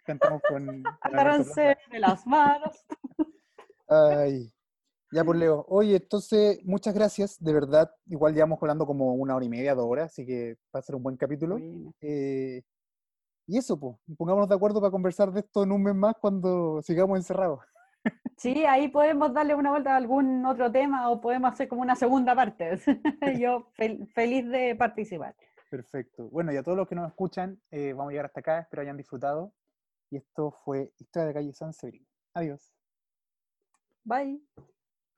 Cantamos 0.05 0.41
con... 0.47 0.83
Agárrense 1.01 1.77
de 1.91 1.99
las 1.99 2.25
manos. 2.25 2.85
Ay, 3.89 4.51
ya 5.11 5.23
por 5.23 5.35
pues, 5.35 5.39
Leo. 5.39 5.65
Oye, 5.67 5.95
entonces, 5.95 6.59
muchas 6.63 6.93
gracias, 6.93 7.37
de 7.39 7.53
verdad. 7.53 7.89
Igual 8.05 8.33
llevamos 8.33 8.59
hablando 8.61 8.85
como 8.85 9.13
una 9.13 9.35
hora 9.35 9.45
y 9.45 9.49
media, 9.49 9.73
dos 9.73 9.87
horas, 9.87 10.11
así 10.11 10.25
que 10.25 10.57
va 10.73 10.79
a 10.79 10.83
ser 10.83 10.95
un 10.95 11.03
buen 11.03 11.17
capítulo. 11.17 11.57
Eh, 12.01 12.61
y 13.47 13.57
eso, 13.57 13.79
pues, 13.79 13.97
pongámonos 14.17 14.47
de 14.47 14.55
acuerdo 14.55 14.79
para 14.79 14.91
conversar 14.91 15.31
de 15.31 15.39
esto 15.39 15.63
en 15.63 15.71
un 15.71 15.81
mes 15.81 15.95
más 15.95 16.13
cuando 16.21 16.81
sigamos 16.83 17.17
encerrados. 17.17 17.59
Sí, 18.37 18.63
ahí 18.65 18.87
podemos 18.87 19.33
darle 19.33 19.55
una 19.55 19.71
vuelta 19.71 19.93
a 19.93 19.97
algún 19.97 20.45
otro 20.45 20.71
tema 20.71 21.09
o 21.09 21.19
podemos 21.19 21.51
hacer 21.51 21.67
como 21.67 21.81
una 21.81 21.95
segunda 21.95 22.35
parte. 22.35 22.79
Yo 23.43 23.71
feliz 23.73 24.47
de 24.49 24.75
participar. 24.75 25.35
Perfecto. 25.69 26.29
Bueno, 26.29 26.53
y 26.53 26.57
a 26.57 26.63
todos 26.63 26.77
los 26.77 26.87
que 26.87 26.95
nos 26.95 27.09
escuchan, 27.09 27.59
eh, 27.71 27.93
vamos 27.93 28.09
a 28.09 28.11
llegar 28.11 28.25
hasta 28.27 28.39
acá. 28.39 28.59
Espero 28.59 28.83
hayan 28.83 28.97
disfrutado. 28.97 29.53
Y 30.09 30.17
esto 30.17 30.51
fue 30.51 30.93
Historia 30.97 31.27
de 31.27 31.33
Calle 31.33 31.53
San 31.53 31.73
Severino. 31.73 32.07
Adiós. 32.33 32.78
Bye. 34.05 34.37